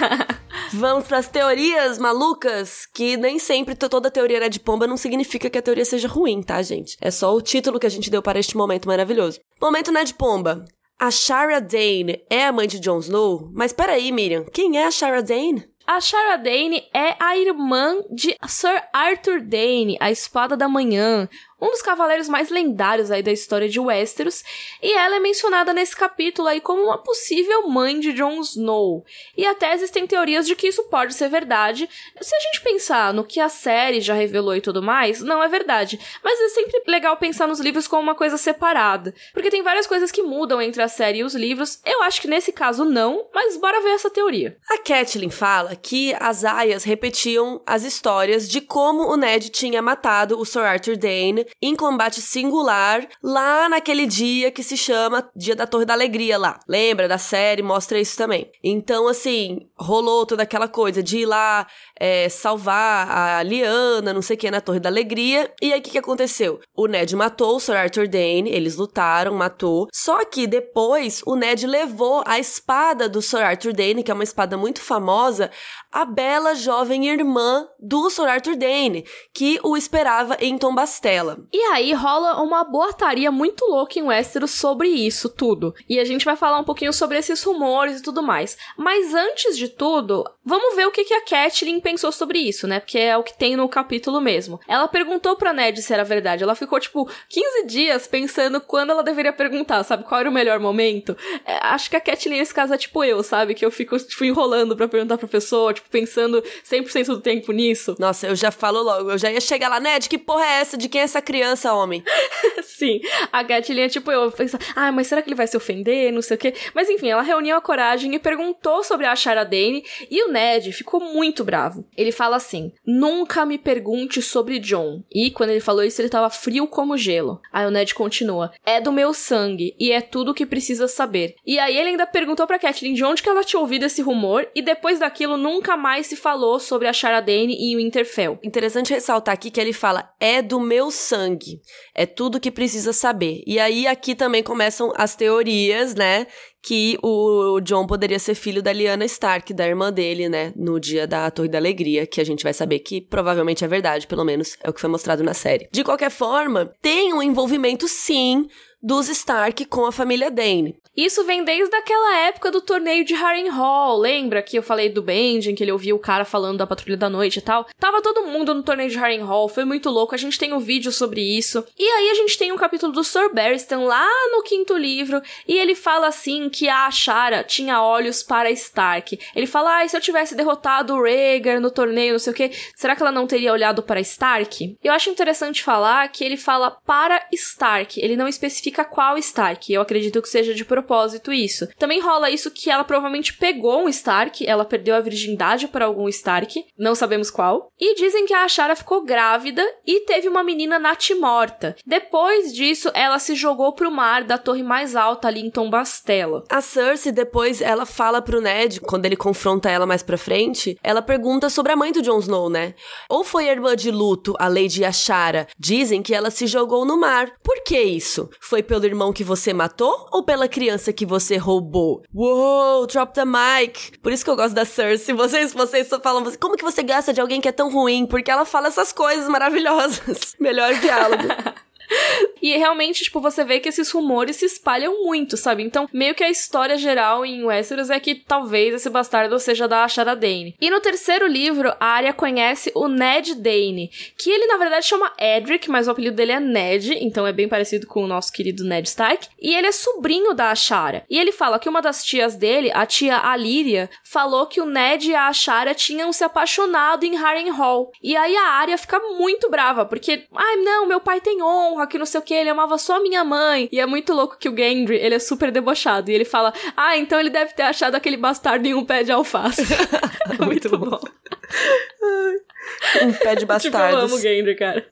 Vamos 0.74 1.06
para 1.06 1.16
as 1.16 1.28
teorias 1.28 1.96
malucas, 1.96 2.84
que 2.92 3.16
nem 3.16 3.38
sempre 3.38 3.74
toda 3.74 4.10
teoria 4.10 4.38
Ned 4.38 4.60
Pomba 4.60 4.86
não 4.86 4.98
significa 4.98 5.48
que 5.48 5.56
a 5.56 5.62
teoria 5.62 5.84
seja 5.86 6.06
ruim, 6.06 6.42
tá, 6.42 6.60
gente? 6.60 6.98
É 7.00 7.10
só 7.10 7.34
o 7.34 7.40
título 7.40 7.80
que 7.80 7.86
a 7.86 7.90
gente 7.90 8.10
deu 8.10 8.20
para 8.20 8.38
este 8.38 8.54
momento 8.54 8.86
maravilhoso. 8.86 9.40
Momento 9.58 9.90
Ned 9.90 10.12
Pomba. 10.12 10.62
A 10.98 11.10
Shara 11.10 11.58
Dane 11.58 12.22
é 12.28 12.44
a 12.44 12.52
mãe 12.52 12.68
de 12.68 12.78
Jon 12.78 12.98
Snow? 12.98 13.50
Mas 13.54 13.72
peraí, 13.72 14.12
Miriam, 14.12 14.44
quem 14.52 14.76
é 14.76 14.86
a 14.86 14.90
Shara 14.90 15.22
Dane? 15.22 15.70
A 15.86 16.00
Shara 16.00 16.36
Dane 16.36 16.84
é 16.94 17.16
a 17.18 17.36
irmã 17.36 17.96
de 18.12 18.36
Sir 18.46 18.80
Arthur 18.92 19.40
Dane, 19.40 19.96
a 19.98 20.10
Espada 20.10 20.56
da 20.56 20.68
Manhã, 20.68 21.26
um 21.60 21.70
dos 21.70 21.82
cavaleiros 21.82 22.28
mais 22.28 22.50
lendários 22.50 23.10
aí 23.10 23.22
da 23.22 23.32
história 23.32 23.68
de 23.68 23.78
Westeros, 23.78 24.42
e 24.82 24.92
ela 24.92 25.16
é 25.16 25.20
mencionada 25.20 25.72
nesse 25.72 25.94
capítulo 25.94 26.48
aí 26.48 26.60
como 26.60 26.82
uma 26.82 26.98
possível 26.98 27.68
mãe 27.68 28.00
de 28.00 28.12
Jon 28.12 28.40
Snow. 28.40 29.04
E 29.36 29.46
até 29.46 29.74
existem 29.74 30.06
teorias 30.06 30.46
de 30.46 30.56
que 30.56 30.68
isso 30.68 30.84
pode 30.84 31.14
ser 31.14 31.28
verdade. 31.28 31.88
Se 32.20 32.34
a 32.34 32.40
gente 32.40 32.60
pensar 32.62 33.12
no 33.12 33.24
que 33.24 33.40
a 33.40 33.48
série 33.48 34.00
já 34.00 34.14
revelou 34.14 34.56
e 34.56 34.60
tudo 34.60 34.82
mais, 34.82 35.20
não 35.20 35.42
é 35.42 35.48
verdade. 35.48 35.98
Mas 36.22 36.40
é 36.40 36.48
sempre 36.48 36.82
legal 36.86 37.16
pensar 37.16 37.46
nos 37.46 37.60
livros 37.60 37.86
como 37.86 38.02
uma 38.02 38.14
coisa 38.14 38.36
separada, 38.36 39.14
porque 39.32 39.50
tem 39.50 39.62
várias 39.62 39.86
coisas 39.86 40.10
que 40.10 40.22
mudam 40.22 40.60
entre 40.60 40.82
a 40.82 40.88
série 40.88 41.18
e 41.18 41.24
os 41.24 41.34
livros. 41.34 41.80
Eu 41.84 42.02
acho 42.02 42.20
que 42.20 42.28
nesse 42.28 42.52
caso 42.52 42.84
não, 42.84 43.28
mas 43.34 43.56
bora 43.56 43.80
ver 43.80 43.90
essa 43.90 44.10
teoria. 44.10 44.56
A 44.68 44.78
Catelyn 44.78 45.30
fala 45.30 45.76
que 45.76 46.14
as 46.18 46.44
aias 46.44 46.84
repetiam 46.84 47.60
as 47.66 47.84
histórias 47.84 48.48
de 48.48 48.60
como 48.60 49.02
o 49.02 49.16
Ned 49.16 49.50
tinha 49.50 49.82
matado 49.82 50.38
o 50.38 50.44
Sir 50.44 50.60
Arthur 50.60 50.96
Dane 50.96 51.46
em 51.60 51.74
combate 51.74 52.20
singular 52.20 53.06
lá 53.22 53.68
naquele 53.68 54.06
dia 54.06 54.50
que 54.50 54.62
se 54.62 54.76
chama 54.76 55.28
Dia 55.34 55.54
da 55.54 55.66
Torre 55.66 55.84
da 55.84 55.92
Alegria 55.92 56.38
lá. 56.38 56.58
Lembra 56.68 57.08
da 57.08 57.18
série? 57.18 57.62
Mostra 57.62 57.98
isso 57.98 58.16
também. 58.16 58.50
Então, 58.62 59.08
assim, 59.08 59.68
rolou 59.78 60.26
toda 60.26 60.42
aquela 60.42 60.68
coisa 60.68 61.02
de 61.02 61.18
ir 61.18 61.26
lá 61.26 61.66
é, 61.98 62.28
salvar 62.28 63.10
a 63.10 63.42
Liana, 63.42 64.12
não 64.12 64.22
sei 64.22 64.36
o 64.36 64.38
que, 64.38 64.50
na 64.50 64.60
Torre 64.60 64.80
da 64.80 64.88
Alegria. 64.88 65.52
E 65.60 65.72
aí, 65.72 65.80
o 65.80 65.82
que, 65.82 65.90
que 65.90 65.98
aconteceu? 65.98 66.60
O 66.74 66.86
Ned 66.86 67.14
matou 67.16 67.56
o 67.56 67.60
Sir 67.60 67.76
Arthur 67.76 68.08
Dane, 68.08 68.50
eles 68.50 68.76
lutaram, 68.76 69.34
matou. 69.34 69.88
Só 69.92 70.24
que 70.24 70.46
depois, 70.46 71.22
o 71.26 71.36
Ned 71.36 71.66
levou 71.66 72.22
a 72.26 72.38
espada 72.38 73.08
do 73.08 73.22
Sir 73.22 73.42
Arthur 73.42 73.72
Dane, 73.72 74.02
que 74.02 74.10
é 74.10 74.14
uma 74.14 74.24
espada 74.24 74.56
muito 74.56 74.80
famosa, 74.80 75.50
a 75.92 76.04
bela 76.04 76.54
jovem 76.54 77.08
irmã 77.08 77.66
do 77.78 78.08
Sir 78.10 78.28
Arthur 78.28 78.56
Dane, 78.56 79.04
que 79.34 79.58
o 79.62 79.76
esperava 79.76 80.36
em 80.40 80.56
Tombastela. 80.56 81.38
E 81.52 81.58
aí 81.72 81.92
rola 81.92 82.40
uma 82.42 82.62
boataria 82.64 83.30
muito 83.30 83.64
louca 83.66 83.98
em 83.98 84.02
Westeros 84.02 84.52
sobre 84.52 84.88
isso 84.88 85.28
tudo. 85.28 85.74
E 85.88 85.98
a 85.98 86.04
gente 86.04 86.24
vai 86.24 86.36
falar 86.36 86.58
um 86.58 86.64
pouquinho 86.64 86.92
sobre 86.92 87.18
esses 87.18 87.42
rumores 87.42 88.00
e 88.00 88.02
tudo 88.02 88.22
mais. 88.22 88.56
Mas 88.76 89.14
antes 89.14 89.56
de 89.56 89.68
tudo, 89.68 90.24
vamos 90.50 90.74
ver 90.74 90.84
o 90.84 90.90
que, 90.90 91.04
que 91.04 91.14
a 91.14 91.20
Catelyn 91.20 91.80
pensou 91.80 92.10
sobre 92.10 92.40
isso, 92.40 92.66
né? 92.66 92.80
Porque 92.80 92.98
é 92.98 93.16
o 93.16 93.22
que 93.22 93.32
tem 93.32 93.54
no 93.54 93.68
capítulo 93.68 94.20
mesmo. 94.20 94.60
Ela 94.66 94.88
perguntou 94.88 95.36
pra 95.36 95.52
Ned 95.52 95.80
se 95.80 95.94
era 95.94 96.02
verdade. 96.02 96.42
Ela 96.42 96.56
ficou, 96.56 96.80
tipo, 96.80 97.08
15 97.28 97.66
dias 97.66 98.08
pensando 98.08 98.60
quando 98.60 98.90
ela 98.90 99.04
deveria 99.04 99.32
perguntar, 99.32 99.84
sabe? 99.84 100.02
Qual 100.02 100.20
era 100.20 100.28
o 100.28 100.32
melhor 100.32 100.58
momento. 100.58 101.16
É, 101.46 101.58
acho 101.62 101.88
que 101.88 101.96
a 101.96 102.00
Catelyn 102.00 102.38
nesse 102.38 102.52
caso 102.52 102.74
é 102.74 102.76
tipo 102.76 103.04
eu, 103.04 103.22
sabe? 103.22 103.54
Que 103.54 103.64
eu 103.64 103.70
fico, 103.70 103.96
tipo, 103.96 104.24
enrolando 104.24 104.76
pra 104.76 104.88
perguntar 104.88 105.16
pra 105.16 105.28
pessoa, 105.28 105.72
tipo, 105.72 105.88
pensando 105.88 106.42
100% 106.68 107.06
do 107.06 107.20
tempo 107.20 107.52
nisso. 107.52 107.94
Nossa, 107.98 108.26
eu 108.26 108.34
já 108.34 108.50
falo 108.50 108.82
logo, 108.82 109.12
eu 109.12 109.18
já 109.18 109.30
ia 109.30 109.40
chegar 109.40 109.68
lá, 109.68 109.78
Ned, 109.78 110.08
que 110.08 110.18
porra 110.18 110.44
é 110.44 110.60
essa? 110.60 110.76
De 110.76 110.88
quem 110.88 111.00
é 111.00 111.04
essa 111.04 111.22
criança, 111.22 111.72
homem? 111.72 112.02
Sim, 112.64 113.00
a 113.30 113.42
Gatilha, 113.44 113.88
tipo, 113.88 114.10
eu 114.10 114.32
pensar, 114.32 114.58
ah, 114.74 114.90
mas 114.90 115.06
será 115.06 115.22
que 115.22 115.28
ele 115.28 115.36
vai 115.36 115.46
se 115.46 115.56
ofender? 115.56 116.12
Não 116.12 116.22
sei 116.22 116.36
o 116.36 116.40
quê. 116.40 116.54
Mas 116.74 116.88
enfim, 116.90 117.08
ela 117.08 117.22
reuniu 117.22 117.56
a 117.56 117.60
coragem 117.60 118.12
e 118.14 118.18
perguntou 118.18 118.82
sobre 118.82 119.06
a 119.06 119.14
Shara 119.14 119.44
Dane 119.44 119.84
e 120.10 120.24
o 120.24 120.32
Ned 120.32 120.39
ficou 120.72 121.00
muito 121.00 121.44
bravo. 121.44 121.84
Ele 121.96 122.12
fala 122.12 122.36
assim: 122.36 122.72
nunca 122.86 123.44
me 123.44 123.58
pergunte 123.58 124.22
sobre 124.22 124.58
John. 124.58 125.02
E 125.12 125.30
quando 125.30 125.50
ele 125.50 125.60
falou 125.60 125.84
isso, 125.84 126.00
ele 126.00 126.08
tava 126.08 126.30
frio 126.30 126.66
como 126.66 126.96
gelo. 126.96 127.40
Aí 127.52 127.66
o 127.66 127.70
Ned 127.70 127.94
continua: 127.94 128.52
é 128.64 128.80
do 128.80 128.92
meu 128.92 129.12
sangue 129.12 129.74
e 129.78 129.92
é 129.92 130.00
tudo 130.00 130.30
o 130.30 130.34
que 130.34 130.46
precisa 130.46 130.88
saber. 130.88 131.34
E 131.46 131.58
aí 131.58 131.76
ele 131.76 131.90
ainda 131.90 132.06
perguntou 132.06 132.46
pra 132.46 132.58
Catelyn 132.58 132.94
de 132.94 133.04
onde 133.04 133.22
que 133.22 133.28
ela 133.28 133.44
tinha 133.44 133.60
ouvido 133.60 133.84
esse 133.84 134.02
rumor 134.02 134.48
e 134.54 134.62
depois 134.62 134.98
daquilo 134.98 135.36
nunca 135.36 135.76
mais 135.76 136.06
se 136.06 136.16
falou 136.16 136.58
sobre 136.58 136.88
a 136.88 136.92
Sharadane 136.92 137.56
e 137.58 137.74
o 137.74 137.78
Winterfell. 137.78 138.38
Interessante 138.42 138.92
ressaltar 138.92 139.34
aqui 139.34 139.50
que 139.50 139.60
ele 139.60 139.72
fala: 139.72 140.12
é 140.18 140.40
do 140.40 140.60
meu 140.60 140.90
sangue. 140.90 141.60
É 141.94 142.06
tudo 142.06 142.40
que 142.40 142.50
precisa 142.50 142.92
saber. 142.92 143.42
E 143.46 143.58
aí 143.58 143.86
aqui 143.86 144.14
também 144.14 144.42
começam 144.42 144.92
as 144.96 145.14
teorias, 145.14 145.94
né? 145.94 146.26
Que 146.62 146.98
o 147.02 147.60
John 147.60 147.86
poderia 147.86 148.18
ser 148.18 148.34
filho 148.34 148.62
da 148.62 148.72
Lyanna 148.72 149.04
Stark, 149.06 149.52
da 149.54 149.66
irmã 149.66 149.92
dele, 149.92 150.28
né, 150.28 150.52
no 150.54 150.78
dia 150.78 151.06
da 151.06 151.30
Torre 151.30 151.48
da 151.48 151.58
Alegria, 151.58 152.06
que 152.06 152.20
a 152.20 152.24
gente 152.24 152.42
vai 152.42 152.52
saber 152.52 152.80
que 152.80 153.00
provavelmente 153.00 153.64
é 153.64 153.68
verdade, 153.68 154.06
pelo 154.06 154.24
menos 154.24 154.56
é 154.62 154.68
o 154.68 154.72
que 154.72 154.80
foi 154.80 154.90
mostrado 154.90 155.22
na 155.22 155.34
série. 155.34 155.68
De 155.72 155.82
qualquer 155.82 156.10
forma, 156.10 156.72
tem 156.82 157.14
um 157.14 157.22
envolvimento 157.22 157.88
sim 157.88 158.46
dos 158.82 159.08
Stark 159.08 159.64
com 159.66 159.84
a 159.84 159.92
família 159.92 160.30
Dane. 160.30 160.80
Isso 160.96 161.24
vem 161.24 161.44
desde 161.44 161.74
aquela 161.76 162.18
época 162.26 162.50
do 162.50 162.60
torneio 162.60 163.04
de 163.04 163.14
Harrenhal. 163.14 163.96
Lembra 163.96 164.42
que 164.42 164.58
eu 164.58 164.62
falei 164.62 164.88
do 164.88 165.00
Benjen, 165.00 165.54
que 165.54 165.62
ele 165.62 165.72
ouvia 165.72 165.94
o 165.94 166.00
cara 166.00 166.24
falando 166.24 166.58
da 166.58 166.66
Patrulha 166.66 166.96
da 166.96 167.08
Noite 167.08 167.38
e 167.38 167.42
tal? 167.42 167.66
Tava 167.78 168.02
todo 168.02 168.26
mundo 168.26 168.52
no 168.52 168.62
torneio 168.62 168.90
de 168.90 168.98
Harrenhal, 168.98 169.48
foi 169.48 169.64
muito 169.64 169.88
louco. 169.88 170.14
A 170.14 170.18
gente 170.18 170.38
tem 170.38 170.52
um 170.52 170.58
vídeo 170.58 170.90
sobre 170.90 171.20
isso. 171.20 171.64
E 171.78 171.84
aí 171.84 172.10
a 172.10 172.14
gente 172.14 172.36
tem 172.36 172.50
um 172.50 172.56
capítulo 172.56 172.92
do 172.92 173.04
Sir 173.04 173.32
Barristan 173.32 173.80
lá 173.80 174.08
no 174.32 174.42
quinto 174.42 174.76
livro, 174.76 175.22
e 175.46 175.56
ele 175.56 175.74
fala 175.74 176.08
assim 176.08 176.48
que 176.50 176.68
a 176.68 176.86
Ashara 176.86 177.44
tinha 177.44 177.82
olhos 177.82 178.22
para 178.22 178.50
Stark. 178.50 179.18
Ele 179.34 179.46
fala: 179.46 179.80
"Ah, 179.80 179.88
se 179.88 179.96
eu 179.96 180.00
tivesse 180.00 180.34
derrotado 180.34 180.94
o 180.94 181.02
Rhaegar 181.02 181.60
no 181.60 181.70
torneio, 181.70 182.12
não 182.12 182.18
sei 182.18 182.32
o 182.32 182.36
que, 182.36 182.50
será 182.74 182.96
que 182.96 183.02
ela 183.02 183.12
não 183.12 183.26
teria 183.26 183.52
olhado 183.52 183.82
para 183.82 184.00
Stark?" 184.00 184.76
Eu 184.82 184.92
acho 184.92 185.08
interessante 185.08 185.62
falar 185.62 186.08
que 186.08 186.24
ele 186.24 186.36
fala 186.36 186.70
para 186.70 187.26
Stark, 187.32 188.00
ele 188.00 188.16
não 188.16 188.28
especifica 188.28 188.69
qual 188.70 189.18
Stark. 189.18 189.72
Eu 189.72 189.82
acredito 189.82 190.20
que 190.22 190.28
seja 190.28 190.54
de 190.54 190.64
propósito 190.64 191.32
isso. 191.32 191.68
Também 191.78 192.00
rola 192.00 192.30
isso 192.30 192.50
que 192.50 192.70
ela 192.70 192.84
provavelmente 192.84 193.34
pegou 193.34 193.84
um 193.84 193.88
Stark, 193.88 194.46
ela 194.46 194.64
perdeu 194.64 194.94
a 194.94 195.00
virgindade 195.00 195.68
para 195.68 195.84
algum 195.84 196.08
Stark, 196.08 196.64
não 196.78 196.94
sabemos 196.94 197.30
qual. 197.30 197.70
E 197.78 197.94
dizem 197.94 198.26
que 198.26 198.34
a 198.34 198.44
Ashara 198.44 198.76
ficou 198.76 199.04
grávida 199.04 199.64
e 199.86 200.00
teve 200.00 200.28
uma 200.28 200.42
menina 200.42 200.78
Nat 200.78 201.10
morta. 201.10 201.76
Depois 201.86 202.52
disso, 202.52 202.90
ela 202.94 203.18
se 203.18 203.34
jogou 203.34 203.72
pro 203.72 203.90
mar 203.90 204.24
da 204.24 204.38
torre 204.38 204.62
mais 204.62 204.94
alta 204.94 205.28
ali 205.28 205.40
em 205.40 205.50
Tombastela. 205.50 206.44
A 206.48 206.60
Cersei 206.60 207.12
depois 207.12 207.60
ela 207.60 207.86
fala 207.86 208.22
pro 208.22 208.40
Ned, 208.40 208.80
quando 208.80 209.06
ele 209.06 209.16
confronta 209.16 209.70
ela 209.70 209.86
mais 209.86 210.02
pra 210.02 210.18
frente, 210.18 210.78
ela 210.82 211.02
pergunta 211.02 211.48
sobre 211.48 211.72
a 211.72 211.76
mãe 211.76 211.92
do 211.92 212.02
Jon 212.02 212.18
Snow, 212.18 212.48
né? 212.48 212.74
Ou 213.08 213.24
foi 213.24 213.48
a 213.48 213.52
irmã 213.52 213.74
de 213.74 213.90
luto, 213.90 214.34
a 214.38 214.48
Lady 214.48 214.84
Ashara? 214.84 215.46
Dizem 215.58 216.02
que 216.02 216.14
ela 216.14 216.30
se 216.30 216.46
jogou 216.46 216.84
no 216.84 216.98
mar. 216.98 217.32
Por 217.42 217.62
que 217.64 217.80
isso? 217.80 218.30
Foi 218.40 218.59
pelo 218.62 218.84
irmão 218.84 219.12
que 219.12 219.24
você 219.24 219.52
matou 219.52 220.08
ou 220.12 220.22
pela 220.22 220.48
criança 220.48 220.92
que 220.92 221.06
você 221.06 221.36
roubou? 221.36 222.02
Uou, 222.14 222.86
drop 222.86 223.14
the 223.14 223.24
mic. 223.24 223.98
Por 224.02 224.12
isso 224.12 224.24
que 224.24 224.30
eu 224.30 224.36
gosto 224.36 224.54
da 224.54 224.64
Cersei. 224.64 225.14
Vocês, 225.14 225.52
vocês 225.52 225.88
só 225.88 226.00
falam, 226.00 226.24
como 226.38 226.56
que 226.56 226.64
você 226.64 226.82
gasta 226.82 227.12
de 227.12 227.20
alguém 227.20 227.40
que 227.40 227.48
é 227.48 227.52
tão 227.52 227.70
ruim? 227.70 228.06
Porque 228.06 228.30
ela 228.30 228.44
fala 228.44 228.68
essas 228.68 228.92
coisas 228.92 229.28
maravilhosas. 229.28 230.34
Melhor 230.40 230.74
diálogo. 230.74 231.24
e 232.40 232.56
realmente, 232.56 233.04
tipo, 233.04 233.20
você 233.20 233.44
vê 233.44 233.60
que 233.60 233.68
esses 233.68 233.90
rumores 233.90 234.36
se 234.36 234.46
espalham 234.46 235.04
muito, 235.04 235.36
sabe? 235.36 235.62
Então, 235.62 235.88
meio 235.92 236.14
que 236.14 236.24
a 236.24 236.30
história 236.30 236.76
geral 236.76 237.24
em 237.24 237.44
Westeros 237.44 237.90
é 237.90 238.00
que 238.00 238.14
talvez 238.14 238.74
esse 238.74 238.90
bastardo 238.90 239.38
seja 239.38 239.66
da 239.66 239.84
Ashara 239.84 240.16
Dane. 240.16 240.54
E 240.60 240.70
no 240.70 240.80
terceiro 240.80 241.26
livro, 241.26 241.74
a 241.78 241.86
Arya 241.86 242.12
conhece 242.12 242.70
o 242.74 242.88
Ned 242.88 243.34
Dane, 243.34 243.90
que 244.16 244.30
ele 244.30 244.46
na 244.46 244.56
verdade 244.56 244.86
chama 244.86 245.12
Edric, 245.18 245.70
mas 245.70 245.88
o 245.88 245.90
apelido 245.90 246.16
dele 246.16 246.32
é 246.32 246.40
Ned, 246.40 246.94
então 247.00 247.26
é 247.26 247.32
bem 247.32 247.48
parecido 247.48 247.86
com 247.86 248.04
o 248.04 248.06
nosso 248.06 248.32
querido 248.32 248.64
Ned 248.64 248.88
Stark. 248.88 249.28
E 249.40 249.54
ele 249.54 249.66
é 249.66 249.72
sobrinho 249.72 250.34
da 250.34 250.50
Ashara. 250.50 251.04
E 251.08 251.18
ele 251.18 251.32
fala 251.32 251.58
que 251.58 251.68
uma 251.68 251.82
das 251.82 252.04
tias 252.04 252.36
dele, 252.36 252.70
a 252.72 252.86
tia 252.86 253.18
Alíria, 253.18 253.90
falou 254.04 254.46
que 254.46 254.60
o 254.60 254.66
Ned 254.66 255.10
e 255.10 255.14
a 255.14 255.28
Ashara 255.28 255.74
tinham 255.74 256.12
se 256.12 256.24
apaixonado 256.24 257.04
em 257.04 257.16
Harrenhal. 257.16 257.90
E 258.02 258.16
aí 258.16 258.36
a 258.36 258.48
Arya 258.48 258.78
fica 258.78 258.98
muito 259.00 259.50
brava, 259.50 259.84
porque, 259.84 260.26
ai 260.34 260.56
não, 260.56 260.86
meu 260.86 261.00
pai 261.00 261.20
tem 261.20 261.42
honra, 261.42 261.79
que 261.86 261.98
não 261.98 262.06
sei 262.06 262.20
o 262.20 262.22
que, 262.22 262.34
ele 262.34 262.50
amava 262.50 262.78
só 262.78 263.02
minha 263.02 263.24
mãe. 263.24 263.68
E 263.72 263.80
é 263.80 263.86
muito 263.86 264.12
louco 264.12 264.36
que 264.38 264.48
o 264.48 264.56
Gendry, 264.56 264.96
ele 264.96 265.14
é 265.14 265.18
super 265.18 265.50
debochado. 265.50 266.10
E 266.10 266.14
ele 266.14 266.24
fala, 266.24 266.52
ah, 266.76 266.96
então 266.96 267.18
ele 267.18 267.30
deve 267.30 267.54
ter 267.54 267.62
achado 267.62 267.94
aquele 267.94 268.16
bastardo 268.16 268.66
em 268.66 268.74
um 268.74 268.84
pé 268.84 269.02
de 269.02 269.12
alface. 269.12 269.62
é 269.62 270.44
muito, 270.44 270.70
muito 270.70 270.78
bom. 270.78 271.00
um 273.02 273.12
pé 273.12 273.34
de 273.34 273.46
bastardo. 273.46 273.60
tipo, 273.60 273.76
eu 273.76 274.06
amo 274.06 274.14
o 274.14 274.20
Gendry, 274.20 274.56
cara. 274.56 274.86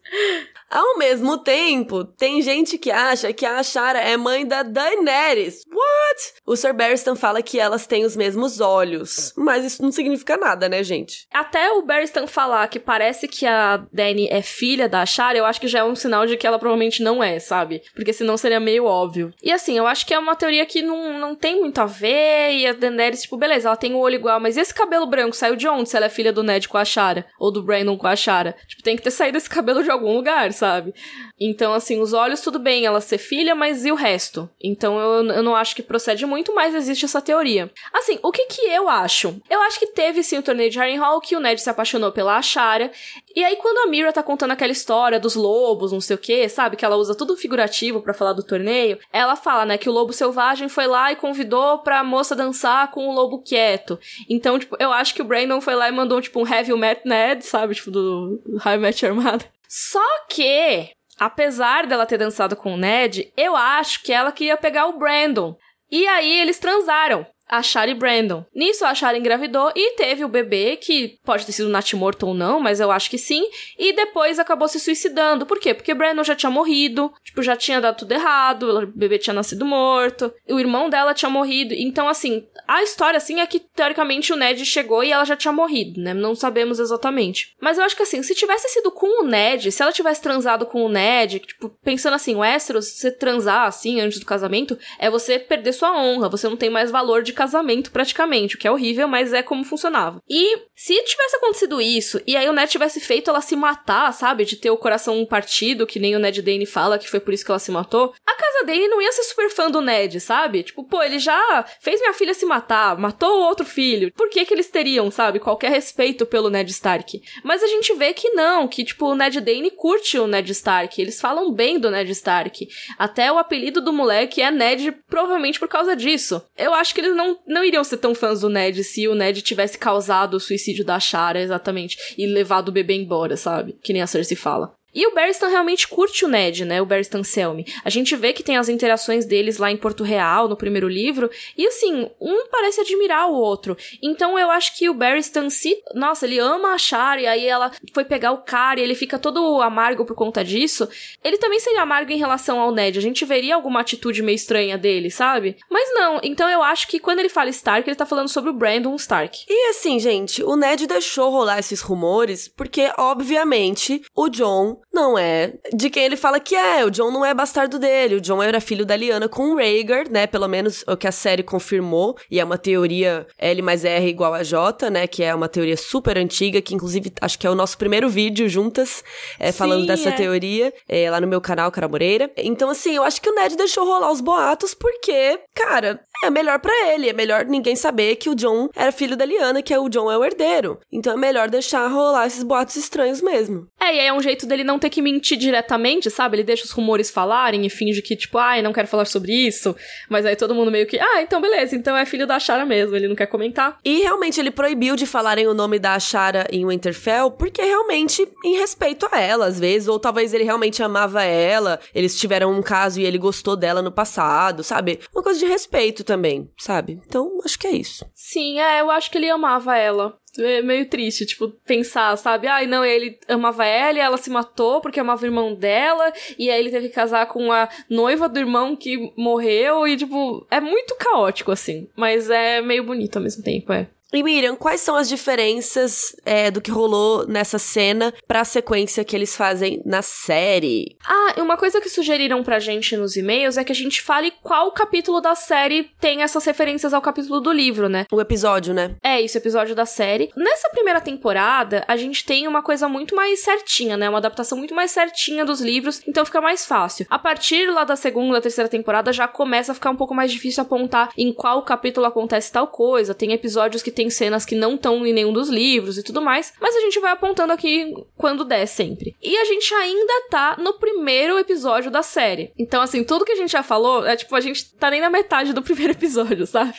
Ao 0.71 0.99
mesmo 0.99 1.39
tempo, 1.39 2.05
tem 2.05 2.43
gente 2.43 2.77
que 2.77 2.91
acha 2.91 3.33
que 3.33 3.47
a 3.47 3.59
Ashara 3.59 3.99
é 4.01 4.17
mãe 4.17 4.47
da 4.47 4.63
Daenerys. 4.63 5.63
What? 5.73 6.35
O 6.47 6.57
Sir 6.57 6.75
Barristan 6.75 7.17
fala 7.17 7.43
que 7.43 7.59
elas 7.59 7.87
têm 7.87 8.05
os 8.05 8.15
mesmos 8.15 8.61
olhos. 8.61 9.33
Mas 9.37 9.65
isso 9.65 9.83
não 9.83 9.91
significa 9.91 10.37
nada, 10.37 10.69
né, 10.69 10.83
gente? 10.83 11.27
Até 11.33 11.71
o 11.73 11.83
Barristan 11.83 12.27
falar 12.27 12.69
que 12.69 12.79
parece 12.79 13.27
que 13.27 13.47
a 13.47 13.79
Dany 13.93 14.29
é 14.31 14.43
filha 14.43 14.89
da 14.89 15.03
Ashara, 15.03 15.39
eu 15.39 15.47
acho 15.47 15.61
que 15.61 15.69
já 15.69 15.79
é 15.81 15.85
um 15.85 15.97
sinal 15.97 16.27
de 16.27 16.37
que 16.37 16.47
ela 16.47 16.59
provavelmente 16.59 17.03
não 17.03 17.23
é, 17.23 17.39
sabe? 17.39 17.83
Porque 17.95 18.13
senão 18.13 18.37
seria 18.37 18.61
meio 18.61 18.85
óbvio. 18.85 19.33
E 19.43 19.51
assim, 19.51 19.79
eu 19.79 19.87
acho 19.87 20.05
que 20.07 20.13
é 20.13 20.19
uma 20.19 20.37
teoria 20.37 20.67
que 20.67 20.83
não, 20.83 21.19
não 21.19 21.35
tem 21.35 21.61
muito 21.61 21.79
a 21.81 21.87
ver. 21.87 22.53
E 22.53 22.67
a 22.67 22.73
Daenerys, 22.73 23.23
tipo, 23.23 23.37
beleza, 23.39 23.69
ela 23.69 23.77
tem 23.77 23.95
o 23.95 23.99
olho 23.99 24.17
igual, 24.17 24.39
mas 24.39 24.57
esse 24.57 24.75
cabelo 24.75 25.07
branco 25.07 25.35
saiu 25.35 25.57
de 25.57 25.67
onde 25.67 25.89
se 25.89 25.97
ela 25.97 26.07
é 26.07 26.11
filha 26.11 26.33
do 26.33 26.43
Ned 26.43 26.69
com 26.69 26.77
a 26.77 26.83
Ashara? 26.83 27.27
Ou 27.39 27.51
do 27.51 27.63
Brandon 27.63 27.97
com 27.97 28.07
a 28.07 28.13
Ashara? 28.13 28.55
Tipo, 28.67 28.83
tem 28.83 28.97
que 28.97 29.03
ter 29.03 29.11
saído 29.11 29.39
esse 29.39 29.49
cabelo 29.49 29.83
de 29.83 29.91
algum 29.91 30.15
lugar, 30.15 30.53
sabe? 30.59 30.93
Então, 31.41 31.73
assim, 31.73 32.01
os 32.01 32.13
olhos, 32.13 32.41
tudo 32.41 32.59
bem, 32.59 32.85
ela 32.85 33.01
ser 33.01 33.19
filha, 33.19 33.55
mas 33.55 33.85
e 33.85 33.93
o 33.93 33.95
resto? 33.95 34.51
Então, 34.63 34.99
eu, 34.99 35.25
eu 35.27 35.43
não 35.43 35.55
acho 35.55 35.75
que 35.75 35.83
procede 35.83 36.27
muito, 36.27 36.55
mas 36.55 36.75
existe 36.75 37.05
essa 37.05 37.23
teoria. 37.23 37.71
Assim, 37.93 38.19
o 38.23 38.33
que 38.33 38.47
que 38.47 38.63
eu 38.63 38.89
acho? 38.89 39.41
Eu 39.49 39.63
acho 39.63 39.79
que 39.79 39.87
teve, 39.87 40.23
sim, 40.23 40.39
o 40.39 40.43
torneio 40.43 40.71
de 40.71 40.79
Harrenhal, 40.79 41.21
que 41.21 41.37
o 41.37 41.41
Ned 41.41 41.61
se 41.61 41.71
apaixonou 41.71 42.11
pela 42.11 42.37
Ashara, 42.37 42.91
e 43.35 43.45
aí 43.45 43.57
quando 43.57 43.79
a 43.79 43.87
Mira 43.87 44.13
tá 44.13 44.23
contando 44.23 44.51
aquela 44.51 44.73
história 44.73 45.21
dos 45.21 45.37
lobos, 45.37 45.93
não 45.93 46.01
sei 46.01 46.17
o 46.17 46.19
que, 46.19 46.49
sabe? 46.49 46.77
Que 46.77 46.85
ela 46.85 46.97
usa 46.97 47.15
tudo 47.15 47.37
figurativo 47.37 48.03
para 48.03 48.13
falar 48.13 48.33
do 48.33 48.43
torneio, 48.43 48.99
ela 49.13 49.37
fala, 49.37 49.65
né, 49.65 49.79
que 49.79 49.89
o 49.89 49.93
lobo 49.93 50.13
selvagem 50.13 50.69
foi 50.69 50.87
lá 50.87 51.13
e 51.13 51.17
convidou 51.17 51.79
pra 51.79 52.03
moça 52.03 52.35
dançar 52.35 52.91
com 52.91 53.09
o 53.09 53.13
lobo 53.13 53.43
quieto. 53.43 53.99
Então, 54.29 54.59
tipo, 54.59 54.77
eu 54.81 54.93
acho 54.93 55.15
que 55.15 55.23
o 55.23 55.25
Brandon 55.25 55.61
foi 55.61 55.75
lá 55.75 55.89
e 55.89 55.93
mandou, 55.93 56.21
tipo, 56.21 56.41
um 56.41 56.47
Heavy 56.47 56.75
Met 56.75 57.03
Ned, 57.05 57.45
sabe? 57.45 57.75
Tipo, 57.75 57.91
do 57.91 58.41
High 58.59 58.79
Match 58.79 59.03
Armada. 59.05 59.45
Só 59.69 60.25
que, 60.31 60.91
apesar 61.19 61.87
dela 61.87 62.07
ter 62.07 62.17
dançado 62.17 62.57
com 62.57 62.75
o 62.75 62.77
Ned, 62.79 63.31
eu 63.37 63.55
acho 63.55 64.03
que 64.03 64.13
ela 64.13 64.33
queria 64.33 64.57
pegar 64.57 64.87
o 64.87 64.99
Brandon. 64.99 65.55
E 65.91 66.07
aí 66.09 66.41
eles 66.41 66.59
transaram 66.59 67.27
a 67.49 67.63
Shari 67.63 67.95
Brandon. 67.95 68.45
Nisso, 68.55 68.85
a 68.85 68.95
Shari 68.95 69.19
engravidou 69.19 69.73
e 69.75 69.93
teve 69.93 70.25
o 70.25 70.29
bebê, 70.29 70.77
que 70.77 71.19
pode 71.25 71.47
ter 71.47 71.53
sido 71.53 71.69
natimorto 71.69 72.27
ou 72.27 72.35
não, 72.35 72.61
mas 72.61 72.81
eu 72.81 72.91
acho 72.91 73.11
que 73.11 73.19
sim. 73.19 73.49
E 73.79 73.93
depois 73.93 74.39
acabou 74.39 74.69
se 74.69 74.79
suicidando. 74.79 75.47
Por 75.47 75.59
quê? 75.59 75.75
Porque 75.75 75.95
Brandon 75.95 76.25
já 76.25 76.35
tinha 76.35 76.51
morrido, 76.51 77.13
tipo, 77.25 77.43
já 77.43 77.57
tinha 77.57 77.81
dado 77.81 77.99
tudo 77.99 78.13
errado, 78.13 78.83
o 78.83 78.87
bebê 78.87 79.19
tinha 79.19 79.35
nascido 79.35 79.65
morto, 79.65 80.33
o 80.49 80.59
irmão 80.59 80.91
dela 80.91 81.15
tinha 81.15 81.31
morrido. 81.31 81.75
Então, 81.75 82.09
assim, 82.09 82.47
a 82.67 82.83
história, 82.83 83.17
assim, 83.17 83.41
é 83.41 83.47
que 83.47 83.61
teoricamente 83.61 84.33
o 84.33 84.37
Ned 84.37 84.65
chegou 84.65 85.03
e 85.03 85.13
ela 85.13 85.25
já 85.25 85.37
tinha 85.37 85.53
morrido, 85.53 86.01
né? 86.01 86.13
Não 86.13 86.35
sabemos 86.35 86.79
exatamente. 86.79 87.55
Mas 87.61 87.79
eu 87.79 87.85
acho 87.85 87.97
que, 87.97 88.03
assim, 88.03 88.23
se 88.23 88.35
tivesse 88.35 88.69
sido 88.69 88.91
com 88.91 89.23
o 89.23 89.27
Ned, 89.27 89.71
se 89.73 89.83
ela 89.83 89.93
tivesse 89.93 90.21
transado 90.21 90.67
com 90.67 90.85
o 90.85 90.89
Ned, 90.89 91.41
tipo, 91.41 91.71
pensando 91.83 92.15
assim, 92.15 92.35
o 92.35 92.41
Westeros, 92.41 92.87
você 92.87 93.11
transar 93.11 93.67
assim 93.67 94.01
antes 94.01 94.19
do 94.21 94.27
casamento, 94.27 94.79
é 94.99 95.11
você 95.11 95.39
perder 95.39 95.73
sua 95.73 95.97
honra, 95.97 96.29
você 96.29 96.49
não 96.49 96.57
tem 96.57 96.71
mais 96.71 96.91
valor 96.91 97.23
de 97.23 97.33
casamento 97.39 97.93
praticamente, 97.93 98.57
o 98.57 98.59
que 98.59 98.67
é 98.67 98.71
horrível, 98.71 99.07
mas 99.07 99.33
é 99.33 99.45
como 99.45 99.63
funcionava. 99.63 100.21
E 100.29 100.68
se 100.81 100.95
tivesse 101.03 101.35
acontecido 101.35 101.81
isso, 101.81 102.21
e 102.25 102.37
aí 102.37 102.49
o 102.49 102.53
Ned 102.53 102.71
tivesse 102.71 103.01
feito 103.01 103.29
ela 103.29 103.41
se 103.41 103.57
matar, 103.57 104.13
sabe? 104.15 104.45
De 104.45 104.55
ter 104.55 104.71
o 104.71 104.77
coração 104.77 105.27
partido, 105.27 105.89
que 105.89 105.99
nem 105.99 106.15
o 106.15 106.21
Ned 106.21 106.41
Dane 106.41 106.67
fala 106.67 107.01
que 107.01 107.11
foi 107.11 107.19
por 107.19 107.35
isso 107.35 107.45
que 107.45 107.51
ela 107.51 107.59
se 107.59 107.73
matou, 107.73 108.15
a 108.25 108.35
casa 108.35 108.65
dele 108.65 108.87
não 108.87 109.03
ia 109.03 109.11
ser 109.11 109.25
super 109.25 109.51
fã 109.51 109.69
do 109.69 109.81
Ned, 109.81 110.21
sabe? 110.21 110.63
Tipo, 110.63 110.85
pô, 110.85 111.03
ele 111.03 111.19
já 111.19 111.65
fez 111.81 112.01
minha 112.01 112.13
filha 112.13 112.33
se 112.33 112.47
matar, 112.47 112.97
matou 112.97 113.41
o 113.41 113.45
outro 113.45 113.67
filho. 113.67 114.13
Por 114.13 114.31
que 114.31 114.45
que 114.45 114.55
eles 114.55 114.69
teriam, 114.69 115.11
sabe? 115.11 115.41
Qualquer 115.41 115.73
respeito 115.73 116.25
pelo 116.25 116.49
Ned 116.49 116.71
Stark. 116.71 117.21
Mas 117.43 117.61
a 117.63 117.67
gente 117.67 117.93
vê 117.95 118.15
que 118.15 118.31
não, 118.31 118.69
que 118.69 118.85
tipo, 118.85 119.07
o 119.07 119.17
Ned 119.17 119.41
Dane 119.41 119.73
curte 119.73 120.17
o 120.17 120.29
Ned 120.29 120.53
Stark, 120.53 121.03
eles 121.03 121.21
falam 121.21 121.51
bem 121.51 121.81
do 121.81 121.91
Ned 121.91 122.09
Stark. 122.13 122.69
Até 122.97 123.33
o 123.33 123.39
apelido 123.39 123.81
do 123.81 123.93
moleque 123.93 124.41
é 124.41 124.53
Ned, 124.53 124.93
provavelmente 125.09 125.59
por 125.59 125.67
causa 125.67 125.97
disso. 125.97 126.41
Eu 126.57 126.73
acho 126.73 126.95
que 126.95 127.01
eles 127.01 127.17
não 127.17 127.39
não, 127.47 127.65
iriam 127.65 127.85
ser 127.85 127.99
tão 127.99 128.15
fãs 128.15 128.41
do 128.41 128.49
Ned 128.49 128.85
se 128.85 129.09
o 129.09 129.15
Ned 129.15 129.43
tivesse 129.43 129.79
causado 129.79 130.35
o 130.35 130.41
suicídio 130.69 130.85
da 130.85 131.01
Shara, 131.01 131.41
exatamente, 131.41 132.15
e 132.17 132.27
levado 132.27 132.69
o 132.69 132.73
bebê 132.73 132.95
embora, 132.95 133.37
sabe? 133.37 133.79
Que 133.83 133.93
nem 133.93 134.03
a 134.03 134.07
Cersei 134.07 134.37
fala. 134.37 134.78
E 134.95 135.07
o 135.07 135.15
Barristan 135.15 135.49
realmente 135.49 135.87
curte 135.87 136.25
o 136.25 136.29
Ned, 136.29 136.65
né? 136.65 136.81
O 136.81 136.87
Barristan 136.87 137.23
Selmy. 137.23 137.67
A 137.85 137.91
gente 137.91 138.17
vê 138.17 138.33
que 138.33 138.43
tem 138.43 138.57
as 138.57 138.69
interações 138.69 139.27
deles 139.27 139.59
lá 139.59 139.71
em 139.71 139.77
Porto 139.77 140.03
Real, 140.03 140.49
no 140.49 140.57
primeiro 140.57 140.89
livro, 140.89 141.31
e 141.57 141.67
assim, 141.67 142.11
um 142.21 142.49
parece 142.51 142.81
admirar 142.81 143.29
o 143.29 143.35
outro. 143.35 143.77
Então 144.03 144.39
eu 144.39 144.51
acho 144.51 144.77
que 144.77 144.89
o 144.89 144.95
Barristan 144.95 145.51
se. 145.51 145.77
Nossa, 145.95 146.27
ele 146.27 146.39
ama 146.39 146.73
a 146.73 146.79
Char, 146.79 147.21
e 147.21 147.27
aí 147.27 147.47
ela 147.47 147.71
foi 147.93 148.05
pegar 148.05 148.33
o 148.33 148.39
cara 148.39 148.81
e 148.81 148.83
ele 148.83 148.95
fica 148.95 149.19
todo 149.19 149.61
amargo 149.61 150.05
por 150.05 150.17
conta 150.17 150.43
disso. 150.43 150.89
Ele 151.23 151.37
também 151.37 151.61
seria 151.61 151.83
amargo 151.83 152.11
em 152.11 152.19
relação 152.19 152.59
ao 152.59 152.73
Ned. 152.73 152.99
A 152.99 153.03
gente 153.03 153.25
veria 153.25 153.55
alguma 153.55 153.81
atitude 153.81 154.23
meio 154.23 154.37
estranha 154.37 154.79
dele, 154.79 155.11
sabe? 155.11 155.57
Mas 155.71 155.91
não, 155.93 156.19
então 156.23 156.49
eu 156.49 156.63
acho 156.63 156.89
que 156.89 156.99
quando 156.99 157.19
ele 157.19 157.29
fala 157.29 157.51
Stark, 157.51 157.89
ele 157.89 157.97
tá 157.97 158.07
falando 158.07 158.29
sobre 158.29 158.51
o 158.51 158.55
Brandon 158.55 158.95
Stark. 158.97 159.45
E 159.49 159.71
assim, 159.71 159.99
gente, 159.99 160.43
o 160.43 160.57
Ned 160.57 160.87
deixou 160.87 161.31
rolar 161.31 161.59
esses 161.59 161.81
rumores 161.81 162.49
porque, 162.49 162.91
obviamente, 162.97 164.03
o 164.15 164.29
John 164.29 164.78
Não 164.93 165.19
é 165.19 165.55
de 165.73 165.91
quem 165.91 166.05
ele 166.05 166.17
fala 166.17 166.41
que 166.41 166.55
é. 166.55 166.85
O 166.85 166.91
John 166.91 167.11
não 167.11 167.25
é 167.25 167.33
bastardo 167.35 167.79
dele. 167.79 168.17
O 168.17 168.21
John 168.21 168.43
era 168.43 168.61
filho 168.61 168.85
da 168.85 168.97
Liana 168.97 169.29
com 169.29 169.53
o 169.53 169.57
Rhaegar, 169.57 170.11
né? 170.11 170.27
Pelo 170.27 170.49
menos 170.49 170.85
o 170.87 170.97
que 170.97 171.07
a 171.07 171.13
série 171.13 171.43
confirmou. 171.43 172.17
E 172.31 172.41
é 172.41 172.45
uma 172.45 172.59
teoria 172.59 173.27
L 173.39 173.63
mais 173.63 173.85
R 173.85 174.09
igual 174.09 174.35
a 174.35 174.43
J, 174.43 174.91
né? 174.91 175.07
Que 175.07 175.23
é 175.23 175.35
uma 175.35 175.49
teoria 175.49 175.77
super 175.77 176.19
antiga, 176.19 176.61
que 176.61 176.75
inclusive 176.75 177.13
acho 177.21 177.39
que 177.39 177.47
é 177.47 177.51
o 177.51 177.55
nosso 177.55 177.79
primeiro 177.79 178.09
vídeo 178.09 178.49
juntas, 178.49 179.05
é, 179.39 179.53
Sim, 179.53 179.59
falando 179.59 179.87
dessa 179.87 180.11
é. 180.11 180.13
teoria, 180.13 180.73
é, 180.89 181.11
lá 181.11 181.21
no 181.21 181.27
meu 181.27 181.41
canal, 181.41 181.71
Cara 181.71 181.89
Moreira. 181.89 182.31
Então, 182.37 182.71
assim, 182.71 182.97
eu 182.97 183.03
acho 183.03 183.21
que 183.21 183.31
o 183.31 183.35
Ned 183.35 183.57
deixou 183.57 183.85
rolar 183.85 184.11
os 184.11 184.21
boatos 184.21 184.75
porque, 184.75 185.41
cara, 185.55 186.01
é 186.23 186.31
melhor 186.31 186.59
para 186.59 186.73
ele. 186.93 187.09
É 187.09 187.13
melhor 187.13 187.45
ninguém 187.45 187.77
saber 187.77 188.17
que 188.17 188.29
o 188.29 188.35
John 188.35 188.69
era 188.75 188.93
filho 188.93 189.17
da 189.17 189.25
Liana, 189.25 189.63
que 189.63 189.73
é 189.73 189.79
o 189.79 189.89
John 189.89 190.11
é 190.11 190.17
o 190.17 190.25
herdeiro. 190.25 190.81
Então 190.91 191.13
é 191.13 191.17
melhor 191.17 191.49
deixar 191.49 191.87
rolar 191.89 192.27
esses 192.27 192.43
boatos 192.43 192.77
estranhos 192.77 193.23
mesmo. 193.23 193.67
É, 193.81 193.95
e 193.95 194.01
aí 194.01 194.07
é 194.07 194.13
um 194.13 194.23
jeito 194.23 194.47
dele 194.47 194.65
não 194.65 194.79
ter 194.79 194.91
que 194.91 195.01
mentir 195.01 195.39
diretamente, 195.39 196.11
sabe? 196.11 196.37
Ele 196.37 196.45
deixa 196.45 196.65
os 196.65 196.71
rumores 196.71 197.11
falarem 197.11 197.65
e 197.65 197.71
finge 197.71 198.03
que, 198.03 198.17
tipo, 198.17 198.39
ai, 198.39 198.63
não 198.63 198.73
quero 198.73 198.89
falar 198.89 199.05
sobre 199.05 199.33
isso. 199.33 199.75
Mas 200.09 200.27
aí 200.27 200.37
todo 200.37 200.55
mundo 200.55 200.71
meio 200.71 200.87
que, 200.87 200.99
ah, 200.99 201.23
então 201.23 201.41
beleza, 201.41 201.77
então 201.77 201.97
é 201.97 202.05
filho 202.05 202.27
da 202.27 202.39
Shara 202.39 202.65
mesmo, 202.65 202.97
ele 202.97 203.09
não 203.09 203.15
quer 203.15 203.27
comentar. 203.27 203.79
E 203.85 204.01
realmente 204.01 204.41
ele 204.41 204.51
proibiu 204.51 204.97
de 204.97 205.07
falarem 205.07 205.47
o 205.47 205.55
nome 205.55 205.79
da 205.79 205.99
Shara 205.99 206.47
em 206.51 206.67
Winterfell, 206.67 207.31
porque 207.31 207.63
realmente 207.63 208.27
em 208.45 208.57
respeito 208.59 209.09
a 209.13 209.21
ela, 209.21 209.47
às 209.47 209.59
vezes, 209.59 209.89
ou 209.89 209.99
talvez 209.99 210.35
ele 210.35 210.45
realmente 210.45 210.83
amava 210.83 211.23
ela, 211.23 211.79
eles 211.95 212.19
tiveram 212.19 212.53
um 212.53 212.63
caso 212.63 213.01
e 213.01 213.05
ele 213.05 213.19
gostou 213.19 213.57
dela 213.57 213.83
no 213.83 213.93
passado, 213.93 214.63
sabe? 214.63 215.01
Uma 215.15 215.23
coisa 215.23 215.39
de 215.39 215.47
respeito 215.47 216.05
também, 216.09 216.51
sabe? 216.57 216.99
Então, 217.07 217.39
acho 217.45 217.59
que 217.59 217.67
é 217.67 217.73
isso. 217.73 218.05
Sim, 218.15 218.59
é, 218.59 218.81
eu 218.81 218.91
acho 218.91 219.11
que 219.11 219.19
ele 219.19 219.29
amava 219.29 219.77
ela. 219.77 220.19
É 220.39 220.63
meio 220.63 220.89
triste, 220.89 221.27
tipo, 221.27 221.49
pensar, 221.67 222.17
sabe? 222.17 222.47
Ai, 222.47 222.67
não, 222.67 222.83
ele 222.83 223.19
amava 223.29 223.67
ela 223.67 223.99
e 223.99 224.01
ela 224.01 224.17
se 224.17 224.31
matou 224.31 224.81
porque 224.81 225.01
amava 225.01 225.23
o 225.23 225.27
irmão 225.27 225.55
dela, 225.55 226.11
e 226.39 226.51
aí 226.51 226.61
ele 226.61 226.71
teve 226.71 226.89
que 226.89 226.95
casar 226.95 227.27
com 227.27 227.53
a 227.53 227.69
noiva 227.91 228.29
do 228.29 228.39
irmão 228.39 228.75
que 228.75 229.13
morreu, 229.17 229.87
e, 229.87 229.97
tipo, 229.97 230.47
é 230.51 230.61
muito 230.61 230.97
caótico, 230.97 231.53
assim. 231.53 231.89
Mas 231.95 232.31
é 232.31 232.63
meio 232.63 232.85
bonito 232.85 233.17
ao 233.17 233.23
mesmo 233.23 233.43
tempo, 233.43 233.73
é. 233.73 233.89
E 234.11 234.23
Miriam, 234.23 234.57
quais 234.57 234.81
são 234.81 234.97
as 234.97 235.07
diferenças 235.07 236.17
é, 236.25 236.51
do 236.51 236.63
que 236.63 236.71
rolou 236.71 237.27
nessa 237.27 237.59
cena 237.59 238.13
pra 238.27 238.43
sequência 238.43 239.05
que 239.05 239.15
eles 239.15 239.37
fazem 239.37 239.83
na 239.85 240.01
série? 240.01 240.97
Ah, 241.07 241.35
uma 241.37 241.59
coisa 241.59 241.79
que 241.79 241.91
sugeriram 241.91 242.43
pra 242.43 242.59
gente 242.59 242.97
nos 242.97 243.17
e-mails 243.17 243.59
é 243.59 243.65
que 243.65 243.73
a 243.73 243.75
gente 243.75 244.01
fale 244.01 244.33
qual 244.43 244.73
capítulo 244.73 245.21
da 245.21 245.35
série 245.35 245.91
tem 246.01 246.23
essas 246.23 246.43
referências 246.47 246.95
ao 246.95 247.03
capítulo 247.03 247.39
do 247.39 247.53
livro, 247.53 247.87
né? 247.87 248.07
O 248.11 248.19
episódio, 248.19 248.73
né? 248.73 248.97
É, 249.03 249.21
isso, 249.21 249.37
episódio 249.37 249.75
da 249.75 249.85
série. 249.85 250.31
Nessa 250.35 250.71
primeira 250.71 251.03
temporada, 251.03 251.85
a 251.87 251.95
gente 251.95 252.25
tem 252.25 252.49
uma 252.49 252.63
coisa 252.63 252.89
muito 252.89 253.15
mais 253.15 253.41
certinha, 253.41 253.99
né? 253.99 254.09
Uma 254.09 254.19
adaptação 254.19 254.57
muito 254.57 254.75
mais 254.75 254.91
certinha 254.91 255.45
dos 255.45 255.61
livros, 255.61 256.01
então 256.09 256.25
fica 256.25 256.41
mais 256.41 256.65
fácil. 256.65 257.07
A 257.11 257.19
partir 257.19 257.71
lá 257.71 257.85
da 257.85 257.95
segunda, 257.95 258.41
terceira 258.41 258.71
temporada, 258.71 259.13
já 259.13 259.29
começa 259.29 259.73
a 259.73 259.75
ficar 259.75 259.91
um 259.91 259.97
pouco 259.97 260.15
mais 260.15 260.33
difícil 260.33 260.63
apontar 260.63 261.11
em 261.15 261.31
qual 261.31 261.63
capítulo 261.63 262.07
acontece 262.07 262.51
tal 262.51 262.69
coisa. 262.69 263.15
Tem 263.15 263.33
episódios 263.33 263.83
que 263.83 263.98
tem 263.99 264.09
cenas 264.11 264.47
que 264.47 264.55
não 264.55 264.77
estão 264.77 265.05
em 265.05 265.13
nenhum 265.13 265.33
dos 265.33 265.49
livros 265.49 265.99
e 265.99 266.05
tudo 266.05 266.23
mais, 266.23 266.53
mas 266.61 266.77
a 266.77 266.81
gente 266.81 267.01
vai 267.01 267.11
apontando 267.11 267.53
aqui 267.53 267.93
quando 268.17 268.45
der 268.45 268.65
sempre. 268.65 269.17
E 269.21 269.37
a 269.37 269.45
gente 269.45 269.75
ainda 269.75 270.13
tá 270.31 270.57
no 270.57 270.75
primeiro 270.75 271.37
episódio 271.37 271.91
da 271.91 272.01
série. 272.01 272.53
Então, 272.57 272.81
assim, 272.81 273.03
tudo 273.03 273.25
que 273.25 273.33
a 273.33 273.37
gente 273.37 273.51
já 273.51 273.63
falou 273.65 274.07
é 274.07 274.15
tipo, 274.15 274.37
a 274.37 274.41
gente 274.41 274.73
tá 274.77 274.89
nem 274.89 275.01
na 275.01 275.11
metade 275.11 275.53
do 275.53 275.63
primeiro 275.67 275.95
episódio, 275.95 276.47
sabe? 276.47 276.75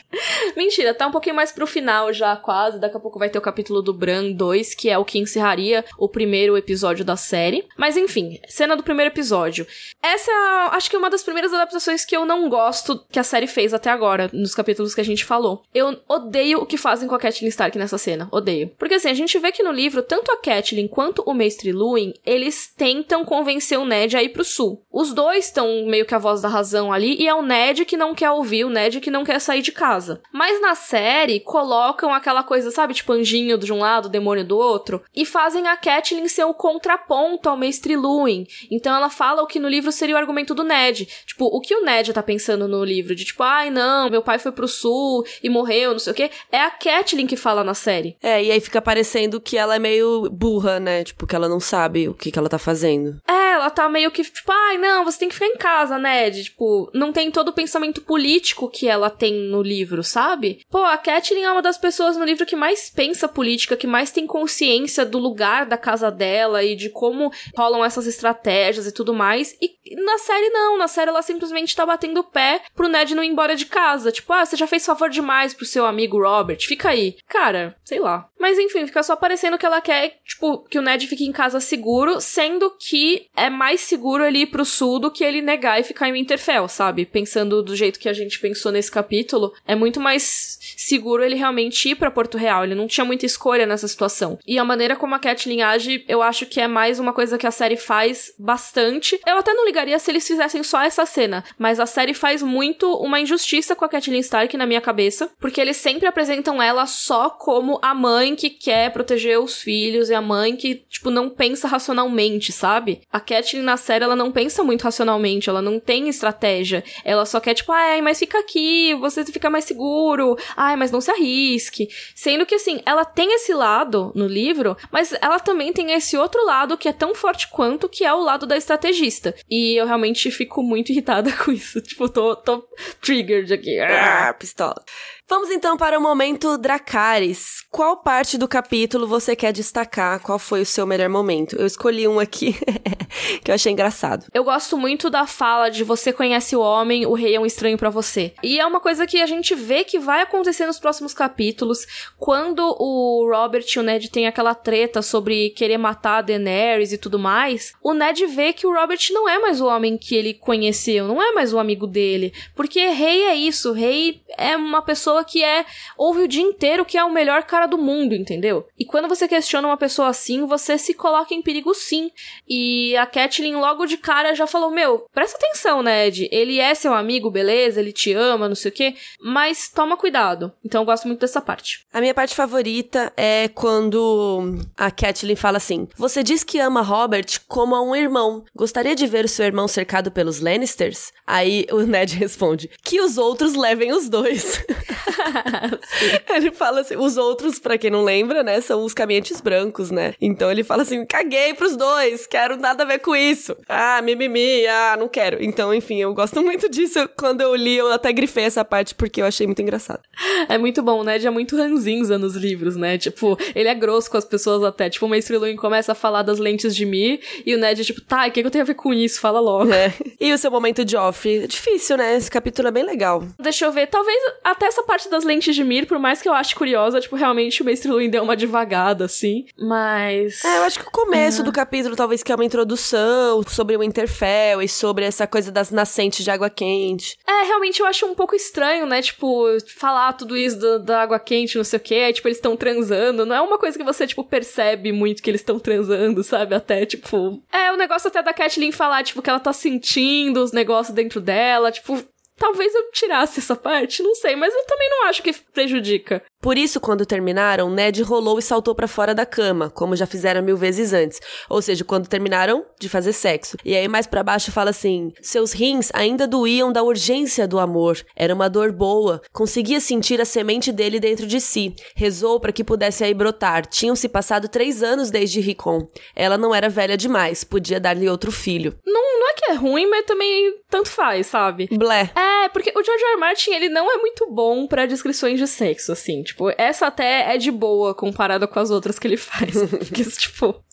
Mentira, 0.56 0.94
tá 0.94 1.08
um 1.08 1.12
pouquinho 1.12 1.36
mais 1.36 1.52
pro 1.52 1.68
final 1.68 2.14
já, 2.14 2.38
quase. 2.38 2.80
Daqui 2.80 2.96
a 2.96 3.02
pouco 3.02 3.20
vai 3.20 3.30
ter 3.30 3.38
o 3.38 3.42
capítulo 3.42 3.82
do 3.82 3.94
Bran 3.94 4.32
2, 4.32 4.74
que 4.74 4.90
é 4.90 4.98
o 4.98 5.04
que 5.04 5.20
encerraria 5.20 5.84
o 5.98 6.08
primeiro 6.08 6.56
episódio 6.56 7.04
da 7.04 7.18
série. 7.18 7.68
Mas 7.76 7.98
enfim, 7.98 8.40
cena 8.48 8.78
do 8.78 8.84
primeiro 8.84 9.12
episódio. 9.12 9.68
Essa 10.02 10.32
é, 10.32 10.78
acho 10.78 10.90
que 10.90 10.96
é 10.96 11.00
uma 11.00 11.10
das 11.10 11.24
primeiras 11.24 11.54
adaptações 11.54 12.06
que 12.06 12.16
eu 12.16 12.26
não 12.26 12.48
gosto 12.48 13.06
que 13.12 13.20
a 13.20 13.24
série 13.24 13.48
fez 13.48 13.74
até 13.74 13.90
agora, 13.90 14.30
nos 14.32 14.56
capítulos 14.56 14.96
que 14.96 15.02
a 15.02 15.06
gente 15.06 15.26
falou. 15.26 15.64
Eu 15.76 16.00
odeio 16.08 16.60
o 16.60 16.66
que 16.66 16.78
fazem 16.78 17.09
com 17.10 17.16
a 17.16 17.20
Catelyn 17.20 17.50
Stark 17.50 17.78
nessa 17.78 17.98
cena. 17.98 18.30
Odeio. 18.32 18.72
Porque 18.78 18.96
assim, 18.96 19.10
a 19.10 19.14
gente 19.14 19.38
vê 19.40 19.52
que 19.52 19.64
no 19.64 19.72
livro, 19.72 20.02
tanto 20.02 20.32
a 20.32 20.38
Catelyn 20.38 20.88
quanto 20.88 21.24
o 21.26 21.34
Mestre 21.34 21.72
Luwin, 21.72 22.14
eles 22.26 22.72
tentam 22.76 23.26
convencer 23.26 23.78
o 23.78 23.86
Ned 23.86 24.16
a 24.16 24.24
ir 24.24 24.30
pro 24.30 24.44
sul. 24.44 24.86
Os 24.92 25.14
dois 25.14 25.46
estão 25.46 25.86
meio 25.86 26.06
que 26.06 26.16
a 26.16 26.20
voz 26.20 26.42
da 26.42 26.48
razão 26.48 26.94
ali, 26.94 27.16
e 27.20 27.28
é 27.28 27.34
o 27.34 27.42
Ned 27.42 27.86
que 27.86 27.98
não 27.98 28.16
quer 28.16 28.30
ouvir, 28.32 28.66
o 28.66 28.70
Ned 28.70 29.02
que 29.02 29.12
não 29.12 29.24
quer 29.24 29.40
sair 29.40 29.62
de 29.62 29.72
casa. 29.72 30.22
Mas 30.32 30.62
na 30.62 30.76
série, 30.76 31.40
colocam 31.40 32.14
aquela 32.14 32.44
coisa, 32.44 32.72
sabe, 32.72 32.94
tipo 32.94 33.12
anjinho 33.12 33.58
de 33.58 33.74
um 33.74 33.80
lado, 33.80 34.10
demônio 34.10 34.46
do 34.46 34.58
outro, 34.58 35.02
e 35.16 35.26
fazem 35.26 35.68
a 35.68 35.76
Catelyn 35.76 36.28
ser 36.28 36.44
o 36.44 36.54
contraponto 36.54 37.50
ao 37.50 37.58
Mestre 37.58 37.96
Luwin. 37.96 38.46
Então 38.70 38.96
ela 38.96 39.10
fala 39.10 39.42
o 39.42 39.48
que 39.48 39.60
no 39.60 39.68
livro 39.68 39.92
seria 39.92 40.16
o 40.16 40.18
argumento 40.18 40.54
do 40.54 40.64
Ned. 40.64 41.08
Tipo, 41.26 41.46
o 41.46 41.60
que 41.60 41.76
o 41.76 41.84
Ned 41.84 42.14
tá 42.14 42.22
pensando 42.22 42.68
no 42.68 42.84
livro, 42.84 43.16
de 43.16 43.26
tipo, 43.26 43.44
ai 43.44 43.70
não, 43.70 44.10
meu 44.10 44.22
pai 44.22 44.38
foi 44.38 44.52
pro 44.52 44.68
sul 44.68 45.26
e 45.44 45.50
morreu, 45.50 45.92
não 45.92 46.00
sei 46.00 46.14
o 46.14 46.16
quê, 46.16 46.30
é 46.52 46.62
a 46.62 46.70
Catelyn 46.70 46.99
Catelyn 47.00 47.28
que 47.28 47.38
fala 47.38 47.64
na 47.64 47.74
série. 47.74 48.18
É, 48.22 48.44
e 48.44 48.52
aí 48.52 48.60
fica 48.60 48.82
parecendo 48.82 49.40
que 49.40 49.58
ela 49.58 49.76
é 49.76 49.80
meio 49.80 50.30
burra, 50.30 50.80
né? 50.80 51.04
Tipo, 51.04 51.26
que 51.26 51.36
ela 51.36 51.48
não 51.48 51.60
sabe 51.60 52.10
o 52.10 52.14
que, 52.14 52.32
que 52.32 52.38
ela 52.38 52.50
tá 52.50 52.60
fazendo. 52.60 53.22
É, 53.28 53.54
ela 53.54 53.70
tá 53.70 53.88
meio 53.88 54.12
que, 54.12 54.22
tipo, 54.24 54.52
ai, 54.52 54.78
não, 54.78 55.06
você 55.06 55.20
tem 55.20 55.30
que 55.30 55.36
ficar 55.36 55.48
em 55.48 55.56
casa, 55.56 55.98
Ned. 55.98 56.44
Tipo, 56.44 56.90
não 56.94 57.14
tem 57.14 57.32
todo 57.32 57.50
o 57.50 57.54
pensamento 57.54 58.02
político 58.02 58.70
que 58.70 58.88
ela 58.88 59.10
tem 59.10 59.34
no 59.34 59.62
livro, 59.62 60.04
sabe? 60.04 60.62
Pô, 60.70 60.80
a 60.80 60.98
Catelyn 60.98 61.44
é 61.44 61.52
uma 61.52 61.62
das 61.62 61.78
pessoas 61.78 62.18
no 62.18 62.26
livro 62.26 62.46
que 62.46 62.56
mais 62.56 62.90
pensa 62.90 63.28
política, 63.28 63.78
que 63.78 63.88
mais 63.88 64.12
tem 64.12 64.28
consciência 64.28 65.06
do 65.06 65.20
lugar 65.20 65.66
da 65.66 65.78
casa 65.78 66.12
dela 66.12 66.64
e 66.64 66.76
de 66.76 66.90
como 66.90 67.32
rolam 67.58 67.84
essas 67.84 68.08
estratégias 68.08 68.86
e 68.86 68.92
tudo 68.92 69.14
mais. 69.14 69.56
E 69.62 69.70
na 69.96 70.18
série, 70.18 70.50
não. 70.50 70.78
Na 70.78 70.88
série, 70.88 71.10
ela 71.10 71.22
simplesmente 71.22 71.76
tá 71.76 71.86
batendo 71.86 72.20
o 72.20 72.24
pé 72.24 72.62
pro 72.76 72.88
Ned 72.88 73.16
não 73.16 73.24
ir 73.24 73.28
embora 73.28 73.56
de 73.56 73.66
casa. 73.66 74.12
Tipo, 74.12 74.34
ah, 74.34 74.46
você 74.46 74.56
já 74.56 74.68
fez 74.68 74.86
favor 74.86 75.10
demais 75.10 75.54
pro 75.54 75.66
seu 75.66 75.86
amigo 75.86 76.22
Robert, 76.22 76.60
fica 76.60 76.90
aí. 76.90 77.18
Cara, 77.28 77.76
sei 77.84 78.00
lá. 78.00 78.30
Mas 78.40 78.58
enfim, 78.58 78.86
fica 78.86 79.04
só 79.04 79.16
parecendo 79.16 79.58
que 79.58 79.66
ela 79.66 79.82
quer, 79.82 80.18
tipo, 80.26 80.60
que 80.70 80.80
o 80.80 80.82
Ned 80.82 81.06
fique 81.08 81.26
em 81.26 81.32
casa 81.32 81.60
seguro, 81.60 82.22
sendo 82.22 82.72
que 82.80 83.28
é 83.36 83.50
mais 83.50 83.82
seguro 83.82 84.24
ele 84.24 84.40
ir 84.40 84.46
pro 84.48 84.64
sul 84.64 85.00
do 85.00 85.12
que 85.12 85.24
ele 85.24 85.42
negar 85.42 85.80
e 85.80 85.84
ficar 85.84 86.08
em 86.08 86.14
Winterfell, 86.14 86.68
sabe? 86.68 87.06
Pensando 87.06 87.62
do 87.62 87.76
jeito 87.76 88.00
que 88.00 88.08
a 88.08 88.14
gente 88.14 88.40
pensou 88.40 88.72
nesse 88.72 88.92
capítulo, 88.92 89.54
é 89.68 89.76
muito 89.76 90.00
mais 90.00 90.58
seguro 90.78 91.24
ele 91.24 91.36
realmente 91.36 91.90
ir 91.90 91.96
para 91.96 92.12
Porto 92.12 92.38
Real. 92.38 92.64
Ele 92.64 92.76
não 92.76 92.88
tinha 92.88 93.06
muita 93.06 93.26
escolha 93.26 93.66
nessa 93.66 93.88
situação. 93.88 94.40
E 94.48 94.58
a 94.58 94.64
maneira 94.64 94.96
como 94.96 95.16
a 95.16 95.20
Catelyn 95.20 95.62
age, 95.62 96.06
eu 96.08 96.22
acho 96.22 96.46
que 96.46 96.62
é 96.62 96.68
mais 96.68 97.00
uma 97.00 97.14
coisa 97.14 97.38
que 97.38 97.48
a 97.48 97.52
série 97.52 97.78
faz 97.78 98.34
bastante. 98.40 99.20
Eu 99.28 99.38
até 99.38 99.54
não 99.54 99.66
ligaria 99.66 99.79
se 100.00 100.12
eles 100.12 100.28
fizessem 100.28 100.64
só 100.64 100.82
essa 100.82 101.06
cena, 101.06 101.44
mas 101.58 101.80
a 101.80 101.86
série 101.86 102.14
faz 102.14 102.42
muito 102.42 102.92
uma 102.98 103.20
injustiça 103.20 103.76
com 103.76 103.86
a 103.86 103.90
Catelyn 103.90 104.20
Stark 104.20 104.56
na 104.58 104.66
minha 104.66 104.82
cabeça, 104.82 105.30
porque 105.40 105.62
eles 105.62 105.78
sempre 105.78 106.08
apresentam 106.08 106.62
ela 106.62 106.86
só 106.86 107.30
como 107.30 107.80
a 107.82 107.94
mãe 107.94 108.36
que 108.36 108.50
quer 108.50 108.92
proteger 108.92 109.40
os 109.40 109.62
filhos 109.62 110.10
e 110.10 110.14
a 110.14 110.22
mãe 110.22 110.56
que, 110.56 110.84
tipo, 110.90 111.10
não 111.10 111.30
pensa 111.30 111.68
racionalmente, 111.68 112.52
sabe? 112.52 113.02
A 113.12 113.20
Catelyn 113.20 113.64
na 113.64 113.78
série, 113.78 114.04
ela 114.04 114.16
não 114.16 114.32
pensa 114.32 114.64
muito 114.64 114.84
racionalmente, 114.84 115.50
ela 115.50 115.62
não 115.62 115.80
tem 115.80 116.10
estratégia. 116.10 116.84
Ela 117.04 117.26
só 117.26 117.40
quer, 117.40 117.54
tipo, 117.54 117.72
ai, 117.72 118.02
mas 118.02 118.20
fica 118.20 118.40
aqui, 118.40 118.94
você 118.96 119.24
fica 119.26 119.50
mais 119.50 119.66
seguro. 119.66 120.38
Ai, 120.56 120.76
mas 120.76 120.92
não 120.92 121.02
se 121.02 121.12
arrisque. 121.12 121.88
Sendo 122.16 122.46
que, 122.46 122.56
assim, 122.56 122.82
ela 122.86 123.06
tem 123.06 123.34
esse 123.34 123.54
lado 123.54 124.12
no 124.16 124.28
livro, 124.28 124.76
mas 124.92 125.14
ela 125.22 125.40
também 125.40 125.72
tem 125.72 125.92
esse 125.92 126.18
outro 126.18 126.46
lado 126.46 126.78
que 126.78 126.88
é 126.88 126.94
tão 126.94 127.14
forte 127.14 127.48
quanto, 127.48 127.90
que 127.90 128.04
é 128.04 128.14
o 128.14 128.24
lado 128.24 128.46
da 128.46 128.58
estrategista. 128.58 129.36
E 129.50 129.69
eu 129.76 129.86
realmente 129.86 130.30
fico 130.32 130.62
muito 130.64 130.92
irritada 130.92 131.32
com 131.44 131.52
isso. 131.52 131.82
Tipo, 131.82 132.10
tô, 132.10 132.36
tô 132.36 132.68
triggered 133.02 133.54
aqui. 133.54 133.80
Ah, 133.80 134.34
pistola. 134.34 134.84
Vamos 135.30 135.52
então 135.52 135.78
para 135.78 135.96
o 135.96 136.02
momento 136.02 136.58
Dracarys. 136.58 137.64
Qual 137.70 137.98
parte 137.98 138.36
do 138.36 138.48
capítulo 138.48 139.06
você 139.06 139.36
quer 139.36 139.54
destacar? 139.54 140.20
Qual 140.22 140.40
foi 140.40 140.62
o 140.62 140.66
seu 140.66 140.88
melhor 140.88 141.08
momento? 141.08 141.56
Eu 141.56 141.68
escolhi 141.68 142.08
um 142.08 142.20
aqui 142.20 142.56
que 143.46 143.52
eu 143.52 143.54
achei 143.54 143.72
engraçado. 143.72 144.26
Eu 144.34 144.44
gosto 144.44 144.76
muito 144.76 145.08
da 145.08 145.28
fala 145.28 145.70
de 145.70 145.84
você 145.84 146.12
conhece 146.12 146.56
o 146.56 146.62
homem, 146.62 147.06
o 147.06 147.14
rei 147.14 147.36
é 147.36 147.40
um 147.40 147.46
estranho 147.46 147.78
para 147.78 147.92
você. 147.92 148.34
E 148.42 148.60
é 148.60 148.66
uma 148.66 148.80
coisa 148.80 149.06
que 149.06 149.22
a 149.22 149.28
gente 149.28 149.54
vê 149.54 149.84
que 149.84 150.00
vai 150.00 150.24
acontecer 150.24 150.66
nos 150.66 150.80
próximos 150.80 151.14
capítulos, 151.14 151.86
quando 152.18 152.62
o 152.80 153.30
Robert 153.32 153.66
e 153.76 153.78
o 153.78 153.84
Ned 153.84 154.10
têm 154.10 154.26
aquela 154.26 154.56
treta 154.56 155.04
sobre 155.04 155.52
querer 155.52 155.78
matar 155.78 156.18
a 156.18 156.22
Daenerys 156.24 156.92
e 156.92 156.98
tudo 156.98 157.20
mais. 157.20 157.72
O 157.84 157.94
Ned 157.94 158.26
vê 158.26 158.52
que 158.52 158.66
o 158.66 158.74
Robert 158.74 159.00
não 159.12 159.30
é 159.30 159.38
mais 159.38 159.62
o 159.62 159.68
homem 159.68 159.96
que 159.96 160.16
ele 160.16 160.34
conheceu, 160.34 161.08
não 161.08 161.22
é 161.22 161.32
mais 161.34 161.54
o 161.54 161.60
amigo 161.60 161.86
dele, 161.86 162.34
porque 162.56 162.88
rei 162.88 163.26
é 163.26 163.36
isso, 163.36 163.74
rei 163.74 164.24
é 164.36 164.58
uma 164.58 164.82
pessoa 164.82 165.19
pessoa 165.20 165.24
que 165.24 165.44
é 165.44 165.66
ouve 165.98 166.22
o 166.22 166.28
dia 166.28 166.42
inteiro 166.42 166.86
que 166.86 166.98
é 166.98 167.04
o 167.04 167.12
melhor 167.12 167.44
cara 167.44 167.66
do 167.66 167.78
mundo, 167.78 168.14
entendeu? 168.14 168.66
E 168.78 168.86
quando 168.86 169.08
você 169.08 169.28
questiona 169.28 169.68
uma 169.68 169.78
pessoa 169.78 170.10
assim, 170.10 170.46
você 170.46 170.78
se 170.78 170.94
coloca 170.94 171.34
em 171.34 171.42
perigo 171.42 171.74
sim. 171.74 172.12
E 172.48 172.96
a 172.98 173.06
Kathleen 173.06 173.56
logo 173.56 173.86
de 173.86 173.98
cara 173.98 174.34
já 174.34 174.48
falou: 174.48 174.72
"Meu, 174.72 175.06
presta 175.14 175.38
atenção, 175.38 175.82
Ned. 175.82 176.28
Ele 176.32 176.60
é 176.60 176.74
seu 176.74 176.94
amigo, 176.94 177.30
beleza? 177.30 177.80
Ele 177.80 177.92
te 177.92 178.14
ama, 178.14 178.48
não 178.48 178.56
sei 178.56 178.72
o 178.72 178.74
quê, 178.74 178.96
mas 179.22 179.70
toma 179.70 179.98
cuidado". 179.98 180.52
Então 180.64 180.82
eu 180.82 180.86
gosto 180.86 181.08
muito 181.08 181.22
dessa 181.22 181.42
parte. 181.42 181.86
A 181.94 182.02
minha 182.02 182.14
parte 182.14 182.36
favorita 182.36 183.12
é 183.16 183.48
quando 183.50 184.60
a 184.78 184.92
Kathleen 184.92 185.36
fala 185.36 185.58
assim: 185.58 185.88
"Você 185.96 186.24
diz 186.24 186.44
que 186.44 186.60
ama 186.60 186.82
Robert 186.82 187.26
como 187.48 187.76
a 187.76 187.82
um 187.82 187.96
irmão. 187.96 188.44
Gostaria 188.56 188.96
de 188.96 189.08
ver 189.08 189.26
o 189.26 189.30
seu 189.30 189.46
irmão 189.46 189.68
cercado 189.68 190.12
pelos 190.12 190.40
Lannisters?" 190.40 191.12
Aí 191.26 191.66
o 191.72 191.82
Ned 191.82 192.16
responde: 192.18 192.70
"Que 192.84 193.02
os 193.02 193.18
outros 193.18 193.56
levem 193.56 193.92
os 193.92 194.10
dois". 194.10 194.64
ele 196.30 196.52
fala 196.52 196.82
assim, 196.82 196.96
os 196.96 197.18
outros, 197.18 197.60
para 197.60 197.78
quem 197.78 197.90
não 197.90 198.04
lembra, 198.04 198.44
né, 198.44 198.60
são 198.62 198.84
os 198.84 198.94
caminhantes 198.94 199.42
brancos, 199.42 199.92
né? 199.92 200.14
Então 200.20 200.52
ele 200.52 200.64
fala 200.64 200.82
assim: 200.84 201.06
"Caguei 201.06 201.54
pros 201.54 201.76
dois, 201.76 202.26
quero 202.26 202.58
nada 202.58 202.84
a 202.84 202.86
ver 202.86 203.00
com 203.00 203.16
isso". 203.16 203.56
Ah, 203.68 204.02
mimimi, 204.02 204.66
ah, 204.68 204.96
não 204.98 205.08
quero. 205.08 205.44
Então, 205.44 205.74
enfim, 205.74 206.02
eu 206.02 206.14
gosto 206.14 206.42
muito 206.42 206.70
disso. 206.70 207.10
Quando 207.18 207.42
eu 207.42 207.56
li, 207.56 207.78
eu 207.78 207.92
até 207.92 208.12
grifei 208.12 208.46
essa 208.46 208.66
parte 208.66 208.96
porque 208.96 209.22
eu 209.22 209.26
achei 209.26 209.46
muito 209.46 209.62
engraçado. 209.62 210.02
É 210.48 210.58
muito 210.58 210.82
bom, 210.82 211.04
né? 211.04 211.20
é 211.26 211.30
muito 211.30 211.56
ranzinza 211.56 212.18
nos 212.18 212.36
livros, 212.36 212.76
né? 212.76 212.98
Tipo, 212.98 213.38
ele 213.56 213.68
é 213.68 213.76
grosso 213.76 214.10
com 214.10 214.18
as 214.18 214.26
pessoas 214.26 214.64
até. 214.64 214.90
Tipo, 214.90 215.06
o 215.06 215.10
Mestre 215.10 215.38
Luin 215.38 215.56
começa 215.56 215.92
a 215.92 215.96
falar 215.96 216.24
das 216.24 216.40
lentes 216.40 216.76
de 216.76 216.86
Mir 216.86 217.20
e 217.46 217.56
o 217.56 217.58
Ned 217.58 217.82
é 217.82 217.84
tipo, 217.84 218.02
tá, 218.02 218.28
o 218.28 218.32
que, 218.32 218.42
que 218.42 218.48
eu 218.48 218.52
tenho 218.52 218.64
a 218.64 218.68
ver 218.68 218.74
com 218.74 218.94
isso? 218.94 219.20
Fala 219.20 219.40
logo. 219.40 219.72
É. 219.74 219.94
E 220.20 220.34
o 220.34 220.38
seu 220.38 220.52
momento 220.52 220.84
de 220.84 220.94
Joffrey? 220.94 221.48
Difícil, 221.48 221.98
né? 221.98 222.16
Esse 222.16 222.30
capítulo 222.30 222.68
é 222.68 222.72
bem 222.72 222.84
legal. 222.84 223.24
Deixa 223.40 223.66
eu 223.66 223.72
ver, 223.72 223.88
talvez 223.88 224.18
até 224.44 224.66
essa 224.66 224.84
parte 224.84 224.99
das 225.08 225.24
lentes 225.24 225.56
de 225.56 225.64
Mir, 225.64 225.86
por 225.86 226.00
mais 226.00 226.22
que 226.22 226.28
eu 226.28 226.34
ache 226.34 226.56
curiosa, 226.56 227.00
tipo, 227.00 227.16
realmente 227.16 227.62
o 227.62 227.66
Mestre 227.66 227.92
Luin 227.92 228.10
deu 228.10 228.24
uma 228.24 228.36
devagada, 228.36 229.06
assim. 229.06 229.46
Mas. 229.58 230.44
É, 230.44 230.58
eu 230.58 230.64
acho 230.64 230.80
que 230.80 230.88
o 230.88 230.92
começo 230.92 231.44
do 231.44 231.52
capítulo, 231.52 231.96
talvez 231.96 232.24
que 232.24 232.32
é 232.32 232.36
uma 232.36 232.46
introdução 232.46 233.44
sobre 233.48 233.76
o 233.76 233.80
Winterfell 233.80 234.62
e 234.62 234.68
sobre 234.68 235.06
essa 235.06 235.28
coisa 235.28 235.52
das 235.52 235.70
nascentes 235.72 236.24
de 236.24 236.32
água 236.32 236.50
quente. 236.50 237.18
É, 237.28 237.44
realmente 237.44 237.80
eu 237.80 237.86
acho 237.86 238.06
um 238.06 238.16
pouco 238.16 238.36
estranho, 238.36 238.86
né? 238.86 239.02
Tipo, 239.02 239.46
falar 239.78 240.14
tudo 240.14 240.36
isso 240.36 240.58
do, 240.58 240.80
da 240.80 241.02
água 241.02 241.20
quente, 241.20 241.58
não 241.58 241.64
sei 241.64 241.78
o 241.78 241.82
quê. 241.82 241.96
Aí, 241.96 242.14
tipo, 242.14 242.28
eles 242.28 242.38
estão 242.38 242.58
transando. 242.58 243.26
Não 243.26 243.36
é 243.36 243.42
uma 243.42 243.58
coisa 243.58 243.78
que 243.78 243.84
você, 243.84 244.08
tipo, 244.08 244.24
percebe 244.24 244.92
muito 244.92 245.22
que 245.22 245.30
eles 245.30 245.42
estão 245.42 245.60
transando, 245.60 246.24
sabe? 246.24 246.56
Até, 246.56 246.86
tipo. 246.86 247.42
É, 247.52 247.72
o 247.72 247.78
negócio 247.78 248.08
até 248.08 248.22
da 248.24 248.34
Kathleen 248.34 248.72
falar, 248.72 249.04
tipo, 249.04 249.22
que 249.22 249.30
ela 249.30 249.40
tá 249.40 249.54
sentindo 249.54 250.42
os 250.42 250.52
negócios 250.52 250.96
dentro 250.96 251.22
dela. 251.22 251.72
Tipo, 251.72 252.04
talvez 252.40 252.74
eu 252.74 252.92
tirasse 252.92 253.40
essa 253.40 253.56
parte, 253.56 254.02
não 254.02 254.16
sei, 254.16 254.36
mas 254.36 254.54
eu 254.54 254.66
também 254.66 254.90
não 254.90 255.08
acho 255.08 255.22
que 255.22 255.34
prejudica. 255.34 256.24
Por 256.42 256.58
isso, 256.58 256.80
quando 256.80 257.06
terminaram, 257.06 257.70
Ned 257.70 258.02
rolou 258.02 258.40
e 258.40 258.42
saltou 258.42 258.74
para 258.74 258.88
fora 258.88 259.14
da 259.14 259.26
cama, 259.26 259.70
como 259.70 259.96
já 259.96 260.06
fizeram 260.06 260.42
mil 260.42 260.56
vezes 260.56 260.94
antes. 260.94 261.20
Ou 261.50 261.62
seja, 261.62 261.84
quando 261.84 262.08
terminaram 262.08 262.66
de 262.80 262.88
fazer 262.88 263.12
sexo. 263.12 263.58
E 263.66 263.76
aí 263.76 263.88
mais 263.90 264.08
para 264.08 264.24
baixo 264.24 264.52
fala 264.52 264.70
assim: 264.70 265.12
seus 265.22 265.52
rins 265.52 265.90
ainda 265.94 266.26
doíam 266.26 266.72
da 266.72 266.82
urgência 266.82 267.46
do 267.46 267.60
amor. 267.60 268.00
Era 268.16 268.34
uma 268.34 268.50
dor 268.50 268.72
boa. 268.72 269.22
Conseguia 269.34 269.82
sentir 269.82 270.22
a 270.22 270.26
semente 270.26 270.72
dele 270.72 271.00
dentro 271.00 271.28
de 271.28 271.42
si. 271.42 271.76
Rezou 271.94 272.40
para 272.40 272.54
que 272.54 272.64
pudesse 272.64 273.04
aí 273.04 273.14
brotar. 273.14 273.66
Tinham 273.66 273.96
se 273.96 274.08
passado 274.08 274.48
três 274.48 274.82
anos 274.82 275.12
desde 275.12 275.42
Ricon. 275.42 275.88
Ela 276.16 276.38
não 276.38 276.56
era 276.56 276.70
velha 276.70 276.96
demais, 276.96 277.44
podia 277.44 277.82
dar-lhe 277.82 278.10
outro 278.10 278.32
filho. 278.32 278.78
Não, 278.86 279.20
não 279.20 279.30
é 279.30 279.34
que 279.34 279.52
é 279.52 279.54
ruim, 279.56 279.88
mas 279.90 280.06
também 280.06 280.54
tanto 280.70 280.90
faz, 280.90 281.28
sabe? 281.28 281.68
Blé. 281.72 282.12
É, 282.16 282.48
porque 282.50 282.70
o 282.70 282.84
George 282.84 283.04
R. 283.04 283.12
R. 283.14 283.20
Martin, 283.20 283.52
ele 283.52 283.70
não 283.70 283.92
é 283.92 283.98
muito 283.98 284.30
bom 284.32 284.68
para 284.68 284.86
descrições 284.86 285.38
de 285.38 285.48
sexo, 285.48 285.92
assim. 285.92 286.24
Tipo, 286.30 286.52
essa 286.58 286.88
até 286.88 287.34
é 287.34 287.38
de 287.38 287.52
boa 287.52 287.94
comparada 287.94 288.48
com 288.48 288.60
as 288.60 288.72
outras 288.72 288.98
que 288.98 289.08
ele 289.08 289.18
faz. 289.18 289.54
Porque, 289.70 290.04
tipo, 290.04 290.64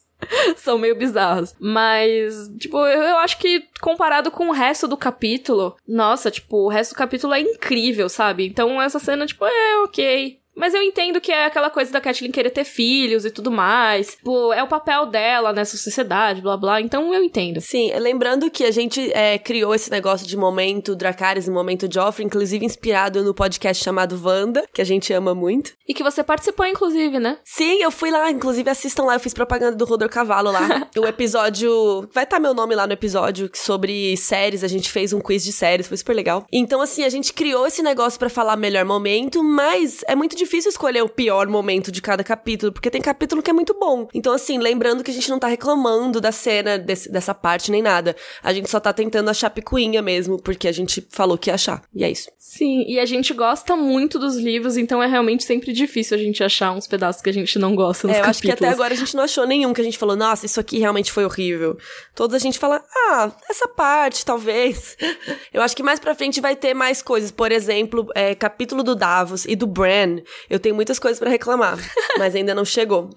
são 0.57 0.78
meio 0.78 0.97
bizarros. 0.97 1.55
Mas, 1.59 2.49
tipo, 2.59 2.78
eu, 2.78 3.03
eu, 3.03 3.19
acho 3.19 3.39
que 3.39 3.65
comparado 3.81 4.31
com 4.31 4.49
o 4.49 4.53
resto 4.53 4.87
do 4.89 4.97
capítulo, 4.97 5.77
nossa, 5.87 6.31
tipo, 6.31 6.59
o 6.59 6.69
resto 6.69 6.95
do 6.95 6.99
capítulo 6.99 7.35
é 7.35 7.41
incrível, 7.41 8.09
sabe? 8.09 8.47
Então 8.47 8.81
essa 8.81 8.99
cena, 8.99 9.27
tipo, 9.27 9.45
é 9.45 9.78
ok. 9.83 10.41
Mas 10.57 10.73
eu 10.73 10.83
entendo 10.83 11.20
que 11.20 11.31
é 11.31 11.45
aquela 11.45 11.69
coisa 11.69 11.93
da 11.93 12.01
Kathleen 12.01 12.33
querer 12.33 12.49
ter 12.49 12.65
filhos 12.65 13.27
e 13.27 13.31
tudo 13.31 13.51
mais. 13.51 14.16
Pô, 14.24 14.55
é 14.55 14.62
o 14.62 14.66
papel 14.66 15.05
dela 15.07 15.53
nessa 15.53 15.77
sociedade, 15.77 16.41
blá 16.41 16.57
blá. 16.57 16.81
Então 16.81 17.12
eu 17.12 17.23
entendo. 17.23 17.61
Sim, 17.61 17.93
lembrando 17.99 18.51
que 18.51 18.65
a 18.65 18.70
gente 18.70 19.12
é, 19.12 19.39
criou 19.39 19.74
esse 19.74 19.91
negócio 19.91 20.27
de 20.27 20.37
momento 20.37 20.97
Dracarys 20.97 21.47
e 21.47 21.51
momento 21.51 21.87
Joffrey, 21.93 22.24
inclusive 22.24 22.65
inspirado 22.65 23.23
no 23.23 23.35
podcast 23.35 23.85
chamado 23.85 24.19
Wanda, 24.24 24.66
que 24.73 24.81
a 24.81 24.85
gente 24.85 25.12
ama 25.12 25.35
muito. 25.35 25.74
E 25.87 25.93
que 25.93 26.03
você 26.03 26.24
participou, 26.24 26.65
inclusive, 26.65 27.19
né? 27.19 27.39
Sim, 27.45 27.83
eu 27.83 27.91
fui 27.91 28.11
lá, 28.11 28.31
inclusive 28.31 28.70
assistam 28.70 29.05
lá, 29.05 29.16
eu 29.16 29.20
fiz 29.20 29.35
propaganda 29.35 29.77
do 29.77 29.85
Rodor 29.85 30.09
Cavalo 30.09 30.51
lá. 30.51 30.89
o 30.97 31.07
episódio. 31.07 32.09
Vai 32.15 32.24
estar 32.24 32.37
tá 32.37 32.41
meu 32.41 32.55
nome 32.55 32.74
lá 32.74 32.87
no 32.87 32.95
episódio 32.95 33.51
sobre 33.53 34.16
séries, 34.16 34.65
a 34.65 34.69
gente 34.69 34.91
fez 34.91 35.12
um 35.12 35.20
quiz 35.20 35.45
de 35.45 35.53
séries, 35.53 35.87
foi 35.87 35.99
super 35.99 36.15
legal. 36.15 36.47
Então, 36.51 36.81
assim, 36.81 37.05
a 37.05 37.11
gente 37.11 37.35
criou 37.35 37.66
esse 37.66 37.83
negócio 37.83 38.19
para 38.19 38.31
falar 38.31 38.57
melhor 38.57 38.87
momento, 38.87 39.45
mas 39.45 40.03
é 40.09 40.15
muito 40.15 40.35
difícil 40.35 40.45
difícil 40.47 40.70
escolher 40.70 41.02
o 41.02 41.09
pior 41.09 41.48
momento 41.48 41.90
de 41.90 42.01
cada 42.01 42.23
capítulo, 42.23 42.73
porque 42.73 42.90
tem 42.90 43.02
capítulo 43.02 43.43
que 43.43 43.51
é 43.51 43.52
muito 43.52 43.74
bom. 43.74 44.09
Então, 44.14 44.32
assim, 44.32 44.59
lembrando 44.59 45.02
que 45.02 45.10
a 45.10 45.14
gente 45.14 45.28
não 45.28 45.39
tá 45.39 45.48
reclamando 45.48 46.20
da 46.20 46.32
cena, 46.32 46.78
desse, 46.78 47.10
dessa 47.10 47.35
parte, 47.35 47.70
nem 47.70 47.82
nada. 47.82 48.16
A 48.43 48.52
gente 48.52 48.70
só 48.70 48.78
tá 48.78 48.93
tentando 48.93 49.28
achar 49.28 49.51
picuinha 49.51 50.01
mesmo, 50.01 50.40
porque 50.40 50.68
a 50.68 50.73
gente 50.73 51.06
falou 51.10 51.36
que 51.36 51.51
ia 51.51 51.55
achar. 51.55 51.82
E 51.93 52.05
é 52.05 52.10
isso. 52.10 52.31
Sim, 52.39 52.85
e 52.86 53.01
a 53.01 53.05
gente 53.05 53.35
gosta 53.35 53.77
muito 53.77 54.18
dos 54.18 54.36
livros, 54.36 54.77
então 54.77 55.02
é 55.02 55.06
realmente 55.06 55.44
sempre 55.44 55.73
difícil 55.73 56.16
a 56.16 56.20
gente 56.20 56.43
achar 56.44 56.73
uns 56.73 56.86
pedaços 56.86 57.20
que 57.20 57.28
a 57.28 57.32
gente 57.32 57.59
não 57.59 57.74
gosta 57.74 58.06
nos 58.06 58.16
é, 58.16 58.20
eu 58.20 58.24
acho 58.24 58.40
que 58.40 58.51
até 58.51 58.68
agora 58.68 58.94
a 58.94 58.97
gente 58.97 59.16
não 59.16 59.24
achou 59.24 59.47
nenhum 59.47 59.74
que 59.74 59.81
a 59.81 59.85
gente 59.85 59.98
falou, 59.98 60.14
nossa, 60.14 60.47
isso 60.47 60.60
aqui 60.60 60.78
realmente 60.78 61.10
foi 61.10 61.24
horrível. 61.24 61.77
Todos 62.14 62.35
a 62.35 62.39
gente 62.39 62.59
fala, 62.59 62.82
ah, 63.09 63.32
essa 63.51 63.66
parte, 63.66 64.24
talvez. 64.24 64.97
eu 65.52 65.60
acho 65.60 65.74
que 65.74 65.82
mais 65.82 65.98
pra 65.98 66.14
frente 66.14 66.40
vai 66.40 66.55
ter 66.55 66.73
mais 66.73 67.02
coisas. 67.02 67.31
Por 67.31 67.51
exemplo, 67.51 68.06
é, 68.14 68.35
capítulo 68.35 68.82
do 68.82 68.94
Davos 68.94 69.44
e 69.44 69.56
do 69.56 69.66
Bran. 69.66 70.20
Eu 70.49 70.59
tenho 70.59 70.75
muitas 70.75 70.99
coisas 70.99 71.19
para 71.19 71.31
reclamar, 71.31 71.79
mas 72.19 72.35
ainda 72.35 72.55
não 72.55 72.65
chegou. 72.65 73.11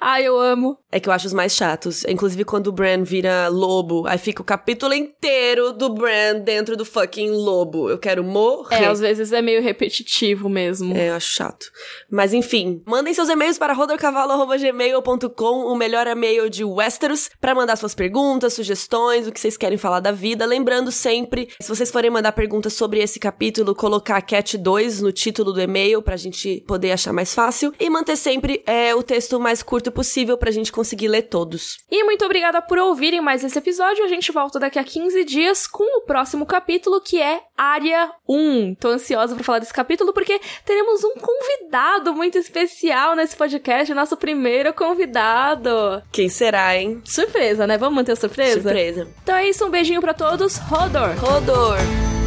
Ai, 0.00 0.24
eu 0.26 0.38
amo. 0.38 0.78
É 0.90 0.98
que 0.98 1.08
eu 1.08 1.12
acho 1.12 1.26
os 1.26 1.32
mais 1.32 1.54
chatos. 1.54 2.04
Inclusive 2.04 2.44
quando 2.44 2.68
o 2.68 2.72
Bran 2.72 3.02
vira 3.02 3.48
lobo, 3.48 4.06
aí 4.06 4.18
fica 4.18 4.42
o 4.42 4.44
capítulo 4.44 4.94
inteiro 4.94 5.72
do 5.72 5.88
Bran 5.90 6.40
dentro 6.40 6.76
do 6.76 6.84
fucking 6.84 7.30
lobo. 7.30 7.88
Eu 7.88 7.98
quero 7.98 8.24
morrer. 8.24 8.84
É, 8.84 8.86
às 8.88 9.00
vezes 9.00 9.32
é 9.32 9.40
meio 9.40 9.62
repetitivo 9.62 10.48
mesmo. 10.48 10.96
É, 10.96 11.10
eu 11.10 11.14
acho 11.14 11.30
chato. 11.30 11.66
Mas 12.10 12.32
enfim, 12.32 12.82
mandem 12.86 13.14
seus 13.14 13.28
e-mails 13.28 13.58
para 13.58 13.72
rodorcavalo.gmail.com, 13.72 15.66
o 15.66 15.76
melhor 15.76 16.06
e-mail 16.06 16.50
de 16.50 16.64
Westeros, 16.64 17.30
para 17.40 17.54
mandar 17.54 17.76
suas 17.76 17.94
perguntas, 17.94 18.54
sugestões, 18.54 19.26
o 19.26 19.32
que 19.32 19.40
vocês 19.40 19.56
querem 19.56 19.78
falar 19.78 20.00
da 20.00 20.12
vida. 20.12 20.44
Lembrando 20.44 20.90
sempre, 20.90 21.48
se 21.60 21.68
vocês 21.68 21.90
forem 21.90 22.10
mandar 22.10 22.32
perguntas 22.32 22.72
sobre 22.72 23.00
esse 23.00 23.18
capítulo, 23.18 23.74
colocar 23.74 24.20
Cat 24.22 24.58
2 24.58 25.00
no 25.00 25.12
título 25.12 25.52
do 25.52 25.60
e-mail 25.60 26.02
pra 26.02 26.16
gente 26.16 26.61
poder 26.62 26.92
achar 26.92 27.12
mais 27.12 27.34
fácil 27.34 27.72
e 27.78 27.90
manter 27.90 28.16
sempre 28.16 28.62
é, 28.66 28.94
o 28.94 29.02
texto 29.02 29.38
mais 29.38 29.62
curto 29.62 29.90
possível 29.90 30.36
pra 30.38 30.50
gente 30.50 30.72
conseguir 30.72 31.08
ler 31.08 31.22
todos. 31.22 31.78
E 31.90 32.04
muito 32.04 32.24
obrigada 32.24 32.62
por 32.62 32.78
ouvirem 32.78 33.20
mais 33.20 33.44
esse 33.44 33.58
episódio. 33.58 34.04
A 34.04 34.08
gente 34.08 34.32
volta 34.32 34.58
daqui 34.58 34.78
a 34.78 34.84
15 34.84 35.24
dias 35.24 35.66
com 35.66 35.84
o 35.98 36.02
próximo 36.02 36.46
capítulo 36.46 37.00
que 37.00 37.20
é 37.20 37.40
Área 37.56 38.10
1. 38.28 38.76
Tô 38.76 38.88
ansiosa 38.88 39.34
para 39.34 39.44
falar 39.44 39.58
desse 39.58 39.74
capítulo 39.74 40.12
porque 40.12 40.40
teremos 40.64 41.04
um 41.04 41.14
convidado 41.14 42.14
muito 42.14 42.38
especial 42.38 43.14
nesse 43.14 43.36
podcast, 43.36 43.92
nosso 43.94 44.16
primeiro 44.16 44.72
convidado. 44.72 46.02
Quem 46.10 46.28
será, 46.28 46.76
hein? 46.76 47.02
Surpresa, 47.04 47.66
né? 47.66 47.76
Vamos 47.78 47.94
manter 47.94 48.12
a 48.12 48.16
surpresa? 48.16 48.62
Surpresa. 48.62 49.08
Então 49.22 49.36
é 49.36 49.48
isso, 49.48 49.64
um 49.64 49.70
beijinho 49.70 50.00
para 50.00 50.14
todos. 50.14 50.56
Rodor. 50.58 51.14
Rodor. 51.18 52.21